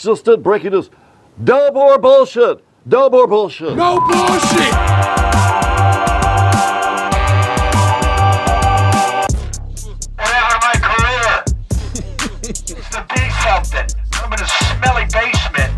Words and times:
Just 0.00 0.24
did 0.24 0.42
breaking 0.42 0.70
news. 0.70 0.88
No 1.36 1.70
more 1.72 1.98
bullshit. 1.98 2.64
No 2.86 3.10
more 3.10 3.26
bullshit. 3.26 3.76
No 3.76 4.00
bullshit. 4.00 4.72
Whatever 10.16 10.56
my 10.64 10.74
career. 10.80 11.44
it's 12.48 12.88
to 12.88 13.04
be 13.12 13.20
something. 13.44 13.86
I'm 14.14 14.32
in 14.32 14.40
a 14.40 14.48
smelly 14.48 15.04
basement. 15.12 15.70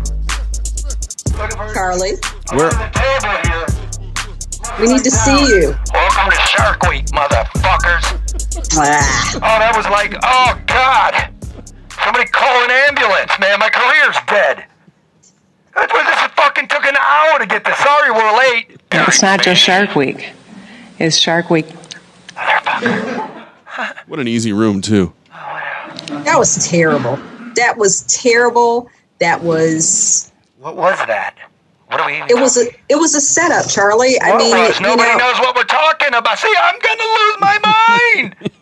Looking 1.37 1.57
for 1.57 1.73
Charlie, 1.73 2.15
Where? 2.53 2.69
the 2.71 2.89
table 2.95 3.35
here. 3.43 3.67
we 4.79 4.93
need 4.93 5.03
to 5.03 5.11
see 5.11 5.47
you. 5.47 5.75
Welcome 5.93 6.31
to 6.31 6.37
Shark 6.47 6.81
Week, 6.83 7.05
motherfuckers. 7.07 8.19
Oh, 8.75 9.39
that 9.59 9.73
was 9.75 9.85
like, 9.85 10.15
oh 10.23 10.59
God. 10.67 11.32
Somebody 12.03 12.25
call 12.29 12.63
an 12.63 12.71
ambulance, 12.89 13.31
man. 13.39 13.59
My 13.59 13.69
career's 13.69 14.17
dead. 14.27 14.65
That's 15.75 15.91
why 15.91 16.03
this 16.03 16.31
fucking 16.35 16.67
took 16.67 16.85
an 16.85 16.95
hour 16.97 17.39
to 17.39 17.45
get 17.45 17.63
this. 17.63 17.77
Sorry 17.77 18.11
we're 18.11 18.37
late. 18.37 18.79
It's 18.91 19.21
not 19.21 19.41
just 19.41 19.61
Shark 19.61 19.95
Week. 19.95 20.31
It's 20.99 21.17
Shark 21.17 21.49
Week. 21.49 21.67
What 24.05 24.19
an 24.19 24.27
easy 24.27 24.53
room 24.53 24.81
too. 24.81 25.11
that 25.31 26.35
was 26.37 26.69
terrible. 26.69 27.17
That 27.55 27.75
was 27.75 28.03
terrible. 28.03 28.87
That 29.19 29.41
was 29.41 30.31
What 30.59 30.75
was 30.75 30.95
that? 31.07 31.35
What 31.93 31.99
do 31.99 32.05
we 32.07 32.17
even 32.17 32.29
it 32.29 32.41
was 32.41 32.57
a 32.57 32.65
it 32.89 32.95
was 32.95 33.13
a 33.15 33.21
setup, 33.21 33.69
Charlie. 33.69 34.19
I 34.19 34.31
What 34.31 34.37
mean, 34.39 34.57
was? 34.57 34.79
you 34.79 34.85
Nobody 34.85 35.11
know, 35.11 35.17
knows 35.19 35.39
what 35.39 35.55
we're 35.55 35.63
talking 35.63 36.13
about. 36.13 36.39
See, 36.39 36.53
I'm 36.59 36.79
gonna 36.79 37.03
lose 37.03 37.37
my 37.39 37.59
mind. 38.21 38.35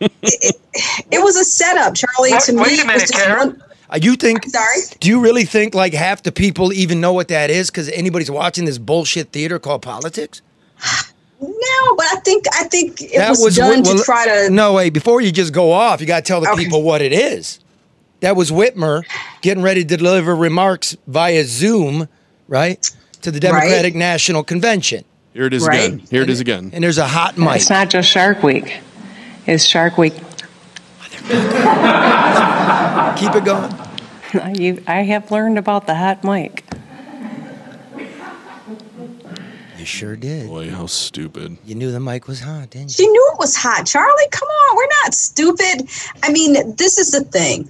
it 1.10 1.22
was 1.22 1.36
a 1.36 1.44
setup, 1.44 1.94
Charlie. 1.94 2.32
What- 2.32 2.42
to 2.44 2.54
wait 2.54 2.56
me, 2.56 2.62
a 2.62 2.66
it 2.72 2.78
was 2.78 2.86
minute, 2.86 3.00
just 3.00 3.14
Karen. 3.14 3.48
one. 3.48 3.62
Uh, 3.90 3.98
you 4.00 4.16
think? 4.16 4.44
Sorry. 4.44 4.76
Do 5.00 5.08
you 5.08 5.20
really 5.20 5.44
think 5.44 5.74
like 5.74 5.92
half 5.94 6.22
the 6.22 6.32
people 6.32 6.72
even 6.72 7.00
know 7.00 7.12
what 7.12 7.28
that 7.28 7.50
is? 7.50 7.70
Because 7.70 7.88
anybody's 7.90 8.30
watching 8.30 8.64
this 8.64 8.78
bullshit 8.78 9.32
theater 9.32 9.58
called 9.58 9.82
politics? 9.82 10.40
No, 11.40 11.96
but 11.96 12.06
I 12.06 12.16
think 12.24 12.44
I 12.54 12.64
think 12.64 13.00
it 13.02 13.16
that 13.16 13.30
was, 13.38 13.56
done 13.56 13.82
Whit- 13.82 13.98
to 13.98 14.04
try 14.04 14.26
to. 14.26 14.50
No, 14.50 14.74
wait. 14.74 14.90
Before 14.90 15.20
you 15.20 15.32
just 15.32 15.52
go 15.52 15.72
off, 15.72 16.00
you 16.00 16.06
got 16.06 16.24
to 16.24 16.28
tell 16.28 16.40
the 16.40 16.50
Okay. 16.50 16.64
people 16.64 16.82
what 16.82 17.02
it 17.02 17.12
is. 17.12 17.58
That 18.20 18.36
was 18.36 18.50
Whitmer 18.52 19.02
getting 19.40 19.62
ready 19.64 19.84
to 19.84 19.96
deliver 19.96 20.36
remarks 20.36 20.96
via 21.08 21.42
Zoom, 21.44 22.08
right, 22.46 22.88
to 23.22 23.30
the 23.30 23.40
Democratic 23.40 23.94
National 23.94 24.42
Convention. 24.44 25.04
Here 25.32 25.46
it 25.46 25.54
is 25.54 25.66
Right. 25.66 25.86
again. 25.92 25.98
Here 26.10 26.22
it 26.22 26.30
is 26.30 26.40
again. 26.40 26.70
And 26.74 26.84
there's 26.84 26.98
a 26.98 27.06
hot 27.06 27.38
mic. 27.38 27.56
It's 27.56 27.70
not 27.70 27.88
just 27.88 28.08
Shark 28.08 28.42
Week. 28.42 28.80
It's 29.46 29.64
Shark 29.64 29.96
Week. 29.98 30.14
Keep 33.16 33.34
it 33.36 33.44
going. 33.44 33.72
You, 34.58 34.82
I 34.86 35.02
have 35.02 35.30
learned 35.30 35.58
about 35.58 35.86
the 35.86 35.94
hot 35.94 36.24
mic. 36.24 36.64
You 39.78 39.84
sure 39.86 40.16
did. 40.16 40.46
Boy, 40.48 40.70
how 40.70 40.86
stupid. 40.86 41.58
You 41.64 41.74
knew 41.74 41.90
the 41.90 41.98
mic 42.00 42.28
was 42.28 42.40
hot, 42.40 42.70
didn't 42.70 42.90
you? 42.90 43.04
She 43.04 43.06
knew 43.08 43.30
it 43.32 43.38
was 43.38 43.56
hot, 43.56 43.84
Charlie. 43.86 44.28
Come 44.30 44.48
on, 44.48 44.76
we're 44.76 44.88
not 45.04 45.14
stupid. 45.14 45.88
I 46.22 46.30
mean, 46.30 46.76
this 46.76 46.98
is 46.98 47.10
the 47.10 47.24
thing. 47.24 47.68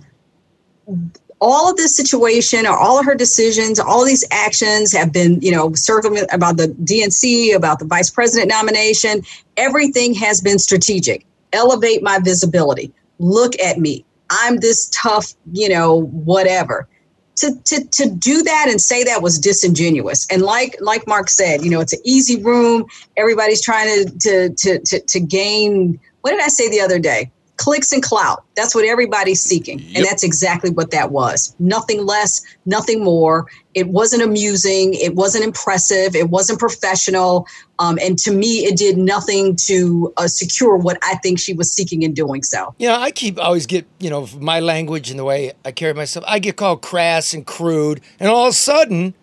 All 1.45 1.69
of 1.69 1.77
this 1.77 1.97
situation, 1.97 2.67
or 2.67 2.79
all 2.79 3.01
of 3.01 3.05
her 3.05 3.17
decisions, 3.17 3.81
all 3.81 4.05
these 4.05 4.25
actions 4.31 4.93
have 4.93 5.13
been, 5.13 5.41
you 5.41 5.51
know, 5.51 5.75
circling 5.75 6.25
about 6.31 6.57
the 6.57 6.69
DNC, 6.69 7.53
about 7.57 7.81
the 7.81 7.85
vice 7.85 8.11
president 8.11 8.49
nomination. 8.49 9.23
Everything 9.57 10.15
has 10.15 10.41
been 10.41 10.61
strategic. 10.61 11.27
Elevate 11.53 12.01
my 12.01 12.21
visibility. 12.21 12.93
Look 13.19 13.59
at 13.59 13.79
me. 13.79 14.05
I'm 14.31 14.59
this 14.59 14.89
tough, 14.93 15.35
you 15.53 15.69
know, 15.69 16.03
whatever. 16.03 16.89
To, 17.37 17.53
to, 17.65 17.85
to 17.89 18.09
do 18.09 18.45
that 18.45 18.67
and 18.69 18.81
say 18.81 19.03
that 19.03 19.21
was 19.21 19.39
disingenuous 19.39 20.27
and 20.31 20.43
like 20.43 20.77
like 20.81 21.07
mark 21.09 21.31
said 21.31 21.65
you 21.65 21.71
know 21.71 21.81
it's 21.81 21.95
an 21.95 22.01
easy 22.05 22.41
room 22.41 22.85
everybody's 23.17 23.63
trying 23.63 23.89
to 23.89 24.19
to 24.19 24.51
to 24.51 24.79
to, 24.81 25.01
to 25.01 25.19
gain 25.19 25.99
what 26.21 26.33
did 26.33 26.41
i 26.41 26.49
say 26.49 26.69
the 26.69 26.79
other 26.79 26.99
day 26.99 27.33
clicks 27.63 27.93
and 27.93 28.03
clout 28.03 28.39
that's 28.57 28.75
what 28.75 28.85
everybody's 28.85 29.41
seeking 29.51 29.79
Yep. 29.79 29.97
and 29.97 30.05
that's 30.07 30.25
exactly 30.31 30.71
what 30.79 30.91
that 30.91 31.11
was 31.19 31.55
nothing 31.59 32.01
less 32.13 32.41
nothing 32.67 33.03
more 33.05 33.47
it 33.75 33.87
wasn't 33.99 34.23
amusing 34.23 34.95
it 34.95 35.15
wasn't 35.15 35.45
impressive 35.45 36.11
it 36.23 36.29
wasn't 36.37 36.59
professional 36.59 37.47
um, 37.79 37.99
and 38.05 38.19
to 38.19 38.31
me 38.33 38.53
it 38.69 38.77
did 38.77 38.97
nothing 38.99 39.45
to 39.69 40.13
uh, 40.17 40.29
secure 40.29 40.77
what 40.77 40.97
i 41.11 41.15
think 41.23 41.39
she 41.39 41.53
was 41.61 41.69
seeking 41.73 42.03
in 42.03 42.13
doing 42.23 42.43
so 42.43 42.75
You 42.79 42.89
know, 42.89 42.99
I 43.09 43.11
keep 43.11 43.39
always 43.39 43.67
get, 43.67 43.85
you 44.05 44.11
know, 44.11 44.29
my 44.53 44.59
language 44.61 45.07
and 45.11 45.19
the 45.19 45.25
way 45.33 45.53
I 45.65 45.71
carry 45.73 45.95
myself, 45.95 46.25
I 46.29 46.39
get 46.47 46.57
called 46.57 46.83
crass 46.91 47.33
and 47.35 47.43
crude, 47.47 48.01
and 48.21 48.29
all 48.29 48.47
of 48.49 48.51
a 48.51 48.57
sudden, 48.71 49.15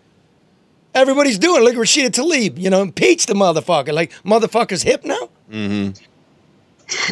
everybody's 0.94 1.38
doing 1.38 1.62
it. 1.62 1.64
Look 1.64 1.74
at 1.74 1.80
Rashida 1.80 2.10
Tlaib, 2.10 2.58
you 2.58 2.70
know, 2.70 2.82
impeach 2.82 3.26
the 3.26 3.34
motherfucker. 3.34 3.92
Like, 3.92 4.10
motherfucker's 4.24 4.82
hip 4.82 5.04
now? 5.04 5.28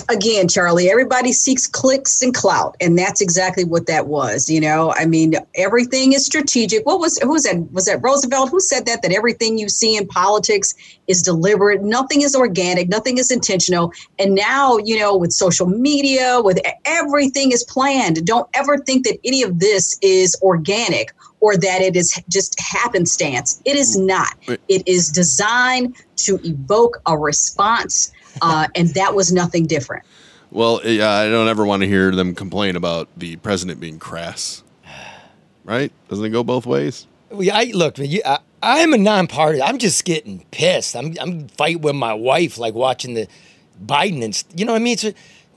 Again, 0.09 0.49
Charlie, 0.49 0.91
everybody 0.91 1.33
seeks 1.33 1.67
clicks 1.67 2.23
and 2.23 2.35
clout, 2.35 2.77
and 2.81 2.99
that's 2.99 3.21
exactly 3.21 3.65
what 3.65 3.87
that 3.87 4.07
was. 4.07 4.49
You 4.49 4.61
know, 4.61 4.93
I 4.97 5.07
mean, 5.07 5.35
everything 5.55 6.13
is 6.13 6.25
strategic. 6.25 6.85
What 6.87 7.01
was 7.01 7.19
who 7.19 7.31
was 7.31 7.45
that? 7.45 7.71
Was 7.73 7.87
that 7.87 8.03
Roosevelt 8.03 8.51
who 8.51 8.61
said 8.61 8.87
that? 8.87 9.03
That 9.03 9.13
everything 9.13 9.59
you 9.59 9.69
see 9.69 9.97
in 9.97 10.07
politics 10.07 10.75
is 11.07 11.23
deliberate. 11.23 11.83
Nothing 11.83 12.23
is 12.23 12.35
organic. 12.35 12.89
Nothing 12.89 13.19
is 13.19 13.31
intentional. 13.31 13.93
And 14.19 14.35
now, 14.35 14.79
you 14.79 14.99
know, 14.99 15.17
with 15.17 15.33
social 15.33 15.67
media, 15.67 16.41
with 16.43 16.59
everything 16.85 17.53
is 17.53 17.65
planned. 17.65 18.25
Don't 18.27 18.49
ever 18.55 18.79
think 18.79 19.07
that 19.07 19.19
any 19.25 19.43
of 19.43 19.59
this 19.59 19.99
is 20.03 20.37
organic 20.43 21.13
or 21.41 21.57
that 21.57 21.81
it 21.81 21.97
is 21.97 22.21
just 22.29 22.59
happenstance. 22.61 23.61
It 23.65 23.77
is 23.77 23.97
mm. 23.97 24.07
not. 24.07 24.35
It 24.69 24.87
is 24.87 25.09
designed 25.09 25.97
to 26.17 26.41
evoke 26.45 27.01
a 27.07 27.17
response. 27.17 28.13
Uh, 28.43 28.67
and 28.75 28.89
that 28.95 29.15
was 29.15 29.33
nothing 29.33 29.67
different. 29.67 30.05
Well, 30.51 30.81
yeah, 30.85 31.11
I 31.11 31.29
don't 31.29 31.49
ever 31.49 31.67
want 31.67 31.83
to 31.83 31.89
hear 31.89 32.11
them 32.15 32.35
complain 32.35 32.75
about 32.77 33.09
the 33.17 33.37
president 33.37 33.81
being 33.81 33.99
crass. 33.99 34.63
Right? 35.65 35.93
Doesn't 36.09 36.25
it 36.25 36.31
go 36.31 36.43
both 36.43 36.65
ways? 36.65 37.07
Well, 37.31 37.47
I 37.53 37.65
look, 37.75 37.99
you, 37.99 38.23
I, 38.25 38.39
I'm 38.63 38.95
a 38.95 38.99
non-party. 38.99 39.61
I'm 39.61 39.77
just 39.79 40.05
getting 40.07 40.45
pissed. 40.51 40.97
I'm 40.97 41.15
I'm 41.21 41.49
fighting 41.49 41.83
with 41.83 41.95
my 41.95 42.15
wife, 42.15 42.57
like 42.57 42.73
watching 42.75 43.13
the 43.15 43.29
Biden 43.85 44.25
and 44.25 44.43
you 44.57 44.65
know 44.65 44.73
what 44.73 44.81
I 44.81 44.85
mean. 44.85 44.95
It's 44.95 45.05
a 45.05 45.15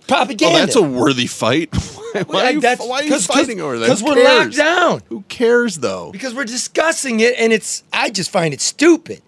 propaganda. 0.08 0.58
Oh, 0.58 0.60
that's 0.60 0.76
a 0.76 0.82
worthy 0.82 1.28
fight. 1.28 1.70
why, 2.12 2.24
Well, 2.28 2.46
are 2.46 2.52
you, 2.52 2.60
that's- 2.60 2.86
why 2.86 2.98
are 3.00 3.04
you 3.04 3.10
'cause- 3.12 3.26
fighting 3.28 3.62
over 3.62 3.80
that? 3.80 3.86
Because 3.86 4.04
we're 4.04 4.16
cares? 4.16 4.46
locked 4.46 4.58
down. 4.58 5.02
Who 5.08 5.24
cares, 5.30 5.78
though? 5.78 6.12
Because 6.12 6.34
we're 6.34 6.44
discussing 6.44 7.22
it, 7.22 7.36
and 7.38 7.54
it's. 7.54 7.84
I 7.94 8.10
just 8.10 8.32
find 8.32 8.54
it 8.54 8.60
stupid. 8.60 9.22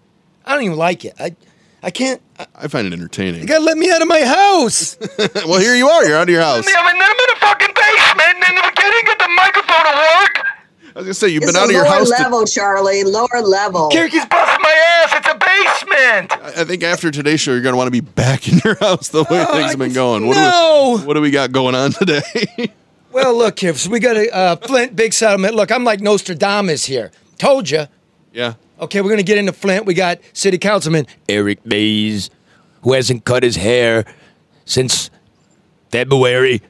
I 0.44 0.52
don't 0.54 0.64
even 0.64 0.76
like 0.76 1.06
it. 1.06 1.14
I, 1.18 1.34
I 1.84 1.90
can't. 1.90 2.20
I, 2.38 2.46
I 2.54 2.68
find 2.68 2.86
it 2.86 2.94
entertaining. 2.94 3.42
you 3.42 3.46
gotta 3.46 3.62
let 3.62 3.76
me 3.76 3.90
out 3.90 4.00
of 4.00 4.08
my 4.08 4.22
house. 4.22 4.96
well, 5.46 5.60
here 5.60 5.74
you 5.74 5.86
are. 5.86 6.04
You're 6.06 6.16
out 6.16 6.22
of 6.22 6.28
your 6.30 6.40
house. 6.40 6.66
I'm 6.66 6.96
in, 6.96 7.02
I'm 7.02 7.10
in 7.10 7.36
a 7.36 7.40
fucking 7.40 7.74
basement 7.74 8.44
and 8.48 8.56
we're 8.56 8.72
getting 8.72 9.04
get 9.04 9.18
the 9.18 9.28
microphone 9.36 9.84
to 9.84 9.96
work. 9.98 10.46
I 10.96 10.98
was 11.00 11.04
gonna 11.06 11.14
say 11.14 11.28
you've 11.28 11.42
It's 11.42 11.52
been 11.52 11.60
out 11.60 11.66
of 11.66 11.72
your 11.72 11.84
lower 11.84 11.92
house. 11.98 12.10
to- 12.10 12.22
level, 12.22 12.46
Charlie. 12.46 13.04
Lower 13.04 13.42
level. 13.42 13.90
He's 13.90 14.24
busting 14.24 14.62
my 14.62 15.02
ass. 15.04 15.12
It's 15.14 15.28
a 15.28 15.34
basement. 15.34 16.32
I 16.56 16.62
I 16.62 16.64
think 16.64 16.82
after 16.84 17.10
today's 17.10 17.40
show, 17.40 17.52
you're 17.52 17.60
gonna 17.60 17.76
want 17.76 17.88
to 17.88 17.92
be 17.92 18.00
back 18.00 18.48
in 18.48 18.60
your 18.64 18.76
house 18.76 19.08
the 19.08 19.24
way 19.24 19.44
things 19.44 19.70
have 19.72 19.78
been 19.78 19.92
going. 19.92 20.26
What, 20.26 20.36
no. 20.36 20.94
do 20.96 21.02
we, 21.02 21.06
what 21.06 21.14
do 21.14 21.20
we 21.20 21.30
got 21.30 21.52
going 21.52 21.74
on 21.74 21.92
today? 21.92 22.22
well, 23.12 23.36
look 23.36 23.58
here. 23.58 23.74
So 23.74 23.90
we 23.90 24.00
got 24.00 24.16
a 24.16 24.34
uh, 24.34 24.56
Flint 24.56 24.96
big 24.96 25.12
settlement. 25.12 25.54
Look, 25.54 25.70
I'm 25.70 25.84
like 25.84 26.00
Nostradamus 26.00 26.86
here. 26.86 27.10
Told 27.36 27.68
you. 27.68 27.86
yeah. 28.32 28.54
Okay, 28.84 29.00
we're 29.00 29.10
gonna 29.10 29.22
get 29.22 29.38
into 29.38 29.52
Flint. 29.52 29.86
We 29.86 29.94
got 29.94 30.20
City 30.32 30.58
Councilman 30.58 31.06
Eric 31.28 31.64
Mays, 31.66 32.30
who 32.82 32.92
hasn't 32.92 33.24
cut 33.24 33.42
his 33.42 33.56
hair 33.56 34.04
since 34.64 35.10
February. 35.90 36.62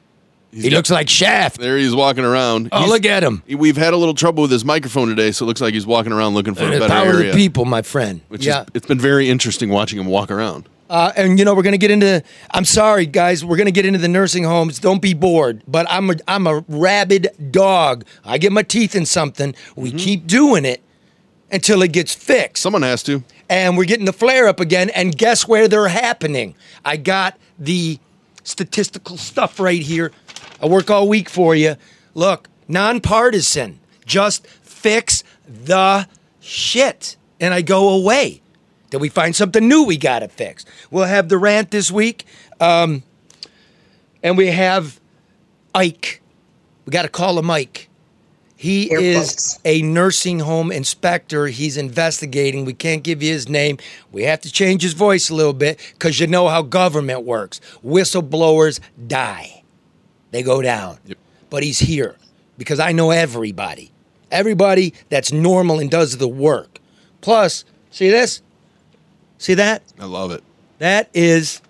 he 0.51 0.69
got- 0.69 0.77
looks 0.77 0.89
like 0.89 1.09
Shaft. 1.09 1.59
There 1.59 1.77
he's 1.77 1.93
walking 1.93 2.23
around. 2.23 2.69
Oh, 2.71 2.77
He's- 2.79 2.89
look 2.89 3.05
at 3.05 3.23
him. 3.23 3.43
We've 3.47 3.75
had 3.75 3.93
a 3.93 3.97
little 3.97 4.13
trouble 4.13 4.43
with 4.43 4.51
his 4.51 4.63
microphone 4.63 5.09
today, 5.09 5.31
so 5.33 5.43
it 5.43 5.47
looks 5.47 5.59
like 5.59 5.73
he's 5.73 5.85
walking 5.85 6.13
around 6.13 6.33
looking 6.33 6.55
for 6.55 6.63
a 6.65 6.69
better 6.79 6.87
power 6.87 7.07
area. 7.07 7.29
of 7.31 7.35
the 7.35 7.41
people, 7.43 7.65
my 7.65 7.81
friend. 7.81 8.21
Which 8.29 8.45
yeah. 8.45 8.61
is, 8.61 8.67
it's 8.73 8.85
been 8.87 8.99
very 8.99 9.29
interesting 9.29 9.69
watching 9.69 9.99
him 9.99 10.05
walk 10.05 10.31
around. 10.31 10.69
Uh, 10.89 11.11
and 11.17 11.37
you 11.39 11.43
know 11.43 11.53
we're 11.55 11.63
gonna 11.63 11.77
get 11.77 11.89
into. 11.91 12.21
I'm 12.51 12.63
sorry, 12.63 13.05
guys. 13.07 13.43
We're 13.43 13.57
gonna 13.57 13.71
get 13.71 13.85
into 13.87 13.97
the 13.99 14.07
nursing 14.07 14.43
homes. 14.43 14.77
Don't 14.79 15.01
be 15.01 15.13
bored. 15.15 15.61
But 15.67 15.87
I'm 15.89 16.11
a 16.11 16.15
I'm 16.27 16.45
a 16.47 16.63
rabid 16.69 17.29
dog. 17.51 18.05
I 18.23 18.37
get 18.37 18.51
my 18.51 18.61
teeth 18.61 18.95
in 18.95 19.05
something. 19.05 19.55
We 19.75 19.89
Mm-hmm. 19.89 19.97
keep 19.97 20.27
doing 20.27 20.63
it 20.63 20.81
until 21.51 21.81
it 21.81 21.91
gets 21.91 22.13
fixed. 22.13 22.63
Someone 22.63 22.81
has 22.81 23.03
to. 23.03 23.23
and 23.49 23.77
we're 23.77 23.85
getting 23.85 24.05
the 24.05 24.13
flare 24.13 24.47
up 24.47 24.59
again. 24.59 24.89
And 24.89 25.15
guess 25.15 25.47
where 25.47 25.67
they're 25.67 25.87
happening? 25.87 26.55
I 26.83 26.97
got 26.97 27.37
the 27.59 27.99
statistical 28.43 29.17
stuff 29.17 29.59
right 29.59 29.81
here. 29.81 30.11
I 30.61 30.65
work 30.67 30.89
all 30.89 31.07
week 31.07 31.29
for 31.29 31.55
you. 31.55 31.75
Look, 32.13 32.49
nonpartisan. 32.67 33.79
Just 34.05 34.47
fix 34.47 35.23
the 35.47 36.07
shit, 36.39 37.17
and 37.39 37.53
I 37.53 37.61
go 37.61 37.89
away. 37.89 38.41
Then 38.91 39.01
we 39.01 39.09
find 39.09 39.35
something 39.35 39.67
new 39.67 39.83
we 39.83 39.97
got 39.97 40.19
to 40.19 40.27
fix. 40.27 40.65
We'll 40.91 41.05
have 41.05 41.27
the 41.27 41.37
rant 41.37 41.71
this 41.71 41.91
week, 41.91 42.25
um, 42.59 43.03
and 44.23 44.37
we 44.37 44.47
have 44.47 44.99
Ike. 45.73 46.21
We 46.85 46.91
got 46.91 47.01
to 47.01 47.09
call 47.09 47.37
him 47.37 47.49
Ike. 47.49 47.89
He 48.57 48.89
Air 48.91 48.99
is 48.99 49.27
quotes. 49.27 49.59
a 49.65 49.81
nursing 49.81 50.39
home 50.39 50.71
inspector. 50.71 51.47
He's 51.47 51.75
investigating. 51.77 52.63
We 52.65 52.73
can't 52.73 53.03
give 53.03 53.21
you 53.21 53.31
his 53.33 53.49
name. 53.49 53.77
We 54.11 54.23
have 54.23 54.41
to 54.41 54.51
change 54.51 54.81
his 54.81 54.93
voice 54.93 55.29
a 55.29 55.35
little 55.35 55.53
bit 55.53 55.79
because 55.93 56.19
you 56.19 56.27
know 56.27 56.47
how 56.47 56.61
government 56.61 57.23
works. 57.23 57.59
Whistleblowers 57.83 58.79
die, 59.07 59.63
they 60.31 60.41
go 60.41 60.61
down. 60.61 60.99
Yep. 61.05 61.17
But 61.49 61.63
he's 61.63 61.79
here 61.79 62.15
because 62.57 62.79
I 62.79 62.91
know 62.93 63.11
everybody. 63.11 63.91
Everybody 64.31 64.93
that's 65.09 65.31
normal 65.31 65.79
and 65.79 65.91
does 65.91 66.17
the 66.17 66.27
work. 66.27 66.79
Plus, 67.21 67.65
see 67.91 68.09
this? 68.09 68.41
See 69.37 69.53
that? 69.55 69.83
I 69.99 70.05
love 70.05 70.31
it. 70.31 70.43
That 70.79 71.09
is 71.13 71.61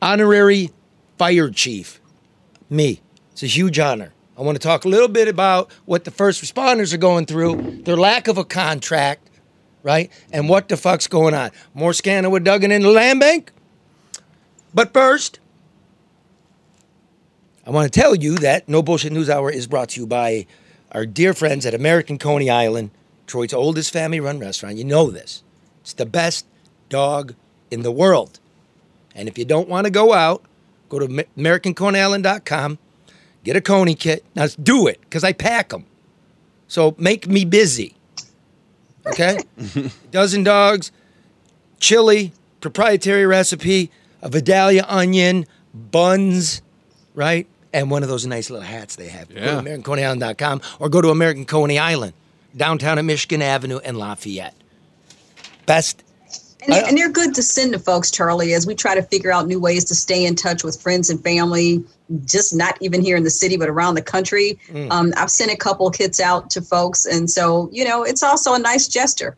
honorary 0.00 0.70
fire 1.18 1.50
chief. 1.50 2.00
Me. 2.68 3.00
It's 3.32 3.42
a 3.42 3.46
huge 3.46 3.78
honor. 3.78 4.12
I 4.40 4.42
want 4.42 4.56
to 4.56 4.66
talk 4.66 4.86
a 4.86 4.88
little 4.88 5.06
bit 5.06 5.28
about 5.28 5.70
what 5.84 6.04
the 6.04 6.10
first 6.10 6.42
responders 6.42 6.94
are 6.94 6.98
going 6.98 7.26
through, 7.26 7.82
their 7.82 7.98
lack 7.98 8.26
of 8.26 8.38
a 8.38 8.44
contract, 8.44 9.28
right? 9.82 10.10
And 10.32 10.48
what 10.48 10.70
the 10.70 10.78
fuck's 10.78 11.06
going 11.06 11.34
on. 11.34 11.50
More 11.74 11.92
scandal 11.92 12.32
with 12.32 12.44
Duggan 12.44 12.70
in 12.70 12.80
the 12.80 12.88
land 12.88 13.20
bank. 13.20 13.52
But 14.72 14.94
first, 14.94 15.40
I 17.66 17.70
want 17.70 17.92
to 17.92 18.00
tell 18.00 18.14
you 18.14 18.36
that 18.36 18.66
No 18.66 18.82
Bullshit 18.82 19.12
News 19.12 19.28
Hour 19.28 19.50
is 19.50 19.66
brought 19.66 19.90
to 19.90 20.00
you 20.00 20.06
by 20.06 20.46
our 20.92 21.04
dear 21.04 21.34
friends 21.34 21.66
at 21.66 21.74
American 21.74 22.16
Coney 22.16 22.48
Island, 22.48 22.92
Detroit's 23.26 23.52
oldest 23.52 23.92
family 23.92 24.20
run 24.20 24.38
restaurant. 24.38 24.78
You 24.78 24.84
know 24.84 25.10
this. 25.10 25.42
It's 25.82 25.92
the 25.92 26.06
best 26.06 26.46
dog 26.88 27.34
in 27.70 27.82
the 27.82 27.92
world. 27.92 28.40
And 29.14 29.28
if 29.28 29.36
you 29.36 29.44
don't 29.44 29.68
want 29.68 29.84
to 29.84 29.90
go 29.90 30.14
out, 30.14 30.42
go 30.88 30.98
to 30.98 31.04
Am- 31.04 31.26
AmericanConeyIsland.com, 31.36 32.78
get 33.44 33.56
a 33.56 33.60
Coney 33.60 33.94
kit. 33.94 34.24
Now 34.34 34.46
do 34.62 34.86
it 34.86 35.00
because 35.02 35.24
I 35.24 35.32
pack 35.32 35.70
them. 35.70 35.86
So 36.68 36.94
make 36.98 37.26
me 37.26 37.44
busy. 37.44 37.94
Okay? 39.06 39.38
Dozen 40.10 40.44
dogs, 40.44 40.92
chili, 41.80 42.32
proprietary 42.60 43.26
recipe, 43.26 43.90
a 44.22 44.28
Vidalia 44.28 44.84
onion, 44.88 45.46
buns, 45.74 46.62
right? 47.14 47.46
And 47.72 47.90
one 47.90 48.02
of 48.02 48.08
those 48.08 48.26
nice 48.26 48.50
little 48.50 48.66
hats 48.66 48.96
they 48.96 49.08
have. 49.08 49.28
Go 49.28 49.36
Yeah. 49.40 49.60
to 49.60 49.62
AmericanConeyIsland.com 49.62 50.60
or 50.78 50.88
go 50.88 51.00
to 51.00 51.08
American 51.10 51.44
Coney 51.44 51.78
Island, 51.78 52.12
downtown 52.56 52.98
at 52.98 53.04
Michigan 53.04 53.42
Avenue 53.42 53.78
and 53.78 53.96
Lafayette. 53.96 54.54
Best 55.66 56.02
And, 56.62 56.74
and 56.74 56.98
they're 56.98 57.10
good 57.10 57.34
to 57.34 57.42
send 57.42 57.72
to 57.72 57.78
folks, 57.78 58.10
Charlie, 58.10 58.52
as 58.52 58.66
we 58.66 58.74
try 58.74 58.94
to 58.94 59.02
figure 59.02 59.32
out 59.32 59.46
new 59.46 59.60
ways 59.60 59.84
to 59.86 59.94
stay 59.94 60.24
in 60.24 60.34
touch 60.34 60.62
with 60.62 60.80
friends 60.80 61.08
and 61.08 61.22
family, 61.22 61.82
just 62.24 62.54
not 62.54 62.76
even 62.80 63.02
here 63.02 63.16
in 63.16 63.24
the 63.24 63.30
city, 63.30 63.56
but 63.56 63.68
around 63.68 63.94
the 63.94 64.02
country. 64.02 64.58
Mm. 64.68 64.90
Um, 64.90 65.12
I've 65.16 65.30
sent 65.30 65.50
a 65.50 65.56
couple 65.56 65.90
kits 65.90 66.20
out 66.20 66.50
to 66.50 66.60
folks. 66.62 67.06
And 67.06 67.30
so, 67.30 67.68
you 67.72 67.84
know, 67.84 68.02
it's 68.02 68.22
also 68.22 68.54
a 68.54 68.58
nice 68.58 68.88
gesture. 68.88 69.36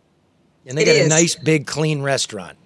And 0.67 0.77
they 0.77 0.83
It 0.83 0.87
got 0.87 1.07
a 1.07 1.09
nice 1.09 1.35
big 1.35 1.67
clean 1.67 2.03
restaurant. 2.03 2.57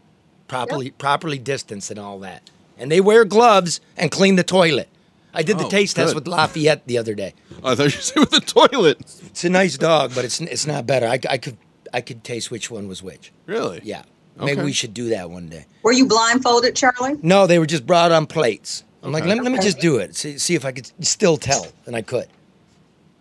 Properly 0.49 0.91
properly 0.93 1.38
distanced 1.38 1.91
and 1.91 1.99
all 1.99 2.20
that. 2.20 2.50
And 2.79 2.91
they 2.91 3.00
wear 3.00 3.25
gloves 3.25 3.81
and 3.97 4.11
clean 4.11 4.37
the 4.37 4.44
toilet. 4.44 4.88
I 5.35 5.43
did 5.43 5.58
the 5.58 5.67
Oh, 5.67 5.69
taste 5.69 5.97
test 5.97 6.14
with 6.14 6.26
Lafayette 6.26 6.87
the 6.87 6.99
other 6.99 7.14
day. 7.14 7.35
I 7.64 7.75
thought 7.75 7.85
you 7.85 8.00
said 8.00 8.20
with 8.20 8.31
the 8.31 8.41
toilet. 8.41 9.00
It's 9.26 9.44
a 9.44 9.50
nice 9.50 9.76
dog, 9.76 10.12
but 10.14 10.25
it's 10.25 10.41
it's 10.41 10.67
not 10.67 10.87
better. 10.87 11.06
I, 11.06 11.19
I 11.29 11.37
could 11.37 11.58
I 11.93 12.00
could 12.00 12.23
taste 12.23 12.50
which 12.50 12.70
one 12.70 12.87
was 12.87 13.03
which. 13.03 13.32
Really? 13.44 13.81
Yeah. 13.82 14.05
Maybe 14.38 14.62
we 14.62 14.72
should 14.72 14.92
do 14.94 15.08
that 15.10 15.30
one 15.30 15.48
day. 15.48 15.64
Were 15.82 15.92
you 15.92 16.06
blindfolded, 16.06 16.76
Charlie? 16.76 17.16
No, 17.22 17.46
they 17.46 17.58
were 17.58 17.66
just 17.66 17.86
brought 17.86 18.12
on 18.12 18.26
plates. 18.26 18.84
I'm 19.02 19.12
like, 19.12 19.22
Okay. 19.22 19.34
let, 19.34 19.42
let 19.44 19.52
me 19.52 19.58
just 19.60 19.78
do 19.78 19.96
it. 19.98 20.14
See, 20.16 20.36
see 20.38 20.54
if 20.54 20.64
I 20.64 20.72
could 20.72 20.90
still 21.04 21.36
tell. 21.36 21.66
And 21.86 21.94
I 21.96 22.02
could. 22.02 22.26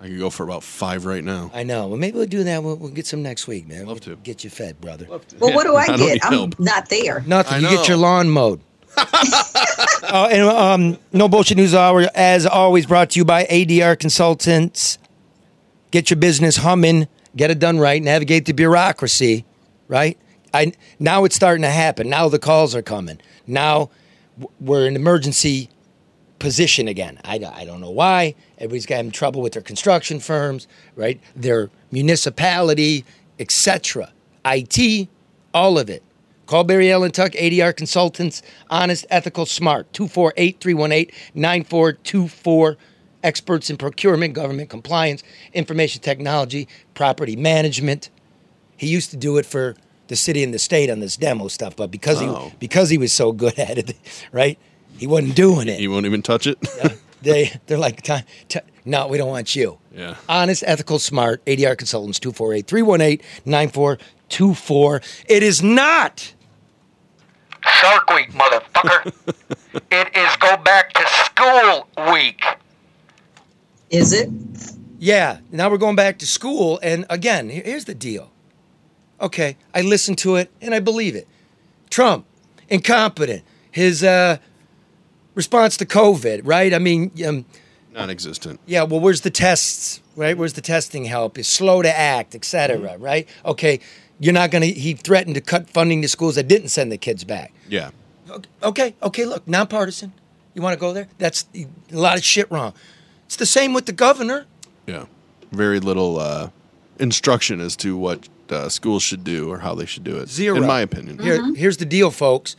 I 0.02 0.08
could 0.08 0.20
go 0.20 0.30
for 0.30 0.44
about 0.44 0.62
five 0.64 1.06
right 1.06 1.24
now. 1.24 1.52
I 1.54 1.64
know. 1.64 1.88
Well, 1.88 1.98
maybe 1.98 2.18
we'll 2.18 2.26
do 2.28 2.44
that. 2.44 2.62
We'll, 2.64 2.76
we'll 2.76 2.92
get 2.92 3.08
some 3.08 3.24
next 3.24 3.48
week, 3.48 3.68
man. 3.68 3.86
Love 3.86 4.06
We'll 4.06 4.16
to. 4.18 4.22
Get 4.24 4.44
you 4.44 4.50
fed, 4.50 4.82
brother. 4.82 5.06
Well, 5.08 5.54
what 5.54 5.64
do 5.64 5.76
I, 5.76 5.84
I 5.84 5.88
get? 5.88 6.00
need 6.00 6.24
I'm 6.24 6.34
help. 6.34 6.60
not 6.60 6.90
there. 6.90 7.24
Nothing. 7.26 7.62
You 7.64 7.70
get 7.70 7.88
your 7.88 7.98
lawn 7.98 8.30
mowed. 8.30 8.60
uh, 8.98 10.30
and 10.32 10.44
um, 10.44 10.98
no 11.14 11.28
bullshit 11.28 11.58
news 11.58 11.74
hour, 11.76 12.08
as 12.16 12.46
always, 12.46 12.86
brought 12.86 13.12
to 13.12 13.20
you 13.20 13.26
by 13.26 13.46
ADR 13.46 13.98
Consultants. 13.98 14.98
Get 15.92 16.10
your 16.10 16.18
business 16.18 16.58
humming, 16.58 17.08
get 17.36 17.52
it 17.52 17.60
done 17.60 17.80
right, 17.80 18.02
navigate 18.02 18.46
the 18.46 18.54
bureaucracy, 18.54 19.46
right? 19.88 20.18
I 20.56 20.72
now 21.00 21.26
it's 21.26 21.36
starting 21.36 21.64
to 21.64 21.70
happen. 21.70 22.10
Now 22.10 22.30
the 22.30 22.40
calls 22.40 22.74
are 22.76 22.82
coming. 22.82 23.20
Now 23.46 23.90
we're 24.60 24.88
in 24.88 24.96
emergency 24.96 25.70
position 26.40 26.88
again. 26.88 27.20
I, 27.24 27.36
I 27.36 27.66
don't 27.66 27.82
know 27.82 27.92
why. 27.92 28.36
Everybody's 28.58 28.86
having 28.86 29.12
trouble 29.12 29.42
with 29.42 29.54
their 29.54 29.62
construction 29.62 30.20
firms, 30.20 30.68
right? 30.96 31.20
Their 31.36 31.70
municipality, 31.92 33.06
etc. 33.40 34.12
IT, 34.46 35.10
all 35.54 35.78
of 35.78 35.90
it. 35.90 36.04
Call 36.46 36.64
Barry 36.64 36.92
Allen 36.92 37.12
Tuck, 37.12 37.32
ADR 37.32 37.76
Consultants, 37.76 38.42
honest, 38.70 39.06
ethical, 39.10 39.46
smart. 39.46 39.92
248 39.94 40.60
318 40.60 41.16
9424. 41.34 42.78
Experts 43.24 43.72
in 43.72 43.78
procurement, 43.78 44.36
government 44.36 44.70
compliance, 44.70 45.24
information 45.54 46.02
technology, 46.02 46.68
property 46.94 47.36
management. 47.36 48.12
He 48.78 48.88
used 48.88 49.10
to 49.10 49.18
do 49.18 49.38
it 49.38 49.48
for 49.48 49.76
the 50.08 50.16
city 50.16 50.44
and 50.44 50.54
the 50.54 50.60
state 50.60 50.90
on 50.90 51.00
this 51.00 51.18
demo 51.18 51.48
stuff, 51.48 51.76
but 51.76 51.92
because 51.92 52.22
Oh. 52.22 52.50
he 52.50 52.54
because 52.60 52.90
he 52.90 52.98
was 52.98 53.12
so 53.14 53.32
good 53.32 53.58
at 53.70 53.78
it, 53.78 53.96
right? 54.32 54.58
He 54.98 55.08
wasn't 55.08 55.36
doing 55.36 55.68
it 55.68 55.78
He 55.80 55.88
won't 55.90 56.06
even 56.06 56.22
touch 56.22 56.48
it? 56.48 56.58
they 57.22 57.52
they're 57.66 57.78
like 57.78 58.02
"Ti- 58.04 58.24
ti- 58.48 58.60
no 58.86 59.08
we 59.08 59.18
don't 59.18 59.30
want 59.30 59.56
you 59.56 59.78
Yeah. 59.96 60.16
honest 60.30 60.64
ethical 60.68 61.00
smart 61.00 61.44
adr 61.46 61.76
consultants 61.78 62.20
248-318-9424 62.20 65.02
it 65.28 65.42
is 65.44 65.62
not 65.64 66.34
Shark 67.82 68.08
Week, 68.12 68.32
motherfucker. 68.32 69.12
it 69.92 70.16
is 70.16 70.36
go 70.36 70.56
back 70.58 70.94
to 70.94 71.04
school 71.08 71.88
week. 72.14 72.44
Is 73.90 74.14
it? 74.14 74.30
yeah 75.00 75.40
now 75.52 75.68
we're 75.70 75.78
going 75.78 75.96
back 75.96 76.20
to 76.20 76.28
school 76.28 76.80
and 76.84 77.06
again 77.10 77.50
here's 77.50 77.86
the 77.86 77.96
deal 77.96 78.32
okay 79.22 79.56
i 79.74 79.82
listen 79.82 80.16
to 80.16 80.36
it 80.36 80.52
and 80.62 80.74
i 80.76 80.80
believe 80.80 81.16
it 81.16 81.28
trump 81.90 82.26
incompetent 82.70 83.44
his 83.72 84.04
uh 84.04 84.38
response 85.36 85.78
to 85.78 85.86
covid 85.86 86.42
right 86.44 86.74
i 86.74 86.80
mean 86.80 87.12
um, 87.26 87.46
Non-existent. 87.94 88.60
Yeah, 88.66 88.84
well, 88.84 89.00
where's 89.00 89.22
the 89.22 89.30
tests, 89.30 90.02
right? 90.18 90.38
Where's 90.38 90.52
the 90.52 90.60
testing 90.62 91.06
help? 91.06 91.38
Is 91.38 91.48
slow 91.48 91.82
to 91.82 91.98
act, 91.98 92.36
et 92.36 92.44
cetera, 92.44 92.78
Mm-hmm. 92.96 93.02
right? 93.02 93.30
Okay, 93.46 93.80
you're 94.20 94.34
not 94.34 94.52
going 94.52 94.64
to, 94.64 94.70
he 94.70 94.96
threatened 94.96 95.36
to 95.36 95.40
cut 95.42 95.70
funding 95.70 96.02
to 96.02 96.10
schools 96.10 96.36
that 96.36 96.50
didn't 96.50 96.68
send 96.68 96.92
the 96.92 96.98
kids 96.98 97.24
back. 97.24 97.54
Yeah. 97.70 97.92
Okay, 98.62 98.96
okay, 99.02 99.24
look, 99.24 99.48
nonpartisan. 99.48 100.12
You 100.54 100.62
want 100.62 100.74
to 100.74 100.78
go 100.78 100.92
there? 100.92 101.08
That's 101.20 101.46
a 101.56 101.66
lot 101.92 102.18
of 102.18 102.24
shit 102.26 102.52
wrong. 102.52 102.74
It's 103.28 103.38
the 103.38 103.46
same 103.46 103.72
with 103.74 103.86
the 103.86 103.94
governor. 103.94 104.46
Yeah. 104.88 105.06
Very 105.54 105.80
little 105.80 106.20
uh, 106.20 106.50
instruction 107.00 107.62
as 107.62 107.78
to 107.78 107.96
what 107.96 108.28
uh, 108.52 108.70
schools 108.70 109.04
should 109.04 109.24
do 109.24 109.50
or 109.52 109.60
how 109.60 109.76
they 109.76 109.86
should 109.86 110.04
do 110.04 110.18
it. 110.18 110.30
Zero. 110.30 110.58
In 110.58 110.66
my 110.66 110.82
opinion. 110.82 111.20
Here, 111.20 111.54
here's 111.56 111.78
the 111.78 111.86
deal, 111.86 112.12
folks. 112.12 112.56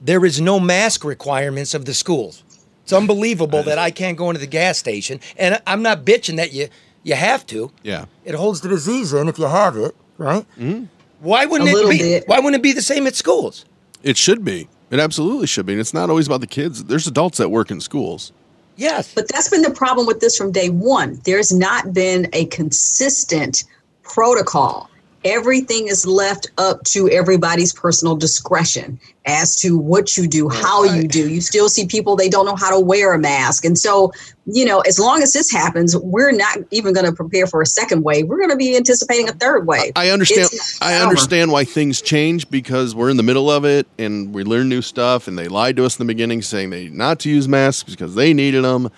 There 0.00 0.24
is 0.24 0.40
no 0.40 0.60
mask 0.60 1.04
requirements 1.04 1.74
of 1.74 1.84
the 1.84 1.94
schools. 1.94 2.42
It's 2.82 2.92
unbelievable 2.92 3.62
that 3.64 3.78
I 3.78 3.90
can't 3.90 4.16
go 4.16 4.28
into 4.30 4.40
the 4.40 4.46
gas 4.46 4.78
station, 4.78 5.18
and 5.36 5.60
I'm 5.66 5.82
not 5.82 6.04
bitching 6.04 6.36
that 6.36 6.52
you 6.52 6.68
you 7.02 7.14
have 7.14 7.46
to. 7.46 7.70
Yeah. 7.82 8.06
It 8.24 8.34
holds 8.34 8.60
the 8.60 8.68
disease 8.68 9.12
in 9.12 9.28
if 9.28 9.38
you 9.38 9.46
have 9.46 9.76
it, 9.76 9.94
right? 10.18 10.44
Hmm. 10.56 10.84
Why 11.20 11.46
wouldn't 11.46 11.70
A 11.70 11.72
it 11.86 11.90
be? 11.90 11.98
bit. 11.98 12.24
Why 12.28 12.36
wouldn't 12.38 12.56
it 12.56 12.62
be 12.62 12.72
the 12.72 12.82
same 12.82 13.06
at 13.06 13.14
schools? 13.14 13.64
It 14.02 14.16
should 14.16 14.44
be. 14.44 14.68
It 14.90 15.00
absolutely 15.00 15.46
should 15.48 15.66
be. 15.66 15.72
And 15.72 15.80
it's 15.80 15.94
not 15.94 16.10
always 16.10 16.26
about 16.26 16.40
the 16.42 16.46
kids. 16.46 16.84
There's 16.84 17.06
adults 17.06 17.38
that 17.38 17.48
work 17.50 17.70
in 17.72 17.80
schools. 17.80 18.32
Yes, 18.76 19.12
But 19.14 19.26
that's 19.28 19.48
been 19.48 19.62
the 19.62 19.70
problem 19.70 20.06
with 20.06 20.20
this 20.20 20.36
from 20.36 20.52
day 20.52 20.68
one. 20.68 21.18
There's 21.24 21.50
not 21.52 21.92
been 21.94 22.28
a 22.34 22.44
consistent 22.46 23.64
protocol. 24.02 24.90
Everything 25.26 25.88
is 25.88 26.06
left 26.06 26.46
up 26.56 26.84
to 26.84 27.08
everybody's 27.10 27.72
personal 27.72 28.14
discretion 28.14 29.00
as 29.26 29.56
to 29.56 29.76
what 29.76 30.16
you 30.16 30.28
do, 30.28 30.48
how 30.48 30.84
you 30.84 31.08
do. 31.08 31.28
You 31.28 31.40
still 31.40 31.68
see 31.68 31.84
people, 31.84 32.14
they 32.14 32.28
don't 32.28 32.46
know 32.46 32.54
how 32.54 32.70
to 32.70 32.78
wear 32.78 33.12
a 33.12 33.18
mask. 33.18 33.64
And 33.64 33.76
so, 33.76 34.12
you 34.44 34.64
know, 34.64 34.80
as 34.82 35.00
long 35.00 35.24
as 35.24 35.32
this 35.32 35.50
happens, 35.50 35.96
we're 35.96 36.30
not 36.30 36.58
even 36.70 36.94
going 36.94 37.06
to 37.06 37.12
prepare 37.12 37.48
for 37.48 37.60
a 37.60 37.66
second 37.66 38.04
wave. 38.04 38.28
We're 38.28 38.38
going 38.38 38.50
to 38.50 38.56
be 38.56 38.76
anticipating 38.76 39.28
a 39.28 39.32
third 39.32 39.66
wave. 39.66 39.94
I 39.96 40.10
understand. 40.10 40.48
I 40.80 41.02
understand 41.02 41.50
why 41.50 41.64
things 41.64 42.00
change 42.00 42.48
because 42.48 42.94
we're 42.94 43.10
in 43.10 43.16
the 43.16 43.24
middle 43.24 43.50
of 43.50 43.64
it 43.64 43.88
and 43.98 44.32
we 44.32 44.44
learn 44.44 44.68
new 44.68 44.80
stuff. 44.80 45.26
And 45.26 45.36
they 45.36 45.48
lied 45.48 45.74
to 45.78 45.84
us 45.84 45.98
in 45.98 46.06
the 46.06 46.12
beginning, 46.12 46.40
saying 46.40 46.70
they 46.70 46.88
not 46.88 47.18
to 47.20 47.30
use 47.30 47.48
masks 47.48 47.90
because 47.90 48.14
they 48.14 48.32
needed 48.32 48.62
them. 48.62 48.92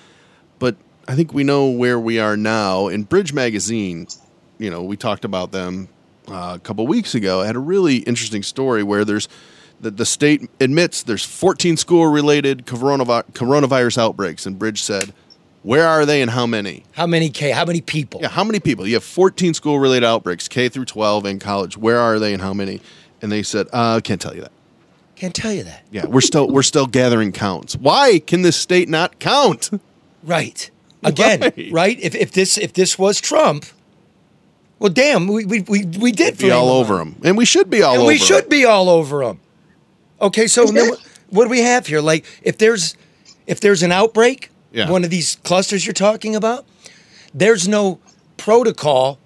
But 0.59 0.77
I 1.09 1.15
think 1.15 1.33
we 1.33 1.43
know 1.43 1.71
where 1.71 1.99
we 1.99 2.19
are 2.19 2.37
now. 2.37 2.89
In 2.89 3.05
Bridge 3.05 3.33
Magazine, 3.33 4.09
you 4.59 4.69
know, 4.69 4.83
we 4.83 4.99
talked 4.99 5.25
about 5.25 5.53
them 5.53 5.89
uh, 6.29 6.55
a 6.57 6.59
couple 6.59 6.87
weeks 6.87 7.15
ago. 7.15 7.43
Had 7.43 7.57
a 7.57 7.61
really 7.61 7.97
interesting 7.99 8.43
story 8.43 8.83
where 8.83 9.05
there's 9.05 9.29
the, 9.81 9.91
the 9.91 10.07
state 10.07 10.49
admits 10.61 11.03
there's 11.03 11.25
14 11.25 11.77
school 11.77 12.07
related 12.07 12.67
coronavi- 12.67 13.25
coronavirus 13.33 13.99
outbreaks, 13.99 14.47
and 14.47 14.59
Bridge 14.59 14.83
said 14.83 15.13
Where 15.63 15.87
are 15.87 16.05
they 16.07 16.21
and 16.23 16.31
how 16.33 16.47
many? 16.47 16.85
How 16.93 17.07
many 17.07 17.31
K? 17.31 17.51
How 17.51 17.65
many 17.65 17.81
people? 17.81 18.21
Yeah, 18.21 18.29
how 18.29 18.45
many 18.45 18.61
people? 18.61 18.87
You 18.87 18.95
have 18.95 19.05
14 19.05 19.55
school 19.55 19.79
related 19.79 20.07
outbreaks, 20.07 20.49
K 20.49 20.69
through 20.69 20.87
12 20.87 21.27
in 21.27 21.39
college. 21.39 21.77
Where 21.77 21.99
are 21.99 22.19
they 22.19 22.33
and 22.33 22.43
how 22.43 22.53
many? 22.55 22.81
And 23.23 23.31
they 23.33 23.43
said, 23.43 23.67
uh, 23.73 24.01
can't 24.03 24.21
tell 24.21 24.35
you 24.35 24.43
that. 24.43 24.53
Can't 25.17 25.35
tell 25.35 25.53
you 25.53 25.65
that. 25.65 25.83
Yeah, 25.91 26.07
we're 26.07 26.21
still 26.21 26.49
we're 26.49 26.63
still 26.63 26.87
gathering 26.87 27.33
counts. 27.33 27.75
Why 27.75 28.21
can 28.21 28.43
this 28.43 28.57
state 28.57 28.89
not 28.89 29.19
count? 29.19 29.71
Right. 30.23 30.71
Again, 31.03 31.41
Right. 31.57 31.69
right? 31.73 32.01
If 32.01 32.15
if 32.15 32.31
this 32.33 32.57
if 32.57 32.73
this 32.73 32.97
was 32.99 33.21
Trump, 33.21 33.67
well, 34.79 34.93
damn, 34.93 35.27
we 35.29 35.45
we 35.45 35.61
we, 35.63 35.85
we 35.85 36.13
did 36.13 36.39
Be 36.39 36.51
all 36.51 36.69
over 36.71 36.97
them, 36.99 37.17
and 37.25 37.37
we 37.37 37.45
should 37.45 37.69
be 37.71 37.83
all 37.83 37.93
And 37.95 38.03
over. 38.03 38.09
we 38.09 38.19
should 38.19 38.45
'em. 38.45 38.49
be 38.51 38.65
all 38.65 38.89
over 38.89 39.25
them. 39.25 39.41
Okay, 40.21 40.47
so 40.47 40.65
then 40.67 40.91
what, 40.91 41.01
what 41.31 41.45
do 41.45 41.51
we 41.51 41.61
have 41.61 41.87
here? 41.87 42.01
Like, 42.01 42.25
if 42.43 42.59
there's 42.59 42.97
if 43.47 43.61
there's 43.61 43.83
an 43.83 43.93
outbreak, 43.93 44.51
Yeah. 44.73 44.91
one 44.91 45.05
of 45.05 45.11
these 45.11 45.37
clusters 45.43 45.87
you're 45.87 45.93
talking 45.95 46.37
about, 46.37 46.65
there's 47.35 47.67
no 47.67 47.99
protocol 48.37 49.19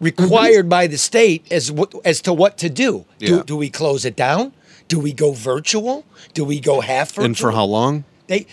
required 0.00 0.68
by 0.68 0.86
the 0.88 0.98
state 0.98 1.46
as 1.50 1.70
what, 1.70 1.94
as 2.04 2.20
to 2.22 2.32
what 2.32 2.58
to 2.58 2.68
do. 2.68 3.04
Yeah. 3.18 3.28
Do, 3.28 3.44
do 3.44 3.56
we 3.56 3.70
close 3.70 4.04
it 4.04 4.16
down? 4.16 4.52
Do 4.88 4.98
we 4.98 5.12
go 5.12 5.32
virtual? 5.32 6.04
Do 6.34 6.44
we 6.44 6.60
go 6.60 6.80
half 6.80 7.10
virtual? 7.10 7.24
And 7.24 7.38
for 7.38 7.52
how 7.52 7.64
long? 7.64 8.04
They 8.26 8.46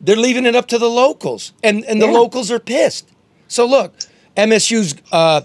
they're 0.00 0.16
leaving 0.16 0.46
it 0.46 0.54
up 0.56 0.66
to 0.68 0.78
the 0.78 0.88
locals, 0.88 1.52
and 1.62 1.84
and 1.84 2.00
the 2.00 2.06
Yeah. 2.06 2.12
locals 2.12 2.50
are 2.50 2.58
pissed. 2.60 3.06
So 3.48 3.66
look, 3.66 3.92
MSU's 4.36 4.94
uh, 5.12 5.42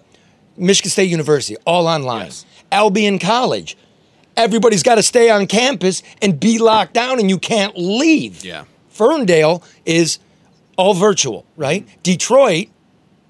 Michigan 0.58 0.90
State 0.90 1.10
University, 1.10 1.56
all 1.66 1.88
online. 1.88 2.26
Yes. 2.26 2.46
Albion 2.72 3.20
College, 3.20 3.78
everybody's 4.36 4.84
got 4.84 4.96
to 4.96 5.04
stay 5.04 5.30
on 5.30 5.48
campus 5.48 6.04
and 6.22 6.40
be 6.40 6.58
locked 6.58 6.94
down, 6.94 7.20
and 7.20 7.30
you 7.30 7.38
can't 7.38 7.78
leave. 7.78 8.44
Yeah. 8.44 8.66
Ferndale 8.90 9.64
is 9.86 10.20
all 10.78 10.94
virtual, 10.94 11.46
right? 11.56 11.88
Detroit, 12.04 12.68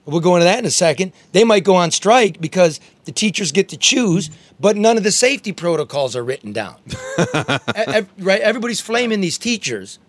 we'll 0.06 0.22
go 0.22 0.36
into 0.36 0.46
that 0.46 0.60
in 0.60 0.66
a 0.66 0.72
second. 0.72 1.12
They 1.34 1.44
might 1.44 1.64
go 1.64 1.76
on 1.76 1.92
strike 1.92 2.40
because 2.40 2.80
the 3.06 3.12
teachers 3.12 3.52
get 3.52 3.70
to 3.70 3.78
choose, 3.78 4.30
but 4.60 4.76
none 4.78 4.98
of 4.98 5.04
the 5.04 5.12
safety 5.12 5.52
protocols 5.52 6.16
are 6.16 6.24
written 6.24 6.54
down. 6.54 6.78
Right? 8.18 8.42
Everybody's 8.42 8.82
flaming 8.82 9.22
these 9.22 9.38
teachers, 9.38 10.00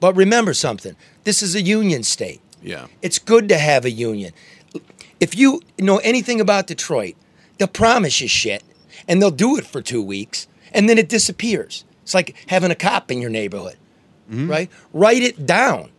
but 0.00 0.14
remember 0.16 0.52
something: 0.54 0.96
this 1.24 1.42
is 1.42 1.54
a 1.54 1.62
union 1.62 2.02
state. 2.02 2.40
Yeah. 2.62 2.86
It's 3.00 3.18
good 3.18 3.48
to 3.48 3.58
have 3.58 3.84
a 3.84 3.90
union. 3.90 4.32
If 5.22 5.36
you 5.36 5.60
know 5.78 5.98
anything 5.98 6.40
about 6.40 6.66
Detroit, 6.66 7.14
they'll 7.56 7.68
promise 7.68 8.20
you 8.20 8.26
shit 8.26 8.64
and 9.06 9.22
they'll 9.22 9.30
do 9.30 9.56
it 9.56 9.64
for 9.64 9.80
two 9.80 10.02
weeks 10.02 10.48
and 10.72 10.88
then 10.88 10.98
it 10.98 11.08
disappears. 11.08 11.84
It's 12.02 12.12
like 12.12 12.34
having 12.48 12.72
a 12.72 12.74
cop 12.74 13.08
in 13.08 13.20
your 13.20 13.30
neighborhood, 13.30 13.76
mm-hmm. 14.28 14.50
right? 14.50 14.68
Write 14.92 15.22
it 15.22 15.46
down. 15.46 15.90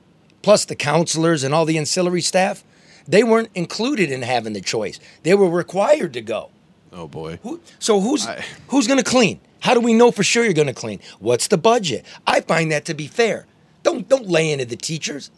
Plus, 0.42 0.66
the 0.66 0.76
counselors 0.76 1.46
and 1.46 1.54
all 1.54 1.64
the 1.64 1.78
ancillary 1.78 2.20
staff, 2.20 2.66
they 3.08 3.24
weren't 3.24 3.48
included 3.56 4.12
in 4.12 4.24
having 4.24 4.52
the 4.52 4.60
choice. 4.60 5.00
They 5.24 5.36
were 5.36 5.50
required 5.50 6.12
to 6.14 6.22
go. 6.22 6.50
Oh 6.92 7.08
boy. 7.08 7.40
Who, 7.44 7.62
so 7.80 8.02
who's 8.02 8.28
I- 8.28 8.44
who's 8.68 8.88
going 8.88 9.02
to 9.02 9.10
clean? 9.10 9.40
How 9.62 9.74
do 9.74 9.80
we 9.80 9.94
know 9.94 10.12
for 10.12 10.24
sure 10.24 10.44
you're 10.44 10.52
going 10.52 10.68
to 10.68 10.74
clean? 10.74 11.00
What's 11.20 11.48
the 11.48 11.58
budget? 11.58 12.06
I 12.28 12.42
find 12.42 12.74
that 12.74 12.84
to 12.86 12.94
be 12.94 13.08
fair. 13.08 13.46
Don't 13.84 14.10
don't 14.10 14.28
lay 14.28 14.52
into 14.52 14.66
the 14.66 14.76
teachers. 14.76 15.32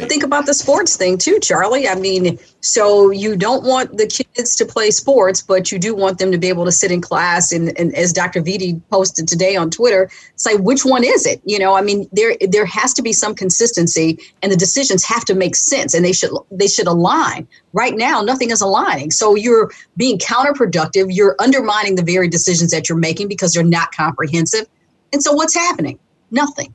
But 0.00 0.08
think 0.08 0.22
about 0.22 0.46
the 0.46 0.54
sports 0.54 0.96
thing 0.96 1.18
too, 1.18 1.38
Charlie. 1.38 1.86
I 1.86 1.94
mean, 1.96 2.38
so 2.60 3.10
you 3.10 3.36
don't 3.36 3.62
want 3.62 3.98
the 3.98 4.06
kids 4.06 4.56
to 4.56 4.64
play 4.64 4.90
sports, 4.90 5.42
but 5.42 5.70
you 5.70 5.78
do 5.78 5.94
want 5.94 6.18
them 6.18 6.32
to 6.32 6.38
be 6.38 6.48
able 6.48 6.64
to 6.64 6.72
sit 6.72 6.90
in 6.90 7.02
class. 7.02 7.52
And, 7.52 7.78
and 7.78 7.94
as 7.94 8.10
Dr. 8.10 8.40
Vitti 8.40 8.80
posted 8.90 9.28
today 9.28 9.54
on 9.54 9.70
Twitter, 9.70 10.08
say 10.36 10.56
which 10.56 10.86
one 10.86 11.04
is 11.04 11.26
it? 11.26 11.42
You 11.44 11.58
know, 11.58 11.74
I 11.74 11.82
mean, 11.82 12.08
there 12.10 12.34
there 12.40 12.64
has 12.64 12.94
to 12.94 13.02
be 13.02 13.12
some 13.12 13.34
consistency, 13.34 14.18
and 14.42 14.50
the 14.50 14.56
decisions 14.56 15.04
have 15.04 15.26
to 15.26 15.34
make 15.34 15.54
sense, 15.54 15.92
and 15.92 16.02
they 16.02 16.14
should 16.14 16.30
they 16.50 16.68
should 16.68 16.86
align. 16.86 17.46
Right 17.74 17.94
now, 17.94 18.22
nothing 18.22 18.50
is 18.50 18.62
aligning, 18.62 19.10
so 19.10 19.34
you're 19.34 19.70
being 19.98 20.18
counterproductive. 20.18 21.08
You're 21.10 21.36
undermining 21.38 21.96
the 21.96 22.02
very 22.02 22.28
decisions 22.28 22.70
that 22.70 22.88
you're 22.88 22.96
making 22.96 23.28
because 23.28 23.52
they're 23.52 23.62
not 23.62 23.94
comprehensive. 23.94 24.66
And 25.12 25.22
so, 25.22 25.34
what's 25.34 25.54
happening? 25.54 25.98
Nothing. 26.30 26.74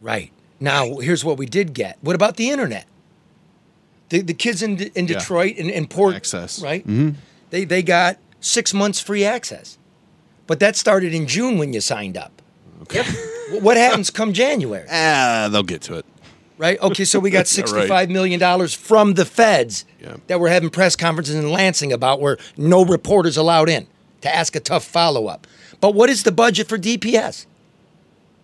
Right. 0.00 0.32
Now, 0.60 0.96
here's 0.96 1.24
what 1.24 1.38
we 1.38 1.46
did 1.46 1.72
get. 1.74 1.98
What 2.00 2.14
about 2.16 2.36
the 2.36 2.50
internet? 2.50 2.86
The, 4.08 4.22
the 4.22 4.34
kids 4.34 4.62
in, 4.62 4.78
in 4.94 5.06
Yeah. 5.06 5.18
Detroit 5.18 5.56
and 5.58 5.70
in 5.70 5.86
Port, 5.86 6.14
Access. 6.14 6.60
right? 6.62 6.84
They, 7.50 7.64
they 7.64 7.82
got 7.82 8.18
six 8.40 8.72
months 8.74 9.00
free 9.00 9.24
access. 9.24 9.78
But 10.46 10.60
that 10.60 10.76
started 10.76 11.12
in 11.14 11.26
June 11.26 11.58
when 11.58 11.72
you 11.72 11.80
signed 11.80 12.16
up. 12.16 12.32
Yep. 12.92 13.06
What 13.62 13.76
happens 13.76 14.10
come 14.10 14.32
January? 14.32 14.86
Ah, 14.90 15.48
they'll 15.50 15.62
get 15.62 15.82
to 15.82 15.94
it. 15.94 16.06
Right? 16.56 16.80
Okay, 16.80 17.04
so 17.04 17.18
we 17.20 17.30
got. 17.30 17.44
$65 17.46 18.08
million 18.08 18.68
from 18.68 19.14
the 19.14 19.24
feds 19.24 19.84
Yeah. 20.00 20.16
that 20.26 20.40
we're 20.40 20.48
having 20.48 20.70
press 20.70 20.96
conferences 20.96 21.34
in 21.34 21.50
Lansing 21.50 21.92
about 21.92 22.20
where 22.20 22.38
no 22.56 22.84
reporters 22.84 23.36
allowed 23.36 23.68
in 23.68 23.86
to 24.22 24.34
ask 24.34 24.56
a 24.56 24.60
tough 24.60 24.84
follow 24.84 25.26
up. 25.28 25.46
But 25.80 25.94
what 25.94 26.10
is 26.10 26.24
the 26.24 26.32
budget 26.32 26.66
for 26.68 26.78
DPS? 26.78 27.46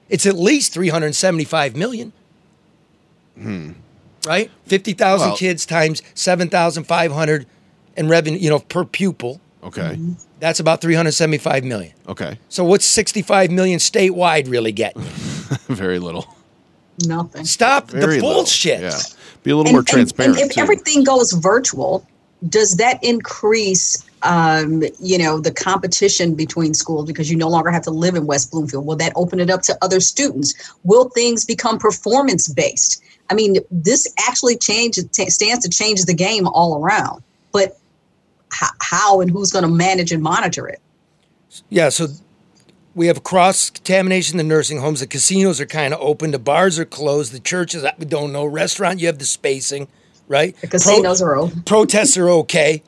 It's 0.09 0.27
at 0.27 0.37
least 0.37 0.73
375 0.75 1.77
million. 1.77 2.13
Hmm. 3.39 3.73
Right? 4.27 4.51
50,000 4.67 5.29
Well- 5.29 5.37
kids 5.37 5.67
times 5.67 6.03
7,500 6.15 7.47
in 7.97 8.09
revenue, 8.09 8.39
you 8.39 8.51
know, 8.51 8.59
per 8.59 8.85
pupil. 8.85 9.41
Okay. 9.63 9.99
That's 10.41 10.61
about 10.61 10.81
375 10.83 11.65
million. 11.65 11.95
Okay. 12.09 12.39
So 12.51 12.65
what's 12.65 12.85
65 12.85 13.51
million 13.51 13.79
statewide 13.79 14.51
really 14.51 14.73
getting? 14.73 15.03
you? 15.69 15.75
Very 15.75 15.99
little. 15.99 16.27
Nothing. 17.07 17.45
Stop 17.45 17.91
Very 17.91 18.01
the 18.03 18.09
little. 18.23 18.35
bullshit. 18.35 18.81
Yeah. 18.81 18.99
Be 19.43 19.51
a 19.53 19.57
little 19.57 19.73
more 19.73 19.83
transparent. 19.83 20.39
And, 20.39 20.49
if 20.51 20.55
too. 20.55 20.61
everything 20.61 21.03
goes 21.03 21.33
virtual, 21.33 22.07
does 22.49 22.77
that 22.77 23.03
increase, 23.03 24.05
um, 24.25 24.83
you 25.01 25.19
know, 25.19 25.39
the 25.39 25.53
competition 25.53 26.35
between 26.35 26.75
schools 26.75 27.07
because 27.07 27.31
you 27.31 27.37
no 27.37 27.49
longer 27.49 27.71
have 27.71 27.83
to 27.83 27.91
live 27.91 28.15
in 28.15 28.27
West 28.27 28.51
Bloomfield? 28.51 28.87
Will 28.87 28.97
that 28.97 29.13
open 29.15 29.39
it 29.39 29.51
up 29.51 29.63
to 29.63 29.79
other 29.83 30.01
students? 30.01 30.55
Will 30.83 31.11
things 31.11 31.45
become 31.45 31.79
performance 31.79 32.49
based? 32.49 33.03
I 33.31 33.35
mean, 33.35 33.57
this 33.71 34.13
actually 34.27 34.57
changes 34.57 35.05
t- 35.07 35.31
stands 35.31 35.65
to 35.65 35.71
change 35.71 36.03
the 36.05 36.15
game 36.15 36.47
all 36.49 36.83
around. 36.83 37.23
But 37.53 37.79
h- 38.53 38.71
how 38.81 39.21
and 39.21 39.31
who's 39.31 39.53
going 39.53 39.65
to 39.65 39.71
manage 39.71 40.11
and 40.11 40.23
monitor 40.23 40.67
it? 40.67 40.81
Yeah, 41.69 41.91
so 41.91 42.09
we 42.95 43.07
have 43.07 43.23
cross 43.23 43.71
contamination 43.71 44.39
in 44.39 44.49
the 44.49 44.55
nursing 44.55 44.81
homes. 44.81 45.01
The 45.01 45.07
casinos 45.07 45.61
are 45.61 45.67
kind 45.67 45.95
of 45.95 46.01
open. 46.01 46.31
The 46.31 46.39
bars 46.39 46.79
are 46.79 46.85
closed. 46.85 47.33
The 47.33 47.41
churches, 47.41 47.85
we 47.99 48.07
don't 48.07 48.33
know. 48.33 48.45
Restaurant, 48.45 49.01
you 49.01 49.07
have 49.07 49.19
the 49.19 49.25
spacing, 49.25 49.89
right? 50.29 50.57
The 50.61 50.69
casinos 50.69 51.21
are 51.23 51.37
open. 51.37 51.63
Protests 51.63 52.17
are 52.17 52.29
okay. 52.31 52.83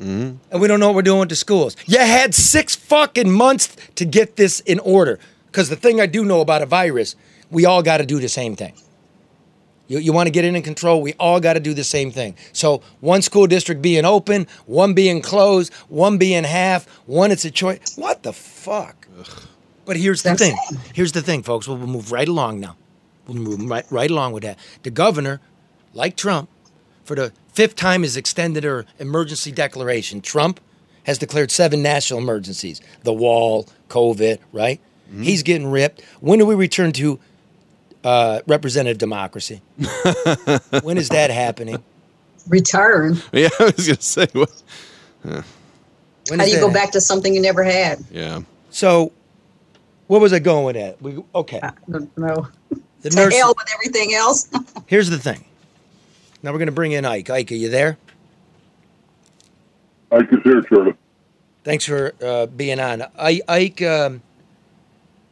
Mm-hmm. 0.00 0.36
And 0.50 0.60
we 0.60 0.68
don't 0.68 0.80
know 0.80 0.88
what 0.88 0.96
we're 0.96 1.02
doing 1.02 1.20
with 1.20 1.28
the 1.28 1.36
schools. 1.36 1.76
You 1.86 1.98
had 1.98 2.34
six 2.34 2.76
fucking 2.76 3.30
months 3.30 3.76
to 3.96 4.04
get 4.04 4.36
this 4.36 4.60
in 4.60 4.78
order. 4.80 5.18
Because 5.46 5.68
the 5.68 5.76
thing 5.76 6.00
I 6.00 6.06
do 6.06 6.24
know 6.24 6.40
about 6.40 6.62
a 6.62 6.66
virus, 6.66 7.16
we 7.50 7.64
all 7.64 7.82
got 7.82 7.98
to 7.98 8.06
do 8.06 8.20
the 8.20 8.28
same 8.28 8.54
thing. 8.54 8.74
You, 9.88 9.98
you 9.98 10.12
want 10.12 10.26
to 10.26 10.30
get 10.30 10.44
it 10.44 10.54
in 10.54 10.62
control, 10.62 11.00
we 11.02 11.14
all 11.14 11.40
got 11.40 11.54
to 11.54 11.60
do 11.60 11.74
the 11.74 11.84
same 11.84 12.10
thing. 12.10 12.36
So, 12.52 12.82
one 13.00 13.22
school 13.22 13.46
district 13.46 13.80
being 13.80 14.04
open, 14.04 14.46
one 14.66 14.92
being 14.92 15.22
closed, 15.22 15.72
one 15.88 16.18
being 16.18 16.44
half, 16.44 16.86
one 17.06 17.32
it's 17.32 17.44
a 17.46 17.50
choice. 17.50 17.96
What 17.96 18.22
the 18.22 18.34
fuck? 18.34 19.08
But 19.86 19.96
here's 19.96 20.22
the 20.22 20.30
That's 20.30 20.42
thing. 20.42 20.56
it. 20.70 20.78
Here's 20.92 21.12
the 21.12 21.22
thing, 21.22 21.42
folks. 21.42 21.66
We'll, 21.66 21.78
we'll 21.78 21.86
move 21.86 22.12
right 22.12 22.28
along 22.28 22.60
now. 22.60 22.76
We'll 23.26 23.38
move 23.38 23.68
right, 23.68 23.86
right 23.90 24.10
along 24.10 24.32
with 24.32 24.42
that. 24.42 24.58
The 24.82 24.90
governor, 24.90 25.40
like 25.94 26.16
Trump, 26.16 26.50
for 27.04 27.16
the 27.16 27.32
fifth 27.58 27.74
time 27.74 28.02
has 28.02 28.16
extended 28.16 28.62
her 28.62 28.86
emergency 29.00 29.50
declaration. 29.50 30.20
Trump 30.20 30.60
has 31.02 31.18
declared 31.18 31.50
seven 31.50 31.82
national 31.82 32.20
emergencies 32.20 32.80
the 33.02 33.12
wall, 33.12 33.66
COVID, 33.88 34.38
right? 34.52 34.80
He's 35.20 35.42
getting 35.42 35.66
ripped. 35.66 36.02
When 36.20 36.38
do 36.38 36.46
we 36.46 36.54
return 36.54 36.92
to 36.92 37.18
uh, 38.04 38.42
representative 38.46 38.98
democracy? 38.98 39.60
when 40.84 40.98
is 40.98 41.08
that 41.08 41.30
happening? 41.32 41.82
Return. 42.46 43.16
yeah, 43.32 43.48
I 43.58 43.72
was 43.76 43.88
gonna 43.88 44.00
say. 44.00 44.26
What? 44.34 44.62
When 46.28 46.38
How 46.38 46.44
is 46.44 46.50
do 46.50 46.50
you 46.50 46.56
that 46.56 46.60
go 46.60 46.68
happening? 46.68 46.72
back 46.74 46.92
to 46.92 47.00
something 47.00 47.34
you 47.34 47.40
never 47.42 47.64
had? 47.64 48.04
Yeah. 48.12 48.42
So, 48.70 49.12
what 50.06 50.20
was 50.20 50.32
I 50.32 50.38
going 50.38 50.64
with 50.64 50.76
that? 50.76 51.02
We 51.02 51.20
okay. 51.34 51.58
I 51.60 51.72
don't 51.90 52.16
know. 52.16 52.46
The 53.00 53.10
To 53.10 53.16
nurse. 53.16 53.36
hell 53.36 53.52
with 53.56 53.66
everything 53.74 54.14
else. 54.14 54.48
Here's 54.86 55.10
the 55.10 55.18
thing. 55.18 55.44
Now 56.42 56.52
we're 56.52 56.58
going 56.58 56.66
to 56.66 56.72
bring 56.72 56.92
in 56.92 57.04
Ike. 57.04 57.30
Ike, 57.30 57.50
are 57.52 57.56
you 57.56 57.68
there? 57.68 57.98
Ike 60.12 60.32
is 60.32 60.38
here, 60.44 60.62
Charlie. 60.62 60.94
Thanks 61.64 61.84
for 61.84 62.14
uh, 62.22 62.46
being 62.46 62.78
on. 62.78 63.02
I, 63.18 63.40
Ike, 63.48 63.82
um, 63.82 64.22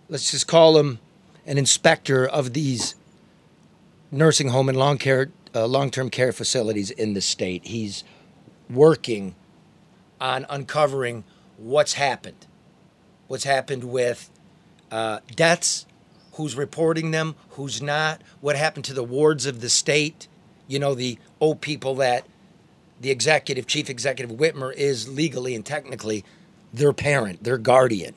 let's 0.09 0.31
just 0.31 0.47
call 0.47 0.79
him 0.79 0.99
an 1.47 1.59
inspector 1.59 2.27
of 2.27 2.53
these 2.53 2.97
nursing 4.11 4.49
home 4.49 4.69
and 4.69 4.77
long 4.77 4.99
care, 4.99 5.31
uh, 5.55 5.67
long-term 5.67 6.11
care 6.11 6.33
facilities 6.33 6.91
in 6.91 7.15
the 7.15 7.21
state. 7.21 7.65
He's 7.67 8.03
working 8.69 9.37
on 10.21 10.45
uncovering 10.51 11.25
what's 11.57 11.95
happened, 11.95 12.47
what's 13.29 13.45
happened 13.45 13.85
with 13.85 14.29
uh, 14.91 15.21
deaths, 15.35 15.87
who's 16.33 16.57
reporting 16.57 17.13
them, 17.13 17.37
who's 17.51 17.81
not, 17.81 18.21
what 18.41 18.57
happened 18.57 18.85
to 18.87 18.93
the 18.93 19.05
wards 19.05 19.47
of 19.47 19.61
the 19.61 19.71
state, 19.71 20.29
you 20.69 20.79
know, 20.79 20.95
the 20.95 21.19
old 21.41 21.61
people 21.61 21.95
that 21.97 22.27
the 23.01 23.11
executive, 23.11 23.67
chief 23.67 23.91
executive 23.91 24.37
Whitmer 24.37 24.73
is 24.75 25.09
legally 25.09 25.55
and 25.55 25.65
technically 25.65 26.25
their 26.73 26.93
parent, 26.93 27.45
their 27.45 27.59
guardian. 27.59 28.15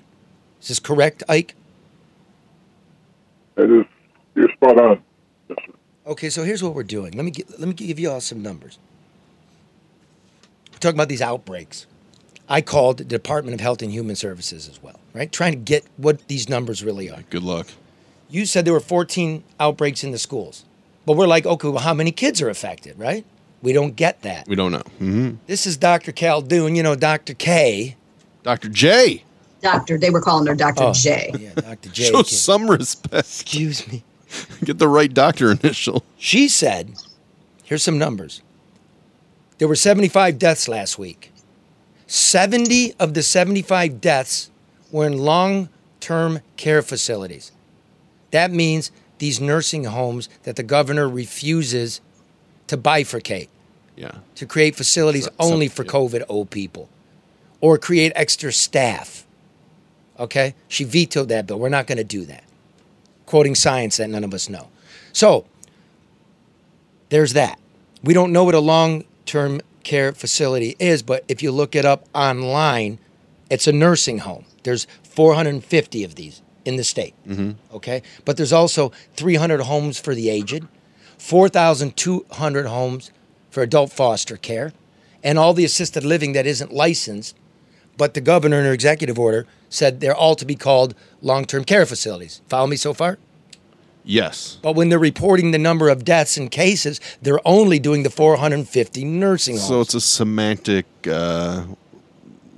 Is 0.62 0.70
this 0.70 0.80
correct, 0.80 1.24
Ike? 1.30 1.56
That 3.56 3.70
is, 3.70 3.86
you're 4.36 4.50
spot 4.54 4.80
on. 4.80 5.02
Yes. 5.50 5.58
Okay, 6.08 6.30
so 6.30 6.44
here's 6.44 6.64
what 6.64 6.74
we're 6.74 6.84
doing. 6.84 7.12
Let 7.14 7.26
me 7.26 7.32
gi- 7.32 7.46
let 7.58 7.68
me 7.68 7.74
give 7.74 8.00
you 8.00 8.10
all 8.10 8.22
some 8.22 8.42
numbers. 8.42 8.80
We're 10.72 10.80
talking 10.80 10.98
about 10.98 11.10
these 11.10 11.22
outbreaks. 11.22 11.86
I 12.48 12.62
called 12.62 12.98
the 12.98 13.04
Department 13.04 13.54
of 13.54 13.60
Health 13.62 13.82
and 13.82 13.92
Human 13.92 14.16
Services 14.16 14.68
as 14.68 14.82
well, 14.82 15.00
right? 15.14 15.32
Trying 15.32 15.52
to 15.54 15.60
get 15.60 15.86
what 15.98 16.28
these 16.28 16.50
numbers 16.50 16.84
really 16.84 17.10
are. 17.10 17.22
Good 17.30 17.44
luck. 17.44 17.68
You 18.28 18.46
said 18.46 18.66
there 18.66 18.74
were 18.74 18.80
14 18.80 19.44
outbreaks 19.60 20.04
in 20.04 20.12
the 20.12 20.18
schools, 20.18 20.66
but 21.10 21.18
we're 21.18 21.26
like, 21.26 21.48
okay, 21.48 21.68
well, 21.70 21.80
how 21.80 21.96
many 21.96 22.12
kids 22.12 22.40
are 22.40 22.50
affected, 22.50 23.00
right? 23.00 23.26
We 23.64 23.74
don't 23.74 23.96
get 23.96 24.22
that. 24.22 24.48
We 24.48 24.56
don't 24.56 24.72
know. 24.72 24.84
hmm 25.00 25.32
This 25.48 25.66
is 25.66 25.76
Dr. 25.76 26.12
Cal 26.12 26.44
Khaldun, 26.44 26.76
you 26.76 26.84
know, 26.84 26.94
Dr. 26.94 27.34
K. 27.34 27.96
Dr. 28.44 28.70
J. 28.70 29.24
Doctor, 29.60 29.98
they 29.98 30.12
were 30.12 30.22
calling 30.22 30.46
her 30.46 30.54
Dr. 30.54 30.84
Oh, 30.84 30.94
J. 30.94 31.32
Yeah, 31.40 31.54
Dr. 31.56 31.90
J. 31.90 32.12
Show 32.12 32.22
some 32.22 32.70
respect. 32.70 33.16
Excuse 33.16 33.88
me. 33.92 34.04
Get 34.64 34.78
the 34.78 34.88
right 34.88 35.12
doctor 35.12 35.50
initial. 35.50 36.04
She 36.20 36.48
said, 36.48 36.94
here's 37.64 37.82
some 37.82 37.98
numbers. 37.98 38.44
There 39.58 39.68
were 39.68 39.76
75 39.76 40.38
deaths 40.38 40.68
last 40.68 41.00
week. 41.00 41.32
70 42.06 42.94
of 43.00 43.16
the 43.16 43.24
75 43.24 44.00
deaths 44.00 44.52
were 44.92 45.08
in 45.08 45.18
long 45.18 45.70
term 46.02 46.42
care 46.56 46.84
facilities. 46.84 47.52
That 48.30 48.52
means 48.52 48.92
these 49.20 49.40
nursing 49.40 49.86
homes 49.86 50.28
that 50.44 50.56
the 50.56 50.64
governor 50.64 51.08
refuses 51.08 52.02
to 52.68 52.78
bifurcate, 52.78 53.48
Yeah. 53.96 54.12
to 54.36 54.46
create 54.46 54.76
facilities 54.76 55.26
So- 55.26 55.32
only 55.40 55.68
so- 55.68 55.76
for 55.76 55.86
yeah. 55.86 55.92
COVID 55.92 56.24
old 56.28 56.50
people 56.50 56.90
or 57.62 57.78
create 57.78 58.12
extra 58.16 58.52
staff. 58.52 59.26
Okay? 60.20 60.56
She 60.68 60.84
vetoed 60.84 61.30
that 61.30 61.48
bill. 61.48 61.60
We're 61.60 61.70
not 61.70 61.88
going 61.88 61.98
to 61.98 62.04
do 62.04 62.26
that. 62.26 62.44
Quoting 63.26 63.56
science 63.56 63.98
that 63.98 64.10
none 64.10 64.24
of 64.24 64.34
us 64.34 64.50
know. 64.50 64.68
So, 65.14 65.46
there's 67.10 67.34
that. 67.34 67.60
We 68.04 68.14
don't 68.14 68.32
know 68.32 68.44
what 68.44 68.56
a 68.56 68.60
long 68.60 69.04
term 69.26 69.62
care 69.84 70.12
facility 70.14 70.76
is, 70.80 71.02
but 71.04 71.24
if 71.28 71.42
you 71.44 71.52
look 71.52 71.76
it 71.76 71.86
up 71.86 72.06
online, 72.14 73.00
it's 73.50 73.68
a 73.68 73.72
nursing 73.72 74.20
home. 74.20 74.46
There's 74.64 74.88
450 75.04 76.04
of 76.04 76.16
these 76.16 76.42
in 76.70 76.76
the 76.78 76.84
state. 76.84 77.14
Okay? 77.74 78.02
But 78.26 78.38
there's 78.38 78.54
also 78.54 78.92
300 79.18 79.62
homes 79.62 80.00
for 80.00 80.14
the 80.16 80.30
aged, 80.30 80.64
4,200 81.18 82.66
homes 82.68 83.12
for 83.50 83.62
adult 83.64 83.92
foster 83.92 84.38
care, 84.38 84.72
and 85.24 85.38
all 85.38 85.54
the 85.54 85.66
assisted 85.66 86.04
living 86.06 86.34
that 86.34 86.46
isn't 86.46 86.72
licensed, 86.72 87.36
but 87.98 88.14
the 88.14 88.22
governor 88.22 88.60
in 88.60 88.66
her 88.66 88.72
executive 88.74 89.20
order 89.20 89.46
said 89.70 90.00
they're 90.00 90.16
all 90.16 90.36
to 90.36 90.46
be 90.46 90.56
called 90.56 90.96
long 91.22 91.44
term 91.46 91.64
care 91.66 91.86
facilities. 91.86 92.42
Follow 92.48 92.68
me 92.68 92.78
so 92.78 92.94
far? 92.94 93.18
Yes. 94.06 94.58
But 94.62 94.76
when 94.76 94.90
they're 94.90 94.98
reporting 95.00 95.52
the 95.52 95.58
number 95.60 95.90
of 95.90 96.06
deaths 96.06 96.38
and 96.38 96.50
cases, 96.50 97.02
they're 97.22 97.46
only 97.46 97.80
doing 97.80 98.04
the 98.04 98.10
450 98.10 99.04
nursing 99.06 99.56
homes. 99.58 99.68
So 99.68 99.82
it's 99.82 99.94
a 99.94 100.02
semantic 100.02 100.86
uh, 101.06 101.66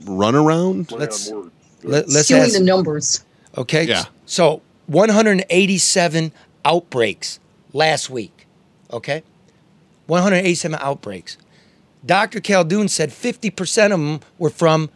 runaround. 0.04 0.92
Let's- 0.92 1.32
on 1.32 1.38
words. 1.38 1.52
Let, 1.84 2.06
us 2.06 2.30
ask, 2.30 2.54
the 2.54 2.64
numbers. 2.64 3.26
Okay. 3.58 3.84
Yeah. 3.84 4.06
So 4.26 4.62
187 4.88 6.32
outbreaks 6.66 7.40
last 7.74 8.10
week. 8.10 8.48
Okay. 8.92 9.24
187 10.08 10.78
outbreaks. 10.82 11.38
Dr. 12.06 12.40
Khaldun 12.40 12.90
said 12.90 13.10
50% 13.10 13.86
of 13.86 13.92
them 13.92 14.20
were 14.38 14.50
from 14.50 14.90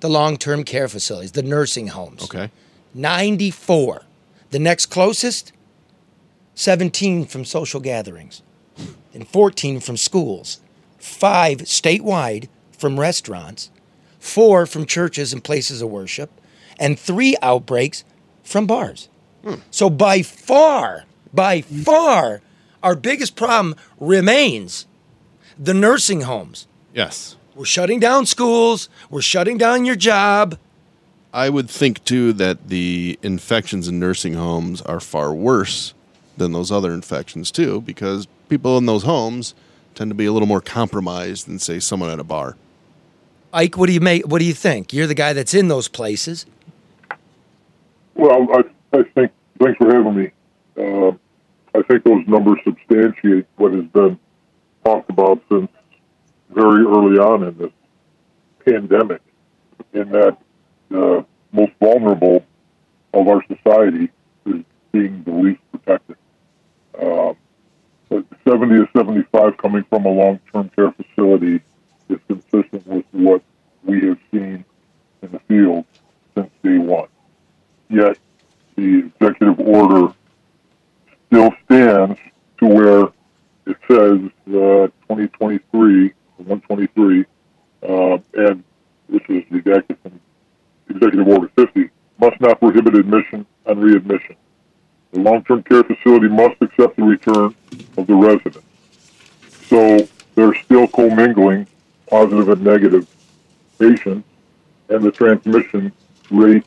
the 0.00 0.08
long-term 0.08 0.64
care 0.64 0.88
facilities, 0.88 1.32
the 1.32 1.42
nursing 1.42 1.88
homes. 1.88 2.24
Okay. 2.24 2.50
94. 2.94 4.02
The 4.50 4.58
next 4.58 4.86
closest, 4.86 5.52
17 6.54 7.24
from 7.24 7.44
social 7.44 7.80
gatherings, 7.80 8.42
and 9.14 9.26
14 9.26 9.80
from 9.80 9.96
schools, 9.96 10.60
five 10.98 11.58
statewide 11.58 12.48
from 12.76 13.00
restaurants, 13.00 13.70
four 14.18 14.66
from 14.66 14.84
churches 14.84 15.32
and 15.32 15.42
places 15.42 15.80
of 15.80 15.88
worship, 15.88 16.30
and 16.82 16.98
three 16.98 17.36
outbreaks 17.40 18.04
from 18.42 18.66
bars. 18.66 19.08
So 19.70 19.88
by 19.88 20.22
far, 20.22 21.04
by 21.32 21.62
far, 21.62 22.42
our 22.82 22.94
biggest 22.94 23.36
problem 23.36 23.76
remains 23.98 24.86
the 25.58 25.74
nursing 25.74 26.22
homes. 26.22 26.66
Yes. 26.92 27.36
We're 27.54 27.64
shutting 27.64 28.00
down 28.00 28.26
schools, 28.26 28.88
we're 29.10 29.22
shutting 29.22 29.58
down 29.58 29.84
your 29.84 29.96
job. 29.96 30.58
I 31.32 31.48
would 31.48 31.70
think 31.70 32.04
too 32.04 32.32
that 32.34 32.68
the 32.68 33.18
infections 33.22 33.88
in 33.88 33.98
nursing 33.98 34.34
homes 34.34 34.82
are 34.82 35.00
far 35.00 35.32
worse 35.32 35.94
than 36.36 36.52
those 36.52 36.70
other 36.72 36.92
infections 36.92 37.50
too, 37.50 37.80
because 37.82 38.26
people 38.48 38.76
in 38.76 38.86
those 38.86 39.04
homes 39.04 39.54
tend 39.94 40.10
to 40.10 40.14
be 40.14 40.26
a 40.26 40.32
little 40.32 40.48
more 40.48 40.60
compromised 40.60 41.46
than 41.46 41.58
say 41.58 41.78
someone 41.78 42.10
at 42.10 42.18
a 42.18 42.24
bar. 42.24 42.56
Ike, 43.52 43.76
what 43.76 43.86
do 43.86 43.92
you 43.92 44.00
make? 44.00 44.26
What 44.26 44.38
do 44.38 44.46
you 44.46 44.54
think? 44.54 44.92
You're 44.92 45.06
the 45.06 45.14
guy 45.14 45.32
that's 45.32 45.52
in 45.54 45.68
those 45.68 45.88
places. 45.88 46.46
Well, 48.14 48.48
I, 48.52 48.98
I 48.98 49.02
think, 49.14 49.32
thanks 49.58 49.78
for 49.78 49.92
having 49.92 50.14
me. 50.14 50.30
Uh, 50.76 51.12
I 51.74 51.82
think 51.82 52.04
those 52.04 52.26
numbers 52.26 52.58
substantiate 52.64 53.46
what 53.56 53.72
has 53.72 53.84
been 53.86 54.18
talked 54.84 55.10
about 55.10 55.42
since 55.50 55.70
very 56.50 56.84
early 56.84 57.18
on 57.18 57.44
in 57.44 57.56
this 57.56 57.72
pandemic, 58.64 59.22
in 59.94 60.10
that 60.10 60.36
the 60.90 61.24
most 61.52 61.72
vulnerable 61.80 62.44
of 63.14 63.28
our 63.28 63.42
society 63.46 64.10
is 64.46 64.62
being 64.92 65.22
the 65.24 65.32
least 65.32 65.60
protected. 65.72 66.16
But 68.12 68.26
70 68.46 68.74
to 68.74 68.88
75 68.94 69.56
coming 69.56 69.84
from 69.84 70.04
a 70.04 70.10
long-term 70.10 70.70
care 70.76 70.92
facility 70.92 71.62
is 72.10 72.18
consistent 72.28 72.86
with 72.86 73.06
what 73.12 73.42
we 73.84 74.06
have 74.06 74.18
seen 74.30 74.66
in 75.22 75.32
the 75.32 75.38
field 75.48 75.86
since 76.34 76.50
day 76.62 76.76
one 76.76 77.08
yet 77.92 78.18
the 78.76 79.10
executive 79.20 79.60
order 79.60 80.12
still 81.26 81.52
stands 81.64 82.18
to 82.58 82.66
where 82.66 83.04
it 83.66 83.76
says 83.88 84.18
uh, 84.48 84.88
2023, 85.08 86.12
123, 86.38 87.24
uh, 87.82 88.18
and 88.34 88.64
this 89.08 89.22
is 89.28 89.44
the 89.50 89.58
executive, 89.58 90.12
executive 90.88 91.28
order 91.28 91.48
50, 91.56 91.90
must 92.18 92.40
not 92.40 92.58
prohibit 92.58 92.94
admission 92.94 93.46
and 93.66 93.82
readmission. 93.82 94.36
The 95.12 95.20
long-term 95.20 95.62
care 95.64 95.84
facility 95.84 96.28
must 96.28 96.56
accept 96.60 96.96
the 96.96 97.04
return 97.04 97.54
of 97.96 98.06
the 98.06 98.14
resident. 98.14 98.64
So 99.66 100.08
they're 100.34 100.54
still 100.54 100.88
commingling 100.88 101.66
positive 102.08 102.48
and 102.48 102.62
negative 102.62 103.06
patients, 103.78 104.26
and 104.88 105.02
the 105.02 105.10
transmission 105.10 105.92
rate 106.30 106.64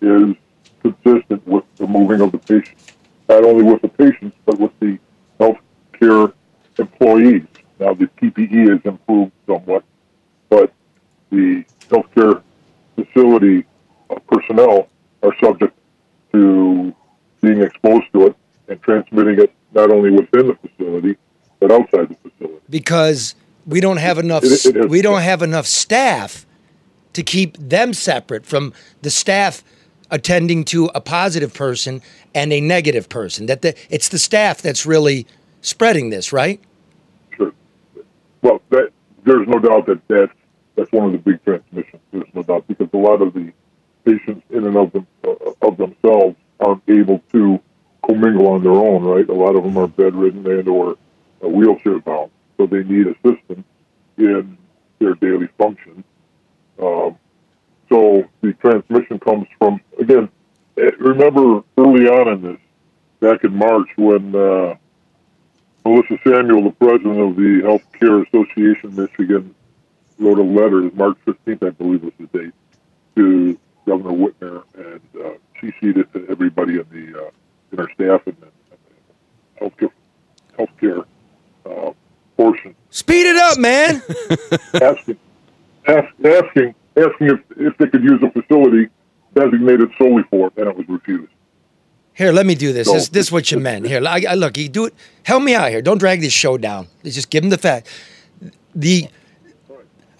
is 0.00 0.34
consistent 0.82 1.46
with 1.46 1.64
the 1.76 1.86
moving 1.86 2.20
of 2.20 2.32
the 2.32 2.38
patients, 2.38 2.86
not 3.28 3.44
only 3.44 3.62
with 3.64 3.82
the 3.82 3.88
patients, 3.88 4.36
but 4.46 4.58
with 4.58 4.72
the 4.80 4.98
healthcare 5.40 6.32
employees. 6.78 7.44
Now, 7.78 7.94
the 7.94 8.06
PPE 8.06 8.70
has 8.70 8.80
improved 8.84 9.32
somewhat, 9.46 9.84
but 10.48 10.72
the 11.30 11.64
healthcare 11.88 12.42
facility 12.96 13.64
uh, 14.10 14.16
personnel 14.30 14.88
are 15.22 15.34
subject 15.40 15.76
to 16.32 16.94
being 17.40 17.62
exposed 17.62 18.06
to 18.12 18.26
it 18.26 18.36
and 18.68 18.80
transmitting 18.82 19.38
it 19.40 19.52
not 19.72 19.90
only 19.90 20.10
within 20.10 20.48
the 20.48 20.56
facility, 20.68 21.16
but 21.60 21.70
outside 21.70 22.08
the 22.08 22.16
facility. 22.30 22.60
because 22.70 23.34
we 23.66 23.80
don't 23.80 23.98
have 23.98 24.18
enough 24.18 24.44
It- 24.44 24.64
it 24.66 24.76
is- 24.76 24.86
we 24.86 25.02
don't 25.02 25.20
have 25.22 25.42
enough 25.42 25.66
staff 25.66 26.46
to 27.12 27.22
keep 27.22 27.56
them 27.58 27.92
separate 27.92 28.46
from 28.46 28.72
the 29.02 29.10
staff 29.10 29.62
attending 30.10 30.64
to 30.64 30.86
a 30.94 31.00
positive 31.00 31.52
person 31.52 32.00
and 32.34 32.52
a 32.52 32.60
negative 32.60 33.08
person 33.08 33.46
that 33.46 33.62
the, 33.62 33.74
it's 33.90 34.08
the 34.08 34.18
staff 34.18 34.62
that's 34.62 34.86
really 34.86 35.26
spreading 35.60 36.10
this 36.10 36.32
right 36.32 36.60
Sure. 37.36 37.52
Well, 38.42 38.60
that 38.70 38.90
there's 39.24 39.46
no 39.46 39.58
doubt 39.58 39.86
that 39.86 40.00
that's 40.08 40.32
that's 40.76 40.92
one 40.92 41.06
of 41.06 41.12
the 41.12 41.18
big 41.18 41.42
transmissions. 41.44 42.02
There's 42.12 42.34
no 42.34 42.42
doubt 42.42 42.66
because 42.68 42.88
a 42.92 42.96
lot 42.96 43.20
of 43.20 43.34
the 43.34 43.52
patients 44.04 44.44
in 44.50 44.64
and 44.64 44.76
of 44.76 44.92
them 44.92 45.06
uh, 45.24 45.34
of 45.62 45.76
themselves 45.76 46.36
aren't 46.60 46.82
able 46.88 47.22
to 47.32 47.60
commingle 48.06 48.48
on 48.48 48.62
their 48.62 48.72
own. 48.72 49.02
Right. 49.02 49.28
A 49.28 49.34
lot 49.34 49.56
of 49.56 49.64
them 49.64 49.76
are 49.76 49.86
bedridden 49.86 50.46
and 50.46 50.68
or 50.68 50.96
uh, 51.44 51.48
wheelchair 51.48 51.98
bound, 52.00 52.30
so 52.56 52.66
they 52.66 52.82
need 52.84 53.06
assistance 53.08 53.64
in 54.16 54.56
their 54.98 55.14
daily 55.14 55.48
function. 55.58 56.04
Um, 56.80 57.18
so 57.88 58.24
the 58.40 58.52
transmission 58.54 59.18
comes 59.18 59.46
from 59.58 59.80
again. 59.98 60.28
eh, 60.78 60.90
Remember 60.98 61.62
early 61.76 62.06
on 62.08 62.28
in 62.28 62.42
this 62.42 62.58
back 63.20 63.44
in 63.44 63.54
March 63.54 63.88
when 63.96 64.34
uh, 64.34 64.74
Melissa 65.84 66.18
Samuel, 66.24 66.64
the 66.64 66.70
president 66.78 67.18
of 67.20 67.36
the 67.36 67.62
Healthcare 67.62 68.26
Association 68.26 68.86
of 68.90 68.98
Michigan, 68.98 69.54
wrote 70.18 70.38
a 70.38 70.42
letter, 70.42 70.90
March 70.94 71.16
15th, 71.26 71.66
I 71.66 71.70
believe 71.70 72.02
was 72.02 72.12
the 72.18 72.26
date, 72.38 72.52
to 73.16 73.58
Governor 73.86 74.10
Whitmer, 74.16 74.62
and 74.76 75.00
uh, 75.24 75.30
CC'd 75.60 75.96
it 75.98 76.12
to 76.12 76.26
everybody 76.28 76.74
in 76.74 76.84
the 76.90 77.18
uh, 77.26 77.30
in 77.72 77.80
our 77.80 77.90
staff 77.92 78.26
and, 78.26 78.36
and 78.42 79.70
the 79.80 79.88
healthcare 79.88 79.90
healthcare 80.58 81.04
uh, 81.66 81.92
portion, 82.36 82.74
Speed 82.90 83.26
it 83.26 83.36
up, 83.36 83.58
man. 83.58 84.02
asking 84.82 85.16
ask, 85.86 86.08
asking 86.24 86.74
asking 86.98 87.28
if, 87.28 87.40
if 87.56 87.78
they 87.78 87.86
could 87.86 88.02
use 88.02 88.20
a 88.22 88.30
facility 88.30 88.88
designated 89.34 89.90
solely 89.98 90.22
for 90.30 90.48
it, 90.48 90.52
and 90.56 90.68
it 90.68 90.76
was 90.76 90.86
refused. 90.88 91.32
Here, 92.14 92.32
let 92.32 92.46
me 92.46 92.54
do 92.54 92.72
this. 92.72 92.88
So- 92.88 92.94
This, 92.94 93.08
this 93.08 93.26
is 93.26 93.32
what 93.32 93.50
you 93.52 93.60
meant. 93.60 93.86
Here, 93.86 94.02
I, 94.04 94.24
I, 94.28 94.34
look, 94.34 94.56
you 94.58 94.68
do 94.68 94.86
it. 94.86 94.94
Help 95.22 95.42
me 95.42 95.54
out 95.54 95.70
here. 95.70 95.80
Don't 95.82 95.98
drag 95.98 96.20
this 96.20 96.32
show 96.32 96.58
down. 96.58 96.88
Let's 97.04 97.14
just 97.14 97.30
give 97.30 97.42
them 97.42 97.50
the 97.50 97.58
fact. 97.58 97.86
The 98.74 99.08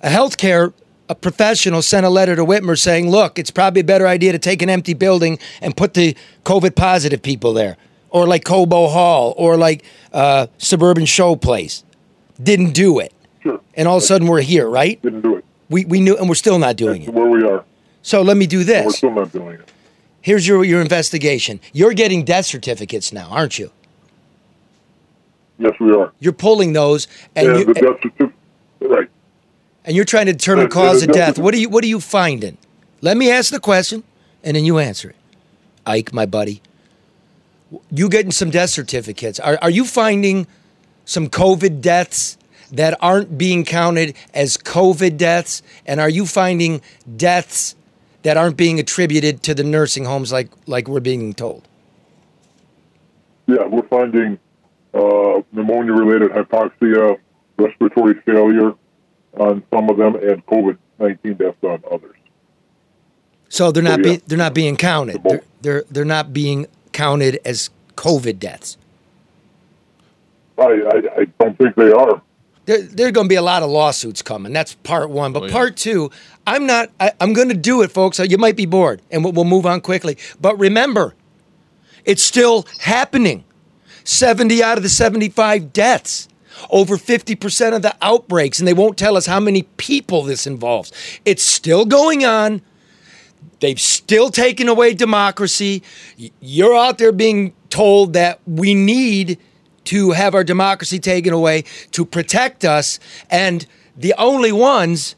a 0.03 0.09
healthcare 0.09 0.73
a 1.09 1.15
professional 1.15 1.81
sent 1.83 2.05
a 2.05 2.11
letter 2.11 2.37
to 2.37 2.45
Whitmer 2.45 2.79
saying, 2.79 3.11
"Look, 3.11 3.39
it's 3.39 3.51
probably 3.51 3.81
a 3.81 3.85
better 3.85 4.07
idea 4.07 4.33
to 4.33 4.39
take 4.39 4.63
an 4.63 4.69
empty 4.71 4.95
building 4.95 5.39
and 5.63 5.77
put 5.77 5.95
the 5.95 6.15
COVID 6.45 6.75
positive 6.77 7.23
people 7.23 7.53
there, 7.53 7.77
or 8.11 8.27
like 8.27 8.45
Cobo 8.45 8.89
Hall, 8.89 9.35
or 9.37 9.57
like 9.57 9.85
uh, 10.13 10.47
Suburban 10.59 11.07
Show 11.07 11.35
Place." 11.35 11.83
Didn't 12.41 12.73
do 12.73 12.99
it, 13.01 13.13
Sure, 13.43 13.61
and 13.75 13.89
all 13.89 13.97
of 13.97 14.03
a 14.03 14.07
sudden 14.07 14.29
we're 14.29 14.43
here, 14.43 14.69
right? 14.69 15.01
didn't 15.03 15.23
do 15.23 15.35
it. 15.37 15.45
We 15.71 15.85
we 15.85 16.01
knew, 16.01 16.17
and 16.17 16.29
we're 16.29 16.35
still 16.35 16.59
not 16.59 16.77
doing 16.77 17.03
That's 17.03 17.09
it. 17.09 17.15
where 17.15 17.29
we 17.29 17.45
are. 17.45 17.65
So 18.03 18.23
let 18.23 18.37
me 18.37 18.47
do 18.47 18.65
this. 18.65 18.85
We're 18.87 18.93
still 18.93 19.11
not 19.15 19.33
doing 19.33 19.55
it. 19.55 19.71
Here's 20.23 20.47
your 20.47 20.65
your 20.65 20.81
investigation. 20.81 21.61
You're 21.73 21.93
getting 21.95 22.25
death 22.25 22.47
certificates 22.47 23.13
now, 23.13 23.29
aren't 23.31 23.59
you? 23.59 23.71
Yes, 25.59 25.73
we 25.81 25.93
are. 25.93 26.13
You're 26.21 26.33
pulling 26.33 26.73
those, 26.73 27.09
and 27.35 27.49
And 27.49 27.59
you, 27.59 27.65
the 27.67 27.75
death 27.75 27.97
certificate, 28.03 28.33
right? 28.81 29.09
and 29.85 29.97
you're 29.97 30.05
trying 30.05 30.27
to 30.27 30.33
determine 30.33 30.65
Yeah, 30.67 30.69
cause 30.71 31.03
yeah, 31.03 31.09
of 31.09 31.15
death. 31.15 31.35
death- 31.35 31.39
What 31.45 31.53
are 31.55 31.59
you 31.59 31.69
What 31.69 31.85
are 31.85 31.89
you 31.89 32.01
finding? 32.01 32.57
Let 33.01 33.17
me 33.17 33.31
ask 33.31 33.51
the 33.51 33.61
question, 33.61 34.05
and 34.43 34.57
then 34.57 34.65
you 34.65 34.79
answer 34.79 35.11
it. 35.11 35.17
Ike, 35.87 36.13
my 36.13 36.27
buddy, 36.27 36.63
you 37.91 38.09
getting 38.09 38.31
some 38.31 38.51
death 38.51 38.71
certificates? 38.71 39.39
Are 39.41 39.59
Are 39.61 39.71
you 39.71 39.85
finding 39.85 40.47
some 41.05 41.29
COVID 41.29 41.81
deaths 41.81 42.38
that 42.73 42.97
aren't 43.01 43.39
being 43.39 43.65
counted 43.65 44.15
as 44.35 44.57
COVID 44.57 45.17
deaths, 45.17 45.63
and 45.87 46.01
are 46.01 46.09
you 46.09 46.27
finding 46.27 46.81
deaths 47.17 47.75
that 48.23 48.37
aren't 48.37 48.57
being 48.57 48.79
attributed 48.79 49.43
to 49.45 49.55
the 49.55 49.65
nursing 49.65 50.05
homes 50.05 50.33
like 50.33 50.51
like 50.67 50.89
we're 50.89 51.01
being 51.01 51.35
told? 51.35 51.67
Yeah, 53.47 53.67
we're 53.67 53.89
finding 53.89 54.39
uh, 54.93 55.43
pneumonia-related 55.53 56.31
hypoxia, 56.33 57.19
respiratory 57.59 58.15
failure 58.27 58.75
on 59.39 59.63
some 59.73 59.89
of 59.89 59.97
them, 59.97 60.17
and 60.17 60.45
COVID-19 60.47 61.39
deaths 61.39 61.57
on 61.63 61.83
others. 61.91 62.17
So 63.49 63.73
they're 63.73 63.83
not 63.83 64.01
yeah. 64.01 64.05
being 64.05 64.23
they're 64.27 64.39
not 64.39 64.55
being 64.55 64.77
counted. 64.77 65.23
They're, 65.23 65.43
they're 65.63 65.85
they're 65.91 66.05
not 66.05 66.33
being 66.33 66.67
counted 66.93 67.41
as 67.45 67.71
COVID 67.97 68.39
deaths. 68.39 68.77
I, 70.59 70.63
I, 70.63 71.21
I 71.21 71.25
don't 71.39 71.57
think 71.57 71.77
they 71.77 71.93
are. 71.93 72.21
There, 72.69 72.83
there 72.83 73.09
are 73.09 73.11
going 73.11 73.25
to 73.25 73.29
be 73.31 73.37
a 73.37 73.43
lot 73.43 73.63
of 73.63 73.71
lawsuits 73.71 74.21
coming. 74.21 74.53
That's 74.53 74.75
part 74.75 75.09
one. 75.09 75.33
But 75.33 75.45
Oh, 75.45 75.47
yeah. 75.47 75.53
part 75.53 75.77
two, 75.79 76.11
I'm 76.47 76.67
not. 76.67 76.91
I, 77.01 77.13
I'm 77.19 77.33
going 77.33 77.49
to 77.49 77.55
do 77.55 77.81
it, 77.81 77.91
folks. 77.91 78.21
Uh, 78.21 78.25
you 78.25 78.37
might 78.37 78.57
be 78.57 78.67
bored, 78.67 79.01
and 79.11 79.25
we'll, 79.25 79.33
we'll 79.33 79.47
move 79.47 79.65
on 79.65 79.81
quickly. 79.81 80.19
But 80.39 80.59
remember, 80.59 81.15
it's 82.05 82.23
still 82.23 82.67
happening. 82.81 83.45
70 84.05 84.63
out 84.63 84.77
of 84.77 84.83
the 84.83 84.91
75 84.91 85.73
deaths. 85.73 86.29
Over 86.69 86.99
50% 86.99 87.75
of 87.75 87.81
the 87.81 87.97
outbreaks, 88.03 88.59
and 88.59 88.69
they 88.69 88.75
won't 88.75 88.99
tell 88.99 89.17
us 89.17 89.25
how 89.25 89.41
many 89.41 89.63
people 89.79 90.23
this 90.25 90.47
involves. 90.47 90.93
It's 91.25 91.43
still 91.43 91.87
going 91.87 92.27
on. 92.27 92.61
They've 93.61 93.81
still 93.81 94.29
taken 94.29 94.69
away 94.69 94.93
democracy. 94.93 95.83
You're 96.41 96.77
out 96.77 96.99
there 96.99 97.13
being 97.13 97.55
told 97.71 98.13
that 98.13 98.41
we 98.47 98.75
need 98.75 99.39
to 99.89 100.11
have 100.13 100.35
our 100.35 100.45
democracy 100.45 100.99
taken 100.99 101.33
away 101.33 101.65
to 101.93 102.05
protect 102.05 102.65
us. 102.65 103.01
And 103.31 103.67
the 103.97 104.15
only 104.19 104.53
ones 104.53 105.17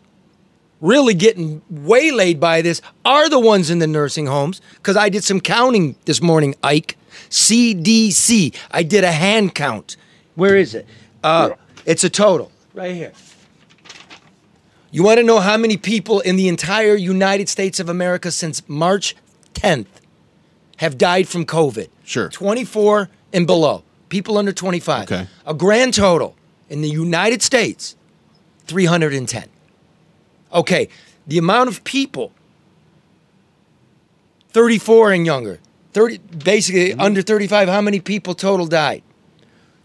really 0.80 1.12
getting 1.14 1.60
waylaid 1.68 2.40
by 2.40 2.62
this 2.62 2.80
are 3.04 3.28
the 3.28 3.38
ones 3.40 3.68
in 3.70 3.80
the 3.80 3.86
nursing 3.86 4.26
homes. 4.26 4.60
Because 4.74 4.96
I 4.96 5.08
did 5.08 5.24
some 5.24 5.40
counting 5.40 5.96
this 6.04 6.22
morning, 6.22 6.54
Ike. 6.62 6.96
CDC. 7.28 8.54
I 8.70 8.82
did 8.82 9.04
a 9.04 9.12
hand 9.12 9.54
count. 9.54 9.96
Where 10.36 10.56
is 10.56 10.74
it? 10.74 10.86
Uh, 11.22 11.50
It's 11.84 12.04
a 12.04 12.10
total 12.10 12.50
right 12.74 12.94
here. 12.94 13.12
You 14.92 15.02
want 15.04 15.18
to 15.18 15.24
know 15.24 15.40
how 15.40 15.56
many 15.56 15.76
people 15.76 16.20
in 16.20 16.36
the 16.36 16.48
entire 16.48 16.94
United 16.94 17.48
States 17.48 17.80
of 17.80 17.88
America 17.88 18.30
since 18.30 18.62
March 18.68 19.14
10th 19.54 19.86
have 20.78 20.96
died 20.98 21.28
from 21.28 21.44
COVID? 21.44 21.88
Sure. 22.04 22.28
24 22.28 23.08
and 23.32 23.46
below. 23.46 23.82
People 24.10 24.36
under 24.36 24.52
25. 24.52 25.04
Okay. 25.10 25.26
A 25.46 25.54
grand 25.54 25.94
total 25.94 26.36
in 26.68 26.82
the 26.82 26.88
United 26.90 27.40
States 27.42 27.96
310. 28.66 29.48
Okay, 30.52 30.88
the 31.26 31.38
amount 31.38 31.70
of 31.70 31.82
people 31.84 32.32
34 34.50 35.12
and 35.12 35.24
younger, 35.26 35.58
30 35.92 36.18
basically 36.44 36.90
Mm-hmm. 36.90 37.00
under 37.00 37.22
35, 37.22 37.68
how 37.68 37.80
many 37.80 38.00
people 38.00 38.34
total 38.34 38.66
died? 38.66 39.02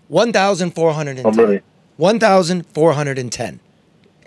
1,410. 0.07 1.23
How 1.23 1.31
many? 1.31 1.61
1,410 1.97 3.59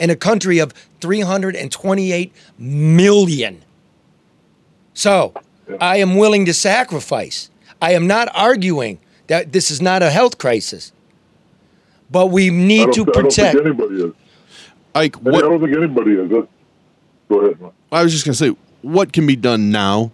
in 0.01 0.11
a 0.11 0.17
country 0.17 0.59
of 0.61 0.73
328 1.01 2.33
million. 2.59 3.63
So 4.95 5.35
I 5.81 5.97
am 5.97 6.17
willing 6.17 6.47
to 6.47 6.55
sacrifice. 6.55 7.51
I 7.83 7.93
am 7.93 8.07
not 8.07 8.29
arguing 8.35 8.99
that 9.29 9.53
this 9.53 9.71
is 9.71 9.81
not 9.81 10.03
a 10.03 10.11
health 10.11 10.39
crisis, 10.39 10.93
but 12.11 12.27
we 12.27 12.51
need 12.51 12.87
don't, 12.87 12.95
to 12.95 13.03
I 13.03 13.05
don't 13.05 13.15
protect. 13.15 13.55
think 13.55 13.67
anybody 13.67 14.05
is. 14.05 14.13
Ike, 14.95 15.17
I 15.19 15.41
don't 15.41 15.61
think 15.61 15.77
anybody 15.77 16.13
is. 16.13 16.31
That's, 16.31 16.47
go 17.29 17.41
ahead. 17.41 17.61
man. 17.61 17.71
I 17.93 18.03
was 18.03 18.13
just 18.13 18.25
gonna 18.25 18.35
say, 18.35 18.57
what 18.83 19.13
can 19.13 19.27
be 19.27 19.37
done 19.37 19.71
now? 19.71 20.11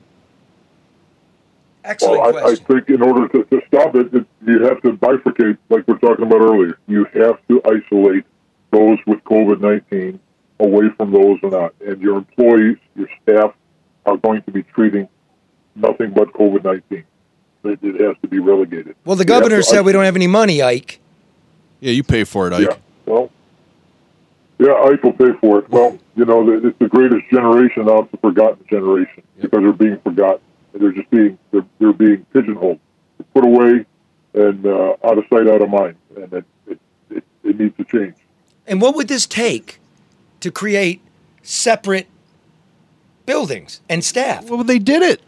Excellent 1.84 2.34
Well, 2.34 2.46
I, 2.46 2.52
I 2.52 2.54
think 2.54 2.88
in 2.88 3.02
order 3.02 3.28
to, 3.28 3.44
to 3.44 3.62
stop 3.68 3.94
it, 3.94 4.12
it, 4.14 4.26
you 4.46 4.62
have 4.64 4.80
to 4.82 4.92
bifurcate, 4.92 5.58
like 5.68 5.86
we 5.86 5.94
are 5.94 5.98
talking 5.98 6.26
about 6.26 6.40
earlier. 6.40 6.78
You 6.86 7.04
have 7.14 7.38
to 7.48 7.62
isolate 7.66 8.24
those 8.70 8.98
with 9.06 9.22
COVID 9.24 9.60
19 9.60 10.18
away 10.60 10.88
from 10.96 11.12
those 11.12 11.38
who 11.40 11.48
are 11.48 11.62
not. 11.62 11.74
And 11.86 12.00
your 12.00 12.16
employees, 12.16 12.78
your 12.96 13.08
staff, 13.22 13.54
are 14.06 14.16
going 14.16 14.42
to 14.42 14.50
be 14.50 14.62
treating 14.62 15.08
nothing 15.74 16.10
but 16.10 16.32
COVID 16.32 16.64
19. 16.64 17.04
It, 17.64 17.78
it 17.82 18.00
has 18.00 18.16
to 18.22 18.28
be 18.28 18.38
relegated. 18.38 18.94
well, 19.04 19.16
the 19.16 19.24
governor 19.24 19.56
to 19.56 19.62
said 19.62 19.84
we 19.84 19.92
don't 19.92 20.04
have 20.04 20.16
any 20.16 20.26
money, 20.26 20.62
Ike. 20.62 21.00
Yeah, 21.80 21.92
you 21.92 22.02
pay 22.02 22.24
for 22.24 22.46
it, 22.46 22.52
Ike. 22.52 22.68
Yeah, 22.68 22.76
well, 23.06 23.30
yeah, 24.58 24.72
Ike 24.72 25.02
will 25.02 25.12
pay 25.12 25.32
for 25.40 25.58
it. 25.60 25.70
Well, 25.70 25.98
you 26.14 26.24
know, 26.24 26.48
it's 26.50 26.78
the 26.78 26.88
greatest 26.88 27.28
generation 27.30 27.86
now. 27.86 28.00
It's 28.00 28.10
the 28.10 28.18
forgotten 28.18 28.64
generation 28.68 29.22
because 29.40 29.60
they're 29.60 29.72
being 29.72 29.98
forgotten. 30.00 30.40
They're 30.72 30.92
just 30.92 31.10
being 31.10 31.38
they're, 31.50 31.66
they're 31.78 31.92
being 31.92 32.24
pigeonholed, 32.32 32.78
put 33.32 33.44
away, 33.44 33.84
and 34.34 34.66
uh, 34.66 34.96
out 35.04 35.18
of 35.18 35.24
sight, 35.30 35.48
out 35.48 35.62
of 35.62 35.70
mind. 35.70 35.96
And 36.16 36.32
it 36.32 36.44
it, 36.66 36.80
it, 37.10 37.24
it 37.44 37.60
needs 37.60 37.76
to 37.76 37.84
change. 37.84 38.14
And 38.66 38.80
what 38.80 38.94
would 38.96 39.08
this 39.08 39.26
take 39.26 39.78
to 40.40 40.50
create 40.50 41.00
separate 41.42 42.06
buildings 43.26 43.80
and 43.88 44.04
staff? 44.04 44.48
Well, 44.48 44.64
they 44.64 44.78
did 44.78 45.02
it. 45.02 45.20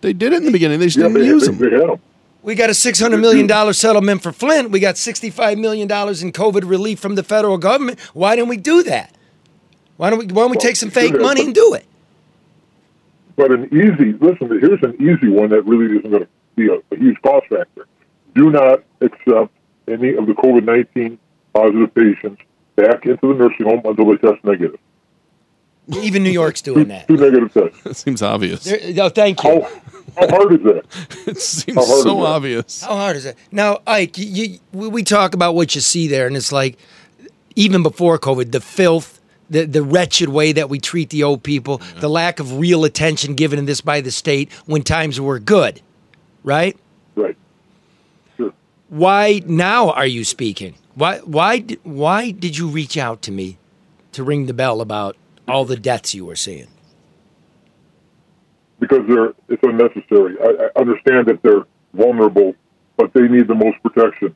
They 0.00 0.12
did 0.12 0.32
it 0.32 0.36
in 0.36 0.44
the 0.44 0.52
beginning. 0.52 0.78
They 0.80 0.86
just 0.86 0.96
Yeah, 0.98 1.04
didn't 1.08 1.20
they, 1.22 1.26
use 1.26 1.46
they, 1.46 1.52
them. 1.54 1.70
they 1.70 1.76
had 1.76 1.88
them. 1.90 2.00
We 2.42 2.54
got 2.54 2.70
a 2.70 2.72
$600 2.72 3.20
million 3.20 3.74
settlement 3.74 4.22
for 4.22 4.32
Flint. 4.32 4.70
We 4.70 4.78
got 4.80 4.94
$65 4.94 5.58
million 5.58 5.82
in 5.82 6.32
COVID 6.32 6.68
relief 6.68 7.00
from 7.00 7.14
the 7.16 7.22
federal 7.24 7.58
government. 7.58 7.98
Why 8.14 8.36
didn't 8.36 8.48
we 8.48 8.56
do 8.56 8.82
that? 8.84 9.14
Why 9.96 10.10
don't 10.10 10.20
we, 10.20 10.26
why 10.26 10.42
don't 10.42 10.50
we 10.52 10.56
Well, 10.56 10.60
take 10.60 10.76
some 10.76 10.90
fake 10.90 11.12
have, 11.12 11.20
money 11.20 11.40
but- 11.40 11.46
and 11.46 11.54
do 11.54 11.74
it? 11.74 11.84
But 13.36 13.52
an 13.52 13.66
easy 13.66 14.12
listen. 14.20 14.48
Here's 14.48 14.82
an 14.82 14.96
easy 15.00 15.28
one 15.28 15.50
that 15.50 15.62
really 15.62 15.96
isn't 15.98 16.10
going 16.10 16.22
to 16.24 16.28
be 16.56 16.66
a, 16.68 16.74
a 16.92 16.98
huge 16.98 17.20
cost 17.22 17.46
factor. 17.48 17.86
Do 18.34 18.50
not 18.50 18.82
accept 19.00 19.52
any 19.86 20.14
of 20.14 20.26
the 20.26 20.32
COVID 20.32 20.64
nineteen 20.64 21.18
positive 21.54 21.94
patients 21.94 22.40
back 22.74 23.06
into 23.06 23.18
the 23.32 23.34
nursing 23.34 23.66
home 23.66 23.80
until 23.84 24.06
they 24.06 24.16
test 24.16 24.42
negative. 24.44 24.78
Even 26.02 26.22
New 26.22 26.30
York's 26.30 26.60
doing 26.62 26.88
that. 26.88 27.08
two 27.08 27.16
negative 27.16 27.52
tests. 27.52 27.86
It 27.86 27.96
seems 27.96 28.22
obvious. 28.22 28.64
There- 28.64 28.92
no, 28.92 29.08
thank 29.08 29.42
you. 29.42 29.62
How 29.62 29.80
how 30.18 30.28
hard 30.28 30.52
is 30.52 30.62
that? 30.64 30.84
It 31.28 31.40
seems 31.40 31.86
so 31.86 32.02
that? 32.02 32.26
obvious. 32.26 32.82
How 32.82 32.94
hard 32.96 33.16
is 33.16 33.24
it? 33.26 33.36
Now, 33.52 33.80
Ike, 33.86 34.18
you, 34.18 34.24
you, 34.26 34.58
we 34.72 34.88
we 34.88 35.02
talk 35.02 35.34
about 35.34 35.54
what 35.54 35.74
you 35.74 35.80
see 35.80 36.08
there, 36.08 36.26
and 36.26 36.36
it's 36.36 36.52
like 36.52 36.78
even 37.56 37.82
before 37.82 38.18
COVID, 38.18 38.52
the 38.52 38.60
filth, 38.60 39.20
the, 39.50 39.64
the 39.64 39.82
wretched 39.82 40.28
way 40.28 40.52
that 40.52 40.68
we 40.68 40.78
treat 40.80 41.10
the 41.10 41.22
old 41.24 41.42
people, 41.42 41.80
the 42.00 42.08
lack 42.08 42.38
of 42.40 42.58
real 42.58 42.84
attention 42.84 43.34
given 43.34 43.58
in 43.58 43.64
this 43.66 43.80
by 43.80 44.00
the 44.00 44.10
state 44.10 44.52
when 44.66 44.82
times 44.82 45.20
were 45.20 45.38
good, 45.38 45.80
right? 46.44 46.76
Right. 47.16 47.36
Sure. 48.36 48.52
why 48.88 49.42
now 49.46 49.90
are 49.90 50.06
you 50.06 50.24
speaking? 50.24 50.74
Why 50.94 51.18
why 51.20 51.60
why 51.84 52.30
did 52.32 52.58
you 52.58 52.68
reach 52.68 52.96
out 52.98 53.22
to 53.22 53.30
me 53.32 53.56
to 54.12 54.22
ring 54.24 54.46
the 54.46 54.54
bell 54.54 54.80
about 54.80 55.16
all 55.48 55.64
the 55.64 55.76
deaths 55.76 56.14
you 56.14 56.24
were 56.24 56.36
seeing? 56.36 56.68
because 58.80 59.06
they're 59.08 59.34
it's 59.48 59.62
unnecessary. 59.62 60.36
I, 60.40 60.68
I 60.76 60.80
understand 60.80 61.26
that 61.26 61.42
they're 61.42 61.64
vulnerable, 61.94 62.54
but 62.96 63.12
they 63.12 63.28
need 63.28 63.48
the 63.48 63.54
most 63.54 63.82
protection. 63.82 64.34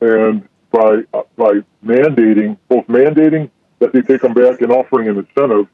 And 0.00 0.48
by 0.70 1.02
by 1.36 1.60
mandating 1.84 2.58
both 2.68 2.86
mandating 2.86 3.50
that 3.78 3.92
they 3.92 4.02
take 4.02 4.20
them 4.20 4.34
back 4.34 4.60
and 4.60 4.70
offering 4.72 5.08
an 5.08 5.18
incentive 5.18 5.66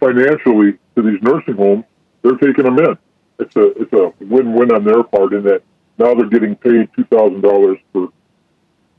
financially 0.00 0.78
to 0.96 1.02
these 1.02 1.20
nursing 1.22 1.56
homes, 1.56 1.84
they're 2.22 2.36
taking 2.36 2.64
them 2.64 2.78
in. 2.78 2.96
It's 3.38 3.56
a 3.56 3.66
it's 3.80 3.92
a 3.92 4.12
win 4.24 4.54
win 4.54 4.72
on 4.72 4.84
their 4.84 5.02
part 5.02 5.32
in 5.32 5.42
that 5.44 5.62
now 5.98 6.14
they're 6.14 6.28
getting 6.28 6.56
paid 6.56 6.88
two 6.96 7.04
thousand 7.04 7.42
dollars 7.42 7.78
for 7.92 8.08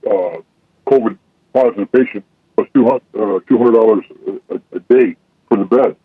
uh, 0.10 0.42
COVID 0.88 1.18
positive 1.54 1.92
patient 1.92 2.24
plus 2.66 3.42
two 3.48 3.58
hundred 3.58 3.72
dollars 3.74 4.04
a, 4.50 4.56
a 4.76 4.80
day 4.82 5.16
for 5.48 5.58
the 5.58 5.66
bed. 5.66 5.96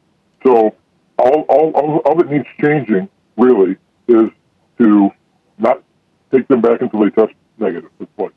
So 0.45 0.75
all, 1.19 1.41
all, 1.49 1.71
all, 1.73 1.99
all 2.05 2.15
that 2.17 2.31
needs 2.31 2.47
changing 2.61 3.09
really 3.37 3.77
is 4.09 4.31
to 4.79 5.11
not 5.59 5.83
take 6.33 6.49
them 6.49 6.61
back 6.61 6.81
until 6.83 7.01
they 7.01 7.11
test 7.11 7.33
negative 7.59 7.91
for 7.99 8.07
twice, 8.17 8.33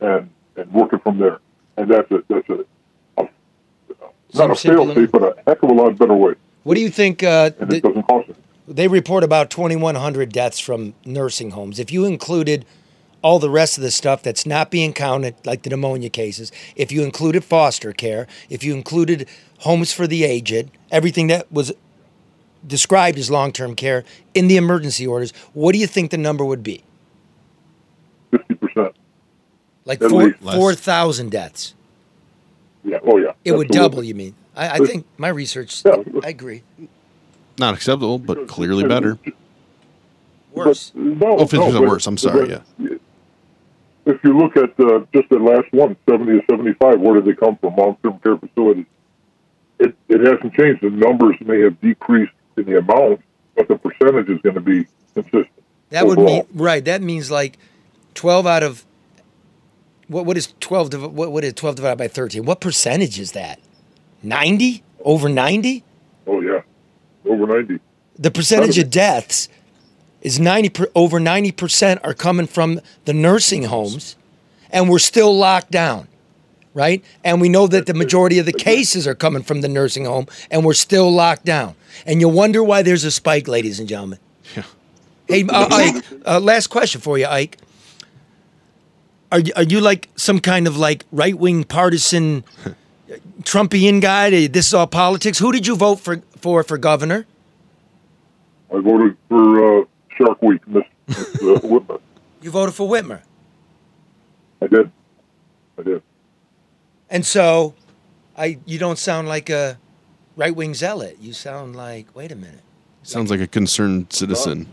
and 0.00 0.30
and 0.56 0.72
work 0.72 0.92
it 0.92 1.02
from 1.02 1.18
there. 1.18 1.40
And 1.76 1.90
that's 1.90 2.10
it. 2.10 2.24
that's 2.28 2.48
it. 2.48 2.66
a 3.18 3.28
not 4.34 4.50
a 4.50 4.54
fail 4.54 4.94
safe, 4.94 5.10
but 5.10 5.22
a 5.22 5.34
heck 5.46 5.62
of 5.62 5.70
a 5.70 5.74
lot 5.74 5.96
better 5.98 6.14
way, 6.14 6.34
What 6.64 6.74
do 6.74 6.80
you 6.80 6.90
think? 6.90 7.22
Uh, 7.22 7.50
and 7.58 7.70
the- 7.70 7.76
it 7.76 7.82
doesn't 7.82 8.02
cost 8.04 8.26
anything. 8.28 8.42
they 8.68 8.88
report 8.88 9.24
about 9.24 9.50
2,100 9.50 10.32
deaths 10.32 10.58
from 10.58 10.94
nursing 11.04 11.50
homes. 11.50 11.78
If 11.78 11.92
you 11.92 12.04
included 12.04 12.64
all 13.22 13.38
the 13.38 13.50
rest 13.50 13.78
of 13.78 13.82
the 13.82 13.90
stuff 13.90 14.22
that's 14.22 14.44
not 14.44 14.70
being 14.70 14.92
counted, 14.92 15.34
like 15.46 15.62
the 15.62 15.70
pneumonia 15.70 16.10
cases, 16.10 16.50
if 16.76 16.90
you 16.92 17.02
included 17.02 17.44
foster 17.44 17.92
care, 17.92 18.26
if 18.50 18.62
you 18.64 18.74
included 18.74 19.28
homes 19.60 19.92
for 19.92 20.06
the 20.06 20.24
aged, 20.24 20.70
everything 20.90 21.28
that 21.28 21.50
was 21.50 21.72
described 22.66 23.18
as 23.18 23.30
long 23.30 23.52
term 23.52 23.74
care 23.74 24.04
in 24.34 24.48
the 24.48 24.56
emergency 24.56 25.06
orders, 25.06 25.32
what 25.54 25.72
do 25.72 25.78
you 25.78 25.86
think 25.86 26.10
the 26.10 26.18
number 26.18 26.44
would 26.44 26.62
be? 26.62 26.82
Fifty 28.30 28.54
percent. 28.54 28.94
Like 29.84 30.00
At 30.02 30.10
four 30.10 30.32
4,000 30.32 31.30
deaths. 31.30 31.74
Yeah. 32.84 32.98
Oh 33.04 33.18
yeah. 33.18 33.32
It 33.44 33.52
would 33.52 33.66
Absolutely. 33.68 33.68
double, 33.78 34.02
you 34.04 34.14
mean? 34.14 34.34
I, 34.56 34.68
I 34.70 34.78
think 34.78 35.06
my 35.18 35.28
research, 35.28 35.84
Yeah. 35.84 36.02
I 36.24 36.28
agree. 36.28 36.62
Not 37.58 37.74
acceptable, 37.74 38.18
but 38.18 38.48
clearly 38.48 38.84
better. 38.86 39.18
Worse. 40.52 40.90
But, 40.90 41.02
no, 41.02 41.38
Oh, 41.38 41.44
50% 41.46 41.72
no, 41.72 41.80
but- 41.80 41.88
worse. 41.88 42.06
I'm 42.06 42.16
sorry, 42.18 42.48
but 42.78 43.00
If 44.04 44.22
you 44.24 44.36
look 44.36 44.56
at 44.56 44.78
uh, 44.80 45.04
just 45.14 45.28
the 45.28 45.38
last 45.38 45.72
one, 45.72 45.96
70 46.08 46.40
to 46.40 46.44
75, 46.50 47.00
where 47.00 47.20
did 47.20 47.24
they 47.24 47.38
come 47.38 47.56
from? 47.58 47.76
Long-term 47.76 48.18
care 48.18 48.36
facilities. 48.36 48.86
It, 49.78 49.96
it 50.08 50.20
hasn't 50.20 50.54
changed. 50.54 50.82
The 50.82 50.90
numbers 50.90 51.36
may 51.40 51.60
have 51.60 51.80
decreased 51.80 52.32
in 52.56 52.64
the 52.64 52.78
amount, 52.78 53.20
but 53.56 53.68
the 53.68 53.76
percentage 53.76 54.28
is 54.28 54.40
going 54.42 54.54
to 54.56 54.60
be 54.60 54.86
consistent. 55.14 55.48
That 55.90 56.06
would 56.06 56.18
mean 56.18 56.46
right. 56.54 56.82
That 56.84 57.02
means 57.02 57.30
like 57.30 57.58
twelve 58.14 58.46
out 58.46 58.62
of 58.62 58.84
what? 60.08 60.24
What 60.24 60.38
is 60.38 60.54
twelve? 60.58 60.94
What, 60.94 61.32
what 61.32 61.44
is 61.44 61.52
twelve 61.52 61.76
divided 61.76 61.98
by 61.98 62.08
thirteen? 62.08 62.46
What 62.46 62.60
percentage 62.60 63.20
is 63.20 63.32
that? 63.32 63.60
Ninety? 64.22 64.82
Over 65.04 65.28
ninety? 65.28 65.84
Oh 66.26 66.40
yeah, 66.40 66.62
over 67.24 67.46
90. 67.46 67.80
The 68.18 68.30
percentage 68.30 68.78
of 68.78 68.90
deaths 68.90 69.48
is 70.22 70.40
ninety. 70.40 70.70
Per, 70.70 70.88
over 70.94 71.20
ninety 71.20 71.52
percent 71.52 72.00
are 72.02 72.14
coming 72.14 72.46
from 72.46 72.80
the 73.04 73.12
nursing 73.12 73.64
homes, 73.64 74.16
and 74.70 74.88
we're 74.88 74.98
still 74.98 75.36
locked 75.36 75.70
down, 75.70 76.08
right? 76.72 77.04
And 77.22 77.40
we 77.40 77.48
know 77.50 77.66
that 77.66 77.86
the 77.86 77.94
majority 77.94 78.38
of 78.38 78.46
the 78.46 78.52
cases 78.52 79.06
are 79.06 79.14
coming 79.14 79.42
from 79.42 79.60
the 79.60 79.68
nursing 79.68 80.06
home, 80.06 80.26
and 80.50 80.64
we're 80.64 80.72
still 80.72 81.12
locked 81.12 81.44
down. 81.44 81.74
And 82.06 82.20
you 82.20 82.28
wonder 82.28 82.64
why 82.64 82.82
there's 82.82 83.04
a 83.04 83.10
spike, 83.10 83.46
ladies 83.46 83.78
and 83.78 83.88
gentlemen. 83.88 84.18
Yeah. 84.56 84.64
Hey, 85.28 85.44
uh, 85.48 85.68
Ike, 85.70 86.04
uh, 86.26 86.40
last 86.40 86.66
question 86.66 87.00
for 87.00 87.16
you, 87.16 87.26
Ike. 87.26 87.56
Are 89.30 89.38
you, 89.40 89.52
are 89.56 89.62
you 89.62 89.80
like 89.80 90.10
some 90.16 90.40
kind 90.40 90.66
of 90.66 90.76
like 90.76 91.06
right 91.10 91.38
wing 91.38 91.64
partisan 91.64 92.44
Trumpian 93.42 94.00
guy? 94.02 94.48
This 94.48 94.66
is 94.66 94.74
all 94.74 94.86
politics. 94.86 95.38
Who 95.38 95.52
did 95.52 95.66
you 95.66 95.74
vote 95.76 96.00
for 96.00 96.22
for 96.38 96.62
for 96.64 96.76
governor? 96.76 97.24
I 98.74 98.80
voted 98.80 99.16
for 99.28 99.80
uh, 99.80 99.84
Shark 100.24 100.42
Week, 100.42 100.66
Miss, 100.68 100.84
Miss 101.08 101.18
uh, 101.42 101.60
Whitmer. 101.60 102.00
You 102.40 102.50
voted 102.50 102.74
for 102.74 102.88
Whitmer, 102.88 103.22
I 104.60 104.66
did. 104.66 104.90
I 105.78 105.82
did. 105.82 106.02
and 107.10 107.24
so 107.24 107.74
I 108.36 108.58
you 108.66 108.78
don't 108.78 108.98
sound 108.98 109.28
like 109.28 109.48
a 109.50 109.78
right 110.36 110.54
wing 110.54 110.74
zealot. 110.74 111.18
You 111.20 111.32
sound 111.32 111.76
like 111.76 112.14
wait 112.14 112.32
a 112.32 112.36
minute. 112.36 112.60
Sounds 113.04 113.30
like 113.30 113.40
a 113.40 113.46
concerned 113.48 114.12
citizen. 114.12 114.68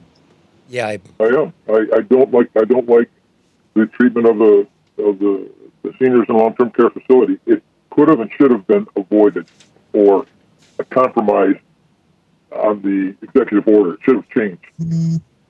Yeah, 0.70 0.88
I, 0.88 1.00
I 1.20 1.26
am. 1.26 1.54
I, 1.68 1.86
I 1.96 2.02
don't 2.02 2.32
like. 2.32 2.50
I 2.56 2.64
don't 2.64 2.88
like 2.88 3.10
the 3.74 3.88
treatment 3.88 4.28
of 4.28 4.38
the 4.38 4.68
of 5.04 5.18
the, 5.20 5.50
the 5.84 5.94
seniors 6.00 6.26
in 6.30 6.36
long 6.36 6.56
term 6.56 6.70
care 6.72 6.90
facility. 6.92 7.40
It 7.48 7.64
could 7.90 8.08
have 8.08 8.20
and 8.20 8.32
should 8.38 8.52
have 8.52 8.68
been 8.68 8.86
avoided, 8.96 9.48
or 9.94 10.26
a 10.78 10.84
compromise 10.84 11.56
on 12.52 12.82
the 12.82 13.16
executive 13.26 13.68
order. 13.68 13.94
It 13.96 14.00
should 14.04 14.16
have 14.18 14.30
changed. 14.30 14.64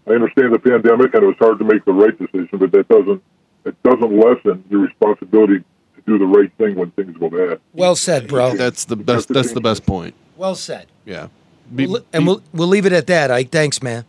I 0.10 0.14
understand 0.14 0.54
the 0.54 0.60
pandemic, 0.60 1.14
and 1.14 1.24
it 1.24 1.28
was 1.28 1.36
hard 1.40 1.60
to 1.60 1.66
make 1.66 1.86
the 1.86 1.94
right 1.94 2.18
decision, 2.18 2.50
but 2.58 2.72
that 2.72 2.88
doesn't 2.88 3.22
it 3.66 3.84
doesn't 3.84 4.18
lessen 4.20 4.64
your 4.70 4.82
responsibility 4.82 5.60
to 5.60 6.02
do 6.08 6.18
the 6.18 6.26
right 6.26 6.52
thing 6.58 6.76
when 6.76 6.92
things 6.92 7.16
go 7.18 7.30
bad. 7.30 7.60
well 7.74 7.96
said, 7.96 8.28
bro. 8.28 8.56
That's 8.56 8.86
the 8.86 8.96
best. 8.96 9.28
That's 9.30 9.52
the 9.52 9.62
best 9.62 9.86
point. 9.86 10.16
Well 10.38 10.56
said. 10.56 10.88
Yeah. 11.06 11.28
Be- 11.76 11.86
We'll- 11.88 12.06
and 12.14 12.26
we'll 12.26 12.42
we'll 12.54 12.68
leave 12.70 12.86
it 12.88 12.94
at 12.94 13.06
that, 13.08 13.30
Ike. 13.30 13.52
Thanks, 13.52 13.84
man. 13.84 14.06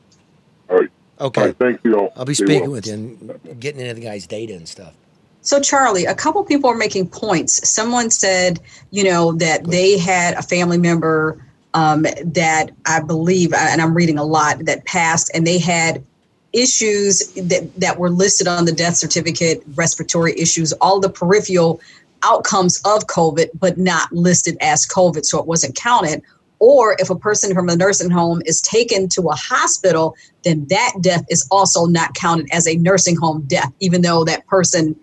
All 0.70 0.78
right. 0.78 0.88
Okay. 1.20 1.40
All 1.40 1.46
right. 1.48 1.56
Thanks, 1.58 1.84
y'all. 1.84 2.12
I'll 2.16 2.24
be 2.24 2.32
Stay 2.34 2.46
speaking 2.46 2.62
well. 2.62 2.70
with 2.72 2.86
you 2.86 2.94
and 2.94 3.60
getting 3.60 3.80
into 3.82 3.94
the 3.94 4.00
guy's 4.00 4.26
data 4.26 4.54
and 4.54 4.66
stuff. 4.66 4.94
So, 5.42 5.60
Charlie, 5.60 6.04
a 6.06 6.14
couple 6.14 6.42
people 6.44 6.70
are 6.70 6.76
making 6.76 7.08
points. 7.08 7.68
Someone 7.68 8.10
said, 8.10 8.60
you 8.90 9.04
know, 9.04 9.32
that 9.32 9.64
they 9.64 9.98
had 9.98 10.34
a 10.34 10.42
family 10.42 10.78
member 10.78 11.42
um, 11.74 12.02
that 12.02 12.70
I 12.86 13.00
believe, 13.00 13.52
and 13.52 13.80
I'm 13.80 13.94
reading 13.94 14.18
a 14.18 14.24
lot, 14.24 14.64
that 14.64 14.84
passed, 14.84 15.30
and 15.34 15.46
they 15.46 15.58
had 15.58 16.04
issues 16.52 17.32
that, 17.34 17.70
that 17.76 17.98
were 17.98 18.10
listed 18.10 18.48
on 18.48 18.64
the 18.64 18.72
death 18.72 18.96
certificate, 18.96 19.62
respiratory 19.74 20.38
issues, 20.38 20.72
all 20.74 21.00
the 21.00 21.08
peripheral 21.08 21.80
outcomes 22.22 22.80
of 22.84 23.06
COVID, 23.06 23.50
but 23.54 23.78
not 23.78 24.12
listed 24.12 24.56
as 24.60 24.86
COVID, 24.86 25.24
so 25.24 25.38
it 25.38 25.46
wasn't 25.46 25.76
counted. 25.76 26.22
Or 26.58 26.94
if 26.98 27.08
a 27.08 27.16
person 27.16 27.54
from 27.54 27.68
a 27.68 27.76
nursing 27.76 28.10
home 28.10 28.42
is 28.44 28.60
taken 28.60 29.08
to 29.10 29.28
a 29.30 29.34
hospital, 29.34 30.16
then 30.44 30.66
that 30.68 30.92
death 31.00 31.24
is 31.30 31.46
also 31.50 31.86
not 31.86 32.14
counted 32.14 32.48
as 32.52 32.66
a 32.68 32.76
nursing 32.76 33.16
home 33.16 33.44
death, 33.46 33.72
even 33.80 34.02
though 34.02 34.24
that 34.24 34.46
person 34.46 34.94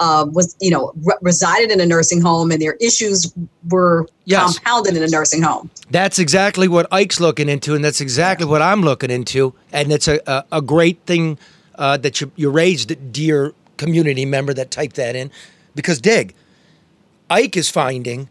uh, 0.00 0.26
was, 0.32 0.56
you 0.60 0.70
know, 0.70 0.92
re- 1.02 1.14
resided 1.22 1.70
in 1.70 1.80
a 1.80 1.86
nursing 1.86 2.20
home 2.20 2.50
and 2.50 2.60
their 2.60 2.74
issues 2.74 3.32
were 3.70 4.06
Yes. 4.24 4.58
compounded 4.58 4.96
in 4.96 5.02
a 5.02 5.08
nursing 5.08 5.42
home. 5.42 5.70
That's 5.90 6.18
exactly 6.18 6.66
what 6.68 6.86
Ike's 6.92 7.20
looking 7.20 7.48
into, 7.48 7.74
and 7.74 7.84
that's 7.84 8.00
exactly 8.00 8.46
what 8.46 8.62
I'm 8.62 8.82
looking 8.82 9.10
into. 9.10 9.54
And 9.72 9.92
it's 9.92 10.08
a, 10.08 10.20
a, 10.26 10.44
a 10.52 10.62
great 10.62 10.98
thing 11.06 11.38
uh, 11.76 11.96
that 11.98 12.20
you, 12.20 12.32
you 12.36 12.50
raised, 12.50 13.12
dear 13.12 13.52
community 13.76 14.24
member 14.24 14.54
that 14.54 14.70
typed 14.70 14.96
that 14.96 15.14
in. 15.14 15.30
Because, 15.74 16.00
dig, 16.00 16.34
Ike 17.30 17.56
is 17.56 17.68
finding 17.68 18.28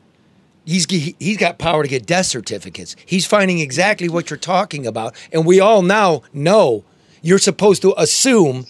he's, 0.65 0.85
he, 0.89 1.15
he's 1.19 1.37
got 1.37 1.57
power 1.57 1.83
to 1.83 1.89
get 1.89 2.05
death 2.05 2.27
certificates. 2.27 2.95
He's 3.05 3.25
finding 3.25 3.59
exactly 3.59 4.09
what 4.09 4.29
you're 4.29 4.37
talking 4.37 4.87
about. 4.87 5.15
And 5.31 5.45
we 5.45 5.59
all 5.59 5.81
now 5.81 6.21
know 6.33 6.83
you're 7.21 7.39
supposed 7.39 7.81
to 7.83 7.93
assume 7.97 8.65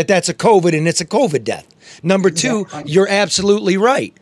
that 0.00 0.08
that's 0.08 0.30
a 0.30 0.34
COVID 0.34 0.74
and 0.74 0.88
it's 0.88 1.02
a 1.02 1.04
COVID 1.04 1.44
death. 1.44 1.66
Number 2.02 2.30
two, 2.30 2.66
you're 2.86 3.06
absolutely 3.06 3.76
right. 3.76 4.16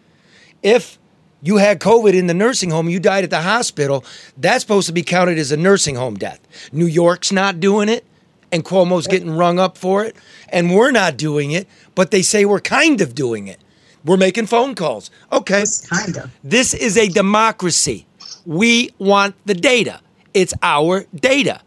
If 0.60 0.98
you 1.40 1.58
had 1.58 1.78
COVID 1.78 2.14
in 2.14 2.26
the 2.26 2.34
nursing 2.34 2.70
home, 2.70 2.88
you 2.88 2.98
died 2.98 3.22
at 3.22 3.30
the 3.30 3.42
hospital, 3.42 4.04
that's 4.36 4.62
supposed 4.62 4.88
to 4.88 4.92
be 4.92 5.04
counted 5.04 5.38
as 5.38 5.52
a 5.52 5.56
nursing 5.56 5.94
home 5.94 6.16
death. 6.16 6.40
New 6.72 6.86
York's 6.86 7.30
not 7.30 7.60
doing 7.60 7.88
it, 7.88 8.04
and 8.50 8.64
Cuomo's 8.64 9.06
getting 9.06 9.30
rung 9.30 9.60
up 9.60 9.78
for 9.78 10.04
it, 10.04 10.16
and 10.48 10.74
we're 10.74 10.90
not 10.90 11.16
doing 11.16 11.52
it, 11.52 11.68
but 11.94 12.10
they 12.10 12.22
say 12.22 12.44
we're 12.44 12.58
kind 12.58 13.00
of 13.00 13.14
doing 13.14 13.46
it. 13.46 13.60
We're 14.04 14.16
making 14.16 14.46
phone 14.46 14.74
calls. 14.74 15.12
Okay. 15.30 15.62
Kind 15.88 16.16
of. 16.16 16.32
This 16.42 16.74
is 16.74 16.96
a 16.96 17.06
democracy. 17.06 18.04
We 18.44 18.90
want 18.98 19.36
the 19.46 19.54
data. 19.54 20.00
It's 20.34 20.54
our 20.60 21.06
data. 21.14 21.60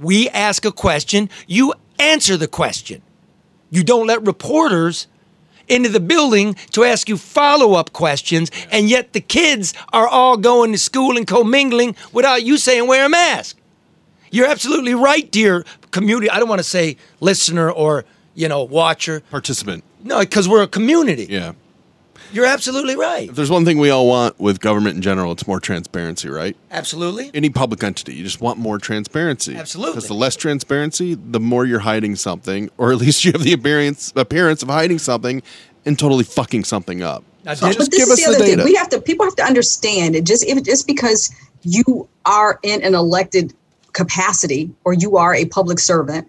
We 0.00 0.30
ask 0.30 0.64
a 0.64 0.72
question, 0.72 1.28
you 1.46 1.74
answer 1.98 2.38
the 2.38 2.48
question. 2.48 3.02
You 3.76 3.84
don't 3.84 4.06
let 4.06 4.26
reporters 4.26 5.06
into 5.68 5.90
the 5.90 6.00
building 6.00 6.54
to 6.70 6.82
ask 6.82 7.10
you 7.10 7.18
follow 7.18 7.74
up 7.74 7.92
questions, 7.92 8.50
and 8.70 8.88
yet 8.88 9.12
the 9.12 9.20
kids 9.20 9.74
are 9.92 10.08
all 10.08 10.38
going 10.38 10.72
to 10.72 10.78
school 10.78 11.18
and 11.18 11.26
commingling 11.26 11.94
without 12.10 12.42
you 12.42 12.56
saying 12.56 12.86
wear 12.86 13.04
a 13.04 13.08
mask. 13.10 13.58
You're 14.30 14.46
absolutely 14.46 14.94
right, 14.94 15.30
dear 15.30 15.66
community. 15.90 16.30
I 16.30 16.38
don't 16.38 16.48
want 16.48 16.60
to 16.60 16.64
say 16.64 16.96
listener 17.20 17.70
or 17.70 18.06
you 18.34 18.48
know, 18.48 18.62
watcher. 18.62 19.20
Participant. 19.30 19.84
No, 20.02 20.20
because 20.20 20.48
we're 20.48 20.62
a 20.62 20.68
community. 20.68 21.26
Yeah. 21.28 21.52
You're 22.32 22.46
absolutely 22.46 22.96
right. 22.96 23.28
If 23.28 23.36
there's 23.36 23.50
one 23.50 23.64
thing 23.64 23.78
we 23.78 23.90
all 23.90 24.06
want 24.06 24.38
with 24.38 24.60
government 24.60 24.96
in 24.96 25.02
general, 25.02 25.32
it's 25.32 25.46
more 25.46 25.60
transparency, 25.60 26.28
right? 26.28 26.56
Absolutely. 26.70 27.30
Any 27.34 27.50
public 27.50 27.82
entity, 27.82 28.14
you 28.14 28.24
just 28.24 28.40
want 28.40 28.58
more 28.58 28.78
transparency. 28.78 29.54
Absolutely. 29.56 29.92
Because 29.94 30.08
the 30.08 30.14
less 30.14 30.36
transparency, 30.36 31.14
the 31.14 31.40
more 31.40 31.64
you're 31.64 31.80
hiding 31.80 32.16
something, 32.16 32.70
or 32.78 32.92
at 32.92 32.98
least 32.98 33.24
you 33.24 33.32
have 33.32 33.42
the 33.42 33.52
appearance 33.52 34.12
appearance 34.16 34.62
of 34.62 34.68
hiding 34.68 34.98
something 34.98 35.42
and 35.84 35.98
totally 35.98 36.24
fucking 36.24 36.64
something 36.64 37.02
up. 37.02 37.22
Now, 37.44 37.54
So 37.54 37.66
just 37.66 37.78
but 37.78 37.90
this 37.90 38.00
give 38.00 38.08
is 38.08 38.12
us 38.14 38.18
the 38.18 38.24
the 38.24 38.34
other 38.36 38.44
data. 38.44 38.56
thing. 38.62 38.72
We 38.72 38.74
have 38.74 38.88
to. 38.90 39.00
People 39.00 39.24
have 39.24 39.36
to 39.36 39.44
understand 39.44 40.16
it. 40.16 40.24
Just 40.24 40.44
if 40.46 40.62
just 40.64 40.86
because 40.86 41.32
you 41.62 42.08
are 42.24 42.58
in 42.62 42.82
an 42.82 42.94
elected 42.94 43.54
capacity 43.92 44.70
or 44.84 44.92
you 44.94 45.16
are 45.16 45.34
a 45.34 45.44
public 45.46 45.78
servant, 45.78 46.28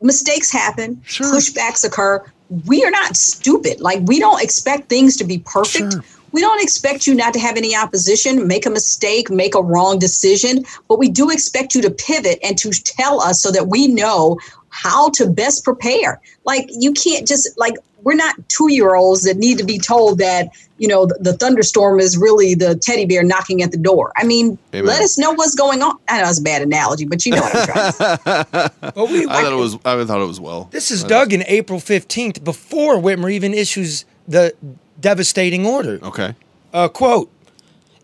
mistakes 0.00 0.50
happen. 0.52 1.00
Sure. 1.04 1.26
Pushbacks 1.34 1.84
occur. 1.84 2.24
We 2.66 2.84
are 2.84 2.90
not 2.90 3.16
stupid. 3.16 3.80
Like 3.80 4.00
we 4.04 4.18
don't 4.18 4.42
expect 4.42 4.88
things 4.88 5.16
to 5.16 5.24
be 5.24 5.38
perfect. 5.38 5.92
Sure. 5.92 6.04
We 6.32 6.42
don't 6.42 6.62
expect 6.62 7.06
you 7.06 7.14
not 7.14 7.32
to 7.34 7.40
have 7.40 7.56
any 7.56 7.74
opposition, 7.74 8.46
make 8.46 8.66
a 8.66 8.70
mistake, 8.70 9.30
make 9.30 9.54
a 9.54 9.62
wrong 9.62 9.98
decision, 9.98 10.64
but 10.86 10.98
we 10.98 11.08
do 11.08 11.30
expect 11.30 11.74
you 11.74 11.80
to 11.82 11.90
pivot 11.90 12.38
and 12.42 12.56
to 12.58 12.70
tell 12.70 13.20
us 13.20 13.40
so 13.40 13.50
that 13.50 13.68
we 13.68 13.88
know 13.88 14.38
how 14.68 15.08
to 15.10 15.26
best 15.26 15.64
prepare. 15.64 16.20
Like 16.44 16.68
you 16.70 16.92
can't 16.92 17.26
just 17.26 17.58
like 17.58 17.74
we're 18.02 18.14
not 18.14 18.36
two 18.48 18.72
year 18.72 18.94
olds 18.94 19.22
that 19.22 19.36
need 19.36 19.58
to 19.58 19.64
be 19.64 19.78
told 19.78 20.18
that 20.18 20.48
you 20.78 20.88
know 20.88 21.06
the, 21.06 21.18
the 21.20 21.32
thunderstorm 21.32 22.00
is 22.00 22.16
really 22.16 22.54
the 22.54 22.76
teddy 22.76 23.06
bear 23.06 23.22
knocking 23.22 23.62
at 23.62 23.72
the 23.72 23.78
door. 23.78 24.12
I 24.16 24.24
mean, 24.24 24.58
Amen. 24.74 24.86
let 24.86 25.02
us 25.02 25.18
know 25.18 25.32
what's 25.32 25.54
going 25.54 25.82
on. 25.82 25.98
I 26.08 26.22
know 26.22 26.28
it's 26.28 26.38
a 26.38 26.42
bad 26.42 26.62
analogy, 26.62 27.04
but 27.04 27.24
you 27.26 27.32
know 27.32 27.42
what 27.42 27.56
I'm 27.56 27.66
trying 27.66 27.92
to 27.92 27.92
say. 27.92 28.68
But 28.94 29.10
we, 29.10 29.26
I 29.26 29.42
thought 29.42 29.52
it 29.52 29.56
was. 29.56 29.74
I 29.84 30.04
thought 30.04 30.20
it 30.20 30.26
was 30.26 30.40
well. 30.40 30.68
This 30.70 30.90
is 30.90 31.04
dug 31.04 31.32
in 31.32 31.44
April 31.46 31.78
15th 31.78 32.42
before 32.42 32.96
Whitmer 32.96 33.30
even 33.30 33.54
issues 33.54 34.04
the 34.26 34.54
devastating 35.00 35.66
order. 35.66 35.98
Okay. 36.02 36.34
Uh, 36.72 36.88
quote, 36.88 37.30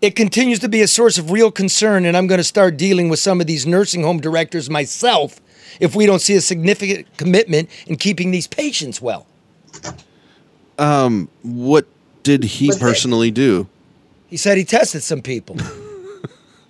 it 0.01 0.17
continues 0.17 0.59
to 0.61 0.69
be 0.69 0.83
a 0.83 0.89
source 0.89 1.19
of 1.19 1.31
real 1.31 1.51
concern, 1.51 2.05
and 2.05 2.17
I'm 2.17 2.27
going 2.27 2.39
to 2.39 2.45
start 2.45 2.77
dealing 2.77 3.09
with 3.09 3.19
some 3.19 3.41
of 3.41 3.47
these 3.47 3.67
nursing 3.67 4.03
home 4.03 4.21
directors 4.21 4.69
myself 4.69 5.41
if 5.81 5.95
we 5.95 6.07
don't 6.07 6.21
see 6.21 6.35
a 6.35 6.41
significant 6.41 7.07
commitment 7.17 7.69
in 7.87 7.97
keeping 7.97 8.31
these 8.31 8.47
patients 8.47 9.01
well. 9.01 9.27
What 11.43 11.87
did 12.23 12.45
he 12.45 12.69
Was 12.69 12.77
it- 12.77 12.81
personally 12.81 13.31
do? 13.31 13.69
He 14.29 14.37
said 14.37 14.59
he 14.59 14.65
tested 14.65 15.03
some 15.03 15.23
people. 15.23 15.57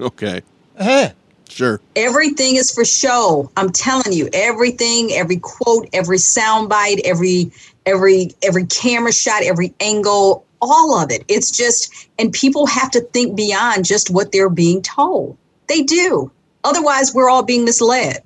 Okay. 0.01 0.43
uh-huh. 0.77 1.11
Sure. 1.49 1.81
Everything 1.95 2.57
is 2.57 2.73
for 2.73 2.85
show. 2.85 3.49
I'm 3.57 3.71
telling 3.71 4.13
you, 4.13 4.29
everything, 4.33 5.13
every 5.13 5.37
quote, 5.37 5.89
every 5.93 6.17
soundbite, 6.17 7.01
every 7.05 7.53
every 7.87 8.33
every 8.43 8.67
camera 8.67 9.13
shot, 9.13 9.45
every 9.45 9.73
angle, 9.79 10.45
all 10.61 10.99
of 11.01 11.13
it. 11.13 11.25
It's 11.29 11.53
just 11.53 12.09
and 12.19 12.33
people 12.33 12.67
have 12.67 12.91
to 12.91 13.03
think 13.03 13.37
beyond 13.37 13.85
just 13.85 14.11
what 14.11 14.33
they're 14.33 14.51
being 14.51 14.83
told. 14.83 15.37
They 15.69 15.83
do. 15.83 16.33
Otherwise, 16.65 17.15
we're 17.15 17.31
all 17.31 17.45
being 17.45 17.65
misled. 17.65 18.25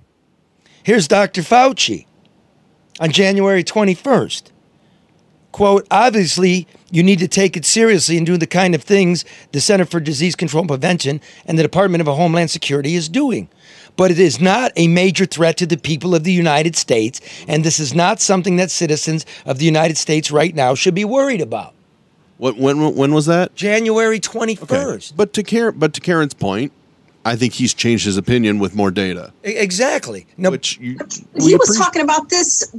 Here's 0.82 1.06
Dr. 1.06 1.42
Fauci 1.42 2.06
on 2.98 3.10
January 3.12 3.62
21st. 3.62 4.44
Quote, 5.52 5.87
obviously, 5.90 6.66
you 6.90 7.02
need 7.02 7.18
to 7.20 7.28
take 7.28 7.56
it 7.56 7.64
seriously 7.64 8.16
and 8.16 8.26
do 8.26 8.37
the 8.37 8.46
kind 8.46 8.74
of 8.74 8.82
things 8.82 9.24
the 9.52 9.61
Center 9.61 9.84
for 9.84 9.98
Disease 9.98 10.37
Control 10.37 10.62
and 10.62 10.68
Prevention 10.68 11.20
and 11.46 11.58
the 11.58 11.62
Department 11.62 12.00
of 12.00 12.06
Homeland 12.06 12.50
Security 12.50 12.94
is 12.94 13.08
doing. 13.08 13.48
But 13.96 14.11
it 14.11 14.20
is 14.20 14.40
not 14.40 14.72
a 14.76 14.87
major 14.88 15.26
threat 15.26 15.56
to 15.56 15.66
the 15.66 15.76
people 15.76 16.14
of 16.14 16.22
the 16.22 16.32
United 16.32 16.76
States, 16.76 17.20
and 17.48 17.64
this 17.64 17.80
is 17.80 17.94
not 17.94 18.20
something 18.20 18.56
that 18.56 18.70
citizens 18.70 19.26
of 19.44 19.58
the 19.58 19.64
United 19.64 19.96
States 19.96 20.30
right 20.30 20.54
now 20.54 20.74
should 20.74 20.94
be 20.94 21.04
worried 21.04 21.40
about. 21.40 21.74
What? 22.37 22.56
When? 22.56 22.94
When 22.94 23.12
was 23.12 23.26
that? 23.26 23.56
January 23.56 24.20
21st. 24.20 25.14
But 25.16 25.32
to 25.32 25.42
Karen, 25.42 25.74
but 25.76 25.94
to 25.94 26.00
Karen's 26.00 26.34
point, 26.34 26.72
I 27.28 27.36
think 27.36 27.52
he's 27.52 27.74
changed 27.74 28.04
his 28.06 28.16
opinion 28.16 28.58
with 28.58 28.74
more 28.74 28.90
data. 28.90 29.32
Exactly. 29.44 30.26
No, 30.36 30.50
Which 30.50 30.78
you, 30.78 30.92
he 30.92 30.96
was 30.96 31.54
appreciate. 31.54 31.76
talking 31.84 32.02
about 32.02 32.28
this 32.30 32.74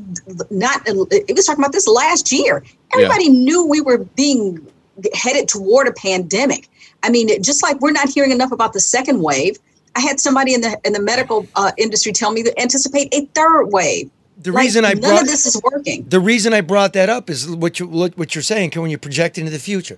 not 0.49 0.85
he 0.87 1.33
was 1.33 1.45
talking 1.45 1.63
about 1.63 1.71
this 1.71 1.87
last 1.87 2.31
year 2.31 2.63
everybody 2.93 3.29
knew 3.29 3.65
we 3.65 3.81
were 3.81 3.99
being 3.99 4.65
headed 5.13 5.47
toward 5.47 5.87
a 5.87 5.93
pandemic 5.93 6.67
i 7.03 7.09
mean 7.09 7.41
just 7.41 7.63
like 7.63 7.79
we're 7.81 7.91
not 7.91 8.09
hearing 8.09 8.31
enough 8.31 8.51
about 8.51 8.73
the 8.73 8.79
second 8.79 9.21
wave 9.21 9.57
i 9.95 9.99
had 10.01 10.19
somebody 10.19 10.53
in 10.53 10.61
the 10.61 10.79
in 10.83 10.93
the 10.93 11.01
medical 11.01 11.47
uh, 11.55 11.71
industry 11.77 12.11
tell 12.11 12.31
me 12.31 12.43
to 12.43 12.51
anticipate 12.59 13.07
a 13.13 13.25
third 13.37 13.65
wave 13.67 14.09
the 14.41 14.51
Like, 14.51 14.63
reason 14.63 14.85
I 14.85 14.93
none 14.93 15.01
brought 15.01 15.21
of 15.23 15.27
this 15.27 15.45
is 15.45 15.61
working 15.63 16.05
the 16.09 16.19
reason 16.19 16.53
I 16.53 16.61
brought 16.61 16.93
that 16.93 17.09
up 17.09 17.29
is 17.29 17.47
what 17.47 17.79
you 17.79 17.87
what 17.87 18.17
what 18.17 18.35
you're 18.35 18.41
saying. 18.53 18.71
When 18.75 18.89
you 18.89 18.97
project 18.97 19.37
into 19.37 19.51
the 19.51 19.59
future, 19.59 19.97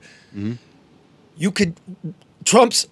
you 1.38 1.52
could 1.52 1.76
Trump's 2.44 2.88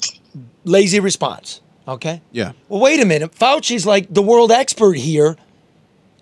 lazy 0.70 1.00
response. 1.00 1.62
Okay. 1.88 2.22
Yeah. 2.32 2.52
Well, 2.68 2.80
wait 2.80 3.02
a 3.02 3.06
minute. 3.06 3.34
Fauci's 3.34 3.86
like 3.86 4.14
the 4.14 4.22
world 4.22 4.52
expert 4.52 4.96
here, 4.98 5.38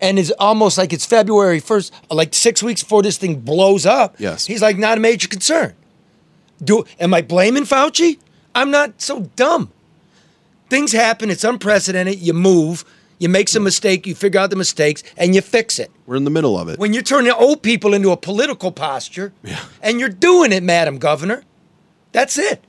and 0.00 0.18
is 0.18 0.32
almost 0.38 0.78
like 0.78 0.92
it's 0.92 1.04
February 1.04 1.60
first, 1.60 1.92
like 2.10 2.32
six 2.34 2.62
weeks 2.62 2.82
before 2.82 3.02
this 3.02 3.18
thing 3.18 3.40
blows 3.40 3.84
up. 3.84 4.16
Yes. 4.18 4.46
He's 4.46 4.62
like 4.62 4.78
not 4.78 4.96
a 4.98 5.00
major 5.00 5.28
concern. 5.28 5.74
Do 6.62 6.84
am 6.98 7.12
I 7.14 7.22
blaming 7.22 7.64
Fauci? 7.64 8.18
I'm 8.54 8.70
not 8.70 9.00
so 9.00 9.30
dumb. 9.36 9.70
Things 10.70 10.92
happen. 10.92 11.30
It's 11.30 11.44
unprecedented. 11.44 12.18
You 12.18 12.32
move. 12.32 12.84
You 13.18 13.28
make 13.28 13.48
some 13.48 13.64
mistake. 13.64 14.06
You 14.06 14.14
figure 14.14 14.40
out 14.40 14.50
the 14.50 14.56
mistakes, 14.56 15.02
and 15.16 15.34
you 15.34 15.40
fix 15.40 15.78
it 15.78 15.90
We're 16.06 16.16
in 16.16 16.24
the 16.24 16.30
middle 16.30 16.58
of 16.58 16.68
it. 16.68 16.78
when 16.78 16.92
you're 16.94 17.02
turning 17.02 17.32
old 17.32 17.62
people 17.62 17.92
into 17.92 18.10
a 18.10 18.16
political 18.16 18.70
posture, 18.72 19.32
yeah. 19.42 19.64
and 19.82 19.98
you're 20.00 20.08
doing 20.08 20.52
it, 20.52 20.62
Madam 20.62 20.98
Governor. 20.98 21.42
That's 22.12 22.38
it. 22.38 22.64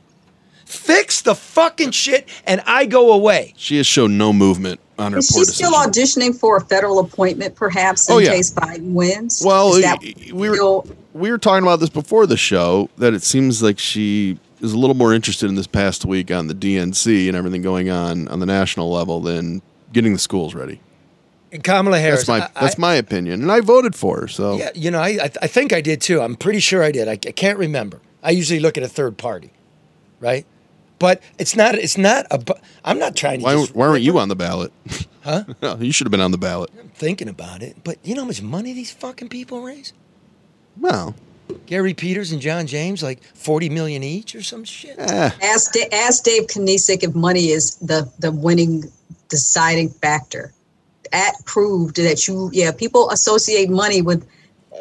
Fix 0.70 1.22
the 1.22 1.34
fucking 1.34 1.90
shit, 1.92 2.30
and 2.46 2.62
I 2.68 2.86
go 2.86 3.12
away. 3.12 3.56
She 3.58 3.78
has 3.78 3.88
shown 3.88 4.20
no 4.20 4.32
movement 4.32 4.80
on 5.00 5.14
her 5.14 5.18
is 5.18 5.26
she 5.28 5.44
still 5.46 5.72
decision. 5.72 6.22
auditioning 6.32 6.40
for 6.40 6.58
a 6.58 6.62
federal 6.62 7.00
appointment 7.00 7.56
perhaps 7.56 8.08
in 8.08 8.16
Oh, 8.16 8.18
yeah. 8.20 8.30
case 8.32 8.52
biden 8.52 8.92
wins 8.94 9.42
Well, 9.44 9.74
that 9.82 10.00
we 10.32 10.48
were 10.50 10.56
still- 10.56 10.88
we 11.14 11.32
were 11.32 11.40
talking 11.40 11.64
about 11.64 11.80
this 11.80 11.90
before 11.90 12.28
the 12.28 12.38
show 12.38 12.88
that 13.00 13.16
it 13.16 13.24
seems 13.24 13.64
like 13.64 13.80
she 13.80 14.38
is 14.62 14.74
a 14.74 14.78
little 14.78 14.96
more 14.96 15.12
interested 15.12 15.50
in 15.50 15.56
this 15.56 15.66
past 15.66 16.06
week 16.06 16.30
on 16.30 16.46
the 16.48 16.54
DNC 16.54 17.28
and 17.28 17.36
everything 17.36 17.64
going 17.64 17.90
on 17.90 18.28
on 18.28 18.40
the 18.40 18.46
national 18.46 18.92
level 18.92 19.22
than 19.22 19.64
getting 19.92 20.14
the 20.14 20.20
schools 20.20 20.54
ready. 20.54 20.82
And 21.52 21.64
Kamala 21.64 21.98
Harris. 21.98 22.28
That's 22.28 22.28
my 22.28 22.46
I- 22.46 22.62
that's 22.62 22.76
I- 22.76 22.80
my 22.80 22.94
opinion, 22.94 23.42
and 23.42 23.52
I 23.52 23.62
voted 23.62 23.96
for 23.96 24.22
her. 24.22 24.28
So 24.28 24.58
Yeah, 24.58 24.70
you 24.76 24.92
know, 24.92 25.00
I, 25.00 25.18
I 25.24 25.32
I 25.42 25.48
think 25.48 25.74
I 25.74 25.82
did 25.82 26.00
too. 26.00 26.22
I'm 26.22 26.36
pretty 26.36 26.60
sure 26.60 26.84
I 26.84 26.92
did. 26.92 27.08
I, 27.08 27.14
I 27.14 27.16
can't 27.16 27.58
remember. 27.58 28.02
I 28.22 28.30
usually 28.32 28.60
look 28.60 28.78
at 28.78 28.84
a 28.84 28.88
third 28.90 29.18
party, 29.18 29.50
right? 30.20 30.46
But 31.00 31.22
it's 31.38 31.56
not. 31.56 31.76
It's 31.76 31.98
not 31.98 32.28
a. 32.30 32.38
bu- 32.38 32.54
I'm 32.84 33.00
not 33.00 33.16
trying 33.16 33.40
to. 33.40 33.46
why 33.46 33.54
just 33.56 33.74
why 33.76 33.88
weren't 33.88 34.04
you 34.04 34.20
on 34.20 34.30
the 34.30 34.36
ballot? 34.36 34.72
Huh? 35.22 35.44
you 35.80 35.92
should 35.92 36.08
have 36.08 36.12
been 36.12 36.22
on 36.22 36.32
the 36.32 36.38
ballot. 36.38 36.72
I'm 36.80 36.88
thinking 36.90 37.28
about 37.28 37.62
it. 37.62 37.76
But 37.84 37.98
you 38.04 38.16
know 38.16 38.22
how 38.22 38.28
much 38.28 38.42
money 38.42 38.72
these 38.72 38.90
fucking 38.90 39.28
people 39.28 39.62
raise? 39.62 39.92
Well, 40.80 41.14
Gary 41.66 41.94
Peters 41.94 42.32
and 42.32 42.42
John 42.42 42.66
James, 42.68 43.04
like 43.04 43.22
forty 43.36 43.70
million 43.70 44.02
each 44.02 44.34
or 44.34 44.42
some 44.42 44.64
shit. 44.64 44.96
eh, 44.98 45.30
Ask, 45.44 45.74
ask 45.92 46.24
Dave 46.24 46.48
Kinesic 46.48 47.04
if 47.04 47.14
money 47.16 47.48
is 47.50 47.76
the, 47.76 48.10
the 48.20 48.32
winning 48.32 48.86
deciding 49.28 49.90
factor. 49.90 50.54
That 51.12 51.34
proved 51.46 51.98
that 51.98 52.28
you, 52.28 52.50
yeah, 52.54 52.72
people 52.72 53.10
associate 53.12 53.70
money 53.70 54.02
with, 54.02 54.26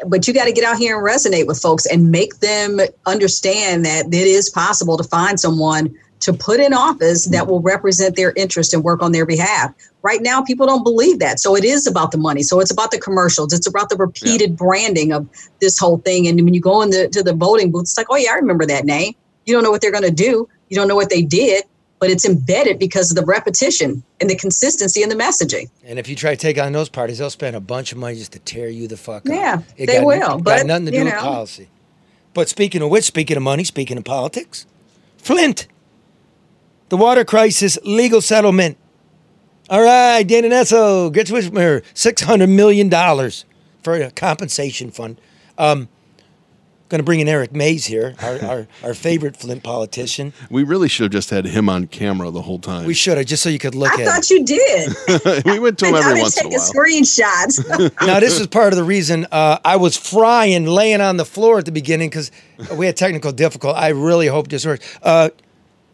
but 0.07 0.29
you 0.29 0.35
got 0.35 0.45
to 0.45 0.53
get 0.53 0.63
out 0.65 0.79
here 0.79 0.97
and 0.99 1.05
resonate 1.07 1.49
with 1.49 1.61
folks 1.61 1.85
and 1.85 2.11
make 2.13 2.39
them 2.39 2.79
understand 3.07 3.85
that 3.87 4.07
it 4.07 4.15
is 4.15 4.49
possible 4.51 4.97
to 4.97 5.05
find 5.05 5.41
someone 5.41 5.95
to 6.29 6.35
put 6.35 6.61
in 6.61 6.75
office 6.75 7.25
that 7.27 7.45
mm. 7.45 7.49
will 7.49 7.61
represent 7.61 8.17
their 8.17 8.33
interest 8.37 8.75
and 8.75 8.85
work 8.85 9.03
on 9.03 9.13
their 9.13 9.27
behalf. 9.27 9.75
Right 10.03 10.21
now, 10.23 10.43
people 10.43 10.67
don't 10.67 10.85
believe 10.85 11.19
that. 11.19 11.41
So 11.41 11.57
it 11.57 11.65
is 11.65 11.87
about 11.87 12.13
the 12.13 12.19
money. 12.19 12.43
So 12.43 12.61
it's 12.61 12.71
about 12.71 12.91
the 12.91 12.99
commercials. 12.99 13.53
It's 13.53 13.67
about 13.67 13.89
the 13.89 13.97
repeated 13.97 14.57
branding 14.57 15.13
of 15.13 15.27
this 15.61 15.79
whole 15.79 15.99
thing. 15.99 16.29
And 16.29 16.45
when 16.45 16.55
you 16.55 16.61
go 16.61 16.83
into 16.83 17.09
to 17.09 17.23
the 17.23 17.33
voting 17.33 17.73
booth, 17.73 17.83
it's 17.83 17.97
like, 17.97 18.07
oh, 18.11 18.17
yeah, 18.17 18.33
I 18.33 18.35
remember 18.35 18.67
that 18.67 18.85
name. 18.85 19.15
You 19.47 19.55
don't 19.55 19.65
know 19.65 19.71
what 19.71 19.81
they're 19.81 19.91
going 19.91 20.05
to 20.05 20.11
do. 20.11 20.49
You 20.69 20.77
don't 20.77 20.87
know 20.87 20.97
what 20.97 21.09
they 21.09 21.23
did, 21.23 21.65
but 21.99 22.11
it's 22.11 22.27
embedded 22.27 22.79
because 22.79 23.11
of 23.11 23.17
the 23.17 23.25
repetition 23.25 24.03
and 24.21 24.29
the 24.29 24.37
consistency 24.37 25.03
in 25.03 25.09
the 25.09 25.15
messaging. 25.15 25.71
And 25.85 25.99
if 25.99 26.09
you 26.09 26.15
try 26.15 26.31
to 26.31 26.37
take 26.37 26.59
on 26.59 26.73
those 26.73 26.91
parties, 26.91 27.19
they'll 27.19 27.31
spend 27.31 27.57
a 27.57 27.61
bunch 27.61 27.91
of 27.91 27.99
money 27.99 28.17
just 28.17 28.33
to 28.33 28.39
tear 28.39 28.69
you 28.69 28.87
the 28.87 28.99
fuck 28.99 29.27
up. 29.27 29.35
Yeah, 29.35 29.63
It 29.77 29.87
they 29.87 29.97
got, 29.97 30.07
will, 30.07 30.19
Got 30.19 30.45
but, 30.45 30.67
nothing 30.67 30.87
to 30.87 30.91
do 30.93 30.99
you 30.99 31.05
with 31.05 31.15
policy. 31.15 31.69
But 32.35 32.49
speaking 32.49 32.83
of 32.83 32.91
which, 32.91 33.05
speaking 33.05 33.37
of 33.37 33.43
money, 33.43 33.65
speaking 33.65 33.97
of 33.97 34.05
politics, 34.05 34.67
Flint, 35.17 35.67
the 36.89 36.97
water 36.97 37.25
crisis 37.25 37.79
legal 37.85 38.21
settlement. 38.21 38.77
All 39.71 39.83
right, 39.83 40.23
Dana 40.23 40.49
Nessel 40.49 41.13
gets 41.13 41.31
with 41.31 41.53
me 41.53 41.81
six 41.95 42.23
hundred 42.23 42.49
million 42.49 42.89
dollars 42.89 43.45
for 43.83 43.95
a 43.95 44.11
compensation 44.11 44.91
fund. 44.91 45.21
Um, 45.57 45.89
Going 46.89 47.01
to 47.01 47.05
bring 47.05 47.21
in 47.21 47.29
Eric 47.29 47.53
Mays 47.53 47.85
here, 47.85 48.15
our, 48.23 48.43
our, 48.51 48.67
our 48.83 48.95
favorite 48.95 49.37
Flint 49.37 49.63
politician. 49.63 50.33
We 50.51 50.63
really 50.63 50.89
should 50.89 51.03
have 51.05 51.13
just 51.13 51.29
had 51.29 51.45
him 51.45 51.69
on 51.69 51.87
camera 51.87 52.31
the 52.31 52.41
whole 52.41 52.59
time. 52.59 52.87
We 52.87 52.95
should 52.95 53.19
have, 53.19 53.27
just 53.27 53.43
so 53.43 53.51
you 53.51 53.59
could 53.59 53.75
look 53.75 53.93
at 53.93 54.01
it. 54.01 54.09
I 54.09 54.17
at 54.17 54.25
thought 54.25 54.31
him. 54.31 54.39
you 54.39 54.45
did. 54.47 55.45
we 55.45 55.59
went 55.59 55.79
to 55.81 55.87
him 55.87 55.97
I 55.97 55.99
every 55.99 56.23
once 56.23 56.41
in 56.41 56.47
a 56.47 56.51
taking 56.51 56.59
while. 56.59 56.73
screenshots. 56.73 58.07
now, 58.07 58.21
this 58.21 58.41
is 58.41 58.47
part 58.47 58.73
of 58.73 58.79
the 58.79 58.85
reason 58.85 59.27
uh, 59.31 59.59
I 59.67 59.77
was 59.77 59.99
frying, 59.99 60.65
laying 60.65 61.03
on 61.03 61.19
the 61.19 61.27
floor 61.27 61.59
at 61.59 61.67
the 61.67 61.73
beginning 61.73 62.09
because 62.09 62.31
we 62.75 62.87
had 62.87 62.97
technical 62.97 63.33
difficulty. 63.33 63.79
I 63.79 63.89
really 63.89 64.27
hope 64.29 64.49
this 64.49 64.65
works. 64.65 64.99
Uh, 65.03 65.29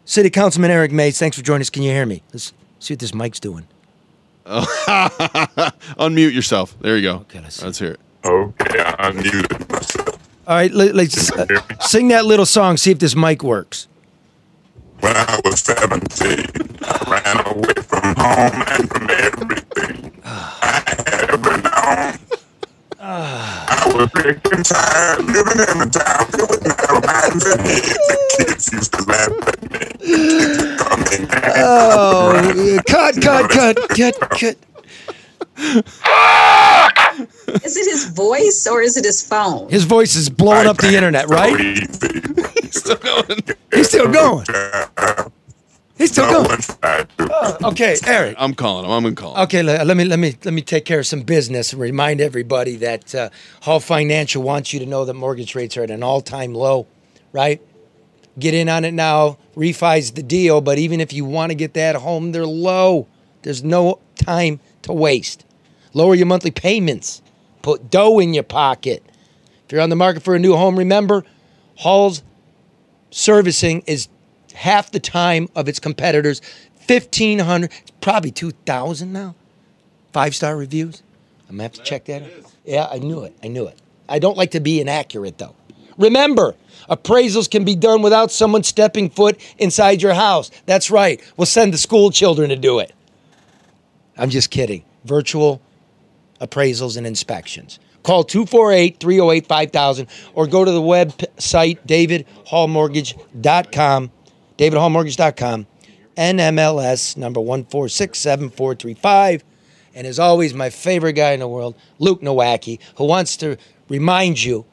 City 0.05 0.29
Councilman 0.29 0.69
Eric 0.69 0.91
Mays, 0.91 1.17
thanks 1.17 1.35
for 1.35 1.43
joining 1.43 1.61
us. 1.61 1.71
Can 1.71 1.81
you 1.81 1.89
hear 1.89 2.05
me? 2.05 2.21
Let's 2.31 2.53
see 2.79 2.93
what 2.93 2.99
this 2.99 3.13
mic's 3.13 3.39
doing. 3.39 3.67
Unmute 4.45 6.31
yourself. 6.33 6.77
There 6.79 6.95
you 6.95 7.01
go. 7.01 7.15
Okay, 7.17 7.41
let's 7.41 7.63
let's 7.63 7.79
hear 7.79 7.93
it. 7.93 7.99
Okay, 8.23 8.79
I 8.99 9.11
muted 9.11 9.67
myself. 9.69 10.19
All 10.47 10.55
right, 10.55 10.71
let, 10.71 10.95
us 10.95 11.31
uh, 11.31 11.47
sing 11.79 12.09
that 12.09 12.25
little 12.25 12.45
song. 12.45 12.77
See 12.77 12.91
if 12.91 12.99
this 12.99 13.15
mic 13.15 13.41
works. 13.41 13.87
When 14.99 15.15
I 15.17 15.41
was 15.43 15.61
17, 15.61 16.45
I 16.83 16.97
ran 17.09 17.47
away 17.47 17.73
from 17.81 18.15
home 18.15 18.63
and 18.67 18.87
from 18.87 19.09
everything 19.09 20.21
I 20.23 20.83
had 20.85 21.29
ever 21.31 21.61
known. 21.61 22.19
I 23.07 23.93
was 23.93 24.09
sick 24.17 24.39
and 24.51 24.65
tired 24.65 25.25
living 25.25 25.61
in 25.61 25.81
a 25.81 25.89
town 25.91 26.25
filled 26.31 26.49
with 26.49 26.65
narrow-minded 26.65 27.59
and 27.59 27.67
The 27.67 28.35
kids 28.37 28.73
used 28.73 28.93
to 28.93 29.03
laugh 29.03 29.29
at 29.47 29.61
me. 29.71 29.77
The 29.77 30.37
kids 30.39 30.63
would 30.63 30.79
come 30.79 31.01
in 31.13 31.21
and 31.31 31.53
Oh, 31.57 32.79
cut, 32.87 33.21
cut, 33.21 33.49
cut, 33.51 33.77
cut, 33.89 34.19
cut. 34.31 34.57
is 37.63 37.77
it 37.77 37.85
his 37.91 38.05
voice 38.09 38.67
or 38.69 38.81
is 38.81 38.97
it 38.97 39.05
his 39.05 39.21
phone? 39.21 39.69
His 39.69 39.83
voice 39.83 40.15
is 40.15 40.27
blowing 40.29 40.65
up 40.65 40.77
the 40.77 40.95
internet, 40.95 41.29
right? 41.29 41.59
He's 42.63 42.79
still 42.79 42.97
going. 42.97 43.39
He's 43.71 43.87
still 43.87 44.11
No 45.97 46.07
going. 46.29 46.47
one 46.47 46.59
tried 46.59 47.09
to. 47.17 47.67
Okay, 47.67 47.95
Eric. 48.05 48.35
I'm 48.37 48.53
calling 48.53 48.85
him. 48.85 48.91
I'm 48.91 49.03
gonna 49.03 49.15
call 49.15 49.35
him. 49.35 49.43
Okay, 49.43 49.63
let, 49.63 49.87
let 49.87 49.95
me 49.95 50.05
let 50.05 50.19
me 50.19 50.35
let 50.43 50.53
me 50.53 50.61
take 50.61 50.85
care 50.85 50.99
of 50.99 51.07
some 51.07 51.21
business 51.21 51.71
and 51.71 51.81
remind 51.81 52.19
everybody 52.21 52.75
that 52.77 53.15
uh, 53.15 53.29
Hall 53.61 53.79
Financial 53.79 54.43
wants 54.43 54.73
you 54.73 54.79
to 54.79 54.85
know 54.85 55.05
that 55.05 55.13
mortgage 55.13 55.55
rates 55.55 55.77
are 55.77 55.83
at 55.83 55.91
an 55.91 56.03
all-time 56.03 56.53
low, 56.53 56.87
right? 57.31 57.61
Get 58.37 58.53
in 58.53 58.67
on 58.67 58.83
it 58.83 58.93
now. 58.93 59.37
Refi's 59.55 60.11
the 60.11 60.23
deal, 60.23 60.59
but 60.59 60.77
even 60.77 60.99
if 60.99 61.13
you 61.13 61.23
want 61.23 61.51
to 61.51 61.55
get 61.55 61.73
that 61.75 61.95
home, 61.95 62.33
they're 62.33 62.45
low. 62.45 63.07
There's 63.43 63.63
no 63.63 63.99
time 64.15 64.59
to 64.81 64.91
waste. 64.91 65.45
Lower 65.93 66.15
your 66.15 66.25
monthly 66.25 66.51
payments. 66.51 67.21
Put 67.61 67.89
dough 67.89 68.19
in 68.19 68.33
your 68.33 68.43
pocket. 68.43 69.03
If 69.65 69.71
you're 69.71 69.81
on 69.81 69.89
the 69.89 69.95
market 69.95 70.23
for 70.23 70.35
a 70.35 70.39
new 70.39 70.55
home, 70.55 70.77
remember, 70.77 71.23
Hall's 71.77 72.21
servicing 73.11 73.81
is 73.87 74.09
half 74.55 74.91
the 74.91 74.99
time 74.99 75.47
of 75.55 75.69
its 75.69 75.79
competitors. 75.79 76.41
1500 76.87 77.71
it's 77.81 77.91
probably 78.01 78.31
2000 78.31 79.11
now. 79.11 79.35
Five 80.13 80.35
star 80.35 80.55
reviews. 80.55 81.01
I'm 81.49 81.55
gonna 81.55 81.63
have 81.63 81.73
to 81.73 81.83
check 81.83 82.05
that 82.05 82.23
out. 82.23 82.29
yeah 82.63 82.87
i 82.91 82.99
knew 82.99 83.23
it. 83.23 83.35
I 83.43 83.47
knew 83.47 83.67
it. 83.67 83.77
I 84.07 84.19
don't 84.19 84.37
like 84.37 84.51
to 84.51 84.59
be 84.59 84.81
inaccurate 84.81 85.37
though. 85.37 85.55
Remember 85.97 86.55
appraisals 86.89 87.49
can 87.49 87.63
be 87.63 87.75
done 87.75 88.01
without 88.01 88.31
someone 88.31 88.63
stepping 88.63 89.09
foot 89.09 89.39
inside 89.57 90.01
your 90.01 90.13
house. 90.13 90.51
That's 90.65 90.91
right. 90.91 91.21
We'll 91.37 91.45
send 91.45 91.73
the 91.73 91.77
school 91.77 92.11
children 92.11 92.49
to 92.49 92.55
do 92.55 92.79
it. 92.79 92.93
I'm 94.17 94.29
just 94.29 94.51
kidding. 94.51 94.83
Virtual 95.03 95.61
appraisals 96.41 96.97
and 96.97 97.07
inspections. 97.07 97.79
Call 98.03 98.23
248-308-5000 98.23 100.07
or 100.35 100.47
go 100.47 100.63
to 100.63 100.71
the 100.71 100.81
website 100.81 101.79
davidhallmortgage.com 101.87 104.11
davidhallmortgage.com 104.57 105.67
nmls 106.17 107.17
number 107.17 107.41
1467435 107.41 109.41
and 109.93 110.07
as 110.07 110.19
always 110.19 110.53
my 110.53 110.69
favorite 110.69 111.13
guy 111.13 111.31
in 111.31 111.39
the 111.39 111.47
world 111.47 111.75
luke 111.99 112.21
nowacki 112.21 112.79
who 112.97 113.05
wants 113.05 113.37
to 113.37 113.57
remind 113.89 114.43
you 114.43 114.65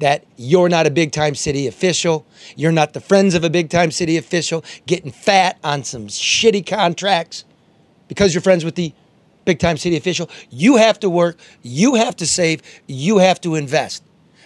that 0.00 0.24
you're 0.36 0.68
not 0.68 0.86
a 0.86 0.90
big 0.90 1.12
time 1.12 1.34
city 1.34 1.66
official 1.66 2.26
you're 2.56 2.72
not 2.72 2.92
the 2.92 3.00
friends 3.00 3.34
of 3.34 3.44
a 3.44 3.50
big 3.50 3.70
time 3.70 3.90
city 3.90 4.16
official 4.16 4.64
getting 4.86 5.10
fat 5.10 5.58
on 5.64 5.84
some 5.84 6.06
shitty 6.06 6.66
contracts 6.66 7.44
because 8.08 8.34
you're 8.34 8.42
friends 8.42 8.64
with 8.64 8.74
the 8.74 8.92
big 9.44 9.58
time 9.58 9.76
city 9.76 9.96
official. 9.96 10.28
You 10.50 10.76
have 10.76 11.00
to 11.00 11.10
work, 11.10 11.38
you 11.62 11.94
have 11.94 12.16
to 12.16 12.26
save, 12.26 12.62
you 12.86 13.18
have 13.18 13.40
to 13.42 13.54
invest. 13.54 14.02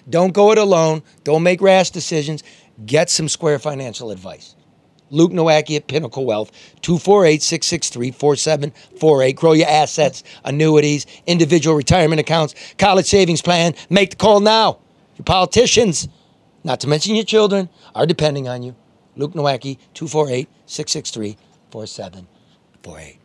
Don't 0.08 0.32
go 0.32 0.52
it 0.52 0.58
alone, 0.58 1.02
don't 1.24 1.42
make 1.42 1.60
rash 1.60 1.90
decisions. 1.90 2.42
Get 2.84 3.08
some 3.08 3.28
square 3.28 3.58
financial 3.58 4.10
advice. 4.10 4.56
Luke 5.10 5.32
Nowacki 5.32 5.76
at 5.76 5.86
Pinnacle 5.86 6.24
Wealth, 6.24 6.50
248 6.82 7.42
663 7.42 8.10
4748. 8.10 9.36
Grow 9.36 9.52
your 9.52 9.68
assets, 9.68 10.24
annuities, 10.44 11.06
individual 11.26 11.76
retirement 11.76 12.20
accounts, 12.20 12.54
college 12.78 13.06
savings 13.06 13.42
plan. 13.42 13.74
Make 13.90 14.10
the 14.10 14.16
call 14.16 14.40
now. 14.40 14.78
Your 15.16 15.24
politicians, 15.24 16.08
not 16.64 16.80
to 16.80 16.88
mention 16.88 17.14
your 17.14 17.24
children, 17.24 17.68
are 17.94 18.06
depending 18.06 18.48
on 18.48 18.62
you. 18.62 18.74
Luke 19.16 19.32
Nowacki, 19.32 19.78
248 19.94 20.48
663 20.66 21.36
4748. 21.70 23.23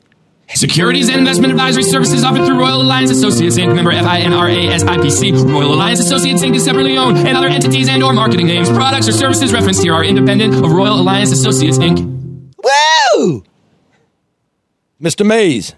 Securities 0.56 1.10
and 1.10 1.20
investment 1.20 1.52
advisory 1.52 1.84
services 1.84 2.24
offered 2.24 2.46
through 2.46 2.60
Royal 2.60 2.82
Alliance 2.82 3.12
Associates 3.12 3.58
Inc. 3.58 3.74
Member 3.76 3.92
FINRA 3.94 4.68
SIPC. 4.80 5.52
Royal 5.54 5.74
Alliance 5.74 6.00
Associates 6.00 6.42
Inc. 6.44 6.56
is 6.56 6.66
separately 6.66 6.98
owned, 6.98 7.18
and 7.20 7.38
other 7.38 7.48
entities 7.48 7.88
and/or 7.88 8.14
marketing 8.14 8.48
names, 8.48 8.68
products, 8.70 9.08
or 9.08 9.12
services 9.12 9.54
referenced 9.54 9.84
here 9.84 9.94
are 9.94 10.04
independent 10.04 10.56
of 10.56 10.72
Royal 10.72 11.00
Alliance 11.00 11.32
Associates 11.32 11.78
Inc. 11.78 12.00
Woo! 13.16 13.44
Mr. 15.02 15.26
Mays, 15.26 15.76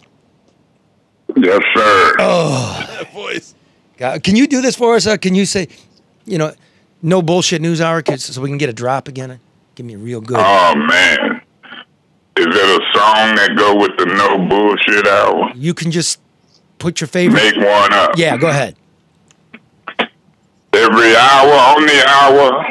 Yes, 1.36 1.61
sir. 1.76 2.15
Oh, 2.19 2.86
that 2.89 3.11
Voice. 3.13 3.53
God, 3.97 4.24
can 4.24 4.36
you 4.36 4.47
do 4.47 4.61
this 4.61 4.76
for 4.76 4.95
us? 4.95 5.05
Uh, 5.07 5.15
can 5.17 5.34
you 5.36 5.45
say, 5.45 5.67
you 6.26 6.38
know, 6.38 6.53
no 7.01 7.22
bullshit 7.22 7.61
news 7.61 7.80
hour 7.82 8.01
'cause- 8.01 8.24
so 8.24 8.41
we 8.41 8.49
can 8.49 8.57
get 8.57 8.69
a 8.69 8.74
drop 8.74 9.07
again? 9.07 9.39
Give 9.76 9.86
me 9.86 9.93
a 9.93 9.97
real 9.97 10.19
good. 10.22 10.38
Oh 10.39 10.74
man, 10.76 11.30
is 12.38 12.45
it 12.45 12.55
a 12.55 12.97
song 12.97 13.36
that 13.36 13.55
go 13.57 13.75
with 13.75 13.97
the 13.97 14.05
no 14.05 14.38
bullshit 14.47 15.07
hour? 15.07 15.51
You 15.55 15.73
can 15.73 15.91
just 15.91 16.19
put 16.79 17.01
your 17.01 17.07
favorite. 17.07 17.41
Make 17.41 17.55
one 17.55 17.93
up. 17.93 18.11
Yeah, 18.17 18.38
go 18.38 18.47
ahead. 18.49 18.75
Every 20.73 21.15
hour 21.15 21.51
on 21.51 21.86
the 21.86 22.03
hour, 22.07 22.65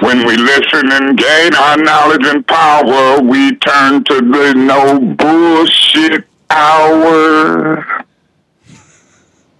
when 0.00 0.26
we 0.26 0.36
listen 0.36 0.90
and 0.90 1.16
gain 1.18 1.54
our 1.54 1.76
knowledge 1.76 2.24
and 2.26 2.46
power, 2.46 3.20
we 3.20 3.54
turn 3.56 4.02
to 4.04 4.14
the 4.16 4.54
no 4.56 4.98
bullshit 4.98 6.26
hour. 6.50 8.04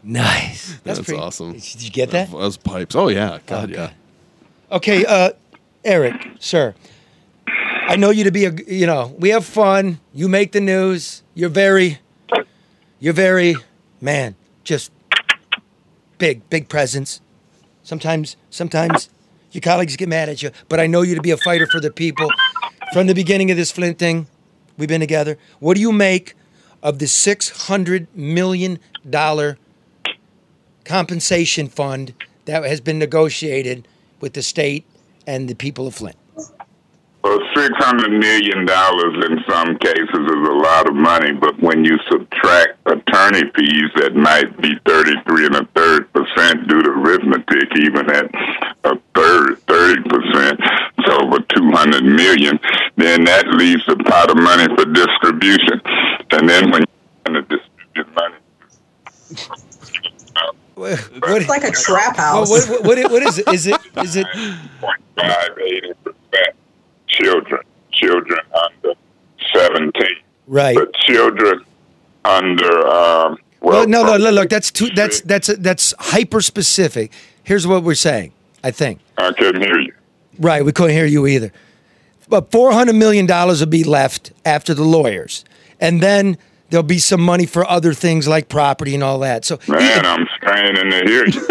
Nice. 0.02 0.78
That's, 0.84 1.00
pretty- 1.00 1.20
awesome. 1.20 1.52
Did 1.52 1.82
you 1.82 1.90
get 1.90 2.10
that? 2.10 2.30
That 2.30 2.36
was 2.36 2.56
pipes. 2.56 2.94
Oh 2.94 3.08
yeah. 3.08 3.38
God 3.46 3.70
yeah. 3.70 3.90
Okay, 4.72 5.04
uh, 5.04 5.30
Eric, 5.84 6.14
sir. 6.40 6.74
I 7.86 7.96
know 7.96 8.10
you 8.10 8.24
to 8.24 8.30
be 8.32 8.46
a, 8.46 8.52
you 8.66 8.86
know, 8.86 9.14
we 9.18 9.28
have 9.28 9.44
fun. 9.44 10.00
You 10.12 10.28
make 10.28 10.52
the 10.52 10.60
news. 10.60 11.22
You're 11.34 11.50
very, 11.50 11.98
you're 12.98 13.12
very, 13.12 13.56
man, 14.00 14.36
just 14.64 14.90
big, 16.18 16.48
big 16.48 16.68
presence. 16.68 17.20
Sometimes, 17.82 18.36
sometimes 18.50 19.10
your 19.52 19.60
colleagues 19.60 19.96
get 19.96 20.08
mad 20.08 20.28
at 20.28 20.42
you, 20.42 20.50
but 20.68 20.80
I 20.80 20.86
know 20.86 21.02
you 21.02 21.14
to 21.14 21.22
be 21.22 21.30
a 21.30 21.36
fighter 21.36 21.66
for 21.66 21.78
the 21.78 21.90
people. 21.90 22.28
From 22.92 23.06
the 23.06 23.14
beginning 23.14 23.50
of 23.50 23.56
this 23.56 23.70
Flint 23.70 23.98
thing, 23.98 24.26
we've 24.78 24.88
been 24.88 25.00
together. 25.00 25.36
What 25.60 25.74
do 25.74 25.80
you 25.80 25.92
make 25.92 26.34
of 26.82 26.98
the 26.98 27.06
six 27.06 27.66
hundred 27.68 28.08
million 28.16 28.78
dollar 29.08 29.58
compensation 30.84 31.68
fund 31.68 32.14
that 32.46 32.64
has 32.64 32.80
been 32.80 32.98
negotiated 32.98 33.86
with 34.20 34.32
the 34.32 34.42
state 34.42 34.84
and 35.26 35.48
the 35.48 35.54
people 35.54 35.86
of 35.86 35.94
Flint? 35.94 36.16
Well, 37.24 37.38
six 37.56 37.72
hundred 37.78 38.10
million 38.12 38.66
dollars 38.66 39.24
in 39.24 39.38
some 39.48 39.78
cases 39.78 40.12
is 40.12 40.48
a 40.48 40.56
lot 40.60 40.86
of 40.86 40.94
money, 40.94 41.32
but 41.32 41.58
when 41.58 41.82
you 41.82 41.96
subtract 42.10 42.76
attorney 42.84 43.50
fees 43.56 43.90
that 43.96 44.14
might 44.14 44.60
be 44.60 44.74
thirty-three 44.84 45.46
and 45.46 45.56
a 45.56 45.64
third 45.74 46.12
percent 46.12 46.68
due 46.68 46.82
to 46.82 46.90
arithmetic, 46.90 47.70
even 47.80 48.10
at 48.10 48.26
a 48.84 48.98
third, 49.14 49.58
thirty 49.66 50.02
percent, 50.02 50.60
so 51.06 51.24
over 51.24 51.38
two 51.48 51.70
hundred 51.70 52.04
million, 52.04 52.60
then 52.98 53.24
that 53.24 53.48
leaves 53.48 53.82
a 53.88 53.96
pot 53.96 54.28
of 54.30 54.36
money 54.36 54.66
for 54.76 54.84
distribution, 54.84 55.80
and 56.32 56.46
then 56.46 56.70
when 56.70 56.84
you're 56.84 57.32
going 57.32 57.48
to 57.48 57.56
distribute 57.56 58.14
money. 58.14 58.36
What, 60.74 61.08
It's 61.40 61.48
like 61.48 61.64
a 61.64 61.70
trap 61.70 62.16
house. 62.18 62.50
what, 62.50 62.68
what, 62.68 62.84
what, 62.84 63.12
what 63.12 63.22
is 63.22 63.38
it? 63.38 63.48
Is 63.48 63.66
it 63.66 63.80
is 64.02 64.16
it? 64.16 64.26
0.580 65.16 65.94
percent 66.04 66.56
children, 67.14 67.60
children 67.92 68.40
under 68.62 68.94
seventeen. 69.54 70.16
Right. 70.46 70.76
But 70.76 70.92
children 70.94 71.64
under 72.24 72.86
um, 72.86 73.38
well, 73.60 73.80
Well, 73.80 73.88
no, 73.88 74.02
no, 74.02 74.16
no, 74.16 74.30
look, 74.30 74.50
that's 74.50 74.70
too. 74.70 74.90
That's 74.94 75.20
that's 75.22 75.48
that's 75.58 75.94
hyper 75.98 76.40
specific. 76.40 77.12
Here's 77.42 77.66
what 77.66 77.82
we're 77.82 77.94
saying. 77.94 78.32
I 78.62 78.70
think. 78.70 79.00
I 79.18 79.32
couldn't 79.32 79.62
hear 79.62 79.78
you. 79.78 79.92
Right, 80.38 80.64
we 80.64 80.72
couldn't 80.72 80.94
hear 80.94 81.06
you 81.06 81.26
either. 81.26 81.52
But 82.28 82.50
four 82.50 82.72
hundred 82.72 82.96
million 82.96 83.26
dollars 83.26 83.60
will 83.60 83.68
be 83.68 83.84
left 83.84 84.32
after 84.44 84.74
the 84.74 84.84
lawyers, 84.84 85.44
and 85.80 86.00
then 86.02 86.38
there'll 86.70 86.82
be 86.82 86.98
some 86.98 87.20
money 87.20 87.46
for 87.46 87.68
other 87.68 87.94
things 87.94 88.26
like 88.26 88.48
property 88.48 88.94
and 88.94 89.02
all 89.02 89.18
that. 89.20 89.44
So, 89.44 89.58
Man, 89.68 90.04
I'm 90.04 90.26
straining 90.36 90.90
to 90.90 91.04
hear 91.06 91.26
you. 91.26 91.46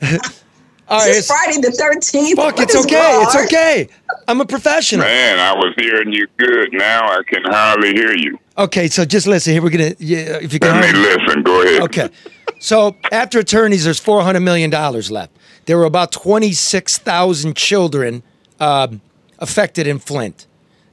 all 0.88 0.98
right, 1.00 1.10
it's, 1.16 1.26
Friday 1.26 1.60
the 1.60 1.68
13th. 1.68 2.36
fuck, 2.36 2.60
it's 2.60 2.76
okay, 2.76 3.14
wrong? 3.14 3.22
it's 3.22 3.36
okay. 3.44 3.88
I'm 4.28 4.40
a 4.40 4.46
professional. 4.46 5.04
Man, 5.04 5.38
I 5.38 5.52
was 5.54 5.74
hearing 5.76 6.12
you 6.12 6.26
good. 6.36 6.72
Now 6.72 7.08
I 7.10 7.22
can 7.26 7.42
hardly 7.44 7.92
hear 7.92 8.14
you. 8.14 8.38
Okay, 8.58 8.88
so 8.88 9.04
just 9.04 9.26
listen. 9.26 9.52
Here 9.52 9.62
we're 9.62 9.70
gonna. 9.70 9.94
Yeah, 9.98 10.38
if 10.40 10.52
you 10.52 10.58
can. 10.58 10.80
Let 10.80 10.94
me 10.94 11.00
hardly- 11.00 11.24
listen. 11.24 11.42
Go 11.42 11.62
ahead. 11.62 11.82
Okay. 11.82 12.08
So 12.58 12.96
after 13.12 13.38
attorneys, 13.38 13.84
there's 13.84 13.98
four 14.00 14.22
hundred 14.22 14.40
million 14.40 14.70
dollars 14.70 15.10
left. 15.10 15.36
There 15.66 15.76
were 15.76 15.84
about 15.84 16.12
twenty 16.12 16.52
six 16.52 16.98
thousand 16.98 17.56
children 17.56 18.22
um, 18.60 19.00
affected 19.38 19.86
in 19.86 19.98
Flint. 19.98 20.46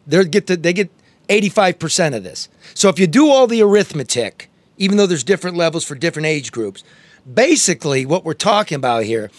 They 0.06 0.26
get 0.26 0.48
the, 0.48 0.58
they 0.58 0.74
get 0.74 0.90
eighty 1.30 1.50
five 1.50 1.80
percent 1.80 2.16
of 2.16 2.24
this. 2.24 2.50
So 2.74 2.90
if 2.90 3.00
you 3.00 3.08
do 3.08 3.30
all 3.30 3.48
the 3.48 3.62
arithmetic, 3.62 4.50
even 4.78 4.98
though 4.98 5.08
there's 5.08 5.24
different 5.24 5.56
levels 5.56 5.86
for 5.86 5.96
different 5.96 6.26
age 6.26 6.52
groups, 6.52 6.84
basically 7.32 8.06
what 8.06 8.26
we're 8.26 8.34
talking 8.34 8.76
about 8.76 9.04
here 9.04 9.30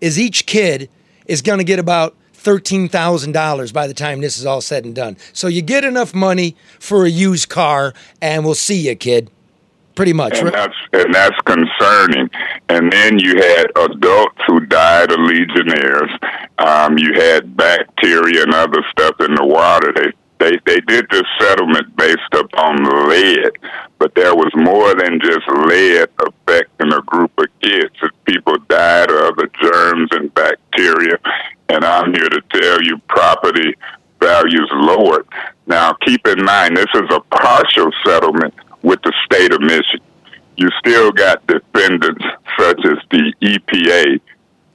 is 0.00 0.18
each 0.18 0.46
kid 0.46 0.88
is 1.26 1.42
going 1.42 1.58
to 1.58 1.64
get 1.64 1.78
about 1.78 2.14
thirteen 2.32 2.88
thousand 2.88 3.32
dollars 3.32 3.72
by 3.72 3.86
the 3.86 3.94
time 3.94 4.20
this 4.20 4.38
is 4.38 4.46
all 4.46 4.60
said 4.60 4.84
and 4.84 4.94
done. 4.94 5.16
So 5.32 5.48
you 5.48 5.62
get 5.62 5.84
enough 5.84 6.14
money 6.14 6.56
for 6.78 7.04
a 7.04 7.08
used 7.08 7.48
car, 7.48 7.94
and 8.22 8.44
we'll 8.44 8.54
see 8.54 8.88
you, 8.88 8.94
kid. 8.96 9.30
Pretty 9.96 10.12
much. 10.12 10.38
And 10.38 10.52
that's 10.52 10.76
and 10.92 11.14
that's 11.14 11.40
concerning. 11.46 12.28
And 12.68 12.92
then 12.92 13.18
you 13.18 13.34
had 13.36 13.66
adults 13.76 14.38
who 14.46 14.60
died 14.60 15.10
of 15.10 15.18
Legionnaires. 15.20 16.10
Um, 16.58 16.98
you 16.98 17.14
had 17.14 17.56
bacteria 17.56 18.42
and 18.42 18.52
other 18.52 18.84
stuff 18.90 19.16
in 19.20 19.34
the 19.34 19.44
water. 19.44 19.92
They 19.96 20.12
they 20.38 20.58
they 20.66 20.80
did 20.80 21.06
this 21.10 21.24
settlement 21.40 21.96
based 21.96 22.20
upon 22.32 23.08
lead, 23.08 23.52
but 23.98 24.14
there 24.14 24.34
was 24.34 24.50
more 24.54 24.94
than 24.94 25.20
just 25.20 25.46
lead 25.48 26.08
affecting 26.18 26.92
a 26.92 27.02
group 27.02 27.32
of 27.38 27.46
kids. 27.60 27.94
People 28.24 28.56
died 28.68 29.10
of 29.10 29.38
other 29.38 29.50
germs 29.60 30.10
and 30.12 30.32
bacteria. 30.34 31.18
And 31.68 31.84
I'm 31.84 32.12
here 32.12 32.28
to 32.28 32.42
tell 32.52 32.82
you, 32.82 32.98
property 33.08 33.74
values 34.20 34.70
lowered. 34.72 35.26
Now, 35.66 35.94
keep 35.94 36.26
in 36.26 36.44
mind, 36.44 36.76
this 36.76 36.86
is 36.94 37.10
a 37.10 37.20
partial 37.20 37.90
settlement 38.04 38.54
with 38.82 39.00
the 39.02 39.12
state 39.24 39.52
of 39.52 39.60
Michigan. 39.60 40.06
You 40.56 40.68
still 40.78 41.12
got 41.12 41.46
defendants 41.46 42.24
such 42.58 42.80
as 42.86 42.98
the 43.10 43.34
EPA, 43.42 44.20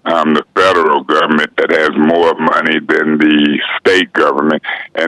um, 0.05 0.34
the 0.34 0.43
federal 0.53 1.03
government 1.03 1.55
that 1.57 1.72
has 1.72 1.91
more 1.97 2.34
money 2.36 2.80
than 2.80 3.18
the 3.18 3.59
state 3.80 4.12
government, 4.14 4.31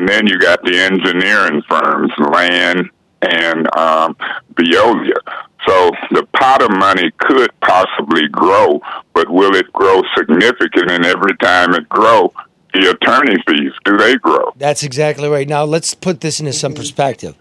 and 0.03 0.09
then 0.09 0.27
you 0.27 0.37
got 0.37 0.61
the 0.63 0.77
engineering 0.77 1.61
firms, 1.69 2.11
Land 2.17 2.89
and 3.21 3.73
um, 3.77 4.17
Veolia. 4.55 5.15
So 5.65 5.91
the 6.11 6.27
pot 6.33 6.61
of 6.61 6.71
money 6.71 7.09
could 7.19 7.57
possibly 7.61 8.27
grow, 8.27 8.81
but 9.13 9.29
will 9.29 9.55
it 9.55 9.71
grow 9.71 10.01
significant? 10.17 10.91
And 10.91 11.05
every 11.05 11.37
time 11.37 11.73
it 11.73 11.87
grow, 11.87 12.33
the 12.73 12.89
attorney 12.89 13.41
fees 13.47 13.71
do 13.85 13.95
they 13.95 14.17
grow? 14.17 14.51
That's 14.57 14.83
exactly 14.83 15.29
right. 15.29 15.47
Now 15.47 15.63
let's 15.63 15.93
put 15.93 16.19
this 16.19 16.41
into 16.41 16.51
some 16.51 16.73
perspective. 16.73 17.37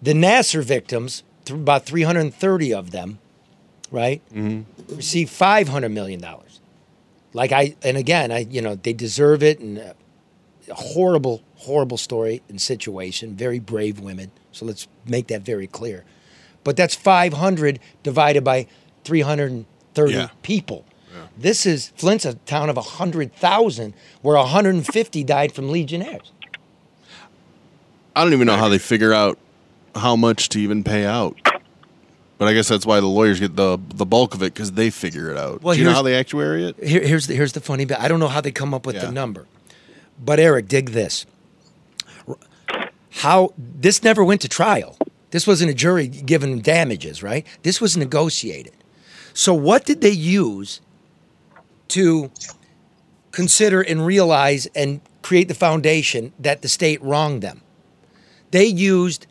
The 0.00 0.14
Nassar 0.14 0.64
victims, 0.64 1.24
th- 1.44 1.60
about 1.60 1.84
330 1.84 2.72
of 2.72 2.90
them, 2.90 3.18
right, 3.90 4.22
mm-hmm. 4.32 4.96
received 4.96 5.28
500 5.30 5.90
million 5.90 6.22
dollars. 6.22 6.60
Like 7.34 7.52
I, 7.52 7.76
and 7.82 7.98
again, 7.98 8.32
I, 8.32 8.38
you 8.38 8.62
know, 8.62 8.76
they 8.76 8.94
deserve 8.94 9.42
it, 9.42 9.60
and 9.60 9.78
uh, 9.78 9.92
horrible, 10.74 11.42
horrible 11.60 11.96
story 11.96 12.42
and 12.48 12.60
situation. 12.60 13.34
Very 13.36 13.58
brave 13.58 14.00
women. 14.00 14.30
So 14.52 14.64
let's 14.66 14.86
make 15.06 15.28
that 15.28 15.42
very 15.42 15.66
clear. 15.66 16.04
But 16.64 16.76
that's 16.76 16.94
500 16.94 17.78
divided 18.02 18.44
by 18.44 18.66
330 19.04 20.12
Yeah. 20.12 20.28
people. 20.42 20.84
This 21.36 21.64
is 21.66 21.92
Flint's 21.96 22.24
a 22.24 22.34
town 22.34 22.68
of 22.70 22.76
100,000 22.76 23.94
where 24.22 24.36
150 24.36 25.24
died 25.24 25.52
from 25.52 25.70
Legionnaires. 25.70 26.32
I 28.14 28.24
don't 28.24 28.32
even 28.32 28.46
know 28.46 28.56
how 28.56 28.68
they 28.68 28.78
figure 28.78 29.12
out 29.12 29.38
how 29.94 30.16
much 30.16 30.48
to 30.50 30.60
even 30.60 30.84
pay 30.84 31.04
out. 31.06 31.36
But 32.38 32.48
I 32.48 32.54
guess 32.54 32.68
that's 32.68 32.86
why 32.86 33.00
the 33.00 33.06
lawyers 33.06 33.38
get 33.40 33.54
the 33.56 33.78
the 33.94 34.06
bulk 34.06 34.34
of 34.34 34.42
it 34.42 34.54
because 34.54 34.72
they 34.72 34.90
figure 34.90 35.30
it 35.30 35.36
out. 35.36 35.62
Well, 35.62 35.74
Do 35.74 35.78
you 35.80 35.84
know 35.84 35.90
here's- 35.90 35.96
how 35.98 36.02
they 36.02 36.16
actuary 36.16 36.64
it? 36.66 36.76
Here, 36.82 37.02
here's 37.06 37.26
the 37.26 37.34
here's 37.34 37.52
the 37.52 37.60
funny 37.60 37.84
bit. 37.84 37.98
I 38.00 38.08
don't 38.08 38.18
know 38.20 38.28
how 38.28 38.40
they 38.40 38.50
come 38.50 38.72
up 38.74 38.86
with 38.86 38.96
Yeah. 38.96 39.06
the 39.06 39.12
number, 39.12 39.46
but 40.22 40.40
Eric, 40.40 40.68
dig 40.68 40.90
this. 40.90 41.26
How 43.10 43.52
this 43.58 44.02
never 44.02 44.24
went 44.24 44.40
to 44.42 44.48
trial. 44.48 44.96
This 45.30 45.46
wasn't 45.46 45.70
a 45.70 45.74
jury 45.74 46.08
giving 46.08 46.60
damages, 46.60 47.22
right? 47.22 47.46
This 47.62 47.80
was 47.80 47.96
negotiated. 47.96 48.72
So 49.32 49.54
what 49.54 49.84
did 49.84 50.00
they 50.00 50.10
use 50.10 50.80
to 51.88 52.30
consider 53.32 53.80
and 53.80 54.04
realize 54.04 54.66
and 54.74 55.00
create 55.22 55.48
the 55.48 55.54
foundation 55.54 56.32
that 56.38 56.62
the 56.62 56.68
state 56.68 57.00
wronged 57.02 57.42
them? 57.42 57.62
They 58.50 58.66
used 58.66 59.26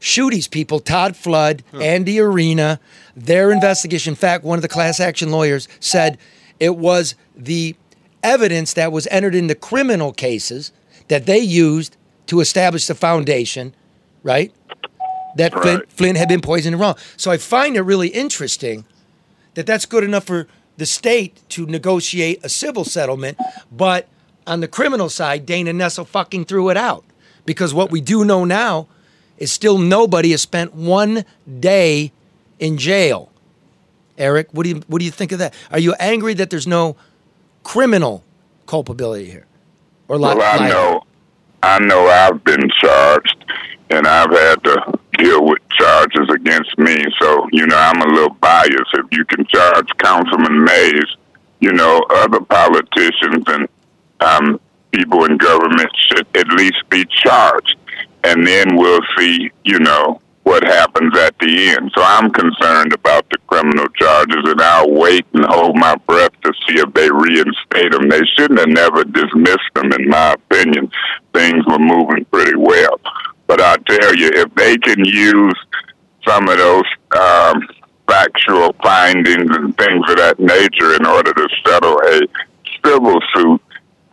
Schuette's 0.00 0.48
people, 0.48 0.80
Todd 0.80 1.16
Flood, 1.16 1.62
Andy 1.72 2.18
Arena, 2.20 2.80
their 3.16 3.50
investigation. 3.50 4.12
In 4.12 4.16
fact, 4.16 4.44
one 4.44 4.58
of 4.58 4.62
the 4.62 4.68
class 4.68 5.00
action 5.00 5.30
lawyers 5.30 5.68
said 5.80 6.18
it 6.58 6.76
was 6.76 7.14
the 7.36 7.76
evidence 8.22 8.74
that 8.74 8.92
was 8.92 9.06
entered 9.10 9.34
in 9.34 9.46
the 9.46 9.54
criminal 9.54 10.12
cases 10.12 10.72
that 11.08 11.26
they 11.26 11.38
used 11.38 11.96
to 12.26 12.40
establish 12.40 12.86
the 12.86 12.94
foundation, 12.94 13.74
right? 14.22 14.52
That 15.36 15.52
Flint, 15.52 15.80
Right. 15.80 15.92
Flint 15.92 16.16
had 16.16 16.28
been 16.28 16.40
poisoned 16.40 16.74
and 16.74 16.80
wrong. 16.80 16.96
So 17.16 17.30
I 17.30 17.36
find 17.38 17.76
it 17.76 17.82
really 17.82 18.08
interesting 18.08 18.84
that 19.54 19.66
that's 19.66 19.84
good 19.86 20.04
enough 20.04 20.24
for 20.24 20.46
the 20.76 20.86
state 20.86 21.40
to 21.50 21.66
negotiate 21.66 22.40
a 22.44 22.48
civil 22.48 22.84
settlement, 22.84 23.38
but 23.70 24.08
on 24.46 24.60
the 24.60 24.68
criminal 24.68 25.08
side, 25.08 25.46
Dana 25.46 25.72
Nessel 25.72 26.06
fucking 26.06 26.44
threw 26.46 26.68
it 26.70 26.76
out. 26.76 27.04
Because 27.46 27.72
what 27.74 27.90
we 27.90 28.00
do 28.00 28.24
know 28.24 28.44
now 28.44 28.88
is 29.38 29.52
still 29.52 29.76
nobody 29.78 30.30
has 30.30 30.40
spent 30.42 30.74
one 30.74 31.24
day 31.60 32.12
in 32.58 32.78
jail. 32.78 33.30
Eric, 34.16 34.48
what 34.52 34.62
do 34.64 34.70
you 34.70 34.82
what 34.86 35.00
do 35.00 35.04
you 35.04 35.10
think 35.10 35.32
of 35.32 35.40
that? 35.40 35.52
Are 35.70 35.78
you 35.78 35.94
angry 35.98 36.34
that 36.34 36.48
there's 36.50 36.66
no 36.66 36.96
criminal 37.64 38.24
culpability 38.66 39.26
here? 39.30 39.46
Or 40.08 40.16
li- 40.16 40.34
Well, 40.36 40.42
I 40.42 40.68
know, 40.68 41.02
I 41.64 41.78
know 41.78 42.06
I've 42.06 42.44
been 42.44 42.68
charged, 42.78 43.44
and 43.88 44.06
I've 44.06 44.30
had 44.30 44.62
to 44.64 44.98
deal 45.16 45.46
with 45.46 45.66
charges 45.70 46.28
against 46.28 46.76
me. 46.76 47.02
So, 47.18 47.48
you 47.52 47.66
know, 47.66 47.78
I'm 47.78 48.02
a 48.02 48.06
little 48.12 48.34
biased. 48.34 48.92
If 48.92 49.06
you 49.10 49.24
can 49.24 49.46
charge 49.46 49.88
Councilman 49.96 50.62
Mays, 50.62 51.16
you 51.60 51.72
know, 51.72 52.04
other 52.10 52.40
politicians 52.40 53.44
and 53.46 53.68
um, 54.20 54.60
people 54.92 55.24
in 55.24 55.38
government 55.38 55.90
should 56.06 56.26
at 56.36 56.48
least 56.48 56.82
be 56.90 57.06
charged, 57.06 57.76
and 58.24 58.46
then 58.46 58.76
we'll 58.76 59.00
see, 59.16 59.50
you 59.64 59.78
know, 59.78 60.20
what 60.44 60.62
happens 60.62 61.16
at 61.18 61.38
the 61.38 61.70
end. 61.70 61.90
So 61.94 62.02
I'm 62.02 62.30
concerned 62.30 62.92
about 62.92 63.28
the 63.30 63.38
criminal 63.46 63.88
charges, 63.88 64.44
and 64.44 64.60
I'll 64.60 64.90
wait 64.90 65.26
and 65.32 65.44
hold 65.46 65.76
my 65.76 65.96
breath 66.06 66.32
to 66.44 66.52
see 66.66 66.78
if 66.78 66.92
they 66.94 67.10
reinstate 67.10 67.92
them. 67.92 68.08
They 68.08 68.22
shouldn't 68.36 68.60
have 68.60 68.68
never 68.68 69.04
dismissed 69.04 69.70
them, 69.74 69.92
in 69.92 70.08
my 70.08 70.34
opinion. 70.34 70.90
Things 71.32 71.64
were 71.66 71.78
moving 71.78 72.26
pretty 72.26 72.56
well. 72.56 73.00
But 73.46 73.60
I 73.60 73.76
tell 73.88 74.14
you, 74.14 74.30
if 74.34 74.54
they 74.54 74.76
can 74.78 75.04
use 75.04 75.54
some 76.26 76.48
of 76.48 76.58
those 76.58 76.84
um, 77.18 77.66
factual 78.06 78.74
findings 78.82 79.50
and 79.56 79.76
things 79.76 80.04
of 80.10 80.16
that 80.16 80.38
nature 80.38 80.94
in 80.94 81.06
order 81.06 81.32
to 81.32 81.48
settle 81.66 81.98
a 82.00 82.20
civil 82.84 83.18
suit, 83.34 83.62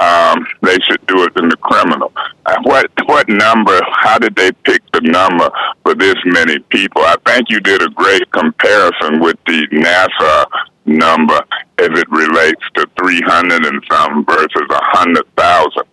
um, 0.02 0.48
they 0.62 0.78
should 0.80 1.06
do 1.06 1.24
it 1.24 1.38
in 1.38 1.48
the 1.50 1.58
criminal. 1.58 2.12
Uh, 2.46 2.58
what 2.64 2.90
what 3.06 3.30
number? 3.30 3.80
How 3.92 4.18
did 4.18 4.36
they 4.36 4.52
pick 4.64 4.82
the 4.94 5.02
number 5.02 5.50
for 5.84 5.94
this 5.94 6.16
many 6.26 6.58
people? 6.70 7.04
I 7.04 7.16
think 7.26 7.50
you 7.50 7.60
did 7.60 7.84
a 7.84 7.90
great 7.90 8.30
comparison 8.32 9.20
with 9.20 9.38
the 9.46 9.68
Nassar 9.72 10.46
number 10.86 11.40
as 11.78 11.90
it 11.90 12.10
relates 12.10 12.64
to 12.74 12.88
300 12.98 13.66
and 13.66 13.84
some 13.90 14.26
versus 14.26 14.68
a 14.70 14.82
100,000. 14.94 15.84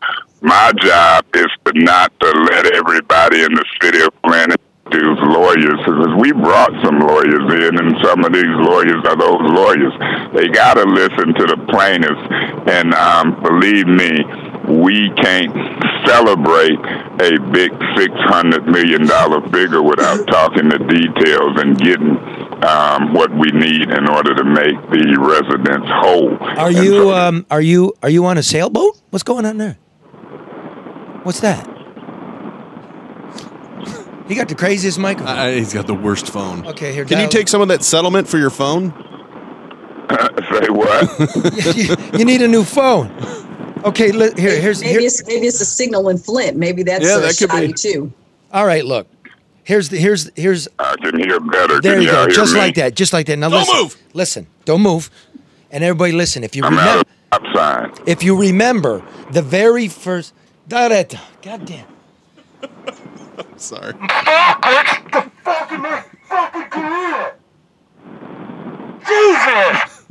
My 0.41 0.73
job 0.79 1.27
is 1.35 1.47
to 1.67 1.73
not 1.75 2.13
to 2.21 2.31
let 2.51 2.75
everybody 2.75 3.43
in 3.43 3.53
the 3.53 3.65
city 3.83 4.01
of 4.01 4.11
Flint 4.25 4.57
these 4.91 5.19
lawyers 5.23 5.79
because 5.85 6.13
we 6.19 6.33
brought 6.33 6.73
some 6.85 6.99
lawyers 7.01 7.47
in 7.67 7.73
and 7.79 7.97
some 8.05 8.25
of 8.25 8.33
these 8.33 8.55
lawyers 8.69 9.01
are 9.05 9.17
those 9.17 9.43
lawyers 9.53 9.93
they 10.35 10.49
got 10.49 10.75
to 10.75 10.85
listen 10.85 11.35
to 11.35 11.45
the 11.47 11.57
plaintiffs 11.69 12.25
and 12.73 12.95
um, 12.95 13.41
believe 13.43 13.87
me 13.87 14.25
we 14.69 15.09
can't 15.17 15.53
celebrate 16.07 16.79
a 17.21 17.41
big 17.53 17.71
$600 17.73 18.67
million 18.67 19.07
figure 19.53 19.83
without 19.83 20.27
talking 20.27 20.69
the 20.69 20.79
details 20.79 21.61
and 21.61 21.79
getting 21.79 22.17
um, 22.65 23.15
what 23.15 23.31
we 23.33 23.51
need 23.53 23.89
in 23.91 24.09
order 24.09 24.35
to 24.35 24.45
make 24.45 24.77
the 24.91 25.17
residents 25.19 25.87
whole. 25.89 26.37
Are 26.59 26.69
And 26.69 26.77
you 26.77 26.93
so- 26.99 27.15
um 27.17 27.47
are 27.51 27.61
you 27.63 27.95
are 28.03 28.11
you 28.11 28.27
on 28.27 28.37
a 28.37 28.43
sailboat? 28.43 29.01
What's 29.11 29.23
going 29.23 29.47
on 29.47 29.57
there? 29.59 29.79
What's 31.23 31.41
that? 31.41 31.67
He 34.29 34.35
got 34.35 34.49
the 34.49 34.55
craziest 34.55 34.99
microphone. 34.99 35.37
Uh, 35.39 35.49
he's 35.53 35.73
got 35.73 35.87
the 35.87 35.95
worst 35.95 36.29
phone. 36.31 36.67
Okay, 36.67 36.93
here, 36.93 37.05
Can 37.05 37.19
you 37.21 37.29
take 37.29 37.49
some 37.49 37.61
of 37.63 37.69
that 37.69 37.83
settlement 37.83 38.29
for 38.29 38.37
your 38.39 38.51
phone? 38.51 38.93
Say 40.51 40.69
what? 40.71 41.77
you, 41.77 41.97
you 42.19 42.25
need 42.25 42.43
a 42.43 42.49
new 42.49 42.65
phone. 42.65 43.11
Okay, 43.85 44.11
li- 44.13 44.33
here 44.37 44.61
here's 44.61 44.81
maybe 44.81 44.91
here, 44.93 45.01
it's 45.03 45.27
maybe 45.27 45.47
it's 45.47 45.61
a 45.61 45.65
signal 45.65 46.09
in 46.09 46.19
Flint. 46.19 46.57
Maybe 46.57 46.83
that's 46.83 47.05
Yeah, 47.05 47.17
uh, 47.17 47.21
that 47.21 47.37
could 47.39 47.51
be. 47.51 47.73
too. 47.73 48.13
All 48.53 48.67
right, 48.67 48.85
look. 48.85 49.07
Here's 49.65 49.89
the 49.91 49.99
here's 49.99 50.31
here's 50.35 50.67
I 50.79 50.97
can 50.97 51.19
hear 51.19 51.39
better. 51.41 51.81
there 51.81 51.95
can 51.95 52.03
you 52.03 52.09
y'all 52.11 52.27
go. 52.27 52.33
Just 52.33 52.55
me? 52.55 52.59
like 52.61 52.75
that. 52.77 52.95
Just 52.95 53.13
like 53.13 53.27
that. 53.27 53.39
Now 53.39 53.51
Don't 53.51 53.61
listen. 53.61 53.77
move. 53.83 53.97
Listen. 54.15 54.47
Don't 54.65 54.81
move. 54.83 55.11
And 55.71 55.85
everybody 55.85 56.13
listen. 56.13 56.43
If 56.43 56.57
you 56.57 56.65
I'm 56.65 56.71
remember 56.71 57.05
out 57.33 57.43
of 57.43 57.51
stop 57.53 57.97
sign. 57.97 58.05
if 58.07 58.23
you 58.23 58.39
remember 58.41 59.03
the 59.31 59.43
very 59.43 59.89
first 59.89 60.33
da 60.67 60.89
da 60.89 61.03
da 61.03 61.19
God 61.43 61.67
damn. 61.67 61.87
Sorry. 63.57 63.93
Fuck, 63.93 64.65
Rick! 64.67 65.13
The 65.13 65.31
fucking 65.45 65.83
man! 65.83 66.05
Fucking 66.25 66.63
career! 66.65 67.35
Jesus! 69.07 70.05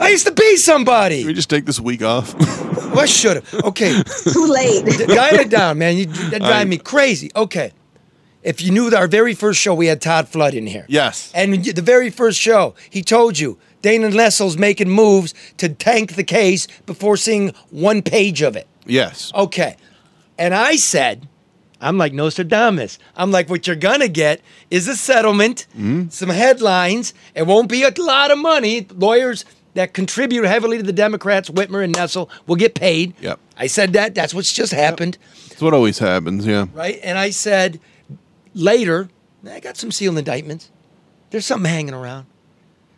I 0.00 0.08
used 0.10 0.26
to 0.26 0.32
be 0.32 0.56
somebody. 0.56 1.18
Can 1.18 1.26
we 1.28 1.34
just 1.34 1.50
take 1.50 1.64
this 1.66 1.80
week 1.80 2.02
off? 2.02 2.34
Well, 2.88 3.00
I 3.00 3.06
should 3.06 3.36
have. 3.36 3.54
Okay. 3.66 4.02
Too 4.32 4.46
late. 4.46 4.82
Dial 5.08 5.34
it 5.40 5.50
down, 5.50 5.76
man. 5.76 5.98
You, 5.98 6.06
that 6.06 6.40
drive 6.40 6.66
me 6.66 6.78
crazy. 6.78 7.30
Okay. 7.36 7.72
If 8.42 8.62
you 8.62 8.70
knew 8.72 8.88
that 8.88 8.98
our 8.98 9.06
very 9.06 9.34
first 9.34 9.60
show, 9.60 9.74
we 9.74 9.88
had 9.88 10.00
Todd 10.00 10.26
Flood 10.26 10.54
in 10.54 10.66
here. 10.66 10.86
yes. 10.88 11.30
And 11.34 11.62
the 11.62 11.82
very 11.82 12.08
first 12.08 12.40
show, 12.40 12.74
he 12.88 13.02
told 13.02 13.38
you 13.38 13.58
Dana 13.82 14.08
Nessel's 14.08 14.56
making 14.56 14.88
moves 14.88 15.34
to 15.58 15.68
tank 15.68 16.14
the 16.14 16.24
case 16.24 16.66
before 16.86 17.18
seeing 17.18 17.52
one 17.68 18.00
page 18.00 18.40
of 18.40 18.56
it. 18.56 18.66
Yes. 18.86 19.30
Okay. 19.34 19.76
And 20.38 20.54
I 20.54 20.76
said, 20.76 21.28
I'm 21.80 21.96
like 21.96 22.12
Nostradamus. 22.12 22.98
I'm 23.16 23.30
like, 23.30 23.48
what 23.48 23.66
you're 23.66 23.76
going 23.76 24.00
to 24.00 24.08
get 24.08 24.40
is 24.70 24.88
a 24.88 24.96
settlement, 24.96 25.66
mm-hmm. 25.70 26.08
some 26.08 26.28
headlines. 26.28 27.14
It 27.34 27.46
won't 27.46 27.68
be 27.68 27.84
a 27.84 27.92
lot 27.98 28.30
of 28.30 28.38
money. 28.38 28.86
Lawyers 28.90 29.44
that 29.74 29.94
contribute 29.94 30.44
heavily 30.44 30.78
to 30.78 30.82
the 30.82 30.92
Democrats, 30.92 31.48
Whitmer 31.50 31.84
and 31.84 31.94
Nessel, 31.94 32.28
will 32.46 32.56
get 32.56 32.74
paid. 32.74 33.14
Yep. 33.20 33.38
I 33.56 33.68
said 33.68 33.92
that. 33.92 34.14
That's 34.14 34.34
what's 34.34 34.52
just 34.52 34.72
happened. 34.72 35.18
That's 35.48 35.62
what 35.62 35.72
always 35.72 35.98
happens. 35.98 36.46
Yeah. 36.46 36.66
Right. 36.72 36.98
And 37.02 37.16
I 37.16 37.30
said 37.30 37.78
later, 38.54 39.08
I 39.48 39.60
got 39.60 39.76
some 39.76 39.92
sealed 39.92 40.18
indictments. 40.18 40.70
There's 41.30 41.46
something 41.46 41.70
hanging 41.70 41.94
around. 41.94 42.26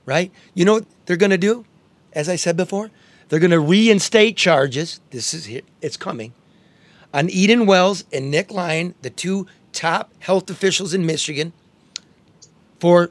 Right. 0.07 0.33
You 0.55 0.65
know 0.65 0.75
what 0.75 0.87
they're 1.05 1.17
going 1.17 1.31
to 1.31 1.39
do? 1.39 1.67
As 2.15 2.29
I 2.29 2.37
said 2.37 2.57
before, 2.57 2.91
they're 3.29 3.39
going 3.39 3.51
to 3.51 3.61
reinstate 3.61 4.37
charges. 4.37 5.01
This 5.11 5.35
is 5.35 5.45
here. 5.45 5.61
It's 5.83 5.97
coming 5.97 6.33
on 7.13 7.31
Eden 7.31 7.67
Wells 7.67 8.05
and 8.13 8.31
Nick 8.31 8.51
Lyon, 8.51 8.95
the 9.03 9.11
two 9.11 9.47
top 9.73 10.13
health 10.21 10.51
officials 10.51 10.95
in 10.95 11.07
Michigan, 11.07 11.53
for 12.79 13.11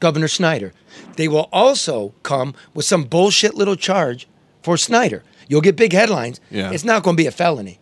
Governor 0.00 0.28
Snyder. 0.28 0.72
They 1.16 1.28
will 1.28 1.48
also 1.52 2.14
come 2.22 2.54
with 2.74 2.84
some 2.84 3.04
bullshit 3.04 3.54
little 3.54 3.76
charge 3.76 4.26
for 4.62 4.76
Snyder. 4.76 5.22
You'll 5.48 5.60
get 5.60 5.76
big 5.76 5.92
headlines. 5.92 6.40
Yeah. 6.50 6.70
It's 6.70 6.84
not 6.84 7.02
going 7.02 7.16
to 7.16 7.22
be 7.22 7.26
a 7.26 7.32
felony, 7.32 7.78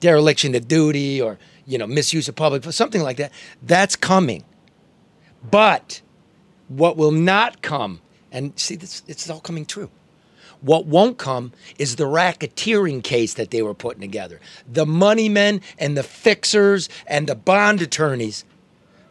dereliction 0.00 0.54
of 0.54 0.68
duty, 0.68 1.20
or 1.20 1.38
you 1.66 1.78
know 1.78 1.86
misuse 1.86 2.28
of 2.28 2.36
public, 2.36 2.64
something 2.64 3.02
like 3.02 3.16
that. 3.16 3.32
That's 3.62 3.96
coming. 3.96 4.44
But 5.48 6.02
what 6.68 6.96
will 6.96 7.12
not 7.12 7.62
come, 7.62 8.00
and 8.32 8.58
see, 8.58 8.76
this 8.76 9.02
it's 9.06 9.30
all 9.30 9.40
coming 9.40 9.64
true. 9.66 9.90
What 10.60 10.86
won't 10.86 11.18
come 11.18 11.52
is 11.78 11.96
the 11.96 12.04
racketeering 12.04 13.02
case 13.02 13.34
that 13.34 13.50
they 13.50 13.62
were 13.62 13.74
putting 13.74 14.00
together. 14.00 14.40
The 14.70 14.86
money 14.86 15.28
men 15.28 15.60
and 15.78 15.96
the 15.96 16.02
fixers 16.02 16.88
and 17.06 17.26
the 17.26 17.34
bond 17.34 17.82
attorneys, 17.82 18.44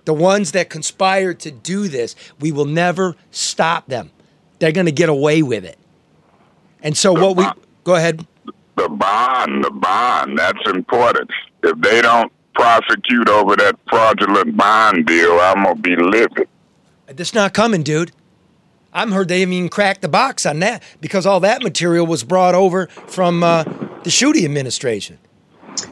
the 0.06 0.14
ones 0.14 0.52
that 0.52 0.70
conspired 0.70 1.40
to 1.42 1.52
do 1.52 1.88
this, 1.88 2.16
we 2.40 2.52
will 2.52 2.66
never 2.66 3.16
stop 3.32 3.88
them. 3.88 4.12
They're 4.60 4.72
going 4.72 4.86
to 4.86 4.92
get 4.92 5.10
away 5.10 5.42
with 5.42 5.66
it. 5.66 5.78
And 6.82 6.96
so, 6.96 7.14
what 7.14 7.36
we 7.36 7.46
go 7.84 7.96
ahead. 7.96 8.26
The 8.76 8.90
bond, 8.90 9.64
the 9.64 9.72
bond, 9.72 10.38
that's 10.38 10.60
important. 10.70 11.32
If 11.64 11.80
they 11.80 12.02
don't 12.02 12.32
prosecute 12.54 13.30
over 13.30 13.56
that 13.56 13.78
fraudulent 13.90 14.58
bond 14.58 15.06
deal, 15.06 15.32
I'm 15.40 15.64
going 15.64 15.76
to 15.76 15.82
be 15.82 15.96
livid. 15.96 16.48
That's 17.08 17.34
not 17.34 17.54
coming, 17.54 17.84
dude. 17.84 18.12
I'm 18.96 19.12
heard 19.12 19.28
they 19.28 19.42
haven't 19.42 19.54
even 19.54 19.70
cracked 19.70 20.02
the 20.02 20.08
box 20.08 20.46
on 20.46 20.60
that 20.60 20.82
because 21.02 21.26
all 21.26 21.42
that 21.42 21.62
material 21.62 22.08
was 22.08 22.24
brought 22.24 22.56
over 22.56 22.88
from 22.88 23.44
uh, 23.44 23.64
the 24.04 24.10
Schuette 24.10 24.46
administration. 24.46 25.20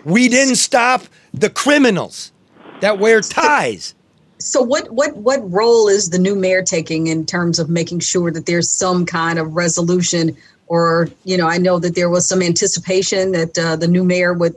We 0.06 0.30
didn't 0.30 0.56
stop 0.56 1.04
the 1.34 1.50
criminals 1.50 2.32
that 2.80 3.00
wear 3.00 3.20
ties. 3.20 3.94
So 4.40 4.62
what 4.62 4.90
what 4.92 5.18
what 5.18 5.40
role 5.52 5.90
is 5.90 6.12
the 6.12 6.18
new 6.18 6.34
mayor 6.34 6.64
taking 6.64 7.08
in 7.08 7.26
terms 7.26 7.60
of 7.60 7.70
making 7.70 8.00
sure 8.00 8.32
that 8.32 8.46
there's 8.46 8.70
some 8.70 9.06
kind 9.06 9.38
of 9.38 9.54
resolution 9.54 10.36
or 10.68 11.10
you 11.26 11.38
know 11.38 11.48
I 11.48 11.58
know 11.58 11.80
that 11.80 11.96
there 11.96 12.10
was 12.10 12.28
some 12.28 12.42
anticipation 12.42 13.34
that 13.34 13.58
uh, 13.58 13.76
the 13.76 13.88
new 13.88 14.04
mayor 14.04 14.34
would 14.34 14.56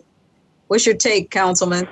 what's 0.68 0.86
your 0.86 0.96
take 0.96 1.30
councilman 1.30 1.86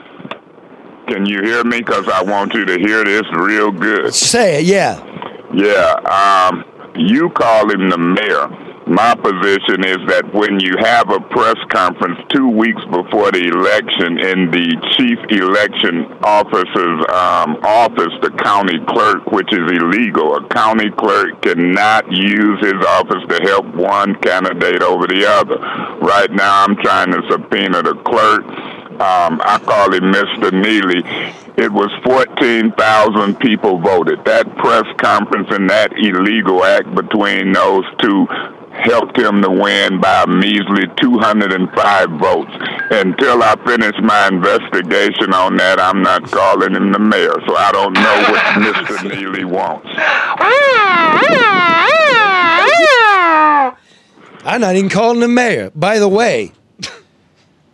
Can 1.08 1.26
you 1.26 1.42
hear 1.42 1.62
me? 1.62 1.78
Because 1.80 2.08
I 2.08 2.22
want 2.22 2.54
you 2.54 2.64
to 2.64 2.78
hear 2.78 3.04
this 3.04 3.24
real 3.36 3.70
good. 3.70 4.12
Say 4.14 4.60
it, 4.60 4.64
yeah. 4.64 5.13
Yeah, 5.54 5.94
um, 6.10 6.64
you 6.96 7.30
call 7.30 7.70
him 7.70 7.88
the 7.88 7.98
mayor. 7.98 8.48
My 8.86 9.14
position 9.14 9.86
is 9.86 10.02
that 10.10 10.28
when 10.34 10.58
you 10.60 10.74
have 10.82 11.08
a 11.08 11.20
press 11.20 11.56
conference 11.70 12.18
two 12.34 12.48
weeks 12.48 12.82
before 12.90 13.30
the 13.30 13.48
election 13.48 14.18
in 14.18 14.50
the 14.50 14.76
chief 14.98 15.16
election 15.30 16.10
officer's 16.26 17.00
um, 17.08 17.56
office, 17.62 18.12
the 18.20 18.34
county 18.42 18.82
clerk, 18.84 19.30
which 19.30 19.48
is 19.54 19.64
illegal, 19.70 20.36
a 20.36 20.48
county 20.48 20.90
clerk 20.90 21.40
cannot 21.40 22.10
use 22.10 22.58
his 22.60 22.76
office 22.98 23.22
to 23.30 23.38
help 23.46 23.64
one 23.74 24.16
candidate 24.16 24.82
over 24.82 25.06
the 25.06 25.24
other. 25.24 25.56
Right 26.04 26.30
now, 26.32 26.64
I'm 26.64 26.76
trying 26.76 27.12
to 27.12 27.22
subpoena 27.30 27.80
the 27.80 27.94
clerk. 28.04 28.42
Um, 29.00 29.40
I 29.44 29.58
call 29.64 29.92
him 29.92 30.12
Mr. 30.12 30.50
Neeley. 30.50 31.02
It 31.56 31.70
was 31.72 31.90
14,000 32.04 33.38
people 33.40 33.78
voted. 33.78 34.24
That 34.24 34.56
press 34.56 34.84
conference 34.98 35.48
and 35.50 35.68
that 35.70 35.92
illegal 35.98 36.64
act 36.64 36.94
between 36.94 37.52
those 37.52 37.84
two 38.00 38.26
helped 38.70 39.16
him 39.16 39.40
to 39.42 39.50
win 39.50 40.00
by 40.00 40.22
a 40.22 40.26
measly 40.26 40.84
205 41.00 42.10
votes. 42.10 42.50
Until 42.90 43.42
I 43.42 43.56
finish 43.64 43.94
my 44.02 44.28
investigation 44.28 45.32
on 45.32 45.56
that, 45.56 45.78
I'm 45.80 46.02
not 46.02 46.24
calling 46.30 46.74
him 46.74 46.92
the 46.92 46.98
mayor. 46.98 47.34
So 47.46 47.56
I 47.56 47.72
don't 47.72 47.94
know 47.94 48.24
what 48.30 48.42
Mr. 48.74 48.96
Neeley 49.10 49.44
wants. 49.44 49.88
I'm 54.46 54.60
not 54.60 54.76
even 54.76 54.90
calling 54.90 55.20
the 55.20 55.28
mayor. 55.28 55.70
By 55.74 55.98
the 55.98 56.08
way, 56.08 56.52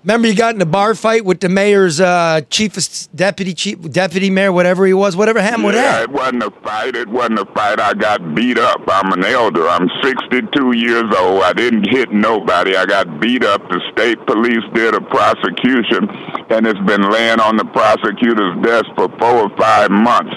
remember 0.03 0.29
you 0.29 0.35
got 0.35 0.55
in 0.55 0.61
a 0.61 0.67
bar 0.67 0.95
fight 0.95 1.25
with 1.25 1.41
the 1.41 1.49
mayor's 1.49 2.01
uh, 2.01 2.41
chief, 2.51 2.75
deputy 3.15 3.55
chief, 3.55 3.81
deputy 3.91 4.31
mayor, 4.31 4.53
whatever 4.53 4.87
he 4.87 4.95
was, 4.95 5.17
whatever 5.17 5.41
happened 5.41 5.65
with 5.65 5.75
yeah, 5.75 5.93
that. 5.93 6.03
it 6.05 6.11
wasn't 6.11 6.43
a 6.43 6.51
fight. 6.63 6.97
It 6.97 7.09
wasn't 7.09 7.39
a 7.39 7.47
fight. 7.47 7.81
I 7.81 7.95
got 7.95 8.35
beat 8.35 8.59
up. 8.59 8.81
I'm 8.89 9.13
an 9.13 9.25
elder. 9.25 9.69
I'm 9.69 9.89
62 10.03 10.77
years 10.77 11.15
old. 11.19 11.43
I 11.43 11.53
didn't 11.53 11.89
hit 11.89 12.13
nobody. 12.13 12.77
I 12.77 12.87
got 12.87 13.21
beat 13.21 13.45
up. 13.45 13.69
The 13.69 13.81
state 13.93 14.25
police 14.27 14.65
did 14.75 14.95
a 14.95 15.01
prosecution, 15.01 16.09
and 16.51 16.67
it's 16.67 16.81
been 16.81 17.11
laying 17.11 17.41
on 17.41 17.57
the 17.57 17.65
prosecutor's 17.67 18.63
desk 18.63 18.87
for 18.97 19.09
four 19.19 19.51
or 19.51 19.57
five 19.57 19.91
months. 19.91 20.35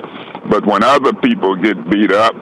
But 0.50 0.66
when 0.66 0.84
other 0.84 1.14
people 1.14 1.56
get 1.56 1.90
beat 1.90 2.12
up, 2.12 2.36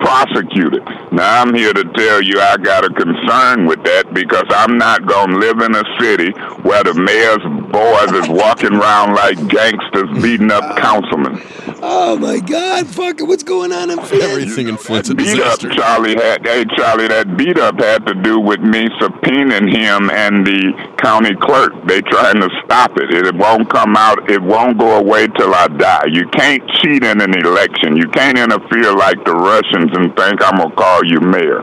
prosecuted. 0.00 0.84
Now 1.12 1.42
I'm 1.42 1.54
here 1.54 1.72
to 1.72 1.84
tell 1.84 2.22
you 2.22 2.40
I 2.40 2.56
got 2.56 2.84
a 2.84 2.90
concern 2.90 3.66
with 3.66 3.82
that 3.84 4.12
because 4.12 4.44
I'm 4.50 4.78
not 4.78 5.06
gonna 5.06 5.38
live 5.38 5.60
in 5.60 5.74
a 5.74 5.84
city 6.00 6.30
where 6.62 6.82
the 6.82 6.94
mayor's 6.94 7.44
boys 7.70 8.12
is 8.22 8.28
walking 8.28 8.74
around 8.74 9.14
like 9.14 9.36
gangsters 9.48 10.10
beating 10.22 10.50
up 10.50 10.76
councilmen. 10.76 11.40
Oh 11.82 12.16
my 12.16 12.40
God, 12.40 12.86
fuck 12.86 13.20
it, 13.20 13.24
what's 13.24 13.42
going 13.42 13.72
on 13.72 13.90
in 13.90 13.98
Flint? 13.98 14.22
Everything 14.24 14.68
in 14.68 14.76
Flint's 14.76 15.08
a 15.08 15.14
beat 15.14 15.28
up 15.40 15.58
disaster. 15.58 15.70
Charlie 15.70 16.14
had 16.14 16.46
hey 16.46 16.64
Charlie 16.76 17.08
that 17.08 17.36
beat 17.36 17.58
up 17.58 17.80
had 17.80 18.06
to 18.06 18.14
do 18.14 18.38
with 18.38 18.60
me 18.60 18.88
subpoenaing 19.00 19.72
him 19.72 20.10
and 20.10 20.46
the 20.46 20.72
county 20.98 21.34
clerk. 21.36 21.72
They 21.86 22.02
trying 22.02 22.40
to 22.40 22.50
stop 22.64 22.98
it. 22.98 23.10
It 23.10 23.34
won't 23.34 23.70
come 23.70 23.96
out 23.96 24.30
it 24.30 24.42
won't 24.42 24.78
go 24.78 24.96
away 24.98 25.26
till 25.28 25.54
I 25.54 25.68
die. 25.68 26.06
You 26.10 26.28
can't 26.28 26.62
cheat 26.76 27.02
in 27.02 27.20
an 27.20 27.34
election. 27.34 27.96
You 27.96 28.08
can't 28.08 28.38
interfere 28.38 28.94
like 28.94 29.24
the 29.24 29.34
Russians 29.34 29.90
and 29.96 30.14
think 30.16 30.42
I'm 30.42 30.58
gonna 30.58 30.74
call 30.74 31.04
you 31.04 31.20
mayor. 31.20 31.62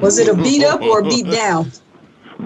was 0.00 0.18
it 0.18 0.28
a 0.28 0.34
beat 0.34 0.64
up 0.64 0.80
or 0.80 1.00
a 1.00 1.02
beat 1.04 1.30
down 1.30 1.70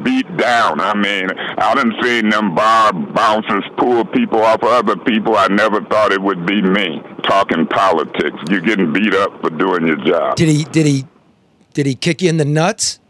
beat 0.02 0.36
down. 0.36 0.80
I 0.80 0.94
mean, 0.94 1.28
I 1.30 1.74
done 1.74 1.94
seen 2.02 2.28
them 2.28 2.54
bar 2.54 2.92
bouncers 2.92 3.64
pull 3.76 4.04
people 4.04 4.42
off 4.42 4.62
of 4.62 4.68
other 4.68 4.96
people. 4.96 5.36
I 5.36 5.48
never 5.48 5.82
thought 5.84 6.12
it 6.12 6.22
would 6.22 6.46
be 6.46 6.62
me 6.62 7.02
talking 7.22 7.66
politics. 7.66 8.36
You're 8.48 8.60
getting 8.60 8.92
beat 8.92 9.14
up 9.14 9.40
for 9.40 9.50
doing 9.50 9.86
your 9.86 9.96
job. 9.96 10.36
Did 10.36 10.48
he? 10.48 10.64
Did 10.64 10.86
he? 10.86 11.06
Did 11.74 11.86
he 11.86 11.94
kick 11.94 12.22
you 12.22 12.28
in 12.28 12.36
the 12.38 12.44
nuts? 12.44 13.00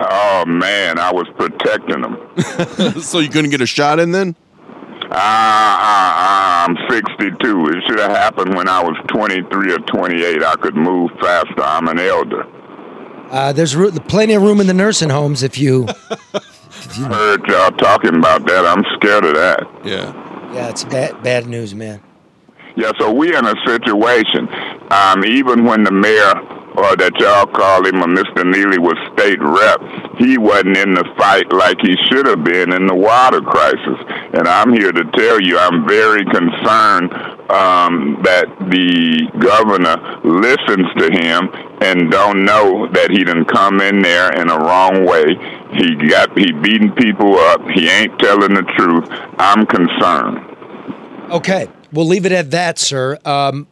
Oh 0.00 0.44
man, 0.46 0.98
I 0.98 1.12
was 1.12 1.26
protecting 1.36 2.02
them. 2.02 3.00
so 3.00 3.18
you 3.18 3.28
couldn't 3.28 3.50
get 3.50 3.60
a 3.60 3.66
shot 3.66 3.98
in 3.98 4.12
then? 4.12 4.36
Ah, 5.10 5.78
ah, 5.80 6.66
I'm 6.66 6.76
62. 6.90 7.66
It 7.68 7.84
should 7.86 7.98
have 7.98 8.10
happened 8.10 8.54
when 8.54 8.68
I 8.68 8.82
was 8.82 8.94
23 9.08 9.72
or 9.72 9.78
28. 9.78 10.42
I 10.44 10.56
could 10.56 10.76
move 10.76 11.10
faster. 11.20 11.62
I'm 11.62 11.88
an 11.88 11.98
elder. 11.98 12.46
Uh, 13.30 13.52
there's 13.52 13.76
ro- 13.76 13.90
plenty 13.90 14.34
of 14.34 14.42
room 14.42 14.60
in 14.60 14.66
the 14.66 14.74
nursing 14.74 15.10
homes 15.10 15.42
if 15.48 15.58
you. 15.58 15.86
Heard 16.96 17.46
y'all 17.46 17.70
talking 17.72 18.14
about 18.16 18.46
that. 18.46 18.64
I'm 18.64 18.82
scared 18.96 19.24
of 19.24 19.34
that. 19.34 19.66
Yeah. 19.84 20.12
Yeah, 20.54 20.68
it's 20.70 20.84
bad 20.84 21.22
bad 21.22 21.46
news, 21.46 21.74
man. 21.74 22.00
Yeah, 22.76 22.92
so 22.98 23.12
we're 23.12 23.36
in 23.36 23.44
a 23.44 23.54
situation. 23.66 24.48
Um, 24.90 25.24
even 25.24 25.64
when 25.64 25.84
the 25.84 25.90
mayor, 25.90 26.32
or 26.78 26.94
that 26.96 27.18
y'all 27.18 27.46
call 27.46 27.84
him, 27.84 28.02
or 28.02 28.06
Mr. 28.06 28.46
Neeley 28.46 28.78
was 28.78 28.96
state 29.12 29.42
rep, 29.42 29.82
he 30.18 30.38
wasn't 30.38 30.76
in 30.76 30.94
the 30.94 31.04
fight 31.18 31.50
like 31.52 31.78
he 31.82 31.96
should 32.06 32.26
have 32.26 32.44
been 32.44 32.72
in 32.72 32.86
the 32.86 32.94
water 32.94 33.40
crisis. 33.40 33.98
And 34.32 34.46
I'm 34.46 34.72
here 34.72 34.92
to 34.92 35.04
tell 35.12 35.40
you, 35.40 35.58
I'm 35.58 35.86
very 35.88 36.24
concerned 36.24 37.12
um, 37.50 38.20
that 38.22 38.46
the 38.70 39.26
governor 39.38 39.98
listens 40.22 40.86
to 41.02 41.10
him 41.10 41.50
and 41.82 42.10
don't 42.10 42.44
know 42.44 42.86
that 42.92 43.10
he 43.10 43.24
didn't 43.24 43.46
come 43.46 43.80
in 43.80 44.00
there 44.00 44.30
in 44.38 44.50
a 44.50 44.58
wrong 44.58 45.04
way. 45.04 45.34
He 45.74 45.94
got 46.08 46.36
he 46.38 46.52
beating 46.52 46.92
people 46.92 47.38
up. 47.38 47.62
He 47.74 47.88
ain't 47.88 48.18
telling 48.18 48.54
the 48.54 48.62
truth. 48.76 49.08
I'm 49.38 49.66
concerned. 49.66 50.44
Okay, 51.30 51.68
we'll 51.92 52.06
leave 52.06 52.24
it 52.24 52.32
at 52.32 52.50
that, 52.52 52.78
sir. 52.78 53.18
Um, 53.24 53.66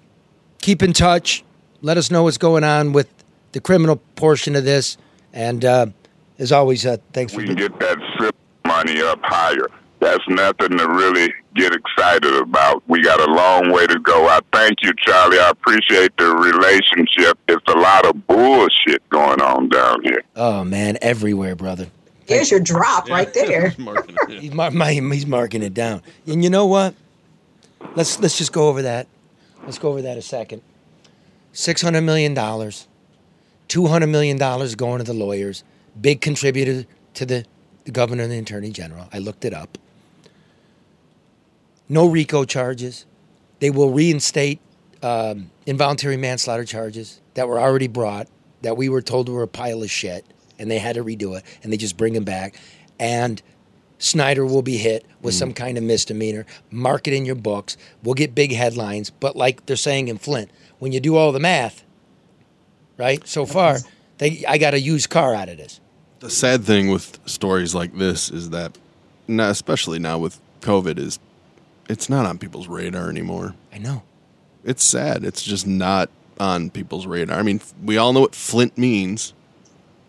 keep 0.61 0.83
in 0.83 0.93
touch. 0.93 1.45
Let 1.87 1.99
us 1.99 2.11
know 2.11 2.25
what's 2.25 2.37
going 2.37 2.65
on 2.65 2.93
with 2.93 3.07
the 3.53 3.61
criminal 3.61 4.03
portion 4.17 4.57
of 4.57 4.65
this. 4.65 4.99
And 5.33 5.65
uh, 5.65 5.87
as 6.37 6.51
always, 6.51 6.85
uh, 6.85 6.97
thanks 7.13 7.33
for 7.33 7.39
we 7.39 7.47
can 7.47 7.55
get 7.55 7.79
that 7.79 7.97
SIP 8.19 8.35
money 8.67 9.01
up 9.01 9.21
higher. 9.23 9.69
That's 10.01 10.25
nothing 10.29 10.79
to 10.79 10.89
really 10.89 11.33
get 11.55 11.73
excited 11.73 12.35
about. 12.43 12.83
We 12.89 13.03
got 13.03 13.21
a 13.21 13.33
long 13.33 13.71
way 13.71 13.87
to 13.87 14.01
go. 14.01 14.27
I 14.27 14.41
thank 14.53 14.83
you, 14.83 14.95
Charlie. 14.99 15.39
I 15.39 15.51
appreciate 15.51 16.17
the 16.17 16.35
relationship. 16.35 17.39
It's 17.47 17.63
a 17.69 17.79
lot 17.79 18.05
of 18.05 18.27
bullshit 18.27 19.09
going 19.11 19.41
on 19.41 19.69
down 19.69 20.03
here. 20.03 20.25
Oh 20.35 20.65
man, 20.65 20.99
everywhere, 21.01 21.55
brother. 21.55 21.87
Here's 22.27 22.51
your 22.51 22.59
drop 22.59 23.09
right 23.09 23.33
there. 23.33 23.69
He's, 24.29 24.53
mar- 24.53 24.73
my, 24.73 24.93
he's 24.93 25.27
marking 25.27 25.63
it 25.63 25.73
down. 25.73 26.03
And 26.27 26.43
you 26.43 26.51
know 26.51 26.67
what? 26.67 26.97
Let's 27.95 28.19
let's 28.19 28.37
just 28.37 28.53
go 28.53 28.69
over 28.69 28.83
that. 28.83 29.07
Let's 29.63 29.79
go 29.79 29.91
over 29.91 30.03
that 30.03 30.19
a 30.19 30.23
second. 30.23 30.63
Six 31.57 31.81
hundred 31.81 32.03
million 32.03 32.35
dollars, 32.35 32.87
two 33.67 33.87
hundred 33.87 34.09
million 34.09 34.37
dollars 34.37 34.75
going 34.75 34.99
to 34.99 35.05
the 35.05 35.15
lawyers. 35.15 35.65
Big 35.99 36.21
contributor 36.21 36.85
to 37.15 37.25
the, 37.25 37.47
the 37.85 37.93
governor 37.93 38.25
and 38.25 38.33
the 38.33 38.39
attorney 38.39 38.71
general. 38.71 39.09
I 39.11 39.21
looked 39.21 39.43
it 39.43 39.55
up. 39.55 39.79
No 41.89 42.07
RICO 42.07 42.45
charges. 42.45 43.07
They 43.61 43.71
will 43.71 43.91
reinstate 43.91 44.61
um, 45.03 45.51
involuntary 45.65 46.19
manslaughter 46.19 46.67
charges 46.67 47.23
that 47.33 47.49
were 47.49 47.59
already 47.59 47.89
brought 47.89 48.29
that 48.61 48.77
we 48.77 48.91
were 48.91 49.01
told 49.01 49.31
were 49.31 49.43
a 49.43 49.49
pile 49.49 49.83
of 49.83 49.91
shit, 49.91 50.27
and 50.59 50.71
they 50.71 50.79
had 50.79 50.97
to 50.97 51.05
redo 51.05 51.39
it, 51.39 51.45
and 51.63 51.73
they 51.73 51.79
just 51.79 51.97
bring 51.97 52.13
them 52.13 52.25
back. 52.25 52.61
And 53.01 53.41
Snyder 53.99 54.45
will 54.45 54.61
be 54.61 54.77
hit 54.77 55.07
with 55.23 55.33
some 55.33 55.55
kind 55.55 55.79
of 55.79 55.85
misdemeanor. 55.85 56.45
Mark 56.71 57.09
it 57.09 57.15
in 57.15 57.25
your 57.25 57.35
books. 57.35 57.79
We'll 58.03 58.15
get 58.15 58.35
big 58.35 58.53
headlines. 58.53 59.09
But 59.09 59.37
like 59.37 59.65
they're 59.65 59.77
saying 59.77 60.09
in 60.09 60.19
Flint, 60.19 60.51
when 60.79 60.93
you 60.93 61.01
do 61.01 61.17
all 61.17 61.33
the 61.33 61.41
math, 61.41 61.85
right? 62.97 63.27
So 63.27 63.47
far, 63.47 63.79
they 64.19 64.45
I 64.47 64.59
got 64.59 64.75
a 64.75 64.81
used 64.81 65.11
car 65.11 65.35
out 65.35 65.49
of 65.49 65.57
this. 65.59 65.81
The 66.21 66.31
sad 66.31 66.65
thing 66.65 66.89
with 66.89 67.19
stories 67.27 67.75
like 67.75 67.95
this 67.97 68.31
is 68.31 68.51
that, 68.51 68.79
now, 69.29 69.51
especially 69.51 69.99
now 69.99 70.19
with 70.19 70.41
COVID, 70.61 70.99
is 70.99 71.19
it's 71.89 72.09
not 72.09 72.27
on 72.27 72.39
people's 72.39 72.69
radar 72.69 73.09
anymore. 73.11 73.55
I 73.73 73.79
know. 73.79 74.03
It's 74.65 74.85
sad. 74.85 75.25
It's 75.25 75.43
just 75.43 75.67
not 75.67 76.11
on 76.41 76.71
people's 76.71 77.07
radar. 77.07 77.39
I 77.39 77.43
mean, 77.43 77.61
we 77.83 77.97
all 77.97 78.13
know 78.13 78.21
what 78.21 78.35
Flint 78.35 78.77
means 78.77 79.33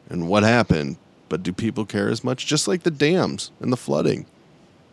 and 0.10 0.28
what 0.28 0.44
happened, 0.44 0.98
but 1.30 1.44
do 1.44 1.54
people 1.54 1.86
care 1.86 2.10
as 2.10 2.24
much? 2.24 2.46
Just 2.46 2.68
like 2.68 2.84
the 2.84 2.92
dams 2.92 3.52
and 3.60 3.72
the 3.72 3.78
flooding. 3.78 4.26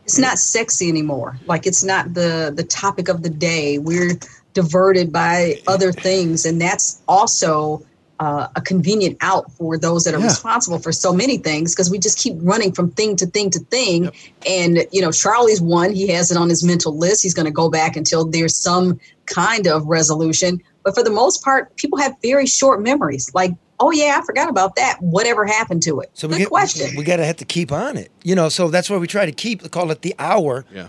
It's 0.04 0.18
not 0.18 0.38
sexy 0.38 0.88
anymore. 0.88 1.38
Like 1.46 1.66
it's 1.66 1.82
not 1.82 2.12
the 2.12 2.52
the 2.54 2.64
topic 2.64 3.08
of 3.08 3.22
the 3.22 3.30
day. 3.30 3.78
We're 3.78 4.18
diverted 4.54 5.12
by 5.12 5.60
other 5.66 5.92
things, 5.92 6.46
and 6.46 6.60
that's 6.60 7.02
also 7.06 7.84
uh, 8.20 8.46
a 8.54 8.60
convenient 8.60 9.16
out 9.20 9.50
for 9.52 9.76
those 9.76 10.04
that 10.04 10.14
are 10.14 10.20
Yeah. 10.20 10.26
responsible 10.26 10.78
for 10.78 10.92
so 10.92 11.12
many 11.12 11.36
things 11.36 11.74
because 11.74 11.90
we 11.90 11.98
just 11.98 12.16
keep 12.16 12.34
running 12.40 12.70
from 12.72 12.92
thing 12.92 13.16
to 13.16 13.26
thing 13.26 13.50
to 13.50 13.58
thing. 13.58 14.08
And 14.48 14.86
you 14.92 15.02
know, 15.02 15.10
Charlie's 15.10 15.60
one. 15.60 15.92
He 15.92 16.06
has 16.08 16.30
it 16.30 16.36
on 16.36 16.48
his 16.48 16.62
mental 16.64 16.96
list. 16.96 17.24
He's 17.24 17.34
going 17.34 17.46
to 17.46 17.52
go 17.52 17.68
back 17.68 17.96
until 17.96 18.24
there's 18.24 18.54
some 18.56 19.00
kind 19.26 19.66
of 19.66 19.84
resolution. 19.86 20.62
But 20.84 20.94
for 20.94 21.02
the 21.02 21.10
most 21.10 21.42
part, 21.42 21.74
people 21.76 21.98
have 21.98 22.14
very 22.22 22.46
short 22.46 22.80
memories. 22.82 23.32
Like, 23.34 23.50
oh 23.80 23.90
yeah, 23.90 24.18
I 24.22 24.24
forgot 24.24 24.48
about 24.48 24.76
that. 24.76 24.98
Whatever 25.00 25.44
happened 25.44 25.82
to 25.82 25.98
it? 25.98 26.10
So 26.14 26.28
Good 26.28 26.34
we 26.34 26.38
get, 26.40 26.48
question. 26.48 26.96
We 26.96 27.02
got 27.02 27.16
to 27.16 27.24
have 27.26 27.38
to 27.38 27.44
keep 27.44 27.72
on 27.72 27.96
it. 27.96 28.12
You 28.22 28.36
know, 28.36 28.48
so 28.48 28.68
that's 28.68 28.88
why 28.88 28.96
we 28.98 29.08
try 29.08 29.26
to 29.26 29.32
keep 29.32 29.68
call 29.72 29.90
it 29.90 30.02
the 30.02 30.14
hour. 30.20 30.64
Yeah. 30.72 30.86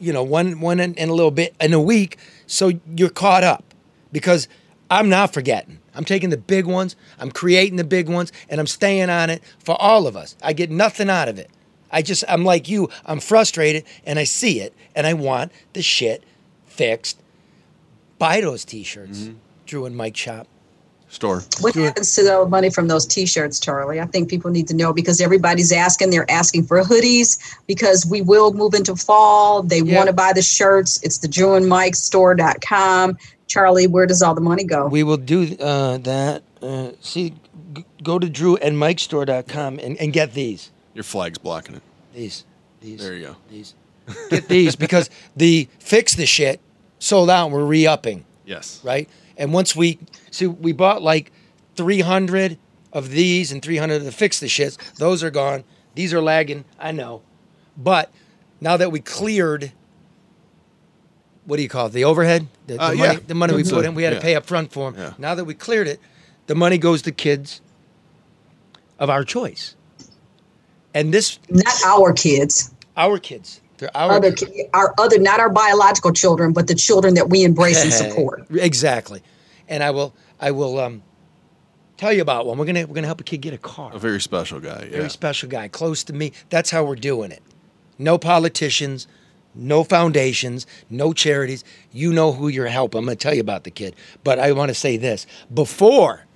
You 0.00 0.12
know, 0.12 0.24
one 0.24 0.60
one 0.60 0.80
in, 0.80 0.94
in 0.94 1.08
a 1.10 1.14
little 1.14 1.30
bit 1.30 1.54
in 1.60 1.72
a 1.72 1.80
week, 1.80 2.18
so 2.46 2.72
you're 2.96 3.10
caught 3.10 3.44
up. 3.44 3.64
Because 4.12 4.48
I'm 4.90 5.08
not 5.08 5.34
forgetting. 5.34 5.80
I'm 5.94 6.04
taking 6.04 6.30
the 6.30 6.36
big 6.36 6.66
ones. 6.66 6.96
I'm 7.18 7.30
creating 7.30 7.76
the 7.76 7.84
big 7.84 8.08
ones, 8.08 8.32
and 8.48 8.60
I'm 8.60 8.66
staying 8.66 9.10
on 9.10 9.30
it 9.30 9.42
for 9.58 9.80
all 9.80 10.06
of 10.06 10.16
us. 10.16 10.36
I 10.42 10.52
get 10.52 10.70
nothing 10.70 11.10
out 11.10 11.28
of 11.28 11.38
it. 11.38 11.50
I 11.90 12.02
just 12.02 12.24
I'm 12.28 12.44
like 12.44 12.68
you. 12.68 12.88
I'm 13.06 13.20
frustrated, 13.20 13.84
and 14.04 14.18
I 14.18 14.24
see 14.24 14.60
it, 14.60 14.74
and 14.94 15.06
I 15.06 15.14
want 15.14 15.52
the 15.72 15.82
shit 15.82 16.24
fixed. 16.66 17.20
Buy 18.18 18.40
those 18.40 18.64
T-shirts, 18.64 19.20
mm-hmm. 19.20 19.34
Drew 19.66 19.84
and 19.84 19.96
Mike 19.96 20.16
Shop. 20.16 20.46
Store. 21.14 21.42
What 21.60 21.74
happens 21.74 22.14
to 22.16 22.22
the 22.24 22.44
money 22.46 22.70
from 22.70 22.88
those 22.88 23.06
T-shirts, 23.06 23.60
Charlie? 23.60 24.00
I 24.00 24.06
think 24.06 24.28
people 24.28 24.50
need 24.50 24.66
to 24.68 24.74
know 24.74 24.92
because 24.92 25.20
everybody's 25.20 25.72
asking. 25.72 26.10
They're 26.10 26.30
asking 26.30 26.64
for 26.64 26.82
hoodies 26.82 27.38
because 27.66 28.04
we 28.04 28.20
will 28.20 28.52
move 28.52 28.74
into 28.74 28.96
fall. 28.96 29.62
They 29.62 29.80
Yeah. 29.80 29.96
want 29.96 30.08
to 30.08 30.12
buy 30.12 30.32
the 30.32 30.42
shirts. 30.42 31.00
It's 31.02 31.18
the 31.18 31.28
Drew 31.28 31.54
and 31.54 31.68
Mike 31.68 31.94
store.com. 31.94 33.16
Charlie, 33.46 33.86
where 33.86 34.06
does 34.06 34.22
all 34.22 34.34
the 34.34 34.40
money 34.40 34.64
go? 34.64 34.88
We 34.88 35.02
will 35.02 35.16
do 35.16 35.56
uh, 35.60 35.98
that. 35.98 36.42
Uh, 36.60 36.90
see, 37.00 37.34
g- 37.74 37.84
go 38.02 38.18
to 38.18 38.26
drewandmikestore.com 38.26 38.62
and, 38.66 38.78
Mike 38.78 38.98
store.com 39.00 39.78
and 39.80 40.12
get 40.12 40.32
these. 40.34 40.70
Your 40.94 41.04
flag's 41.04 41.38
blocking 41.38 41.76
it. 41.76 41.82
These. 42.14 42.44
These. 42.80 43.00
There 43.00 43.14
you 43.14 43.26
go. 43.26 43.36
These. 43.50 43.74
Get 44.30 44.48
these 44.48 44.76
because 44.76 45.08
the 45.36 45.68
fix 45.78 46.14
the 46.14 46.26
shit 46.26 46.60
sold 46.98 47.30
out 47.30 47.46
and 47.46 47.54
we're 47.54 47.64
re 47.64 47.86
upping, 47.86 48.24
Yes. 48.44 48.80
right? 48.84 49.08
And 49.36 49.52
once 49.52 49.74
we 49.74 49.98
see, 50.34 50.46
we 50.46 50.72
bought 50.72 51.02
like 51.02 51.30
300 51.76 52.58
of 52.92 53.10
these 53.10 53.52
and 53.52 53.62
300 53.62 53.94
of 53.96 54.04
the 54.04 54.12
fix 54.12 54.40
the 54.40 54.46
shits. 54.46 54.76
Those 54.96 55.22
are 55.22 55.30
gone. 55.30 55.64
These 55.94 56.12
are 56.12 56.20
lagging. 56.20 56.64
I 56.78 56.92
know. 56.92 57.22
But 57.76 58.10
now 58.60 58.76
that 58.76 58.90
we 58.92 59.00
cleared, 59.00 59.72
what 61.44 61.56
do 61.56 61.62
you 61.62 61.68
call 61.68 61.86
it? 61.86 61.92
The 61.92 62.04
overhead? 62.04 62.46
The, 62.66 62.74
the 62.74 62.82
Uh, 62.82 62.88
money, 62.94 62.98
yeah. 63.14 63.18
the 63.26 63.34
money 63.34 63.54
we 63.54 63.64
put 63.64 63.84
in, 63.84 63.94
we 63.94 64.02
had 64.02 64.14
to 64.14 64.20
pay 64.20 64.34
up 64.34 64.46
front 64.46 64.72
for 64.72 64.90
them. 64.90 65.00
Yeah. 65.00 65.14
Now 65.18 65.34
that 65.34 65.44
we 65.44 65.54
cleared 65.54 65.86
it, 65.88 66.00
the 66.46 66.54
money 66.54 66.78
goes 66.78 67.02
to 67.02 67.12
kids 67.12 67.60
of 68.98 69.10
our 69.10 69.24
choice. 69.24 69.74
And 70.94 71.12
this, 71.12 71.38
Not 71.48 71.74
our 71.84 72.12
kids. 72.12 72.70
our 72.96 73.18
kids. 73.18 73.60
They're 73.78 73.94
our 73.96 74.12
Other, 74.12 74.30
ki- 74.32 74.66
our 74.72 74.94
other, 74.98 75.18
not 75.18 75.40
our 75.40 75.50
biological 75.50 76.12
children, 76.12 76.52
but 76.52 76.68
the 76.68 76.76
children 76.76 77.14
that 77.14 77.28
we 77.28 77.42
embrace 77.42 77.82
and 77.82 77.92
support. 77.92 78.46
exactly. 78.52 79.20
And 79.68 79.82
I 79.82 79.90
will, 79.90 80.14
I 80.44 80.50
will 80.50 80.78
um, 80.78 81.02
tell 81.96 82.12
you 82.12 82.20
about 82.20 82.44
one. 82.44 82.58
We're 82.58 82.66
gonna, 82.66 82.86
we're 82.86 82.94
gonna 82.94 83.06
help 83.06 83.22
a 83.22 83.24
kid 83.24 83.38
get 83.40 83.54
a 83.54 83.58
car. 83.58 83.90
A 83.94 83.98
very 83.98 84.20
special 84.20 84.60
guy. 84.60 84.88
Very 84.90 85.08
special 85.08 85.48
guy, 85.48 85.68
close 85.68 86.04
to 86.04 86.12
me. 86.12 86.32
That's 86.50 86.70
how 86.70 86.84
we're 86.84 86.96
doing 86.96 87.30
it. 87.30 87.42
No 87.98 88.18
politicians, 88.18 89.06
no 89.54 89.84
foundations, 89.84 90.66
no 90.90 91.14
charities. 91.14 91.64
You 91.92 92.12
know 92.12 92.32
who 92.32 92.48
you're 92.48 92.66
helping. 92.66 92.98
I'm 92.98 93.04
going 93.06 93.16
to 93.16 93.22
tell 93.22 93.32
you 93.32 93.40
about 93.40 93.64
the 93.64 93.70
kid. 93.70 93.96
But 94.22 94.38
I 94.38 94.52
want 94.52 94.68
to 94.68 94.74
say 94.74 94.98
this 94.98 95.26
before 95.52 96.26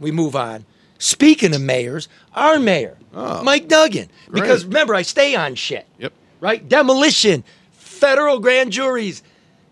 we 0.00 0.10
move 0.10 0.34
on. 0.34 0.64
Speaking 0.98 1.54
of 1.54 1.60
mayors, 1.62 2.08
our 2.34 2.58
mayor, 2.58 2.96
Oh, 3.14 3.42
Mike 3.44 3.68
Duggan. 3.68 4.08
Because 4.32 4.64
great. 4.64 4.72
remember, 4.74 4.94
I 4.96 5.02
stay 5.02 5.34
on 5.36 5.54
shit, 5.54 5.86
Yep. 5.98 6.12
right? 6.40 6.68
Demolition, 6.68 7.44
federal 7.70 8.40
grand 8.40 8.72
juries, 8.72 9.22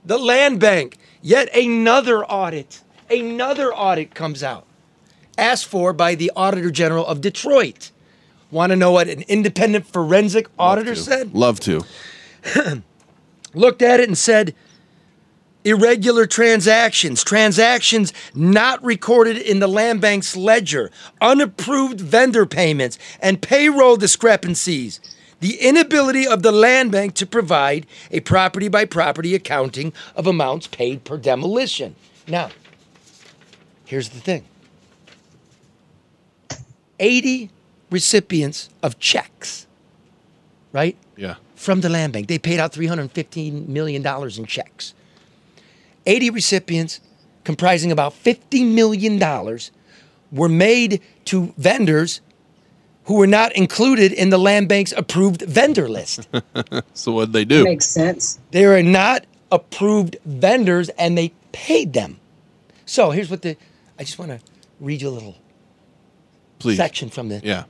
the 0.05 0.17
land 0.19 0.61
bank. 0.61 0.97
Yet 1.23 1.55
another 1.57 2.25
audit, 2.25 2.83
another 3.11 3.73
audit 3.73 4.15
comes 4.15 4.43
out 4.43 4.67
asked 5.39 5.67
for 5.67 5.93
by 5.93 6.15
the 6.15 6.31
Auditor 6.37 6.71
General 6.71 7.07
of 7.07 7.21
Detroit. 7.21 7.93
Want 8.51 8.71
to 8.71 8.77
know 8.77 8.93
what 8.93 9.09
an 9.09 9.23
independent 9.29 9.87
forensic 9.87 10.49
auditor 10.59 10.95
to. 10.95 11.01
said? 11.01 11.35
Love 11.35 11.61
to. 11.61 11.85
Looked 13.55 13.83
at 13.83 14.01
it 14.01 14.09
and 14.09 14.19
said 14.19 14.55
irregular 15.65 16.27
transactions, 16.27 17.23
transactions 17.23 18.13
not 18.35 18.83
recorded 18.83 19.37
in 19.37 19.61
the 19.61 19.67
land 19.67 20.01
bank's 20.01 20.37
ledger, 20.37 20.91
unapproved 21.21 22.01
vendor 22.01 22.47
payments, 22.47 22.99
and 23.21 23.43
payroll 23.43 23.97
discrepancies. 23.97 25.01
The 25.41 25.61
inability 25.61 26.27
of 26.27 26.43
the 26.43 26.53
land 26.53 26.91
bank 26.91 27.15
to 27.15 27.27
provide 27.27 27.87
a 28.11 28.21
property 28.21 28.69
by 28.69 28.87
property 28.87 29.35
accounting 29.35 29.93
of 30.17 30.27
amounts 30.27 30.67
paid 30.67 31.05
per 31.05 31.17
demolition. 31.17 31.95
Now, 32.27 32.51
here's 33.89 34.11
the 34.11 34.21
thing 34.21 34.45
80 37.01 37.51
recipients 37.91 38.69
of 38.83 38.99
checks, 38.99 39.67
right? 40.73 40.97
Yeah. 41.17 41.37
From 41.57 41.81
the 41.81 41.89
land 41.89 42.13
bank. 42.13 42.29
They 42.29 42.39
paid 42.39 42.61
out 42.61 42.73
$315 42.73 43.67
million 43.69 44.07
in 44.07 44.47
checks. 44.47 44.95
80 46.07 46.31
recipients, 46.31 47.01
comprising 47.45 47.91
about 47.91 48.13
$50 48.13 48.73
million, 48.73 49.19
were 50.31 50.49
made 50.49 51.01
to 51.27 51.55
vendors 51.57 52.21
who 53.05 53.15
were 53.15 53.27
not 53.27 53.53
included 53.57 54.13
in 54.13 54.29
the 54.29 54.39
land 54.39 54.69
bank's 54.69 54.93
approved 54.93 55.43
vendor 55.43 55.89
list. 55.89 56.29
So 56.93 57.13
what'd 57.13 57.33
they 57.33 57.45
do? 57.45 57.65
Makes 57.65 57.87
sense. 57.87 58.39
they 58.51 58.65
are 58.67 58.83
not 58.83 59.25
approved 59.51 60.17
vendors 60.27 60.91
and 60.91 61.17
they 61.17 61.33
paid 61.53 61.93
them. 61.95 62.19
So 62.85 63.13
here's 63.13 63.31
what 63.31 63.43
the 63.43 63.57
I 63.99 64.05
just 64.05 64.19
want 64.19 64.31
to 64.31 64.41
read 64.81 65.03
you 65.03 65.09
a 65.09 65.11
little 65.11 65.37
Please. 66.59 66.77
section 66.77 67.09
from 67.11 67.29
the 67.29 67.41
Yeah. 67.45 67.65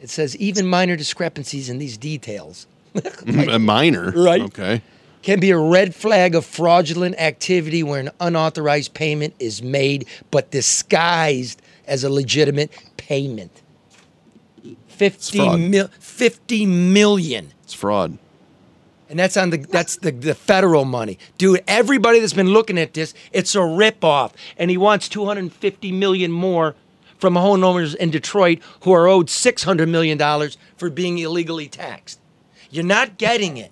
it 0.00 0.10
says 0.10 0.36
even 0.36 0.66
minor 0.66 0.96
discrepancies 0.96 1.68
in 1.68 1.78
these 1.78 1.96
details 1.96 2.66
a 3.26 3.58
minor. 3.58 4.10
Right. 4.12 4.42
Okay. 4.42 4.82
can 5.22 5.40
be 5.40 5.50
a 5.50 5.58
red 5.58 5.94
flag 5.94 6.34
of 6.34 6.44
fraudulent 6.44 7.16
activity 7.18 7.82
where 7.82 8.00
an 8.00 8.10
unauthorized 8.20 8.92
payment 8.94 9.34
is 9.38 9.62
made 9.62 10.06
but 10.30 10.50
disguised 10.50 11.62
as 11.86 12.04
a 12.04 12.10
legitimate 12.10 12.70
payment. 12.96 13.50
50 14.88 15.38
fraud. 15.38 15.60
mil, 15.60 15.88
50 15.98 16.66
million. 16.66 17.52
It's 17.64 17.72
fraud. 17.74 18.18
And 19.12 19.18
that's 19.18 19.36
on 19.36 19.50
the 19.50 19.58
that's 19.58 19.96
the, 19.96 20.10
the 20.10 20.34
federal 20.34 20.86
money. 20.86 21.18
Dude, 21.36 21.62
everybody 21.68 22.18
that's 22.18 22.32
been 22.32 22.48
looking 22.48 22.78
at 22.78 22.94
this, 22.94 23.12
it's 23.30 23.54
a 23.54 23.58
ripoff. 23.58 24.32
And 24.56 24.70
he 24.70 24.78
wants 24.78 25.06
250 25.10 25.92
million 25.92 26.32
more 26.32 26.74
from 27.18 27.34
homeowners 27.34 27.94
in 27.94 28.10
Detroit 28.10 28.60
who 28.84 28.92
are 28.92 29.06
owed 29.06 29.28
600 29.28 29.86
million 29.86 30.16
dollars 30.16 30.56
for 30.78 30.88
being 30.88 31.18
illegally 31.18 31.68
taxed. 31.68 32.20
You're 32.70 32.84
not 32.86 33.18
getting 33.18 33.58
it. 33.58 33.70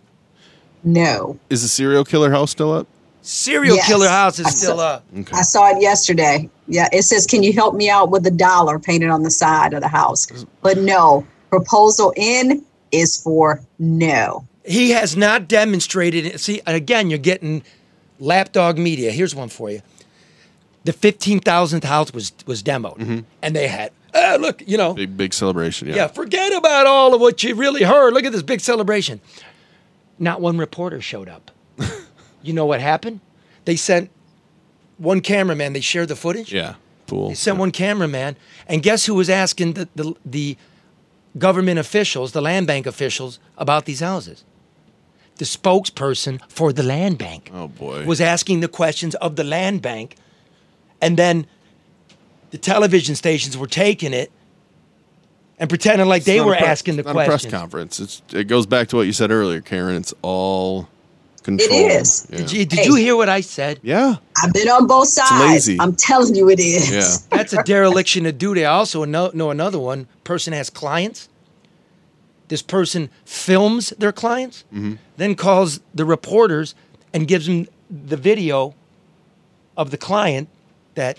No. 0.84 1.38
Is 1.48 1.62
the 1.62 1.68
serial 1.68 2.04
killer 2.04 2.30
house 2.30 2.50
still 2.50 2.70
up? 2.72 2.86
Serial 3.22 3.76
Yes. 3.76 3.86
killer 3.86 4.08
house 4.10 4.38
is 4.38 4.46
I 4.46 4.50
still 4.50 4.76
saw- 4.76 4.82
up. 4.96 5.04
Okay. 5.20 5.32
I 5.34 5.40
saw 5.40 5.70
it 5.74 5.80
yesterday. 5.80 6.50
Yeah, 6.68 6.88
it 6.92 7.04
says, 7.04 7.26
"Can 7.26 7.42
you 7.42 7.54
help 7.54 7.74
me 7.74 7.88
out 7.88 8.10
with 8.10 8.24
the 8.24 8.30
dollar 8.30 8.78
painted 8.78 9.08
on 9.08 9.22
the 9.22 9.30
side 9.30 9.72
of 9.72 9.80
the 9.80 9.88
house?" 9.88 10.26
But 10.60 10.76
no, 10.76 11.26
proposal 11.48 12.12
in 12.14 12.62
is 12.92 13.16
for 13.16 13.62
no. 13.78 14.44
He 14.64 14.90
has 14.90 15.16
not 15.16 15.48
demonstrated 15.48 16.26
it. 16.26 16.40
See, 16.40 16.60
again, 16.66 17.10
you're 17.10 17.18
getting 17.18 17.62
lapdog 18.18 18.78
media. 18.78 19.10
Here's 19.10 19.34
one 19.34 19.48
for 19.48 19.70
you. 19.70 19.80
The 20.84 20.92
15,000th 20.92 21.84
house 21.84 22.12
was 22.12 22.32
was 22.46 22.62
demoed, 22.62 23.24
and 23.42 23.56
they 23.56 23.68
had, 23.68 23.92
uh, 24.14 24.38
look, 24.40 24.62
you 24.66 24.78
know, 24.78 24.94
Big 24.94 25.16
big 25.16 25.34
celebration. 25.34 25.88
Yeah. 25.88 25.94
yeah, 25.96 26.06
forget 26.06 26.52
about 26.54 26.86
all 26.86 27.14
of 27.14 27.20
what 27.20 27.42
you 27.42 27.54
really 27.54 27.82
heard. 27.82 28.14
Look 28.14 28.24
at 28.24 28.32
this 28.32 28.42
big 28.42 28.60
celebration. 28.60 29.20
Not 30.18 30.40
one 30.40 30.56
reporter 30.58 31.00
showed 31.02 31.28
up. 31.28 31.50
you 32.42 32.52
know 32.52 32.64
what 32.66 32.80
happened? 32.80 33.20
They 33.66 33.76
sent 33.76 34.10
one 34.96 35.20
cameraman. 35.20 35.72
They 35.74 35.80
shared 35.80 36.08
the 36.08 36.16
footage. 36.16 36.52
Yeah. 36.52 36.74
Fool. 37.06 37.28
They 37.28 37.34
sent 37.34 37.58
one 37.58 37.72
cameraman, 37.72 38.36
and 38.66 38.82
guess 38.82 39.04
who 39.06 39.14
was 39.14 39.28
asking 39.28 39.74
the, 39.74 39.88
the, 39.94 40.14
the 40.24 40.56
government 41.38 41.78
officials, 41.78 42.32
the 42.32 42.40
land 42.40 42.66
bank 42.66 42.86
officials, 42.86 43.38
about 43.58 43.84
these 43.84 44.00
houses? 44.00 44.44
The 45.40 45.46
spokesperson 45.46 46.38
for 46.48 46.70
the 46.70 46.82
land 46.82 47.16
bank 47.16 47.50
Oh 47.54 47.66
boy. 47.68 48.04
was 48.04 48.20
asking 48.20 48.60
the 48.60 48.68
questions 48.68 49.14
of 49.14 49.36
the 49.36 49.42
land 49.44 49.80
bank, 49.80 50.16
and 51.00 51.16
then 51.16 51.46
the 52.50 52.58
television 52.58 53.14
stations 53.14 53.56
were 53.56 53.66
taking 53.66 54.12
it 54.12 54.30
and 55.58 55.70
pretending 55.70 56.08
like 56.08 56.18
It's 56.20 56.26
they 56.26 56.42
were 56.42 56.54
pre- 56.56 56.66
asking 56.66 56.96
the 56.96 57.00
it's 57.00 57.06
not 57.14 57.22
a 57.22 57.24
press 57.24 57.46
conference. 57.46 58.00
It's 58.00 58.20
it 58.34 58.48
goes 58.48 58.66
back 58.66 58.88
to 58.88 58.96
what 58.96 59.06
you 59.06 59.14
said 59.14 59.30
earlier, 59.30 59.62
Karen. 59.62 59.96
It's 59.96 60.12
all 60.20 60.90
controlled. 61.42 61.72
is. 61.72 62.26
Yeah. 62.28 62.36
Did, 62.36 62.52
you, 62.52 62.66
did 62.66 62.84
you 62.84 62.94
hear 62.96 63.16
what 63.16 63.30
I 63.30 63.40
said? 63.40 63.80
yeah. 63.82 64.16
I've 64.44 64.52
been 64.52 64.68
on 64.68 64.86
both 64.86 65.08
sides. 65.08 65.40
lazy. 65.40 65.80
I'm 65.80 65.96
telling 65.96 66.34
you, 66.34 66.50
it 66.50 66.60
is. 66.60 66.90
Yeah. 66.90 67.36
That's 67.38 67.54
a 67.54 67.62
dereliction 67.62 68.26
of 68.26 68.36
duty. 68.36 68.66
I 68.66 68.72
also 68.72 69.06
know, 69.06 69.30
know 69.32 69.48
another 69.48 69.78
one. 69.78 70.06
Person 70.22 70.52
has 70.52 70.68
clients. 70.68 71.29
This 72.50 72.62
person 72.62 73.08
films 73.24 73.90
their 73.98 74.12
clients, 74.12 74.64
Mm-hmm. 74.74 74.94
then 75.16 75.34
calls 75.36 75.80
the 75.94 76.04
reporters 76.04 76.74
and 77.14 77.26
gives 77.28 77.46
them 77.46 77.66
the 77.88 78.16
video 78.16 78.74
of 79.76 79.90
the 79.92 79.96
client 79.96 80.48
that 80.96 81.18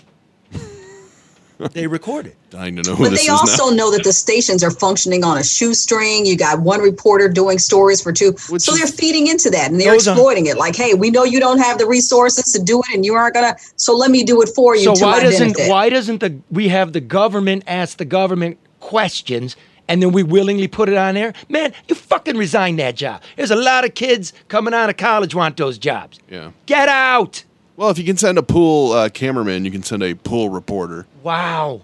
they 1.72 1.86
recorded. 1.86 2.36
Dying 2.50 2.76
to 2.76 2.82
know 2.82 2.96
who 2.96 3.04
But 3.04 3.10
this 3.10 3.20
they 3.26 3.32
is 3.32 3.40
also 3.40 3.70
now. 3.70 3.76
know 3.76 3.90
that 3.92 4.04
the 4.04 4.12
stations 4.12 4.62
are 4.62 4.70
functioning 4.70 5.24
on 5.24 5.38
a 5.38 5.42
shoestring. 5.44 6.26
You 6.26 6.36
got 6.36 6.60
one 6.60 6.80
reporter 6.82 7.28
doing 7.30 7.58
stories 7.58 8.02
for 8.02 8.12
two. 8.12 8.32
Which 8.50 8.62
so 8.62 8.72
they're 8.76 8.86
feeding 8.86 9.26
into 9.28 9.48
that 9.50 9.70
and 9.70 9.80
they're 9.80 9.92
Those 9.92 10.08
are- 10.08 10.12
exploiting 10.12 10.46
it. 10.46 10.58
Like, 10.58 10.76
hey, 10.76 10.92
we 10.94 11.10
know 11.10 11.24
you 11.24 11.40
don't 11.40 11.60
have 11.60 11.78
the 11.78 11.86
resources 11.86 12.52
to 12.52 12.62
do 12.62 12.80
it 12.80 12.94
and 12.94 13.06
you 13.06 13.14
aren't 13.14 13.34
going 13.34 13.54
to, 13.54 13.60
so 13.76 13.96
let 13.96 14.10
me 14.10 14.22
do 14.22 14.42
it 14.42 14.50
for 14.54 14.76
you 14.76 14.84
So 14.84 14.94
to 14.96 15.04
why 15.04 15.10
my 15.18 15.20
doesn't 15.22 15.52
benefit. 15.54 15.70
why 15.70 15.88
doesn't 15.88 16.18
the 16.18 16.40
we 16.50 16.68
have 16.68 16.92
the 16.92 17.00
government 17.00 17.64
ask 17.66 17.96
the 17.96 18.04
government 18.04 18.58
questions 18.80 19.56
and 19.92 20.02
then 20.02 20.10
we 20.10 20.22
willingly 20.22 20.68
put 20.68 20.88
it 20.88 20.96
on 20.96 21.14
there? 21.14 21.34
Man, 21.50 21.74
you 21.86 21.94
fucking 21.94 22.38
resign 22.38 22.76
that 22.76 22.96
job. 22.96 23.20
There's 23.36 23.50
a 23.50 23.56
lot 23.56 23.84
of 23.84 23.94
kids 23.94 24.32
coming 24.48 24.72
out 24.72 24.88
of 24.88 24.96
college 24.96 25.34
want 25.34 25.58
those 25.58 25.76
jobs. 25.76 26.18
Yeah. 26.30 26.52
Get 26.64 26.88
out. 26.88 27.44
Well, 27.76 27.90
if 27.90 27.98
you 27.98 28.04
can 28.04 28.16
send 28.16 28.38
a 28.38 28.42
pool 28.42 28.92
uh, 28.92 29.10
cameraman, 29.10 29.66
you 29.66 29.70
can 29.70 29.82
send 29.82 30.02
a 30.02 30.14
pool 30.14 30.48
reporter. 30.48 31.06
Wow. 31.22 31.82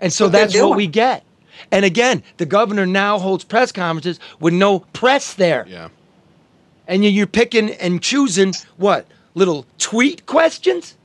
And 0.00 0.12
so 0.12 0.24
What 0.24 0.32
they're 0.32 0.46
that's 0.48 0.60
what 0.60 0.76
we 0.76 0.88
get. 0.88 1.22
And 1.70 1.84
again, 1.84 2.24
the 2.38 2.46
governor 2.46 2.86
now 2.86 3.20
holds 3.20 3.44
press 3.44 3.70
conferences 3.70 4.18
with 4.40 4.52
no 4.52 4.80
press 4.80 5.34
there. 5.34 5.64
Yeah. 5.68 5.88
And 6.88 7.04
you- 7.04 7.10
you're 7.10 7.26
picking 7.28 7.70
and 7.70 8.02
choosing 8.02 8.52
what? 8.78 9.06
Little 9.34 9.64
tweet 9.78 10.26
questions? 10.26 10.96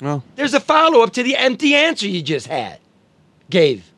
Well, 0.00 0.22
There's 0.36 0.54
a 0.54 0.60
follow 0.60 1.02
up 1.02 1.12
to 1.14 1.22
the 1.24 1.36
empty 1.36 1.74
answer 1.74 2.06
you 2.06 2.22
just 2.22 2.46
had, 2.46 2.78
gave. 3.50 3.91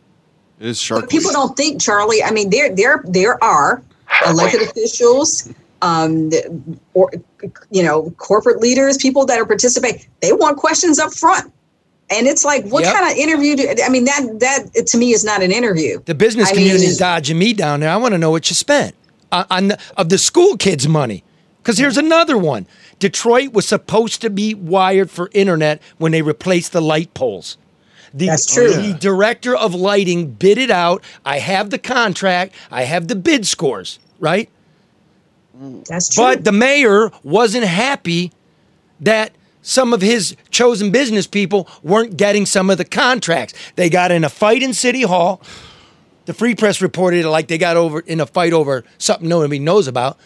It 0.60 0.66
is 0.68 0.80
shark. 0.80 1.02
But 1.02 1.10
people 1.10 1.32
don't 1.32 1.56
think, 1.56 1.80
Charlie. 1.80 2.22
I 2.22 2.30
mean, 2.30 2.50
there 2.50 2.74
there 2.74 3.02
there 3.06 3.42
are 3.42 3.82
elected 4.26 4.62
officials, 4.62 5.52
um, 5.82 6.30
or 6.94 7.10
you 7.70 7.82
know, 7.82 8.10
corporate 8.18 8.60
leaders, 8.60 8.96
people 8.96 9.26
that 9.26 9.38
are 9.40 9.46
participating. 9.46 10.06
They 10.20 10.32
want 10.32 10.56
questions 10.56 10.98
up 10.98 11.12
front, 11.12 11.52
and 12.10 12.26
it's 12.26 12.44
like, 12.44 12.64
what 12.66 12.84
Yep. 12.84 12.94
kind 12.94 13.10
of 13.12 13.16
interview? 13.18 13.56
Do, 13.56 13.74
I 13.84 13.88
mean, 13.88 14.04
that 14.04 14.40
that 14.74 14.86
to 14.86 14.98
me 14.98 15.12
is 15.12 15.24
not 15.24 15.42
an 15.42 15.50
interview. 15.52 16.00
The 16.04 16.14
business 16.14 16.48
I 16.50 16.52
community 16.52 16.80
mean- 16.82 16.90
is 16.90 16.96
dodging 16.98 17.38
me 17.38 17.52
down 17.52 17.80
there. 17.80 17.90
I 17.90 17.96
want 17.96 18.12
to 18.12 18.18
know 18.18 18.30
what 18.30 18.48
you 18.50 18.54
spent 18.54 18.94
on, 19.32 19.46
on 19.50 19.68
the, 19.68 19.78
of 19.96 20.08
the 20.08 20.18
school 20.18 20.56
kids' 20.56 20.86
money. 20.88 21.24
Because 21.62 21.78
here's 21.78 21.96
another 21.96 22.36
one. 22.36 22.66
Detroit 22.98 23.54
was 23.54 23.66
supposed 23.66 24.20
to 24.20 24.28
be 24.28 24.52
wired 24.54 25.10
for 25.10 25.30
internet 25.32 25.80
when 25.96 26.12
they 26.12 26.20
replaced 26.20 26.72
the 26.72 26.82
light 26.82 27.14
poles. 27.14 27.56
The, 28.14 28.26
That's 28.26 28.46
true. 28.46 28.70
The 28.72 28.94
director 28.94 29.56
of 29.56 29.74
lighting 29.74 30.30
bid 30.30 30.56
it 30.56 30.70
out. 30.70 31.02
I 31.24 31.40
have 31.40 31.70
the 31.70 31.78
contract. 31.78 32.54
I 32.70 32.84
have 32.84 33.08
the 33.08 33.16
bid 33.16 33.44
scores, 33.44 33.98
right? 34.20 34.48
That's 35.88 36.14
true. 36.14 36.24
But 36.24 36.44
the 36.44 36.52
mayor 36.52 37.10
wasn't 37.24 37.64
happy 37.64 38.32
that 39.00 39.32
some 39.62 39.92
of 39.92 40.00
his 40.00 40.36
chosen 40.50 40.92
business 40.92 41.26
people 41.26 41.68
weren't 41.82 42.16
getting 42.16 42.46
some 42.46 42.70
of 42.70 42.78
the 42.78 42.84
contracts. 42.84 43.54
They 43.74 43.90
got 43.90 44.12
in 44.12 44.22
a 44.22 44.28
fight 44.28 44.62
in 44.62 44.74
City 44.74 45.02
Hall. 45.02 45.42
The 46.26 46.34
Free 46.34 46.54
Press 46.54 46.80
reported 46.80 47.24
it 47.24 47.28
like 47.28 47.48
they 47.48 47.58
got 47.58 47.76
over 47.76 48.00
in 48.00 48.20
a 48.20 48.26
fight 48.26 48.52
over 48.52 48.84
something 48.98 49.28
nobody 49.28 49.58
knows 49.58 49.88
about. 49.88 50.18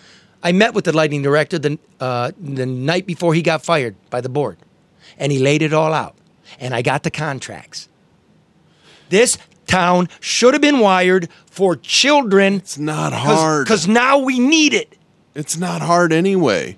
I 0.43 0.53
met 0.53 0.75
with 0.75 0.85
the 0.85 0.93
lighting 0.93 1.23
director 1.23 1.59
the, 1.59 1.79
uh, 1.99 2.33
the 2.39 2.67
night 2.67 3.07
before 3.07 3.35
he 3.35 3.43
got 3.43 3.65
fired 3.65 3.97
by 4.11 4.21
the 4.21 4.29
board, 4.29 4.59
and 5.17 5.33
he 5.33 5.39
laid 5.39 5.63
it 5.63 5.73
all 5.73 5.93
out. 5.93 6.15
And 6.61 6.75
I 6.75 6.83
got 6.83 7.03
the 7.03 7.11
contracts. 7.11 7.89
This 9.11 9.39
town 9.67 10.09
should 10.21 10.55
have 10.55 10.61
been 10.63 10.81
wired 10.81 11.29
for 11.47 11.77
children 11.77 12.55
It's 12.55 12.79
not 12.79 13.13
hard. 13.13 13.67
because 13.67 13.87
now 13.89 14.19
we 14.19 14.39
need 14.39 14.75
it. 14.75 14.97
it's 15.35 15.57
not 15.57 15.81
hard 15.83 16.13
anyway. 16.13 16.77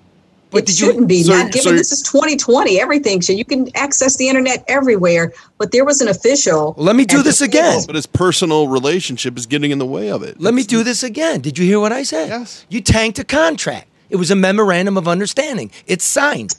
But 0.49 0.63
it 0.63 0.65
did 0.65 0.75
shouldn't 0.75 1.07
be. 1.07 1.23
So- 1.23 1.31
Not 1.31 1.53
given 1.53 1.71
so- 1.71 1.77
this 1.77 1.93
is 1.93 2.01
2020. 2.01 2.77
Everything 2.81 3.21
should 3.21 3.37
you 3.37 3.45
can 3.45 3.69
access 3.73 4.17
the 4.17 4.27
internet 4.27 4.65
everywhere. 4.67 5.31
But 5.57 5.71
there 5.71 5.85
was 5.85 6.01
an 6.01 6.09
official. 6.09 6.73
Let 6.77 6.97
me 6.97 7.05
do 7.05 7.23
this 7.23 7.39
again. 7.39 7.71
table. 7.75 7.85
But 7.87 7.95
his 7.95 8.05
personal 8.05 8.67
relationship 8.67 9.37
is 9.37 9.45
getting 9.45 9.71
in 9.71 9.79
the 9.79 9.85
way 9.85 10.11
of 10.11 10.23
it. 10.23 10.41
Let 10.41 10.53
me 10.53 10.63
do 10.63 10.83
this 10.83 11.03
again. 11.03 11.39
Did 11.39 11.57
you 11.57 11.63
hear 11.65 11.79
what 11.79 11.93
I 11.93 12.03
said? 12.03 12.27
Yes. 12.27 12.65
You 12.67 12.81
tanked 12.81 13.17
a 13.17 13.23
contract. 13.23 13.87
It 14.09 14.17
was 14.17 14.29
a 14.29 14.35
memorandum 14.35 14.97
of 14.97 15.07
understanding. 15.07 15.71
It's 15.87 16.03
signed. 16.03 16.53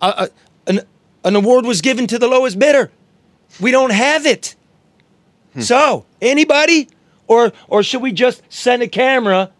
Uh, 0.00 0.12
uh, 0.16 0.26
an, 0.66 0.80
an 1.26 1.36
award 1.36 1.66
was 1.66 1.82
given 1.82 2.06
to 2.06 2.18
the 2.18 2.28
lowest 2.28 2.58
bidder. 2.58 2.90
We 3.60 3.70
don't 3.70 3.92
have 3.92 4.24
it. 4.24 4.54
Hmm. 5.52 5.60
So, 5.60 6.06
anybody? 6.22 6.88
Or, 7.26 7.52
or 7.68 7.82
should 7.82 8.00
we 8.00 8.12
just 8.12 8.42
send 8.48 8.82
a 8.82 8.88
camera 8.88 9.50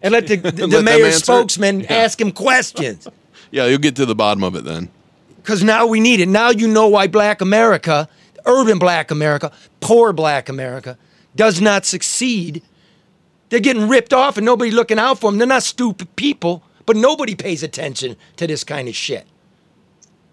and 0.00 0.12
let 0.12 0.28
the, 0.28 0.36
the, 0.36 0.66
Let 0.68 0.84
mayor's 0.84 1.16
spokesman 1.16 1.80
Yeah. 1.80 1.92
ask 1.92 2.20
him 2.20 2.32
questions? 2.32 3.06
Yeah, 3.50 3.66
you'll 3.66 3.80
get 3.80 3.96
to 3.96 4.06
the 4.06 4.14
bottom 4.14 4.42
of 4.44 4.56
it 4.56 4.64
then. 4.64 4.88
Because 5.36 5.62
now 5.62 5.86
we 5.86 6.00
need 6.00 6.20
it. 6.20 6.28
Now 6.28 6.48
you 6.48 6.66
know 6.66 6.88
why 6.88 7.06
black 7.06 7.42
America, 7.42 8.08
urban 8.46 8.78
black 8.78 9.10
America, 9.10 9.52
poor 9.80 10.14
black 10.14 10.48
America, 10.48 10.96
does 11.36 11.60
not 11.60 11.84
succeed. 11.84 12.62
They're 13.50 13.60
getting 13.60 13.90
ripped 13.90 14.14
off 14.14 14.38
and 14.38 14.46
nobody 14.46 14.70
looking 14.70 14.98
out 14.98 15.18
for 15.18 15.30
them. 15.30 15.36
They're 15.36 15.46
not 15.46 15.64
stupid 15.64 16.16
people, 16.16 16.62
but 16.86 16.96
nobody 16.96 17.34
pays 17.34 17.62
attention 17.62 18.16
to 18.36 18.46
this 18.46 18.64
kind 18.64 18.88
of 18.88 18.96
shit. 18.96 19.26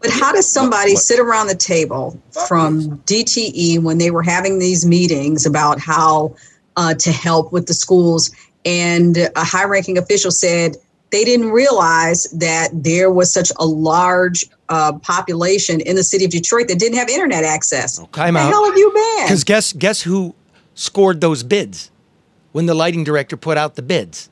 But 0.01 0.11
how 0.11 0.31
does 0.31 0.49
somebody 0.51 0.95
sit 0.95 1.19
around 1.19 1.47
the 1.47 1.55
table 1.55 2.19
from 2.47 2.99
DTE 2.99 3.79
when 3.79 3.97
they 3.97 4.11
were 4.11 4.23
having 4.23 4.59
these 4.59 4.85
meetings 4.85 5.45
about 5.45 5.79
how 5.79 6.35
uh, 6.77 6.93
to 6.93 7.11
help 7.11 7.51
with 7.51 7.67
the 7.67 7.73
schools, 7.73 8.31
and 8.63 9.17
a 9.17 9.43
high 9.43 9.65
ranking 9.65 9.97
official 9.97 10.31
said 10.31 10.77
they 11.11 11.25
didn't 11.25 11.49
realize 11.49 12.23
that 12.31 12.69
there 12.71 13.11
was 13.11 13.33
such 13.33 13.51
a 13.59 13.65
large 13.65 14.45
uh, 14.69 14.93
population 14.99 15.81
in 15.81 15.95
the 15.95 16.03
city 16.03 16.25
of 16.25 16.31
Detroit 16.31 16.67
that 16.67 16.79
didn't 16.79 16.97
have 16.97 17.09
internet 17.09 17.43
access? 17.43 17.97
Time 17.97 18.35
Where 18.35 18.43
the 18.43 18.47
out. 18.47 18.51
hell 18.51 18.65
have 18.65 18.77
you 18.77 18.91
been? 18.93 19.25
Because 19.25 19.43
guess 19.43 19.73
guess 19.73 20.01
who 20.03 20.35
scored 20.75 21.19
those 21.19 21.43
bids 21.43 21.91
when 22.51 22.65
the 22.65 22.73
lighting 22.73 23.03
director 23.03 23.35
put 23.35 23.57
out 23.57 23.75
the 23.75 23.81
bids? 23.81 24.28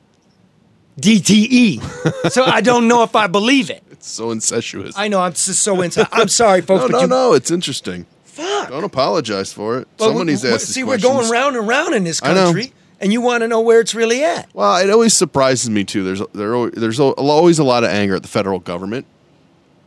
DTE. 1.00 2.30
so 2.30 2.44
I 2.44 2.60
don't 2.60 2.88
know 2.88 3.02
if 3.02 3.14
I 3.16 3.26
believe 3.26 3.70
it. 3.70 3.82
It's 3.90 4.08
so 4.08 4.30
incestuous. 4.30 4.96
I 4.96 5.08
know 5.08 5.20
I'm 5.20 5.32
just 5.32 5.60
so 5.62 5.80
inside. 5.82 6.08
I'm 6.12 6.28
sorry, 6.28 6.60
folks, 6.62 6.82
no, 6.82 6.88
but 6.88 6.92
no, 6.92 7.00
you 7.00 7.06
no. 7.06 7.32
It's 7.34 7.50
interesting. 7.50 8.06
fuck. 8.24 8.68
Don't 8.68 8.84
apologize 8.84 9.52
for 9.52 9.78
it. 9.78 9.88
Well, 9.98 10.10
Someone 10.10 10.26
needs 10.26 10.42
to 10.42 10.48
w- 10.48 10.54
ask 10.54 10.66
these 10.68 10.74
See, 10.74 10.82
we're 10.84 10.98
questions. 10.98 11.12
going 11.12 11.30
round 11.30 11.56
and 11.56 11.66
round 11.66 11.94
in 11.94 12.04
this 12.04 12.20
country, 12.20 12.72
and 13.00 13.12
you 13.12 13.20
want 13.20 13.42
to 13.42 13.48
know 13.48 13.60
where 13.60 13.80
it's 13.80 13.94
really 13.94 14.24
at. 14.24 14.48
Well, 14.54 14.76
it 14.76 14.90
always 14.90 15.14
surprises 15.14 15.68
me 15.70 15.84
too. 15.84 16.04
There's 16.04 16.22
there 16.32 16.70
there's 16.70 17.00
always 17.00 17.58
a 17.58 17.64
lot 17.64 17.84
of 17.84 17.90
anger 17.90 18.14
at 18.14 18.22
the 18.22 18.28
federal 18.28 18.58
government, 18.58 19.06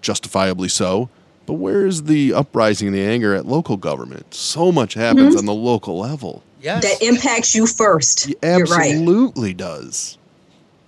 justifiably 0.01 0.69
so. 0.69 1.09
But 1.45 1.53
where 1.53 1.85
is 1.85 2.03
the 2.03 2.33
uprising 2.33 2.87
and 2.87 2.95
the 2.95 3.01
anger 3.01 3.33
at 3.33 3.45
local 3.45 3.75
government? 3.75 4.33
So 4.33 4.71
much 4.71 4.93
happens 4.93 5.29
mm-hmm. 5.29 5.39
on 5.39 5.45
the 5.45 5.53
local 5.53 5.97
level. 5.99 6.43
Yes. 6.61 6.83
that 6.83 7.05
impacts 7.05 7.55
you 7.55 7.65
first. 7.65 8.29
It 8.29 8.37
You're 8.43 8.65
right. 8.65 8.91
absolutely 8.91 9.53
does. 9.55 10.19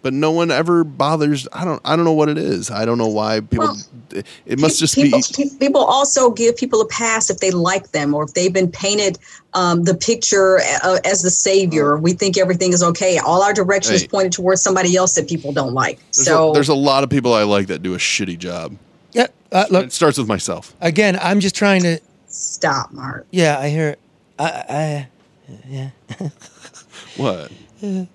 But 0.04 0.14
no 0.14 0.32
one 0.32 0.52
ever 0.52 0.84
bothers. 0.84 1.48
I 1.54 1.64
don't. 1.66 1.82
I 1.84 1.96
don't 1.96 2.06
know 2.06 2.14
what 2.14 2.30
it 2.30 2.38
is. 2.38 2.70
I 2.70 2.86
don't 2.86 2.98
know 3.00 3.08
why 3.08 3.40
people. 3.40 3.68
Well, 3.68 4.24
it 4.46 4.60
must 4.60 4.78
just 4.78 4.94
people, 4.94 5.22
be. 5.36 5.50
people 5.60 5.82
also 5.82 6.30
give 6.30 6.56
people 6.58 6.82
a 6.82 6.88
pass 6.88 7.30
if 7.32 7.40
they 7.40 7.50
like 7.52 7.92
them 7.94 8.14
or 8.14 8.26
if 8.26 8.34
they've 8.34 8.54
been 8.54 8.70
painted 8.70 9.18
um, 9.54 9.86
the 9.86 9.96
picture 9.96 10.60
uh, 10.84 11.00
as 11.06 11.22
the 11.24 11.30
savior. 11.32 11.98
We 11.98 12.14
think 12.14 12.38
everything 12.38 12.74
is 12.74 12.84
okay. 12.84 13.18
All 13.18 13.42
our 13.42 13.54
direction 13.54 13.96
is 13.96 14.02
Hey. 14.02 14.08
pointed 14.10 14.34
towards 14.34 14.62
somebody 14.62 14.96
else 14.96 15.16
that 15.16 15.28
people 15.28 15.52
don't 15.54 15.74
like. 15.74 16.00
There's, 16.12 16.26
so 16.28 16.52
a, 16.52 16.54
there's 16.54 16.70
a 16.70 16.76
lot 16.76 17.04
of 17.04 17.10
people 17.10 17.34
I 17.34 17.44
like 17.44 17.68
that 17.68 17.82
do 17.82 17.96
a 17.96 17.98
shitty 17.98 18.38
job. 18.38 18.76
Yeah. 19.14 19.28
Uh, 19.52 19.66
look, 19.70 19.86
It 19.86 19.94
starts 19.94 20.18
with 20.18 20.28
myself. 20.28 20.76
again, 20.82 21.18
I'm 21.22 21.40
just 21.40 21.56
trying 21.56 21.82
to. 21.84 22.00
stop, 22.28 22.92
Mark. 22.92 23.26
Yeah, 23.32 23.58
I 23.58 23.70
hear. 23.70 23.90
It. 23.90 24.00
I, 24.38 24.64
I 24.70 25.08
yeah. 25.70 25.90
What? 27.16 27.52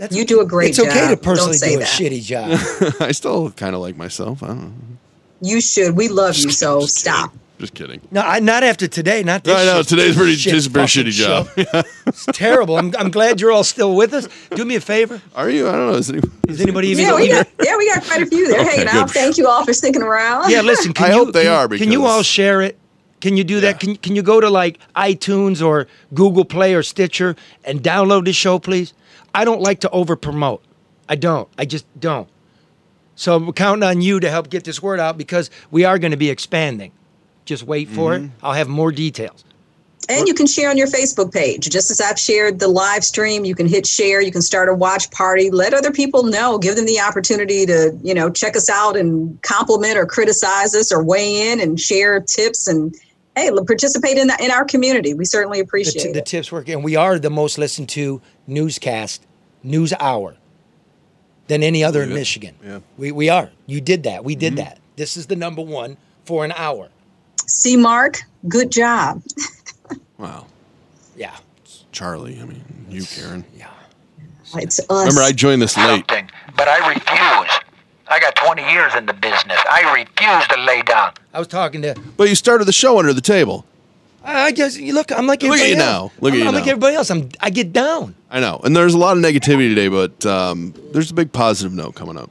that's 0.00 0.16
You 0.16 0.24
do 0.24 0.40
a 0.40 0.44
great 0.46 0.74
job. 0.74 0.86
It's 0.86 0.94
okay 0.96 1.00
job. 1.00 1.10
to 1.10 1.14
Don't 1.16 1.24
personally 1.24 1.56
say 1.58 1.70
do 1.72 1.76
a 1.76 1.78
that. 1.80 1.88
shitty 1.88 2.22
job. 2.22 2.94
I 3.00 3.12
still 3.12 3.50
kind 3.52 3.74
of 3.74 3.80
like 3.82 3.96
myself. 3.96 4.42
I 4.42 4.48
don't 4.48 4.60
know. 4.62 4.72
You 5.42 5.60
should. 5.60 5.96
We 5.96 6.08
love 6.08 6.36
you. 6.36 6.50
So 6.50 6.80
Just 6.80 7.04
kidding. 7.04 7.14
stop. 7.14 7.34
Just 7.58 7.74
kidding. 7.74 8.00
no, 8.10 8.22
I, 8.22 8.40
not 8.40 8.62
after 8.62 8.88
today. 8.88 9.22
Not 9.22 9.44
this. 9.44 9.54
I 9.54 9.64
know 9.66 9.82
today's 9.82 10.16
pretty. 10.16 10.34
shit 10.34 10.50
Today's 10.50 10.66
a 10.66 10.70
pretty 10.70 10.86
shitty 10.88 11.12
job. 11.12 11.84
It's 12.06 12.26
terrible. 12.32 12.76
I'm, 12.76 12.92
I'm 12.98 13.10
glad 13.10 13.40
you're 13.40 13.52
all 13.52 13.62
still 13.64 13.94
with 13.94 14.12
us. 14.14 14.26
Do 14.56 14.64
me 14.64 14.74
a 14.76 14.80
favor. 14.80 15.20
Are 15.34 15.48
you? 15.50 15.68
I 15.68 15.72
don't 15.72 15.92
know. 15.92 15.94
Is, 15.98 16.10
any, 16.10 16.20
Is 16.48 16.60
anybody 16.60 16.88
even? 16.88 17.04
Yeah, 17.04 17.14
we 17.14 17.24
even- 17.26 17.36
got, 17.36 17.46
yeah, 17.62 17.76
we 17.76 17.86
got 17.94 18.02
quite 18.04 18.22
a 18.22 18.26
few. 18.26 18.48
They're 18.48 18.60
Okay, 18.62 18.70
hanging 18.78 18.88
out. 18.88 19.10
Thank 19.10 19.36
you 19.38 19.46
all 19.46 19.64
for 19.64 19.72
sticking 19.72 20.02
around. 20.02 20.50
Yeah, 20.50 20.62
listen. 20.62 20.92
Can 20.92 21.04
I 21.06 21.08
you, 21.14 21.24
hope 21.24 21.32
they 21.34 21.44
can, 21.44 21.52
are, 21.52 21.68
Can 21.68 21.92
you 21.92 22.06
all 22.06 22.22
share 22.22 22.62
it? 22.62 22.78
Can 23.20 23.36
you 23.36 23.44
do 23.44 23.60
that? 23.60 23.78
Can 23.78 23.94
Can 23.96 24.16
you 24.16 24.22
go 24.22 24.40
to 24.40 24.48
like 24.50 24.78
iTunes 24.96 25.64
or 25.64 25.86
Google 26.14 26.44
Play 26.46 26.74
or 26.74 26.82
Stitcher 26.82 27.36
and 27.64 27.80
download 27.82 28.24
the 28.24 28.32
show, 28.32 28.58
please? 28.58 28.92
I 29.34 29.44
don't 29.44 29.60
like 29.60 29.80
to 29.80 29.90
over 29.90 30.16
promote. 30.16 30.62
I 31.08 31.16
don't. 31.16 31.48
I 31.58 31.64
just 31.64 31.86
don't. 31.98 32.28
So 33.16 33.36
I'm 33.36 33.52
counting 33.52 33.82
on 33.82 34.00
you 34.00 34.20
to 34.20 34.30
help 34.30 34.48
get 34.48 34.64
this 34.64 34.82
word 34.82 34.98
out 35.00 35.18
because 35.18 35.50
we 35.70 35.84
are 35.84 35.98
going 35.98 36.12
to 36.12 36.16
be 36.16 36.30
expanding. 36.30 36.92
Just 37.44 37.64
wait 37.64 37.88
for 37.88 38.12
Mm-hmm. 38.12 38.26
it. 38.26 38.30
I'll 38.42 38.52
have 38.54 38.68
more 38.68 38.92
details. 38.92 39.44
And 40.08 40.26
you 40.26 40.34
can 40.34 40.46
share 40.46 40.70
on 40.70 40.76
your 40.76 40.88
Facebook 40.88 41.32
page. 41.32 41.68
Just 41.68 41.90
as 41.90 42.00
I've 42.00 42.18
shared 42.18 42.58
the 42.58 42.66
live 42.66 43.04
stream, 43.04 43.44
you 43.44 43.54
can 43.54 43.68
hit 43.68 43.86
share. 43.86 44.20
You 44.20 44.32
can 44.32 44.42
start 44.42 44.68
a 44.68 44.74
watch 44.74 45.08
party. 45.12 45.50
Let 45.50 45.72
other 45.72 45.92
people 45.92 46.24
know. 46.24 46.58
Give 46.58 46.74
them 46.74 46.86
the 46.86 46.98
opportunity 46.98 47.64
to, 47.66 47.96
you 48.02 48.14
know, 48.14 48.28
check 48.30 48.56
us 48.56 48.68
out 48.68 48.96
and 48.96 49.40
compliment 49.42 49.96
or 49.96 50.06
criticize 50.06 50.74
us 50.74 50.90
or 50.90 51.04
weigh 51.04 51.52
in 51.52 51.60
and 51.60 51.78
share 51.78 52.18
tips 52.20 52.66
and 52.66 52.92
hey, 53.36 53.50
participate 53.66 54.18
in 54.18 54.26
the, 54.28 54.36
in 54.42 54.50
our 54.50 54.64
community. 54.64 55.14
We 55.14 55.24
certainly 55.24 55.58
The, 55.58 55.64
appreciate 55.64 56.02
t- 56.02 56.12
the 56.12 56.22
tips 56.22 56.50
work, 56.52 56.68
and 56.68 56.82
we 56.84 56.96
are 56.96 57.18
the 57.18 57.30
most 57.30 57.58
listened 57.58 57.88
to 57.90 58.20
newscast, 58.46 59.26
news 59.62 59.92
hour, 60.00 60.36
than 61.48 61.62
any 61.62 61.82
other 61.82 62.02
in 62.02 62.10
Michigan. 62.10 62.54
Yeah. 62.64 62.80
We 62.96 63.12
we 63.12 63.28
are. 63.28 63.50
You 63.66 63.80
did 63.80 64.02
that. 64.04 64.24
We 64.24 64.34
Mm-hmm. 64.34 64.40
did 64.40 64.56
that. 64.56 64.78
This 64.96 65.16
is 65.16 65.26
the 65.26 65.36
number 65.36 65.62
one 65.62 65.96
for 66.24 66.44
an 66.44 66.52
hour. 66.52 66.88
See, 67.46 67.76
Mark, 67.76 68.20
good 68.48 68.70
job. 68.70 69.22
wow, 70.18 70.46
Yeah. 71.16 71.36
Charlie. 71.92 72.38
I 72.40 72.44
mean, 72.44 72.62
you, 72.88 73.02
Karen. 73.04 73.44
Yeah. 73.56 73.68
It's 74.54 74.78
us. 74.80 74.88
Remember, 75.06 75.22
I 75.22 75.32
joined 75.32 75.62
this 75.62 75.76
late. 75.76 76.04
But 76.56 76.68
I 76.68 76.88
refuse. 76.88 77.60
I 78.10 78.18
got 78.18 78.34
20 78.34 78.62
years 78.70 78.94
in 78.96 79.06
the 79.06 79.12
business. 79.14 79.58
I 79.70 79.92
refuse 79.94 80.46
to 80.48 80.60
lay 80.62 80.82
down. 80.82 81.12
I 81.32 81.38
was 81.38 81.48
talking 81.48 81.80
to. 81.82 81.94
But 82.16 82.28
you 82.28 82.34
started 82.34 82.64
the 82.64 82.72
show 82.72 82.98
under 82.98 83.12
the 83.12 83.20
table. 83.20 83.64
I 84.24 84.46
I 84.46 84.50
guess 84.50 84.76
you 84.76 84.92
look. 84.92 85.12
I'm 85.12 85.26
like 85.26 85.42
Look 85.42 85.58
at 85.58 85.68
you 85.68 85.76
else. 85.76 85.78
now. 85.78 86.12
Look 86.20 86.32
at 86.32 86.36
I'm, 86.36 86.42
you 86.42 86.48
I'm 86.48 86.54
like 86.54 86.66
everybody 86.66 86.96
else. 86.96 87.10
I'm. 87.10 87.30
I 87.40 87.50
get 87.50 87.72
down. 87.72 88.14
I 88.30 88.40
know, 88.40 88.60
and 88.64 88.76
there's 88.76 88.94
a 88.94 88.98
lot 88.98 89.16
of 89.16 89.22
negativity 89.22 89.68
today, 89.74 89.88
but 89.88 90.26
um, 90.26 90.74
there's 90.92 91.10
a 91.10 91.14
big 91.14 91.32
positive 91.32 91.72
note 91.72 91.94
coming 91.94 92.18
up. 92.18 92.30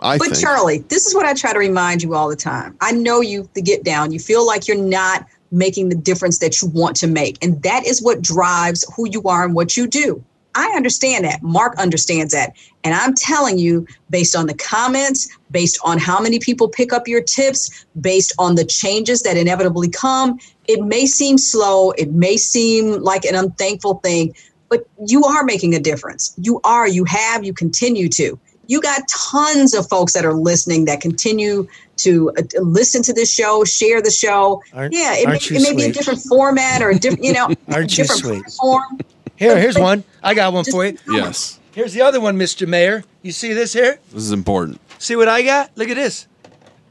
I 0.00 0.16
But 0.16 0.28
think. 0.28 0.40
Charlie, 0.40 0.78
this 0.88 1.06
is 1.06 1.14
what 1.14 1.26
I 1.26 1.34
try 1.34 1.52
to 1.52 1.58
remind 1.58 2.02
you 2.02 2.14
all 2.14 2.28
the 2.28 2.36
time. 2.36 2.76
I 2.80 2.92
know 2.92 3.20
you 3.20 3.48
the 3.54 3.62
get 3.62 3.84
down. 3.84 4.12
You 4.12 4.20
feel 4.20 4.46
like 4.46 4.66
you're 4.68 4.76
not 4.76 5.26
making 5.50 5.88
the 5.88 5.94
difference 5.96 6.38
that 6.38 6.60
you 6.62 6.68
want 6.68 6.96
to 6.96 7.06
make. 7.06 7.42
And 7.42 7.62
that 7.62 7.86
is 7.86 8.02
what 8.02 8.22
drives 8.22 8.84
who 8.94 9.08
you 9.08 9.22
are 9.24 9.44
and 9.44 9.54
what 9.54 9.76
you 9.76 9.86
do. 9.86 10.22
I 10.58 10.74
understand 10.76 11.24
that. 11.24 11.40
Mark 11.40 11.78
understands 11.78 12.32
that. 12.32 12.56
And 12.82 12.92
I'm 12.92 13.14
telling 13.14 13.58
you, 13.58 13.86
based 14.10 14.34
on 14.34 14.46
the 14.46 14.54
comments, 14.54 15.28
based 15.52 15.78
on 15.84 15.98
how 15.98 16.20
many 16.20 16.40
people 16.40 16.68
pick 16.68 16.92
up 16.92 17.06
your 17.06 17.22
tips, 17.22 17.86
based 18.00 18.34
on 18.40 18.56
the 18.56 18.64
changes 18.64 19.22
that 19.22 19.36
inevitably 19.36 19.88
come, 19.88 20.38
it 20.66 20.82
may 20.82 21.06
seem 21.06 21.38
slow, 21.38 21.92
it 21.92 22.12
may 22.12 22.36
seem 22.36 23.00
like 23.02 23.24
an 23.24 23.36
unthankful 23.36 24.00
thing, 24.02 24.34
but 24.68 24.84
you 25.06 25.24
are 25.24 25.44
making 25.44 25.76
a 25.76 25.80
difference. 25.80 26.34
You 26.38 26.60
are, 26.64 26.88
you 26.88 27.04
have, 27.04 27.44
you 27.44 27.52
continue 27.52 28.08
to 28.10 28.38
you 28.68 28.80
got 28.80 29.02
tons 29.08 29.74
of 29.74 29.88
folks 29.88 30.12
that 30.12 30.24
are 30.24 30.34
listening 30.34 30.84
that 30.84 31.00
continue 31.00 31.66
to 31.96 32.30
uh, 32.38 32.42
listen 32.60 33.02
to 33.02 33.12
this 33.12 33.32
show, 33.32 33.64
share 33.64 34.00
the 34.00 34.10
show. 34.10 34.62
Aren't- 34.72 34.94
yeah, 34.94 35.14
it, 35.14 35.26
may, 35.26 35.38
you 35.40 35.56
it 35.56 35.62
may 35.62 35.74
be 35.74 35.90
a 35.90 35.92
different 35.92 36.20
format 36.20 36.80
or 36.80 36.90
a 36.90 36.98
different, 36.98 37.24
you 37.24 37.32
know, 37.32 37.46
Aren't 37.68 37.96
you 37.96 38.04
different 38.04 38.22
sweet? 38.22 38.42
platform. 38.42 39.00
Here, 39.38 39.56
here's 39.58 39.78
one. 39.78 40.02
I 40.20 40.34
got 40.34 40.52
one 40.52 40.64
for 40.64 40.84
you. 40.84 40.98
yes, 41.08 41.60
Here's 41.72 41.92
the 41.92 42.02
other 42.02 42.20
one, 42.20 42.36
Mr. 42.36 42.66
Mayor. 42.66 43.04
You 43.22 43.30
see 43.30 43.52
this 43.52 43.72
here? 43.72 44.00
this 44.10 44.22
is 44.24 44.32
important. 44.32 44.80
See 44.98 45.14
what 45.14 45.28
I 45.28 45.42
got? 45.42 45.70
Look 45.76 45.88
at 45.88 45.94
this. 45.94 46.26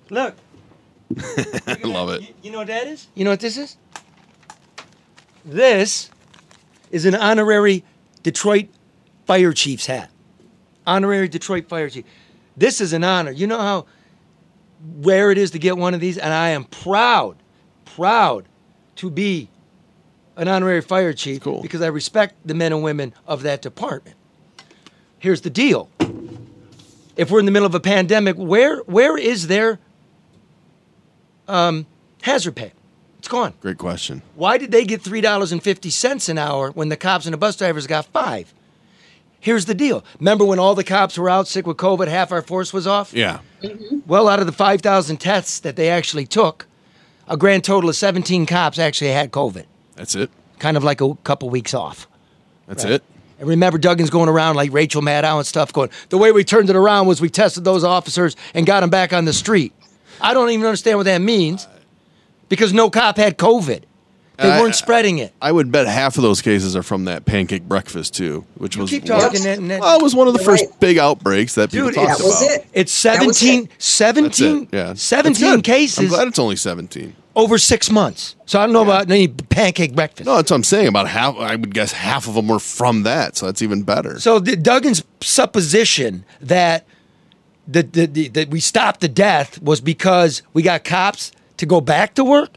Look. 0.10 0.34
I 1.68 1.78
love 1.84 2.10
it. 2.12 2.22
You, 2.22 2.28
you 2.44 2.52
know 2.52 2.60
what 2.60 2.68
that 2.68 2.88
is? 2.88 3.08
You 3.16 3.26
know 3.26 3.32
what 3.32 3.42
this 3.42 3.58
is? 3.58 3.76
This 5.44 6.10
is 6.90 7.04
an 7.06 7.16
honorary 7.16 7.84
Detroit 8.24 8.68
fire 9.26 9.52
chief's 9.52 9.88
hat. 9.88 10.10
Honorary 10.86 11.28
Detroit 11.28 11.68
fire 11.68 11.90
chief. 11.90 12.06
This 12.56 12.80
is 12.80 12.94
an 12.94 13.04
honor. 13.04 13.32
You 13.32 13.48
know 13.48 13.58
how 13.60 13.86
rare 15.00 15.32
it 15.32 15.38
is 15.38 15.52
to 15.52 15.60
get 15.60 15.78
one 15.78 15.94
of 15.94 16.00
these? 16.00 16.18
And 16.18 16.34
I 16.34 16.50
am 16.50 16.64
proud, 16.64 17.36
proud 17.84 18.46
to 18.96 19.10
be 19.10 19.50
an 20.38 20.48
honorary 20.48 20.82
fire 20.82 21.12
chief 21.14 21.42
Cool. 21.42 21.62
because 21.62 21.82
I 21.82 21.88
respect 21.88 22.36
the 22.46 22.54
men 22.54 22.72
and 22.72 22.82
women 22.84 23.14
of 23.28 23.44
that 23.44 23.62
department. 23.62 24.16
Here's 25.20 25.42
the 25.42 25.50
deal 25.50 25.90
if 27.18 27.30
we're 27.32 27.40
in 27.40 27.46
the 27.46 27.52
middle 27.52 27.66
of 27.66 27.74
a 27.76 27.80
pandemic, 27.80 28.36
where 28.38 28.78
where 28.82 29.18
is 29.18 29.48
their 29.48 29.80
um, 31.48 31.86
hazard 32.22 32.56
pay? 32.56 32.72
It's 33.20 33.28
gone. 33.28 33.54
Great 33.62 33.78
question. 33.80 34.22
Why 34.36 34.58
did 34.58 34.72
they 34.72 34.86
get 34.86 35.02
three 35.02 35.22
dollars 35.22 35.52
and 35.52 35.62
fifty 35.62 35.90
cents 35.90 36.30
an 36.30 36.38
hour 36.38 36.72
when 36.72 36.90
the 36.90 36.98
cops 36.98 37.26
and 37.26 37.34
the 37.34 37.38
bus 37.38 37.56
drivers 37.58 37.88
got 37.88 38.06
five? 38.06 38.54
Here's 39.40 39.66
the 39.66 39.76
deal. 39.76 40.04
Remember 40.20 40.44
when 40.46 40.60
all 40.60 40.76
the 40.76 40.84
cops 40.84 41.18
were 41.18 41.30
out 41.30 41.48
sick 41.48 41.66
with 41.68 41.78
COVID, 41.78 42.08
half 42.08 42.32
our 42.32 42.42
force 42.42 42.74
was 42.74 42.86
off? 42.88 43.14
Yeah. 43.14 43.40
Well, 44.08 44.28
out 44.28 44.40
of 44.40 44.46
the 44.48 44.52
5,000 44.52 45.18
tests 45.18 45.60
that 45.60 45.76
they 45.76 45.90
actually 45.90 46.26
took, 46.26 46.66
a 47.28 47.38
grand 47.38 47.64
total 47.64 47.90
of 47.90 47.96
17 47.96 48.48
cops 48.48 48.80
actually 48.80 49.12
had 49.12 49.32
COVID. 49.32 49.66
That's 49.98 50.16
it. 50.16 50.30
Kind 50.60 50.78
of 50.78 50.84
like 50.84 51.02
a 51.02 51.14
couple 51.24 51.50
weeks 51.50 51.74
off. 51.74 52.08
That's 52.68 52.84
Right. 52.84 52.94
it. 52.94 53.04
And 53.40 53.48
remember, 53.48 53.78
Duggan's 53.78 54.10
going 54.10 54.30
around 54.30 54.56
like 54.56 54.72
Rachel 54.74 55.02
Maddow 55.02 55.38
and 55.38 55.46
stuff, 55.46 55.72
going, 55.72 55.90
the 56.10 56.18
way 56.18 56.32
we 56.32 56.44
turned 56.44 56.70
it 56.72 56.76
around 56.76 57.06
was 57.08 57.22
we 57.22 57.30
tested 57.30 57.64
those 57.64 57.84
officers 57.84 58.36
and 58.56 58.66
got 58.66 58.80
them 58.80 58.90
back 58.90 59.14
on 59.14 59.26
the 59.26 59.34
street. 59.34 59.74
I 60.20 60.34
don't 60.34 60.50
even 60.50 60.66
understand 60.66 60.98
what 60.98 61.04
that 61.04 61.20
means 61.22 61.68
because 62.50 62.74
no 62.74 62.90
cop 62.90 63.18
had 63.18 63.38
COVID. 63.38 63.84
They 64.40 64.50
weren't 64.62 64.76
spreading 64.76 65.18
it. 65.18 65.34
I 65.42 65.52
would 65.52 65.72
bet 65.72 65.88
half 65.88 66.16
of 66.18 66.22
those 66.22 66.42
cases 66.44 66.76
are 66.76 66.84
from 66.84 67.06
that 67.06 67.26
pancake 67.26 67.64
breakfast 67.68 68.14
too, 68.16 68.46
which 68.56 68.78
was 68.78 68.90
keep 68.92 69.04
talking 69.06 69.44
and- 69.48 69.72
and- 69.72 69.82
well, 69.82 69.98
it 70.00 70.04
was 70.04 70.14
one 70.14 70.28
of 70.28 70.34
the 70.34 70.44
first 70.44 70.66
right. 70.66 70.80
big 70.80 71.00
outbreaks 71.00 71.56
that 71.56 71.72
people 71.72 71.88
Dude, 71.88 71.96
talked 71.96 72.20
That 72.20 72.24
was 72.24 72.42
about. 72.44 72.52
it. 72.56 72.68
It's 72.74 73.02
That 73.04 73.26
was 73.26 73.38
17, 73.40 73.64
it. 73.64 73.72
17, 73.80 74.64
it. 74.64 74.70
Yeah, 74.76 74.94
17 74.96 75.62
cases 75.62 75.98
I'm 76.00 76.08
glad 76.10 76.28
it's 76.28 76.38
only 76.40 76.56
seventeen. 76.56 77.16
Over 77.38 77.60
six 77.60 77.92
months. 77.92 78.36
So 78.48 78.60
I 78.60 78.66
don't 78.66 78.74
know 78.74 78.82
about 78.82 79.10
any 79.12 79.28
pancake 79.28 79.96
breakfast. 79.96 80.26
No, 80.26 80.36
that's 80.38 80.50
what 80.50 80.58
I'm 80.58 80.64
saying. 80.64 80.88
About 80.88 81.08
half, 81.08 81.38
I 81.38 81.56
would 81.56 81.74
guess 81.74 81.92
half 81.92 82.28
of 82.28 82.34
them 82.34 82.48
were 82.48 82.60
from 82.60 83.04
that, 83.04 83.38
so 83.38 83.46
that's 83.46 83.62
even 83.62 83.84
better. 83.84 84.20
So 84.20 84.40
the, 84.40 84.58
Duggan's 84.58 85.04
supposition 85.22 86.26
that 86.42 86.86
the, 87.68 87.84
the, 87.84 88.06
the, 88.08 88.28
that 88.30 88.50
we 88.50 88.60
stopped 88.60 89.02
the 89.02 89.08
death 89.08 89.62
was 89.62 89.80
because 89.80 90.42
we 90.54 90.64
got 90.64 90.84
cops 90.84 91.32
to 91.58 91.68
go 91.68 91.80
back 91.80 92.16
to 92.16 92.24
work 92.24 92.56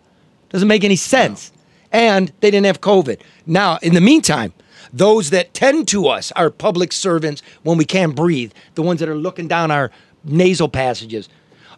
doesn't 0.49 0.67
make 0.67 0.83
any 0.83 0.97
sense. 0.97 1.53
And 1.93 2.33
they 2.41 2.51
didn't 2.51 2.67
have 2.67 2.81
COVID. 2.81 3.21
Now, 3.47 3.79
in 3.83 3.93
the 3.93 4.01
meantime, 4.01 4.55
those 4.93 5.29
that 5.31 5.53
tend 5.53 5.89
to 5.89 6.09
us 6.09 6.33
are 6.33 6.49
public 6.49 6.93
servants 6.93 7.43
when 7.65 7.77
we 7.77 7.85
can't 7.85 8.17
breathe, 8.17 8.53
the 8.77 8.83
ones 8.83 9.01
that 9.01 9.11
are 9.11 9.15
looking 9.15 9.47
down 9.47 9.71
our 9.71 9.91
nasal 10.25 10.69
passages. 10.69 11.29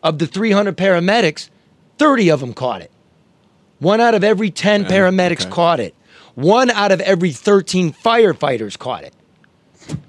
Of 0.05 0.19
the 0.19 0.27
300 0.27 0.77
paramedics, 0.77 1.49
30 1.99 2.31
of 2.31 2.41
them 2.41 2.55
caught 2.55 2.83
it. 2.83 2.91
One 3.83 4.01
out 4.01 4.14
of 4.14 4.22
every 4.22 4.49
10 4.51 4.85
paramedics 4.85 5.43
okay. 5.43 5.51
caught 5.51 5.80
it. 5.80 5.95
One 6.37 6.70
out 6.70 6.93
of 6.93 7.01
every 7.01 7.33
13 7.33 7.93
firefighters 7.93 8.78
caught 8.78 9.03
it. 9.03 9.12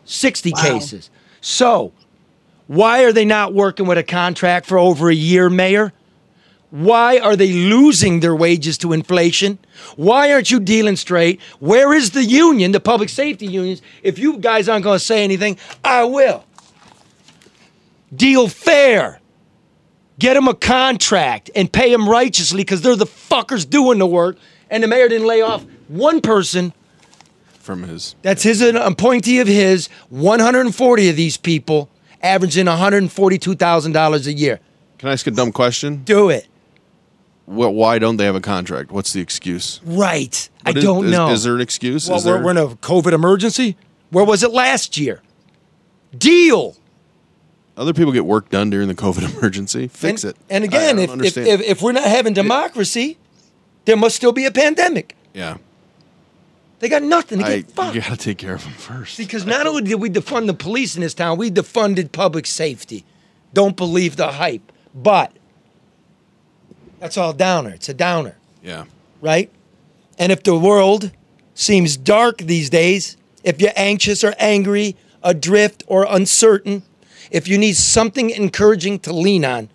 60 0.06 0.52
Wow. 0.52 0.62
cases. 0.62 1.10
So, 1.42 1.92
why 2.68 3.04
are 3.04 3.12
they 3.12 3.26
not 3.26 3.56
working 3.56 3.88
with 3.88 3.98
a 3.98 4.04
contract 4.04 4.68
for 4.68 4.78
over 4.78 5.10
a 5.10 5.16
year, 5.16 5.50
Mayor? 5.50 5.92
Why 6.70 7.18
are 7.18 7.36
they 7.36 7.52
losing 7.52 8.20
their 8.20 8.36
wages 8.36 8.78
to 8.80 8.94
inflation? 8.94 9.58
Why 9.96 10.32
aren't 10.32 10.52
you 10.52 10.60
dealing 10.60 10.96
straight? 10.96 11.42
Where 11.60 11.94
is 11.94 12.12
the 12.12 12.24
union, 12.24 12.74
the 12.74 12.80
public 12.80 13.10
safety 13.10 13.48
unions? 13.48 13.82
If 14.04 14.20
you 14.20 14.38
guys 14.38 14.70
aren't 14.70 14.84
going 14.84 15.00
to 15.00 15.04
say 15.04 15.24
anything, 15.24 15.58
I 15.84 16.04
will. 16.04 16.46
Deal 18.16 18.48
fair. 18.48 19.20
Get 20.24 20.36
them 20.36 20.48
a 20.48 20.54
contract 20.54 21.52
and 21.54 21.70
pay 21.70 21.92
them 21.92 22.08
righteously 22.08 22.60
because 22.62 22.82
they're 22.82 22.96
the 22.96 23.06
fuckers 23.06 23.70
doing 23.70 24.00
the 24.00 24.08
work. 24.08 24.38
And 24.70 24.82
the 24.82 24.88
mayor 24.88 25.10
didn't 25.10 25.28
lay 25.28 25.42
off 25.42 25.66
one 25.90 26.22
person 26.22 26.72
from 27.60 27.84
his, 27.84 28.16
that's 28.22 28.42
his 28.42 28.62
an 28.62 28.78
appointee 28.78 29.42
of 29.42 29.50
his. 29.50 29.90
140 30.12 31.10
of 31.10 31.18
these 31.18 31.36
people 31.36 31.90
averaging 32.22 32.68
$142,000 32.68 34.26
a 34.28 34.32
year. 34.34 34.62
can 34.98 35.10
I 35.10 35.12
ask 35.12 35.28
a 35.28 35.32
dumb 35.32 35.52
question? 35.52 36.06
Do 36.06 36.30
it. 36.30 36.48
What? 37.46 37.74
Why 37.74 38.00
don't 38.00 38.16
they 38.16 38.24
have 38.24 38.36
a 38.36 38.40
contract? 38.40 38.94
What's 38.94 39.12
the 39.12 39.20
excuse? 39.20 39.82
Right. 39.84 40.50
I 40.66 40.70
What 40.70 40.78
is- 40.78 40.84
don't 40.86 41.06
is- 41.08 41.12
know. 41.12 41.30
Is 41.32 41.44
there 41.44 41.56
an 41.56 41.60
excuse? 41.60 42.08
well, 42.10 42.20
we're, 42.20 42.24
there? 42.36 42.44
we're 42.46 42.52
in 42.52 42.58
a 42.58 42.68
COVID 42.78 43.12
emergency. 43.12 43.76
Where 44.10 44.24
was 44.24 44.42
it 44.42 44.52
last 44.54 44.98
year? 44.98 45.22
Deal. 46.18 46.78
Other 47.76 47.94
people 47.94 48.12
get 48.12 48.26
work 48.26 48.50
done 48.50 48.70
during 48.70 48.88
the 48.88 48.96
COVID 48.96 49.34
emergency. 49.38 49.88
Fix 49.88 50.24
and, 50.24 50.32
it. 50.34 50.38
And 50.50 50.64
again, 50.64 51.00
if, 51.00 51.10
if, 51.22 51.38
if, 51.38 51.62
if 51.62 51.82
we're 51.82 51.92
not 51.92 52.04
having 52.04 52.34
democracy, 52.34 53.18
there 53.86 53.98
must 53.98 54.16
still 54.16 54.32
be 54.32 54.46
a 54.46 54.52
pandemic. 54.52 55.16
yeah, 55.34 55.58
They 56.80 56.88
got 56.90 57.02
nothing 57.04 57.40
to 57.40 57.46
I, 57.46 57.56
get 57.62 57.72
fucked. 57.72 57.96
you 57.96 58.02
got 58.02 58.12
to 58.12 58.18
take 58.18 58.38
care 58.38 58.54
of 58.54 58.64
them 58.64 58.74
first. 58.74 59.18
Because 59.18 59.46
not 59.46 59.66
only 59.66 59.82
did 59.84 59.96
we 59.96 60.10
defund 60.10 60.46
the 60.48 60.54
police 60.54 60.96
in 60.96 61.02
this 61.02 61.14
town, 61.16 61.38
we 61.38 61.50
defunded 61.50 62.12
public 62.12 62.46
safety. 62.46 63.06
Don't 63.54 63.76
believe 63.76 64.16
the 64.18 64.34
hype. 64.34 64.72
But 64.94 65.32
that's 67.00 67.18
all 67.18 67.34
downer. 67.34 67.72
It's 67.72 67.90
a 67.90 67.94
downer, 67.94 68.38
Yeah, 68.62 68.86
right? 69.22 69.50
And 70.20 70.32
if 70.32 70.44
the 70.44 70.58
world 70.58 71.12
seems 71.56 71.98
dark 71.98 72.38
these 72.38 72.70
days, 72.70 73.18
if 73.44 73.60
you're 73.60 73.72
anxious 73.76 74.24
or 74.24 74.36
angry, 74.40 74.96
adrift 75.24 75.84
or 75.88 76.06
uncertain, 76.08 76.84
if 77.34 77.48
you 77.48 77.58
need 77.58 77.76
something 77.76 78.30
encouraging 78.30 79.00
to 79.00 79.12
lean 79.12 79.44
on, 79.44 79.70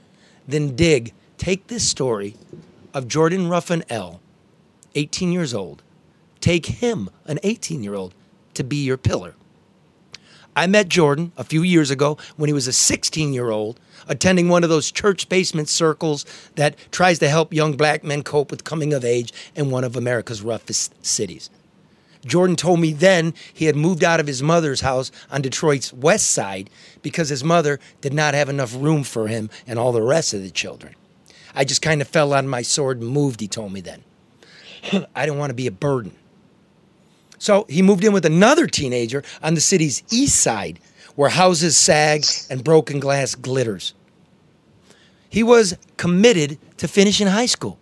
then 0.47 0.77
dig. 0.77 1.13
Take 1.37 1.67
this 1.67 1.87
story 1.87 2.37
of 2.95 3.09
Jordan 3.09 3.49
Ruffin 3.49 3.85
L., 3.91 4.21
18 4.95 5.33
years 5.33 5.53
old. 5.53 5.83
Take 6.41 6.67
him, 6.67 7.11
an 7.27 7.41
18 7.43 7.83
year 7.83 7.95
old, 7.95 8.15
to 8.55 8.63
be 8.63 8.77
your 8.77 8.97
pillar. 8.97 9.35
I 10.55 10.67
met 10.69 10.89
Jordan 10.89 11.33
a 11.37 11.45
few 11.45 11.63
years 11.63 11.91
ago 11.91 12.17
when 12.37 12.49
he 12.49 12.55
was 12.55 12.69
a 12.69 12.73
16 12.73 13.33
year 13.33 13.51
old 13.51 13.79
attending 14.07 14.49
one 14.49 14.63
of 14.63 14.71
those 14.71 14.91
church 14.93 15.29
basement 15.29 15.69
circles 15.69 16.25
that 16.55 16.77
tries 16.93 17.19
to 17.19 17.29
help 17.29 17.53
young 17.53 17.77
black 17.77 18.05
men 18.05 18.23
cope 18.23 18.53
with 18.53 18.65
coming 18.65 18.93
of 18.93 19.05
age 19.05 19.33
in 19.57 19.71
one 19.71 19.85
of 19.85 19.97
America's 19.97 20.43
roughest 20.43 20.95
cities. 21.05 21.51
Jordan 22.29 22.57
told 22.57 22.81
me 22.81 22.93
then 22.93 23.35
he 23.53 23.65
had 23.65 23.77
moved 23.77 24.05
out 24.05 24.21
of 24.21 24.27
his 24.27 24.43
mother's 24.43 24.81
house 24.81 25.11
on 25.31 25.43
Detroit's 25.43 25.93
west 25.93 26.33
side 26.33 26.71
because 27.03 27.29
his 27.29 27.43
mother 27.43 27.81
did 28.01 28.13
not 28.13 28.35
have 28.35 28.49
enough 28.49 28.75
room 28.75 29.05
for 29.05 29.29
him 29.29 29.51
and 29.67 29.79
all 29.79 29.93
the 29.93 30.03
rest 30.03 30.35
of 30.35 30.43
the 30.43 30.51
children. 30.51 30.95
I 31.55 31.65
just 31.65 31.83
kind 31.83 32.01
of 32.01 32.09
fell 32.09 32.35
on 32.35 32.47
my 32.47 32.63
sword 32.63 33.01
and 33.01 33.09
moved, 33.09 33.41
he 33.41 33.49
told 33.49 33.73
me 33.73 33.81
then. 33.81 34.05
I 35.15 35.27
didn't 35.27 35.39
want 35.39 35.51
to 35.51 35.55
be 35.55 35.67
a 35.67 35.73
burden. 35.73 36.15
So 37.39 37.67
he 37.69 37.83
moved 37.83 38.05
in 38.05 38.13
with 38.13 38.27
another 38.27 38.67
teenager 38.67 39.23
on 39.43 39.55
the 39.55 39.61
city's 39.61 40.03
east 40.11 40.41
side 40.41 40.81
where 41.15 41.31
houses 41.31 41.77
sag 41.77 42.25
and 42.51 42.63
broken 42.63 43.01
glass 43.01 43.35
glitters. 43.35 43.95
He 45.29 45.43
was 45.43 45.77
committed 45.97 46.59
to 46.79 46.89
finishing 46.89 47.27
high 47.27 47.47
school, 47.47 47.79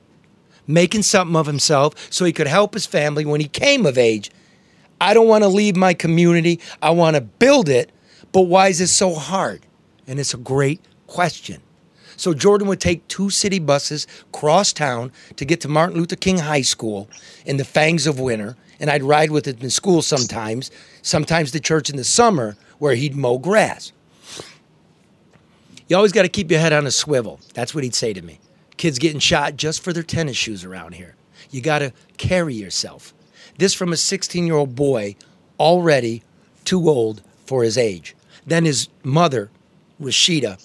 making 0.66 1.02
something 1.02 1.36
of 1.36 1.46
himself 1.46 2.10
so 2.10 2.24
he 2.24 2.32
could 2.32 2.46
help 2.46 2.74
his 2.74 2.86
family 2.86 3.24
when 3.24 3.40
he 3.40 3.48
came 3.48 3.86
of 3.86 3.98
age. 3.98 4.30
I 5.00 5.14
don't 5.14 5.28
want 5.28 5.44
to 5.44 5.48
leave 5.48 5.76
my 5.76 5.94
community. 5.94 6.60
I 6.80 6.90
want 6.90 7.16
to 7.16 7.20
build 7.20 7.68
it. 7.68 7.90
But 8.32 8.42
why 8.42 8.68
is 8.68 8.78
this 8.78 8.92
so 8.92 9.14
hard? 9.14 9.62
And 10.06 10.18
it's 10.18 10.34
a 10.34 10.38
great 10.38 10.80
question. 11.06 11.60
So 12.16 12.32
Jordan 12.32 12.68
would 12.68 12.80
take 12.80 13.06
two 13.08 13.30
city 13.30 13.58
buses 13.58 14.06
cross 14.32 14.72
town 14.72 15.12
to 15.36 15.44
get 15.44 15.60
to 15.62 15.68
Martin 15.68 15.98
Luther 15.98 16.16
King 16.16 16.38
High 16.38 16.62
School 16.62 17.08
in 17.44 17.58
the 17.58 17.64
fangs 17.64 18.06
of 18.06 18.18
winter, 18.18 18.56
and 18.80 18.90
I'd 18.90 19.02
ride 19.02 19.30
with 19.30 19.46
him 19.46 19.58
in 19.60 19.70
school 19.70 20.00
sometimes, 20.02 20.70
sometimes 21.02 21.50
to 21.52 21.60
church 21.60 21.90
in 21.90 21.96
the 21.96 22.04
summer 22.04 22.56
where 22.78 22.94
he'd 22.94 23.14
mow 23.14 23.38
grass. 23.38 23.92
You 25.88 25.96
always 25.96 26.12
got 26.12 26.22
to 26.22 26.28
keep 26.28 26.50
your 26.50 26.60
head 26.60 26.72
on 26.72 26.86
a 26.86 26.90
swivel. 26.90 27.38
That's 27.54 27.74
what 27.74 27.84
he'd 27.84 27.94
say 27.94 28.12
to 28.12 28.22
me. 28.22 28.40
Kids 28.76 28.98
getting 28.98 29.20
shot 29.20 29.56
just 29.56 29.82
for 29.82 29.92
their 29.92 30.02
tennis 30.02 30.36
shoes 30.36 30.64
around 30.64 30.94
here. 30.94 31.14
You 31.50 31.60
got 31.60 31.78
to 31.78 31.92
carry 32.16 32.54
yourself. 32.54 33.14
This 33.58 33.74
from 33.74 33.92
a 33.92 33.96
16 33.96 34.46
year 34.46 34.56
old 34.56 34.74
boy 34.74 35.16
already 35.58 36.22
too 36.64 36.88
old 36.88 37.22
for 37.46 37.62
his 37.62 37.78
age. 37.78 38.14
Then 38.46 38.64
his 38.64 38.88
mother, 39.02 39.50
Rashida, 40.00 40.62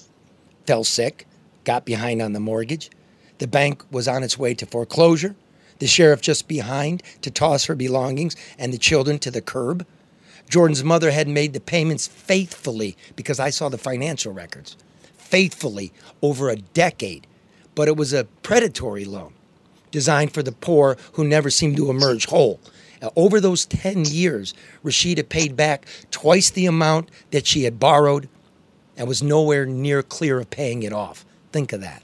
fell 0.65 0.83
sick, 0.83 1.25
got 1.63 1.85
behind 1.85 2.21
on 2.21 2.33
the 2.33 2.39
mortgage. 2.39 2.89
The 3.37 3.47
bank 3.47 3.83
was 3.91 4.07
on 4.07 4.23
its 4.23 4.37
way 4.37 4.53
to 4.55 4.65
foreclosure. 4.65 5.35
The 5.79 5.87
sheriff 5.87 6.21
just 6.21 6.47
behind 6.47 7.01
to 7.21 7.31
toss 7.31 7.65
her 7.65 7.75
belongings 7.75 8.35
and 8.59 8.71
the 8.71 8.77
children 8.77 9.17
to 9.19 9.31
the 9.31 9.41
curb. 9.41 9.85
Jordan's 10.49 10.83
mother 10.83 11.11
had 11.11 11.27
made 11.27 11.53
the 11.53 11.59
payments 11.59 12.07
faithfully 12.07 12.97
because 13.15 13.39
I 13.39 13.49
saw 13.49 13.69
the 13.69 13.77
financial 13.77 14.33
records, 14.33 14.75
faithfully 15.17 15.93
over 16.21 16.49
a 16.49 16.57
decade. 16.57 17.25
But 17.73 17.87
it 17.87 17.95
was 17.95 18.11
a 18.11 18.25
predatory 18.43 19.05
loan 19.05 19.33
designed 19.91 20.33
for 20.33 20.43
the 20.43 20.51
poor 20.51 20.97
who 21.13 21.23
never 21.27 21.49
seemed 21.49 21.77
to 21.77 21.89
emerge 21.89 22.25
whole. 22.27 22.59
Over 23.15 23.39
those 23.39 23.65
10 23.65 24.05
years, 24.05 24.53
Rashida 24.83 25.27
paid 25.27 25.55
back 25.55 25.85
twice 26.11 26.49
the 26.49 26.67
amount 26.67 27.09
that 27.31 27.47
she 27.47 27.63
had 27.63 27.79
borrowed 27.79 28.29
and 28.95 29.07
was 29.07 29.23
nowhere 29.23 29.65
near 29.65 30.03
clear 30.03 30.39
of 30.39 30.49
paying 30.49 30.83
it 30.83 30.93
off. 30.93 31.25
Think 31.51 31.73
of 31.73 31.81
that. 31.81 32.03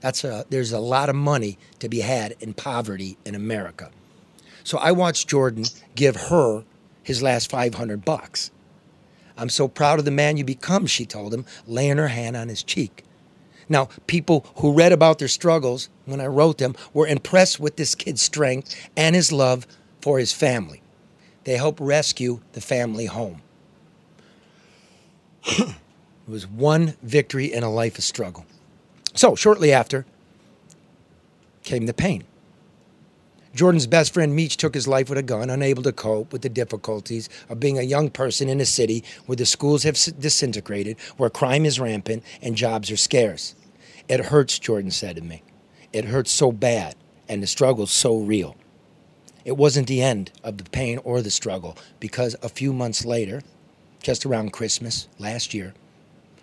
That's 0.00 0.24
a, 0.24 0.46
there's 0.48 0.72
a 0.72 0.78
lot 0.78 1.08
of 1.08 1.16
money 1.16 1.58
to 1.80 1.88
be 1.88 2.00
had 2.00 2.34
in 2.40 2.54
poverty 2.54 3.18
in 3.24 3.34
America. 3.34 3.90
So 4.64 4.78
I 4.78 4.92
watched 4.92 5.28
Jordan 5.28 5.64
give 5.94 6.16
her 6.16 6.64
his 7.02 7.22
last 7.22 7.50
500 7.50 8.04
bucks. 8.04 8.50
I'm 9.36 9.48
so 9.48 9.68
proud 9.68 9.98
of 9.98 10.04
the 10.04 10.10
man 10.10 10.36
you 10.36 10.44
become, 10.44 10.86
she 10.86 11.04
told 11.04 11.34
him, 11.34 11.44
laying 11.66 11.98
her 11.98 12.08
hand 12.08 12.36
on 12.36 12.48
his 12.48 12.62
cheek. 12.62 13.04
Now, 13.68 13.88
people 14.06 14.46
who 14.56 14.72
read 14.72 14.92
about 14.92 15.18
their 15.18 15.28
struggles 15.28 15.88
when 16.04 16.20
I 16.20 16.26
wrote 16.26 16.58
them 16.58 16.74
were 16.94 17.06
impressed 17.06 17.60
with 17.60 17.76
this 17.76 17.94
kid's 17.94 18.22
strength 18.22 18.74
and 18.96 19.14
his 19.14 19.32
love 19.32 19.66
for 20.06 20.20
his 20.20 20.32
family. 20.32 20.80
They 21.42 21.56
helped 21.56 21.80
rescue 21.80 22.38
the 22.52 22.60
family 22.60 23.06
home. 23.06 23.42
it 25.46 25.74
was 26.28 26.46
one 26.46 26.94
victory 27.02 27.52
in 27.52 27.64
a 27.64 27.72
life 27.72 27.98
of 27.98 28.04
struggle. 28.04 28.46
So, 29.14 29.34
shortly 29.34 29.72
after 29.72 30.06
came 31.64 31.86
the 31.86 31.92
pain. 31.92 32.22
Jordan's 33.52 33.88
best 33.88 34.14
friend 34.14 34.38
Meach 34.38 34.54
took 34.54 34.74
his 34.74 34.86
life 34.86 35.08
with 35.08 35.18
a 35.18 35.24
gun, 35.24 35.50
unable 35.50 35.82
to 35.82 35.92
cope 35.92 36.32
with 36.32 36.42
the 36.42 36.48
difficulties 36.48 37.28
of 37.48 37.58
being 37.58 37.76
a 37.76 37.82
young 37.82 38.08
person 38.08 38.48
in 38.48 38.60
a 38.60 38.64
city 38.64 39.02
where 39.24 39.34
the 39.34 39.44
schools 39.44 39.82
have 39.82 39.98
disintegrated, 40.20 41.00
where 41.16 41.30
crime 41.30 41.66
is 41.66 41.80
rampant, 41.80 42.22
and 42.40 42.54
jobs 42.54 42.92
are 42.92 42.96
scarce. 42.96 43.56
It 44.08 44.26
hurts, 44.26 44.56
Jordan 44.60 44.92
said 44.92 45.16
to 45.16 45.22
me. 45.22 45.42
It 45.92 46.04
hurts 46.04 46.30
so 46.30 46.52
bad, 46.52 46.94
and 47.28 47.42
the 47.42 47.48
struggle's 47.48 47.90
so 47.90 48.18
real. 48.18 48.54
It 49.46 49.56
wasn't 49.56 49.86
the 49.86 50.02
end 50.02 50.32
of 50.42 50.58
the 50.58 50.68
pain 50.68 50.98
or 51.04 51.22
the 51.22 51.30
struggle, 51.30 51.78
because 52.00 52.34
a 52.42 52.48
few 52.48 52.72
months 52.72 53.04
later, 53.04 53.42
just 54.02 54.26
around 54.26 54.52
Christmas 54.52 55.06
last 55.20 55.54
year, 55.54 55.72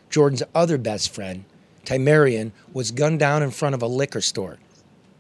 Jordan's 0.10 0.42
other 0.56 0.78
best 0.78 1.14
friend, 1.14 1.44
Timerian, 1.84 2.54
was 2.72 2.92
gunned 2.92 3.20
down 3.20 3.44
in 3.44 3.52
front 3.52 3.76
of 3.76 3.82
a 3.82 3.88
liquor 3.88 4.22
store. 4.22 4.58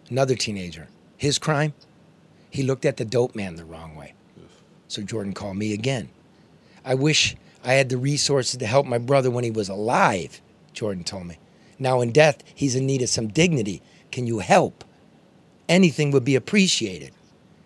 Another 0.09 0.33
teenager. 0.33 0.87
His 1.17 1.37
crime? 1.37 1.73
He 2.49 2.63
looked 2.63 2.85
at 2.85 2.95
the 2.95 3.03
dope 3.03 3.35
man 3.35 3.57
the 3.57 3.65
wrong 3.65 3.97
way. 3.97 4.13
So 4.87 5.01
Jordan 5.01 5.33
called 5.33 5.57
me 5.57 5.73
again. 5.73 6.07
I 6.85 6.95
wish 6.95 7.35
I 7.65 7.73
had 7.73 7.89
the 7.89 7.97
resources 7.97 8.57
to 8.59 8.65
help 8.65 8.85
my 8.85 8.97
brother 8.97 9.29
when 9.29 9.43
he 9.43 9.51
was 9.51 9.67
alive, 9.67 10.39
Jordan 10.71 11.03
told 11.03 11.27
me. 11.27 11.37
Now 11.77 11.99
in 11.99 12.13
death, 12.13 12.43
he's 12.55 12.75
in 12.75 12.85
need 12.85 13.01
of 13.01 13.09
some 13.09 13.27
dignity. 13.27 13.81
Can 14.09 14.25
you 14.25 14.39
help? 14.39 14.85
Anything 15.67 16.11
would 16.11 16.23
be 16.23 16.35
appreciated. 16.35 17.11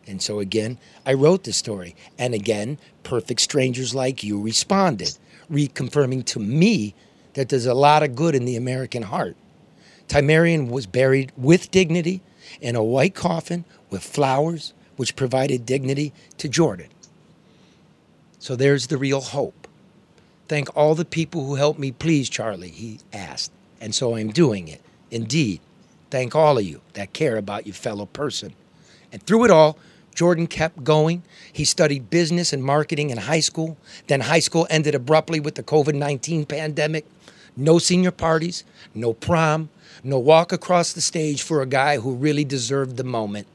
And 0.08 0.22
so 0.22 0.40
again, 0.40 0.78
I 1.06 1.14
wrote 1.14 1.44
the 1.44 1.54
story. 1.54 1.96
And 2.18 2.34
again, 2.34 2.80
perfect 3.04 3.42
strangers 3.42 3.94
like 3.94 4.24
you 4.24 4.42
responded, 4.42 5.18
reconfirming 5.52 6.26
to 6.26 6.40
me 6.40 6.96
that 7.34 7.50
there's 7.50 7.66
a 7.66 7.74
lot 7.74 8.04
of 8.04 8.16
good 8.16 8.34
in 8.34 8.46
the 8.46 8.56
American 8.56 9.04
heart. 9.04 9.36
Timerian 10.08 10.70
was 10.70 10.88
buried 10.88 11.32
with 11.36 11.70
dignity 11.72 12.22
in 12.62 12.76
a 12.76 12.84
white 12.84 13.14
coffin 13.14 13.66
with 13.90 14.04
flowers, 14.04 14.74
which 14.96 15.16
provided 15.16 15.66
dignity 15.66 16.14
to 16.38 16.48
Jordan. 16.48 16.88
So 18.40 18.56
there's 18.56 18.88
the 18.88 18.98
real 18.98 19.22
hope. 19.22 19.68
Thank 20.48 20.76
all 20.76 20.96
the 20.96 21.06
people 21.06 21.46
who 21.46 21.56
helped 21.56 21.80
me 21.80 21.92
please 21.92 22.30
Charlie, 22.30 22.70
he 22.70 23.00
asked. 23.12 23.52
And 23.82 23.94
so 23.94 24.16
I'm 24.16 24.30
doing 24.30 24.68
it. 24.68 24.82
Indeed, 25.12 25.60
thank 26.10 26.36
all 26.36 26.58
of 26.58 26.64
you 26.64 26.82
that 26.94 27.14
care 27.14 27.38
about 27.38 27.68
your 27.68 27.74
fellow 27.74 28.06
person. 28.06 28.54
And 29.12 29.22
through 29.22 29.46
it 29.46 29.52
all, 29.52 29.78
Jordan 30.18 30.48
kept 30.48 30.84
going. 30.84 31.22
He 31.54 31.64
studied 31.64 32.10
business 32.10 32.52
and 32.52 32.64
marketing 32.64 33.12
in 33.12 33.20
high 33.20 33.40
school. 33.40 33.78
Then 34.08 34.22
high 34.22 34.40
school 34.40 34.66
ended 34.68 34.96
abruptly 34.96 35.40
with 35.40 35.54
the 35.54 35.62
COVID 35.62 35.94
19 35.94 36.46
pandemic. 36.46 37.06
No 37.56 37.78
senior 37.78 38.10
parties, 38.10 38.64
no 38.96 39.14
prom, 39.14 39.70
no 40.04 40.18
walk 40.18 40.52
across 40.52 40.92
the 40.92 41.02
stage 41.02 41.44
for 41.44 41.62
a 41.62 41.68
guy 41.68 42.00
who 42.00 42.16
really 42.16 42.44
deserved 42.44 42.98
the 42.98 43.04
moment. 43.04 43.46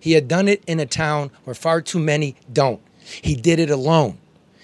He 0.00 0.12
had 0.12 0.26
done 0.26 0.48
it 0.48 0.64
in 0.66 0.80
a 0.80 0.86
town 0.86 1.30
where 1.44 1.54
far 1.54 1.80
too 1.80 2.00
many 2.00 2.34
don't. 2.52 2.80
He 2.98 3.36
did 3.36 3.60
it 3.60 3.70
alone. 3.70 4.18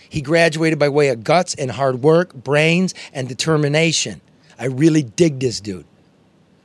He 0.08 0.20
graduated 0.20 0.80
by 0.80 0.88
way 0.88 1.08
of 1.10 1.22
guts 1.22 1.54
and 1.54 1.70
hard 1.70 2.02
work, 2.02 2.34
brains, 2.34 2.92
and 3.12 3.28
determination. 3.28 4.20
I 4.58 4.66
really 4.66 5.02
dig 5.02 5.38
this 5.38 5.60
dude. 5.60 5.86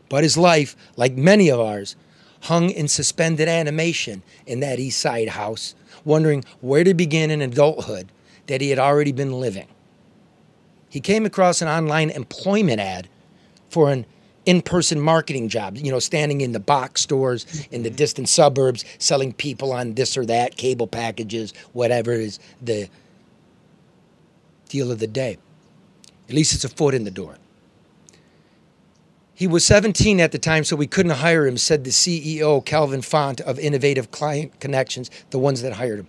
But 0.09 0.23
his 0.23 0.37
life, 0.37 0.75
like 0.95 1.13
many 1.13 1.49
of 1.49 1.59
ours, 1.59 1.95
hung 2.41 2.69
in 2.69 2.87
suspended 2.87 3.47
animation 3.47 4.23
in 4.45 4.59
that 4.61 4.79
East 4.79 4.99
Side 4.99 5.29
house, 5.29 5.75
wondering 6.05 6.43
where 6.61 6.83
to 6.83 6.93
begin 6.93 7.31
in 7.31 7.41
adulthood 7.41 8.11
that 8.47 8.61
he 8.61 8.69
had 8.69 8.79
already 8.79 9.11
been 9.11 9.39
living. 9.39 9.67
He 10.89 10.99
came 10.99 11.25
across 11.25 11.61
an 11.61 11.67
online 11.67 12.09
employment 12.09 12.79
ad 12.79 13.07
for 13.69 13.91
an 13.91 14.05
in-person 14.45 14.99
marketing 14.99 15.49
job, 15.49 15.77
you 15.77 15.91
know, 15.91 15.99
standing 15.99 16.41
in 16.41 16.53
the 16.53 16.59
box 16.59 17.01
stores 17.01 17.67
in 17.69 17.83
the 17.83 17.89
distant 17.89 18.27
suburbs, 18.27 18.83
selling 18.97 19.33
people 19.33 19.71
on 19.71 19.93
this 19.93 20.17
or 20.17 20.25
that, 20.25 20.57
cable 20.57 20.87
packages, 20.87 21.53
whatever 21.73 22.13
is 22.13 22.39
the 22.61 22.89
deal 24.69 24.91
of 24.91 24.99
the 24.99 25.07
day. 25.07 25.37
At 26.27 26.33
least 26.33 26.55
it's 26.55 26.63
a 26.63 26.69
foot 26.69 26.95
in 26.95 27.03
the 27.03 27.11
door. 27.11 27.37
He 29.39 29.47
was 29.47 29.65
17 29.65 30.19
at 30.19 30.33
the 30.33 30.37
time, 30.37 30.65
so 30.65 30.75
we 30.75 30.85
couldn't 30.85 31.13
hire 31.13 31.47
him, 31.47 31.55
said 31.55 31.85
the 31.85 31.91
CEO, 31.91 32.65
Calvin 32.65 33.01
Font 33.01 33.39
of 33.39 33.57
Innovative 33.57 34.11
Client 34.11 34.59
Connections, 34.59 35.09
the 35.29 35.39
ones 35.39 35.61
that 35.61 35.71
hired 35.71 35.99
him. 35.99 36.07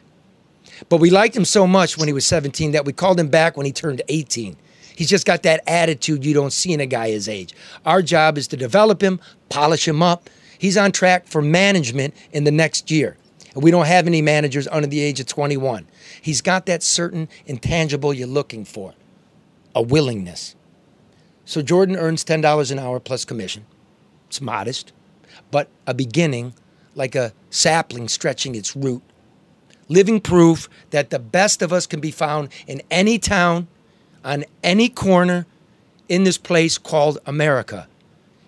But 0.88 0.96
we 0.96 1.10
liked 1.10 1.36
him 1.36 1.44
so 1.44 1.64
much 1.64 1.96
when 1.96 2.08
he 2.08 2.12
was 2.12 2.26
17 2.26 2.72
that 2.72 2.84
we 2.84 2.92
called 2.92 3.20
him 3.20 3.28
back 3.28 3.56
when 3.56 3.66
he 3.66 3.70
turned 3.70 4.02
18. 4.08 4.56
He's 4.96 5.08
just 5.08 5.26
got 5.26 5.44
that 5.44 5.62
attitude 5.68 6.24
you 6.24 6.34
don't 6.34 6.52
see 6.52 6.72
in 6.72 6.80
a 6.80 6.86
guy 6.86 7.10
his 7.10 7.28
age. 7.28 7.54
Our 7.86 8.02
job 8.02 8.36
is 8.36 8.48
to 8.48 8.56
develop 8.56 9.00
him, 9.00 9.20
polish 9.48 9.86
him 9.86 10.02
up. 10.02 10.28
He's 10.58 10.76
on 10.76 10.90
track 10.90 11.28
for 11.28 11.40
management 11.40 12.14
in 12.32 12.42
the 12.42 12.50
next 12.50 12.90
year. 12.90 13.16
And 13.54 13.62
we 13.62 13.70
don't 13.70 13.86
have 13.86 14.08
any 14.08 14.22
managers 14.22 14.66
under 14.66 14.88
the 14.88 14.98
age 14.98 15.20
of 15.20 15.26
21. 15.26 15.86
He's 16.20 16.40
got 16.40 16.66
that 16.66 16.82
certain 16.82 17.28
intangible 17.46 18.12
you're 18.12 18.26
looking 18.26 18.64
for 18.64 18.94
a 19.72 19.82
willingness. 19.82 20.56
So 21.50 21.62
Jordan 21.62 21.96
earns 21.96 22.24
$10 22.24 22.70
an 22.70 22.78
hour 22.78 23.00
plus 23.00 23.24
commission. 23.24 23.66
It's 24.28 24.40
modest, 24.40 24.92
but 25.50 25.68
a 25.84 25.92
beginning 25.92 26.54
like 26.94 27.16
a 27.16 27.32
sapling 27.50 28.06
stretching 28.06 28.54
its 28.54 28.76
root. 28.76 29.02
Living 29.88 30.20
proof 30.20 30.68
that 30.90 31.10
the 31.10 31.18
best 31.18 31.60
of 31.60 31.72
us 31.72 31.88
can 31.88 31.98
be 31.98 32.12
found 32.12 32.50
in 32.68 32.80
any 32.88 33.18
town, 33.18 33.66
on 34.24 34.44
any 34.62 34.88
corner 34.88 35.44
in 36.08 36.22
this 36.22 36.38
place 36.38 36.78
called 36.78 37.18
America, 37.26 37.88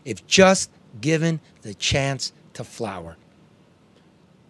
if 0.05 0.25
just 0.29 0.71
given 1.01 1.41
the 1.63 1.75
chance 1.75 2.33
to 2.53 2.63
flower. 2.63 3.17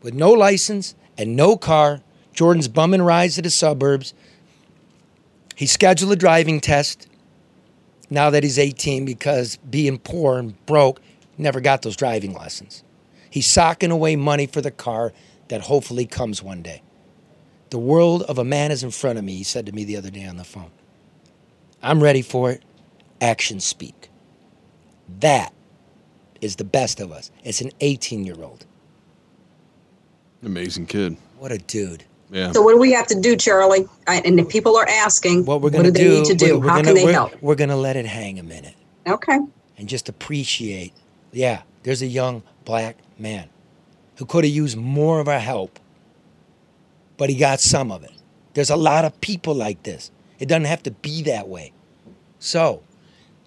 With 0.02 0.12
no 0.12 0.30
license 0.30 0.94
and 1.16 1.34
no 1.34 1.56
car, 1.56 2.02
Jordan's 2.34 2.68
bumming 2.68 3.00
rides 3.00 3.36
to 3.36 3.42
the 3.42 3.48
suburbs. 3.48 4.12
He 5.56 5.64
scheduled 5.64 6.12
a 6.12 6.16
driving 6.16 6.60
test 6.60 7.08
now 8.12 8.30
that 8.30 8.42
he's 8.42 8.58
18 8.58 9.04
because 9.04 9.56
being 9.56 9.98
poor 9.98 10.38
and 10.38 10.66
broke, 10.66 11.00
never 11.38 11.60
got 11.60 11.82
those 11.82 11.96
driving 11.96 12.34
lessons. 12.34 12.84
He's 13.30 13.46
socking 13.46 13.90
away 13.90 14.16
money 14.16 14.46
for 14.46 14.60
the 14.60 14.70
car 14.70 15.12
that 15.48 15.62
hopefully 15.62 16.04
comes 16.04 16.42
one 16.42 16.62
day. 16.62 16.82
The 17.70 17.78
world 17.78 18.22
of 18.24 18.38
a 18.38 18.44
man 18.44 18.70
is 18.70 18.82
in 18.82 18.90
front 18.90 19.18
of 19.18 19.24
me, 19.24 19.36
he 19.36 19.44
said 19.44 19.64
to 19.64 19.72
me 19.72 19.84
the 19.84 19.96
other 19.96 20.10
day 20.10 20.26
on 20.26 20.36
the 20.36 20.44
phone. 20.44 20.70
I'm 21.82 22.02
ready 22.02 22.20
for 22.20 22.50
it. 22.50 22.62
Actions 23.20 23.64
speak. 23.64 24.10
That 25.20 25.54
is 26.42 26.56
the 26.56 26.64
best 26.64 27.00
of 27.00 27.10
us. 27.12 27.30
It's 27.44 27.62
an 27.62 27.70
18 27.80 28.24
year 28.24 28.36
old. 28.42 28.66
Amazing 30.42 30.86
kid. 30.86 31.16
What 31.38 31.50
a 31.50 31.58
dude. 31.58 32.04
Yeah. 32.32 32.50
So 32.52 32.62
what 32.62 32.72
do 32.72 32.78
we 32.78 32.92
have 32.92 33.06
to 33.08 33.20
do, 33.20 33.36
Charlie? 33.36 33.86
I- 34.08 34.22
And 34.24 34.40
if 34.40 34.48
people 34.48 34.76
are 34.76 34.88
asking, 34.88 35.44
What 35.44 35.60
we're 35.60 35.64
what 35.66 35.72
going 35.74 35.84
do 35.84 35.90
they 35.90 36.02
do, 36.04 36.10
need 36.14 36.24
to 36.24 36.34
do? 36.34 36.44
we're- 36.46 36.56
we're 36.58 36.68
How 36.68 36.74
gonna- 36.76 36.84
can 36.86 36.94
they 36.94 37.04
we're- 37.04 37.12
help? 37.14 37.32
We're 37.42 37.54
going 37.54 37.68
to 37.70 37.76
let 37.76 37.94
it 37.96 38.06
hang 38.06 38.38
a 38.38 38.42
minute 38.42 38.74
Okay. 39.06 39.38
and 39.78 39.88
just 39.88 40.08
appreciate. 40.08 40.92
Yeah, 41.30 41.62
there's 41.82 42.00
a 42.02 42.06
young 42.06 42.42
black 42.64 42.96
man 43.18 43.48
who 44.16 44.24
could 44.24 44.44
have 44.44 44.52
used 44.52 44.76
more 44.78 45.20
of 45.20 45.28
our 45.28 45.38
help, 45.40 45.78
but 47.18 47.28
he 47.28 47.36
got 47.36 47.60
some 47.60 47.92
of 47.92 48.02
it. 48.02 48.12
There's 48.54 48.70
a 48.70 48.76
lot 48.76 49.04
of 49.04 49.20
people 49.20 49.54
like 49.54 49.82
this. 49.82 50.10
It 50.38 50.46
doesn't 50.48 50.64
have 50.64 50.82
to 50.84 50.90
be 50.90 51.22
that 51.22 51.48
way. 51.48 51.72
So, 52.38 52.82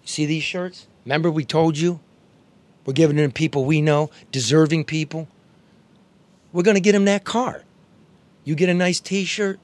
see 0.04 0.26
these 0.26 0.42
shirts? 0.44 0.86
Remember 1.04 1.30
we 1.30 1.44
told 1.44 1.76
you? 1.76 2.00
We're 2.84 2.92
giving 2.92 3.16
them 3.16 3.30
to 3.30 3.34
people 3.34 3.64
we 3.64 3.80
know, 3.80 4.10
deserving 4.30 4.84
people. 4.84 5.26
We're 6.52 6.62
going 6.62 6.76
to 6.76 6.80
get 6.80 6.92
them 6.92 7.04
that 7.06 7.24
car. 7.24 7.62
You 8.46 8.54
get 8.54 8.68
a 8.68 8.74
nice 8.74 9.00
t-shirt, 9.00 9.58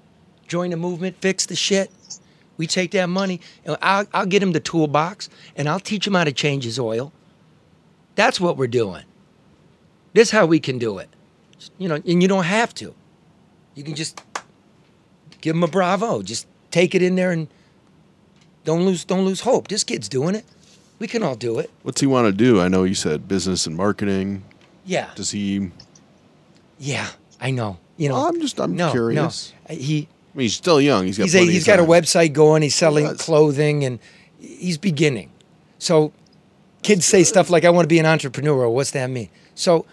join 0.47 0.71
the 0.71 0.77
movement, 0.77 1.17
fix 1.21 1.47
the 1.47 1.55
shit. 1.55 1.91
We 2.59 2.67
take 2.67 2.91
that 2.91 3.07
money, 3.07 3.41
and 3.65 3.79
I'll, 3.81 4.07
I'll 4.13 4.27
get 4.27 4.43
him 4.43 4.53
the 4.53 4.61
toolbox, 4.61 5.31
and 5.57 5.69
I'll 5.69 5.81
teach 5.81 6.07
him 6.07 6.15
how 6.15 6.25
to 6.25 6.33
change 6.33 6.65
his 6.65 6.79
oil. 6.79 7.13
That's 8.17 8.41
what 8.41 8.57
we're 8.57 8.67
doing. 8.67 9.05
This 10.13 10.29
is 10.29 10.33
how 10.33 10.47
we 10.47 10.61
can 10.61 10.79
do 10.79 10.99
it. 10.99 11.09
You 11.79 11.89
know, 11.89 11.95
and 11.95 12.21
you 12.21 12.29
don't 12.29 12.45
have 12.45 12.75
to. 12.75 12.93
You 13.75 13.85
can 13.85 13.95
just 13.95 14.21
give 15.41 15.55
him 15.55 15.63
a 15.63 15.69
bravo. 15.69 16.23
Just 16.23 16.47
take 16.71 16.95
it 16.95 17.03
in 17.03 17.15
there 17.15 17.31
and 17.31 17.49
don't 18.65 18.85
lose 18.85 19.05
don't 19.05 19.25
lose 19.25 19.41
hope. 19.41 19.69
This 19.69 19.85
kid's 19.85 20.09
doing 20.09 20.35
it. 20.35 20.45
We 20.99 21.07
can 21.07 21.23
all 21.23 21.37
do 21.37 21.59
it. 21.59 21.71
What's 21.83 22.01
he 22.01 22.07
want 22.07 22.27
to 22.27 22.33
do? 22.33 22.61
I 22.61 22.69
know 22.69 22.85
you 22.85 22.95
said 22.95 23.29
business 23.29 23.67
and 23.67 23.77
marketing. 23.77 24.45
Yeah. 24.85 25.11
Does 25.15 25.31
he? 25.31 25.71
Yeah, 26.79 27.09
I 27.41 27.51
know. 27.51 27.79
You 27.97 28.09
know, 28.09 28.27
I'm 28.27 28.41
just- 28.41 28.59
I'm 28.61 28.75
no, 28.75 28.91
curious. 28.91 29.53
No, 29.69 29.75
he 29.75 30.09
I 30.35 30.39
mean, 30.39 30.45
he's 30.45 30.55
still 30.55 30.81
young. 30.81 31.07
He's 31.07 31.19
got 31.19 31.25
he's 31.25 31.35
a, 31.35 31.39
plenty 31.39 31.53
he's 31.53 31.63
of 31.63 31.67
got 31.67 31.79
a 31.81 31.85
website 31.85 32.33
going. 32.33 32.63
He's 32.63 32.75
selling 32.75 33.05
does. 33.05 33.21
clothing 33.21 33.85
and 33.85 33.99
he's 34.41 34.79
beginning. 34.79 35.31
So 35.79 36.13
kids 36.83 37.05
say 37.05 37.23
stuff 37.23 37.51
like, 37.51 37.65
"I 37.65 37.71
want 37.71 37.85
to 37.85 37.89
be 37.89 37.99
an 37.99 38.07
entrepreneur." 38.07 38.69
What's 38.69 38.93
that 38.93 39.11
mean? 39.11 39.29
So 39.55 39.85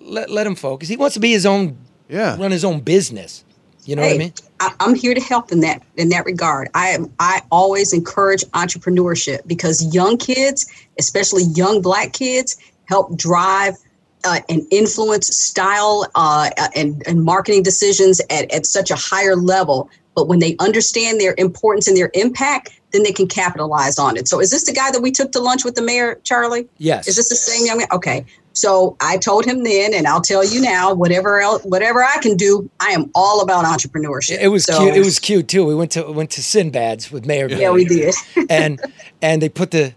let 0.00 0.30
let 0.30 0.46
him 0.46 0.54
focus. 0.54 0.88
He 0.88 0.96
wants 0.96 1.14
to 1.14 1.20
be 1.20 1.30
his 1.32 1.44
own, 1.44 1.76
Yeah. 2.08 2.36
run 2.40 2.50
his 2.50 2.64
own 2.64 2.80
business. 2.80 3.44
You 3.84 3.96
know 3.96 4.02
what 4.02 4.12
I 4.12 4.18
mean? 4.18 4.32
I, 4.60 4.74
I'm 4.80 4.94
here 4.94 5.14
to 5.14 5.20
help 5.20 5.50
in 5.50 5.60
that 5.60 5.82
in 5.96 6.08
that 6.10 6.24
regard. 6.26 6.68
I 6.74 6.88
am 6.88 7.10
I 7.20 7.42
always 7.50 7.92
encourage 7.92 8.44
entrepreneurship 8.52 9.46
because 9.46 9.94
young 9.94 10.16
kids, 10.18 10.66
especially 10.98 11.44
young 11.54 11.80
black 11.80 12.12
kids, 12.12 12.56
help 12.84 13.16
drive 13.16 13.76
uh, 14.24 14.40
and 14.48 14.66
influence 14.70 15.34
style 15.34 16.06
uh, 16.14 16.50
and, 16.74 17.02
and 17.06 17.24
marketing 17.24 17.62
decisions 17.62 18.20
at, 18.30 18.52
at 18.52 18.66
such 18.66 18.90
a 18.90 18.96
higher 18.96 19.36
level. 19.36 19.90
But 20.14 20.26
when 20.26 20.40
they 20.40 20.56
understand 20.58 21.20
their 21.20 21.34
importance 21.38 21.86
and 21.86 21.96
their 21.96 22.10
impact, 22.14 22.70
then 22.92 23.02
they 23.04 23.12
can 23.12 23.28
capitalize 23.28 23.98
on 23.98 24.16
it. 24.16 24.26
So, 24.26 24.40
is 24.40 24.50
this 24.50 24.64
the 24.64 24.72
guy 24.72 24.90
that 24.90 25.00
we 25.00 25.12
took 25.12 25.30
to 25.32 25.40
lunch 25.40 25.64
with 25.64 25.74
the 25.76 25.82
mayor, 25.82 26.18
Charlie? 26.24 26.66
Yes. 26.78 27.06
Is 27.06 27.16
this 27.16 27.28
the 27.28 27.36
same 27.36 27.66
young 27.66 27.78
man? 27.78 27.86
Okay. 27.92 28.24
So 28.58 28.96
I 29.00 29.18
told 29.18 29.44
him 29.44 29.62
then, 29.62 29.94
and 29.94 30.08
I'll 30.08 30.20
tell 30.20 30.44
you 30.44 30.60
now, 30.60 30.92
whatever 30.92 31.40
else, 31.40 31.62
whatever 31.62 32.02
I 32.02 32.16
can 32.20 32.36
do, 32.36 32.68
I 32.80 32.88
am 32.88 33.08
all 33.14 33.40
about 33.40 33.64
entrepreneurship. 33.64 34.38
It 34.40 34.48
was 34.48 34.64
So- 34.64 34.78
cute. 34.78 34.96
It 34.96 35.04
was 35.04 35.20
cute 35.20 35.46
too. 35.46 35.64
We 35.64 35.76
went 35.76 35.92
to 35.92 36.10
went 36.10 36.30
to 36.32 36.42
Sindbad's 36.42 37.12
with 37.12 37.24
Mayor. 37.24 37.48
Yeah, 37.48 37.70
we 37.70 37.84
did. 37.84 38.14
and 38.50 38.80
and 39.22 39.40
they 39.40 39.48
put 39.48 39.70
the 39.70 39.94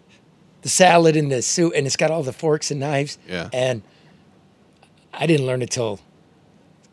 the 0.61 0.69
salad 0.69 1.15
in 1.15 1.30
the 1.30 1.41
soup, 1.41 1.73
and 1.76 1.88
it's 1.88 1.95
got 1.95 2.11
all 2.11 2.22
the 2.22 2.34
forks 2.34 2.69
and 2.69 2.80
knives. 2.80 3.18
Yeah. 3.27 3.49
And 3.52 3.81
I 5.13 5.25
didn't 5.27 5.45
learn 5.45 5.61
it 5.61 5.69
till 5.71 5.99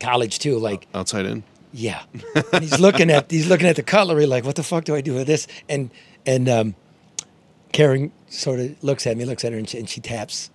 college 0.00 0.38
too. 0.38 0.58
Like, 0.58 0.86
outside 0.94 1.26
in. 1.26 1.42
yeah. 1.72 2.02
And 2.52 2.62
he's 2.62 2.78
looking 2.80 3.10
at 3.10 3.30
he's 3.30 3.48
looking 3.48 3.66
at 3.66 3.76
the 3.76 3.82
cutlery, 3.82 4.26
like, 4.26 4.44
what 4.44 4.56
the 4.56 4.62
fuck 4.62 4.84
do 4.84 4.94
I 4.94 5.00
do 5.00 5.14
with 5.14 5.26
this? 5.26 5.46
And 5.68 5.90
and 6.26 6.48
um, 6.48 6.74
Karen 7.72 8.12
sort 8.28 8.60
of 8.60 8.82
looks 8.82 9.06
at 9.06 9.16
me, 9.16 9.24
looks 9.24 9.44
at 9.44 9.52
her, 9.52 9.58
and 9.58 9.68
she, 9.68 9.78
and 9.78 9.88
she 9.88 10.00
taps. 10.00 10.50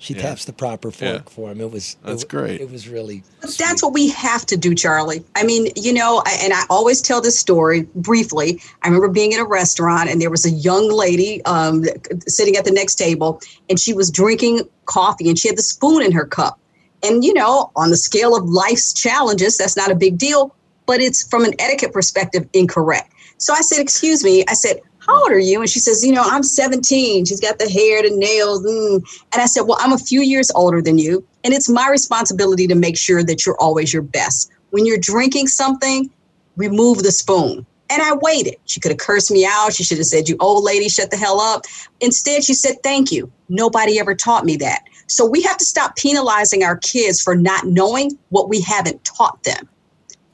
She 0.00 0.14
Yeah. 0.14 0.22
taps 0.22 0.44
the 0.44 0.52
proper 0.52 0.92
fork 0.92 1.24
Yeah. 1.26 1.30
for 1.32 1.50
him. 1.50 1.60
It 1.60 1.72
was 1.72 1.96
That's 2.04 2.22
it, 2.22 2.28
great. 2.28 2.60
It 2.60 2.70
was 2.70 2.88
really 2.88 3.24
But 3.40 3.50
that's 3.58 3.82
what 3.82 3.92
we 3.92 4.08
have 4.10 4.46
to 4.46 4.56
do, 4.56 4.72
Charlie. 4.72 5.24
I 5.34 5.42
mean, 5.42 5.72
you 5.74 5.92
know, 5.92 6.22
I- 6.24 6.38
and 6.40 6.52
I 6.52 6.62
always 6.70 7.00
tell 7.02 7.20
this 7.20 7.36
story 7.36 7.82
briefly. 7.96 8.60
I 8.82 8.86
remember 8.88 9.08
being 9.08 9.32
in 9.32 9.40
a 9.40 9.44
restaurant 9.44 10.08
and 10.08 10.20
there 10.22 10.30
was 10.30 10.46
a 10.46 10.50
young 10.50 10.88
lady 10.88 11.44
um, 11.46 11.84
sitting 12.28 12.54
at 12.54 12.64
the 12.64 12.70
next 12.70 12.94
table 12.94 13.40
and 13.68 13.80
she 13.80 13.92
was 13.92 14.08
drinking 14.08 14.68
coffee 14.84 15.28
and 15.28 15.36
she 15.36 15.48
had 15.48 15.58
the 15.58 15.62
spoon 15.62 16.00
in 16.02 16.12
her 16.12 16.24
cup. 16.26 16.60
And, 17.02 17.24
you 17.24 17.32
know, 17.32 17.70
on 17.76 17.90
the 17.90 17.96
scale 17.96 18.36
of 18.36 18.44
life's 18.48 18.92
challenges, 18.92 19.56
that's 19.56 19.76
not 19.76 19.90
a 19.90 19.94
big 19.94 20.18
deal, 20.18 20.54
but 20.86 21.00
it's 21.00 21.28
from 21.28 21.44
an 21.44 21.54
etiquette 21.58 21.92
perspective 21.92 22.48
incorrect. 22.52 23.12
So 23.38 23.52
I 23.54 23.60
said, 23.60 23.80
Excuse 23.80 24.24
me. 24.24 24.44
I 24.48 24.54
said, 24.54 24.80
How 24.98 25.22
old 25.22 25.30
are 25.30 25.38
you? 25.38 25.60
And 25.60 25.70
she 25.70 25.78
says, 25.78 26.04
You 26.04 26.12
know, 26.12 26.24
I'm 26.24 26.42
17. 26.42 27.24
She's 27.24 27.40
got 27.40 27.58
the 27.58 27.68
hair, 27.68 28.02
the 28.02 28.14
nails. 28.14 28.64
Mm. 28.64 28.96
And 29.32 29.42
I 29.42 29.46
said, 29.46 29.62
Well, 29.62 29.78
I'm 29.80 29.92
a 29.92 29.98
few 29.98 30.20
years 30.20 30.50
older 30.54 30.82
than 30.82 30.98
you. 30.98 31.24
And 31.44 31.54
it's 31.54 31.68
my 31.68 31.88
responsibility 31.88 32.66
to 32.66 32.74
make 32.74 32.96
sure 32.96 33.22
that 33.22 33.46
you're 33.46 33.60
always 33.60 33.92
your 33.92 34.02
best. 34.02 34.50
When 34.70 34.84
you're 34.84 34.98
drinking 34.98 35.46
something, 35.46 36.10
remove 36.56 37.02
the 37.02 37.12
spoon. 37.12 37.64
And 37.90 38.02
I 38.02 38.14
waited. 38.14 38.56
She 38.66 38.80
could 38.80 38.90
have 38.90 38.98
cursed 38.98 39.30
me 39.30 39.46
out. 39.46 39.72
She 39.72 39.82
should 39.82 39.98
have 39.98 40.06
said, 40.06 40.28
You 40.28 40.36
old 40.40 40.64
lady, 40.64 40.88
shut 40.88 41.10
the 41.10 41.16
hell 41.16 41.40
up. 41.40 41.64
Instead, 42.00 42.44
she 42.44 42.54
said, 42.54 42.76
Thank 42.82 43.12
you. 43.12 43.30
Nobody 43.48 43.98
ever 43.98 44.14
taught 44.14 44.44
me 44.44 44.56
that. 44.56 44.82
So 45.08 45.26
we 45.26 45.42
have 45.42 45.56
to 45.56 45.64
stop 45.64 45.96
penalizing 45.96 46.62
our 46.62 46.76
kids 46.76 47.20
for 47.20 47.34
not 47.34 47.66
knowing 47.66 48.18
what 48.28 48.48
we 48.48 48.60
haven't 48.60 49.04
taught 49.04 49.42
them. 49.42 49.68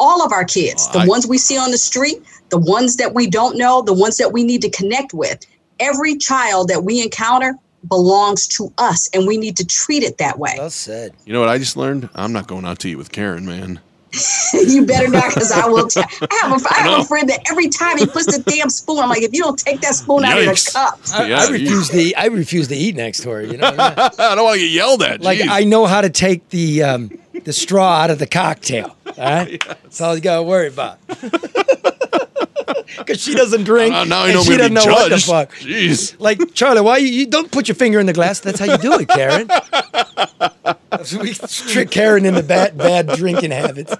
All 0.00 0.24
of 0.24 0.32
our 0.32 0.44
kids, 0.44 0.86
oh, 0.90 0.92
the 0.92 0.98
I- 1.00 1.06
ones 1.06 1.26
we 1.26 1.38
see 1.38 1.56
on 1.56 1.70
the 1.70 1.78
street, 1.78 2.22
the 2.50 2.58
ones 2.58 2.96
that 2.96 3.14
we 3.14 3.26
don't 3.26 3.56
know, 3.56 3.82
the 3.82 3.94
ones 3.94 4.16
that 4.18 4.32
we 4.32 4.44
need 4.44 4.62
to 4.62 4.70
connect 4.70 5.14
with. 5.14 5.46
Every 5.80 6.16
child 6.16 6.68
that 6.68 6.84
we 6.84 7.02
encounter 7.02 7.54
belongs 7.88 8.46
to 8.48 8.72
us, 8.78 9.08
and 9.14 9.26
we 9.26 9.36
need 9.36 9.56
to 9.58 9.64
treat 9.64 10.02
it 10.02 10.18
that 10.18 10.38
way. 10.38 10.54
well 10.58 10.70
said. 10.70 11.12
You 11.24 11.32
know 11.32 11.40
what 11.40 11.48
I 11.48 11.58
just 11.58 11.76
learned? 11.76 12.08
I'm 12.14 12.32
not 12.32 12.46
going 12.46 12.64
out 12.64 12.78
to 12.80 12.88
eat 12.88 12.94
with 12.96 13.12
Karen, 13.12 13.44
man. 13.44 13.80
you 14.54 14.86
better 14.86 15.08
not, 15.08 15.32
because 15.34 15.50
I 15.52 15.66
will. 15.66 15.86
T- 15.88 16.00
I 16.00 16.38
have 16.42 16.52
a, 16.52 16.68
I 16.70 16.74
have 16.82 16.90
know. 16.90 17.00
a 17.00 17.04
friend 17.04 17.28
that 17.28 17.40
every 17.50 17.68
time 17.68 17.98
he 17.98 18.06
puts 18.06 18.26
the 18.26 18.42
damn 18.42 18.70
spoon, 18.70 18.98
I'm 19.00 19.08
like, 19.08 19.22
if 19.22 19.32
you 19.32 19.42
don't 19.42 19.58
take 19.58 19.80
that 19.80 19.94
spoon 19.94 20.24
out 20.24 20.38
of 20.38 20.44
the 20.46 20.70
cup, 20.72 21.00
I, 21.14 21.28
Yeah, 21.28 21.38
I 21.40 21.44
you- 21.46 21.52
refuse 21.52 21.88
to. 21.90 21.98
Eat, 21.98 22.14
I 22.16 22.26
refuse 22.26 22.68
to 22.68 22.76
eat 22.76 22.96
next 22.96 23.20
to 23.22 23.30
her. 23.30 23.42
You 23.42 23.56
know, 23.58 23.66
I? 23.66 24.10
I 24.18 24.34
don't 24.34 24.44
want 24.44 24.54
to 24.54 24.60
get 24.60 24.70
yelled 24.70 25.02
at. 25.02 25.20
like 25.20 25.38
Jeez. 25.38 25.48
I 25.48 25.64
know 25.64 25.86
how 25.86 26.00
to 26.00 26.10
take 26.10 26.48
the 26.50 26.82
um, 26.82 27.10
the 27.44 27.52
straw 27.52 27.96
out 28.02 28.10
of 28.10 28.18
the 28.18 28.26
cocktail. 28.26 28.96
All 29.06 29.12
right, 29.16 29.62
that's 29.82 30.00
all 30.00 30.14
you 30.14 30.20
got 30.20 30.36
to 30.36 30.42
worry 30.42 30.68
about. 30.68 30.98
Because 32.98 33.20
she 33.20 33.34
doesn't 33.34 33.64
drink, 33.64 33.94
Uh, 33.94 34.04
now 34.04 34.20
I 34.22 34.24
and 34.26 34.34
know 34.34 34.40
I'm 34.40 34.44
she 34.44 34.56
gonna 34.56 34.68
doesn't 34.68 34.74
be 34.74 34.86
know 34.86 34.92
what 34.94 35.04
the 35.10 35.16
judged. 35.16 35.26
fuck. 35.26 35.52
Jeez. 35.56 36.16
Like 36.18 36.54
Charlie, 36.54 36.80
why 36.80 36.98
you, 36.98 37.08
you 37.08 37.26
don't 37.26 37.50
put 37.50 37.68
your 37.68 37.74
finger 37.74 37.98
in 38.00 38.06
the 38.06 38.12
glass? 38.12 38.40
That's 38.40 38.58
how 38.58 38.66
you 38.66 38.78
do 38.78 38.92
it, 38.94 39.08
Karen. 39.08 39.48
So 41.04 41.18
we 41.22 41.34
trick 41.34 41.90
Karen 41.90 42.24
into 42.24 42.42
bad 42.42 42.76
bad 42.78 43.08
drinking 43.08 43.50
habits. 43.50 43.94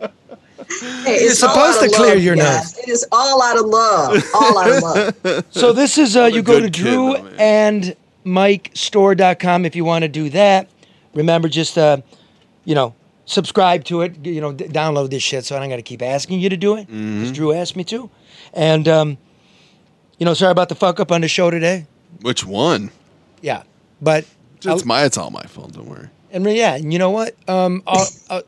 hey, 0.00 1.14
it's 1.16 1.42
all 1.42 1.50
supposed 1.50 1.78
out 1.78 1.84
of 1.86 1.90
to 1.90 1.96
clear 1.96 2.14
love, 2.14 2.22
your 2.22 2.36
guys. 2.36 2.78
It 2.78 2.88
is 2.88 3.06
all 3.12 3.42
out 3.42 3.58
of 3.58 3.66
love. 3.66 4.22
All 4.34 4.58
out 4.58 4.70
of 4.70 4.82
love. 4.82 5.44
So 5.50 5.72
this 5.72 5.98
is 5.98 6.16
uh, 6.16 6.24
you 6.26 6.42
go 6.42 6.54
to 6.60 6.66
good 6.66 6.72
kid, 6.72 6.82
Drew 6.82 7.12
though, 7.14 7.22
man. 7.22 7.34
and 7.38 7.96
MikeStore.com 8.26 9.64
if 9.64 9.74
you 9.76 9.84
want 9.84 10.02
to 10.02 10.08
do 10.08 10.30
that. 10.30 10.68
Remember, 11.14 11.48
just 11.48 11.76
uh, 11.78 11.98
you 12.64 12.74
know, 12.74 12.94
subscribe 13.30 13.84
to 13.84 14.02
it. 14.02 14.24
You 14.26 14.40
know, 14.40 14.52
d- 14.52 14.64
download 14.66 15.10
this 15.10 15.22
shit, 15.22 15.44
so 15.44 15.56
I 15.56 15.60
don't 15.60 15.68
got 15.68 15.76
to 15.76 15.82
keep 15.82 16.02
asking 16.02 16.40
you 16.40 16.48
to 16.48 16.56
do 16.56 16.76
it. 16.76 16.88
Mm-hmm. 16.88 17.22
'cause 17.22 17.32
Drew 17.32 17.52
asked 17.52 17.76
me 17.76 17.84
to, 17.84 18.10
and 18.52 18.86
um, 18.88 19.18
you 20.18 20.26
know, 20.26 20.34
sorry 20.34 20.52
about 20.52 20.68
the 20.68 20.74
fuck 20.74 21.00
up 21.00 21.12
on 21.12 21.20
the 21.20 21.28
show 21.28 21.50
today. 21.50 21.86
Which 22.22 22.44
one? 22.44 22.90
Yeah, 23.40 23.62
but 24.02 24.24
It's 24.64 24.84
my. 24.84 25.04
It's 25.04 25.16
all 25.16 25.30
my 25.30 25.42
fault. 25.44 25.72
Don't 25.72 25.86
worry. 25.88 26.08
and 26.32 26.44
yeah, 26.44 26.74
and 26.76 26.92
you 26.92 26.98
know 26.98 27.10
what? 27.10 27.34
Um, 27.48 27.82
a, 27.86 28.06
a, 28.28 28.42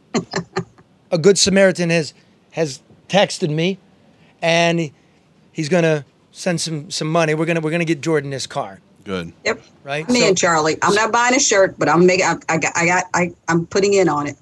a 1.12 1.18
good 1.18 1.38
Samaritan 1.38 1.90
has 1.90 2.12
has 2.50 2.82
texted 3.08 3.50
me, 3.50 3.78
and 4.42 4.90
he's 5.52 5.68
gonna 5.68 6.04
send 6.32 6.60
some 6.60 6.90
some 6.90 7.08
money. 7.10 7.34
We're 7.34 7.46
gonna 7.46 7.60
we're 7.60 7.70
gonna 7.70 7.84
get 7.84 8.00
Jordan 8.02 8.30
this 8.30 8.46
car, 8.46 8.80
Good. 9.04 9.32
Yep. 9.44 9.62
right? 9.84 10.04
I'm 10.08 10.14
So- 10.14 10.28
in, 10.28 10.34
Charlie. 10.34 10.76
I'm 10.82 10.94
not 10.94 11.12
buying 11.12 11.34
a 11.34 11.40
shirt, 11.40 11.78
but 11.78 11.88
I'm 11.88 12.04
making. 12.04 12.26
I, 12.26 12.36
I 12.48 12.58
got. 12.58 12.72
I 12.76 12.86
got. 12.86 13.04
I, 13.14 13.32
I'm 13.48 13.64
putting 13.66 13.94
in 13.94 14.08
on 14.08 14.26
it. 14.26 14.36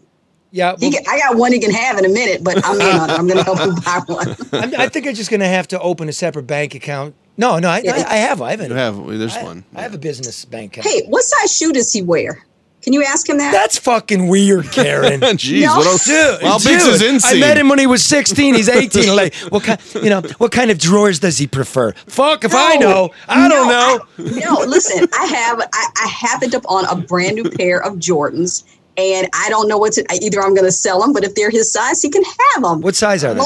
Yeah, 0.52 0.74
well, 0.80 0.90
can, 0.90 1.02
I 1.08 1.18
got 1.18 1.36
one 1.36 1.52
he 1.52 1.60
can 1.60 1.70
have 1.70 1.98
in 1.98 2.04
a 2.04 2.08
minute, 2.08 2.42
but 2.42 2.64
I'm 2.64 2.80
in 2.80 3.00
on 3.00 3.10
it. 3.10 3.18
I'm 3.18 3.26
going 3.26 3.38
to 3.38 3.44
help 3.44 3.58
him 3.60 3.74
buy 3.84 4.00
one. 4.06 4.36
I'm, 4.52 4.80
I 4.80 4.88
think 4.88 5.06
I'm 5.06 5.14
just 5.14 5.30
gonna 5.30 5.46
have 5.46 5.68
to 5.68 5.80
open 5.80 6.08
a 6.08 6.12
separate 6.12 6.46
bank 6.46 6.74
account. 6.74 7.14
No, 7.36 7.58
no, 7.58 7.68
I, 7.68 7.82
I, 7.86 8.04
I 8.08 8.16
have. 8.16 8.42
I 8.42 8.50
have. 8.50 8.60
You 8.68 8.74
have. 8.74 9.06
There's 9.18 9.36
I, 9.36 9.42
one. 9.42 9.64
I 9.74 9.82
have 9.82 9.94
a 9.94 9.98
business 9.98 10.44
bank 10.44 10.76
account. 10.76 10.92
Hey, 10.92 11.06
what 11.06 11.22
size 11.24 11.56
shoe 11.56 11.72
does 11.72 11.92
he 11.92 12.02
wear? 12.02 12.44
Can 12.82 12.94
you 12.94 13.04
ask 13.04 13.28
him 13.28 13.36
that? 13.38 13.52
That's 13.52 13.78
fucking 13.78 14.28
weird, 14.28 14.70
Karen. 14.72 15.20
Jeez. 15.20 15.62
No. 15.62 15.76
What 15.76 15.86
else? 15.86 16.04
Dude, 16.06 16.40
How 16.42 16.58
big's 16.58 16.86
his 16.86 17.00
dude, 17.00 17.20
I 17.24 17.38
met 17.38 17.58
him 17.58 17.68
when 17.68 17.78
he 17.78 17.86
was 17.86 18.02
16. 18.04 18.54
He's 18.54 18.68
18. 18.68 19.14
Like, 19.14 19.34
what 19.50 19.64
kind? 19.64 19.80
You 19.94 20.08
know, 20.08 20.20
what 20.38 20.50
kind 20.52 20.70
of 20.70 20.78
drawers 20.78 21.18
does 21.18 21.36
he 21.36 21.46
prefer? 21.46 21.92
Fuck 22.06 22.44
if 22.44 22.54
I 22.54 22.76
know. 22.76 23.10
I 23.28 23.48
don't 23.48 23.68
know. 23.68 24.00
I- 24.18 24.40
no, 24.40 24.60
listen. 24.66 25.06
I 25.12 25.26
have. 25.26 25.60
I, 25.72 25.86
I 26.04 26.08
happened 26.08 26.54
upon 26.54 26.86
a 26.86 26.96
brand 26.96 27.36
new 27.36 27.50
pair 27.50 27.82
of 27.82 27.94
Jordans, 27.96 28.64
and 28.96 29.28
I 29.34 29.48
don't 29.48 29.68
know 29.68 29.78
what 29.78 29.92
to. 29.94 30.04
Either 30.12 30.40
I'm 30.42 30.54
going 30.54 30.66
to 30.66 30.72
sell 30.72 31.00
them, 31.00 31.12
but 31.12 31.24
if 31.24 31.34
they're 31.34 31.50
his 31.50 31.72
size, 31.72 32.02
he 32.02 32.10
can 32.10 32.22
have 32.24 32.62
them. 32.62 32.80
What 32.80 32.96
size 32.96 33.24
are 33.24 33.34
they? 33.34 33.42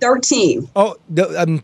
Thirteen. 0.00 0.68
Oh, 0.76 0.96
the, 1.08 1.42
um, 1.42 1.60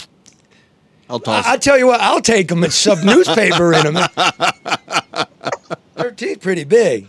I'll 1.11 1.21
toss. 1.21 1.47
I, 1.47 1.53
I 1.55 1.57
tell 1.59 1.77
you 1.77 1.87
what, 1.87 2.01
I'll 2.01 2.21
take 2.23 2.49
them 2.49 2.65
and 2.65 2.73
shove 2.73 3.05
newspaper 3.05 3.75
in 3.75 3.95
them. 3.95 4.09
13 5.97 6.39
pretty 6.39 6.65
big. 6.65 7.09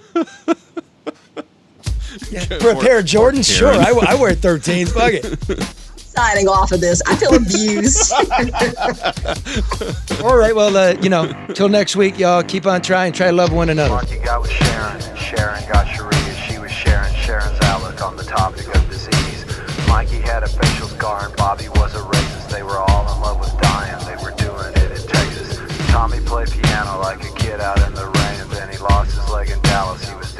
Yeah, 2.29 2.41
for 2.59 2.71
a 2.71 2.75
pair 2.79 2.99
of 2.99 3.05
Jordans, 3.05 3.51
sure. 3.51 3.71
I, 3.71 3.91
I 4.07 4.15
wear 4.15 4.33
13s. 4.33 4.89
Fuck 4.89 5.13
it. 5.13 5.73
Signing 6.15 6.47
off 6.47 6.71
of 6.71 6.79
this, 6.79 7.01
I 7.07 7.15
feel 7.15 7.33
abused. 7.33 8.13
All 10.23 10.37
right, 10.37 10.55
well, 10.55 10.77
uh, 10.77 10.93
you 11.01 11.09
know, 11.09 11.33
till 11.55 11.69
next 11.69 11.95
week, 11.95 12.19
y'all 12.19 12.43
keep 12.43 12.67
on 12.67 12.81
trying. 12.81 13.13
Try 13.13 13.27
to 13.27 13.33
love 13.33 13.51
one 13.51 13.69
another. 13.69 13.95
Marky 13.95 14.19
got 14.19 14.43
with 14.43 14.51
Sharon, 14.51 15.01
and 15.01 15.17
Sharon 15.17 15.63
got 15.71 15.87
Sharia. 15.87 16.35
She 16.47 16.59
was 16.59 16.71
sharing 16.71 17.11
Sharon's 17.15 17.59
outlook 17.61 17.99
on 18.03 18.15
the 18.15 18.23
topic 18.23 18.67
of 18.75 18.87
disease. 18.89 19.43
Mikey 19.87 20.19
had 20.19 20.43
a 20.43 20.47
facial 20.47 20.87
scar, 20.87 21.25
and 21.25 21.35
Bobby 21.35 21.67
was 21.69 21.95
a 21.95 21.99
racist. 21.99 22.49
They 22.49 22.61
were 22.61 22.77
all 22.77 23.11
in 23.15 23.21
love 23.21 23.39
with 23.39 23.59
dying. 23.59 23.97
They 24.05 24.15
were 24.23 24.35
doing 24.37 24.71
it 24.75 24.91
in 24.91 25.07
Texas. 25.07 25.57
Tommy 25.89 26.19
played 26.19 26.51
piano 26.51 26.99
like 26.99 27.23
a 27.23 27.31
kid 27.33 27.59
out 27.59 27.81
in 27.87 27.95
the 27.95 28.05
rain, 28.05 28.39
and 28.39 28.51
then 28.51 28.69
he 28.69 28.77
lost 28.77 29.15
his 29.15 29.27
leg 29.29 29.49
in 29.49 29.59
Dallas. 29.61 30.07
He 30.07 30.15
was 30.15 30.31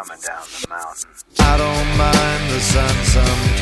coming 0.00 0.22
down 0.22 0.42
the 0.62 0.68
mountain. 0.68 1.10
I 1.40 1.56
don't 1.58 1.90
mind 1.98 2.50
the 2.50 2.60
sun 2.60 2.94
sometimes, 3.04 3.59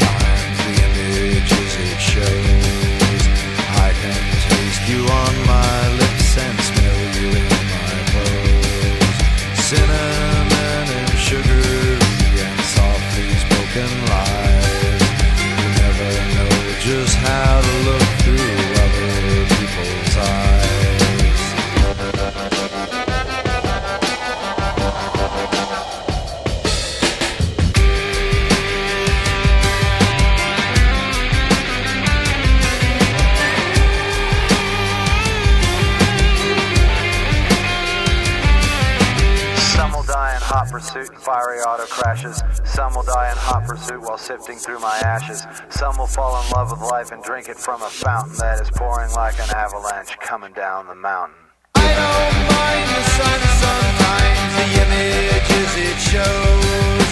fiery 41.28 41.60
auto 41.60 41.84
crashes. 41.84 42.42
Some 42.64 42.94
will 42.94 43.02
die 43.02 43.30
in 43.30 43.36
hot 43.36 43.64
pursuit 43.66 44.00
while 44.00 44.16
sifting 44.16 44.56
through 44.56 44.80
my 44.80 44.96
ashes. 45.04 45.44
Some 45.68 45.98
will 45.98 46.06
fall 46.06 46.32
in 46.40 46.50
love 46.52 46.70
with 46.70 46.80
life 46.80 47.12
and 47.12 47.22
drink 47.22 47.50
it 47.50 47.58
from 47.58 47.82
a 47.82 47.90
fountain 47.90 48.34
that 48.38 48.62
is 48.62 48.70
pouring 48.70 49.12
like 49.12 49.34
an 49.38 49.50
avalanche 49.54 50.16
coming 50.20 50.54
down 50.54 50.86
the 50.86 50.94
mountain. 50.94 51.36
I 51.76 51.84
don't 52.00 52.36
mind 52.48 52.88
the 52.96 53.04
sun 53.12 53.40
sometimes, 53.60 54.52
the 54.56 54.68
images 54.88 55.72
it 55.92 55.98
shows. 56.00 57.10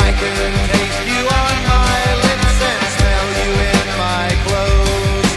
I 0.00 0.08
can 0.16 0.52
taste 0.72 1.02
you 1.12 1.20
on 1.28 1.56
my 1.76 2.00
lips 2.24 2.56
and 2.72 2.82
smell 2.96 3.26
you 3.36 3.52
in 3.68 3.86
my 4.00 4.28
clothes. 4.48 5.28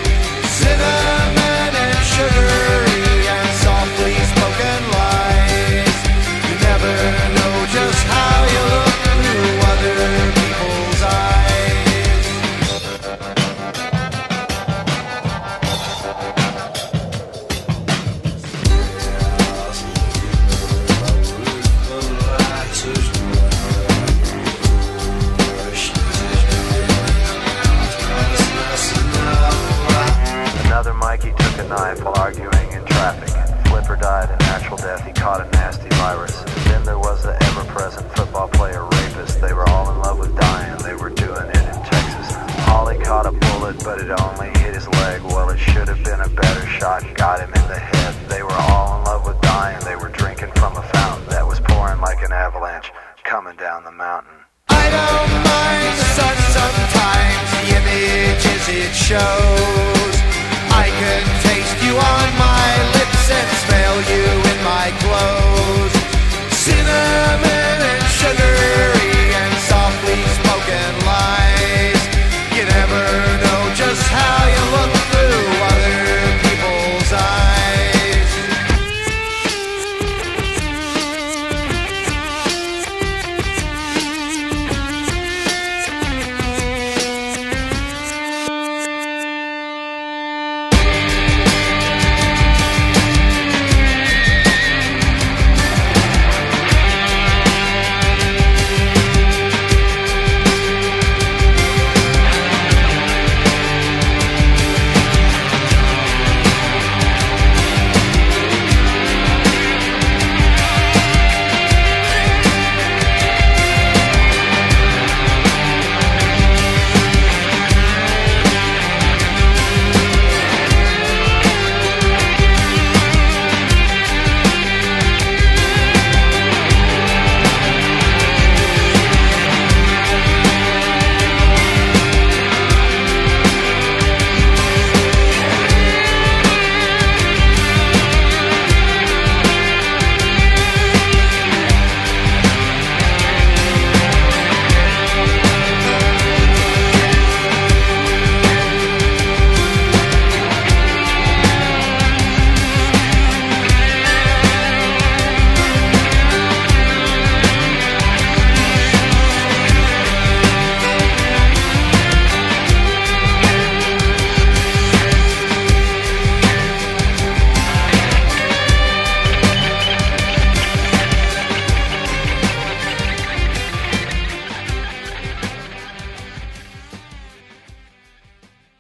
Cinnamon 0.56 1.72
and 1.84 2.00
sugary 2.16 2.85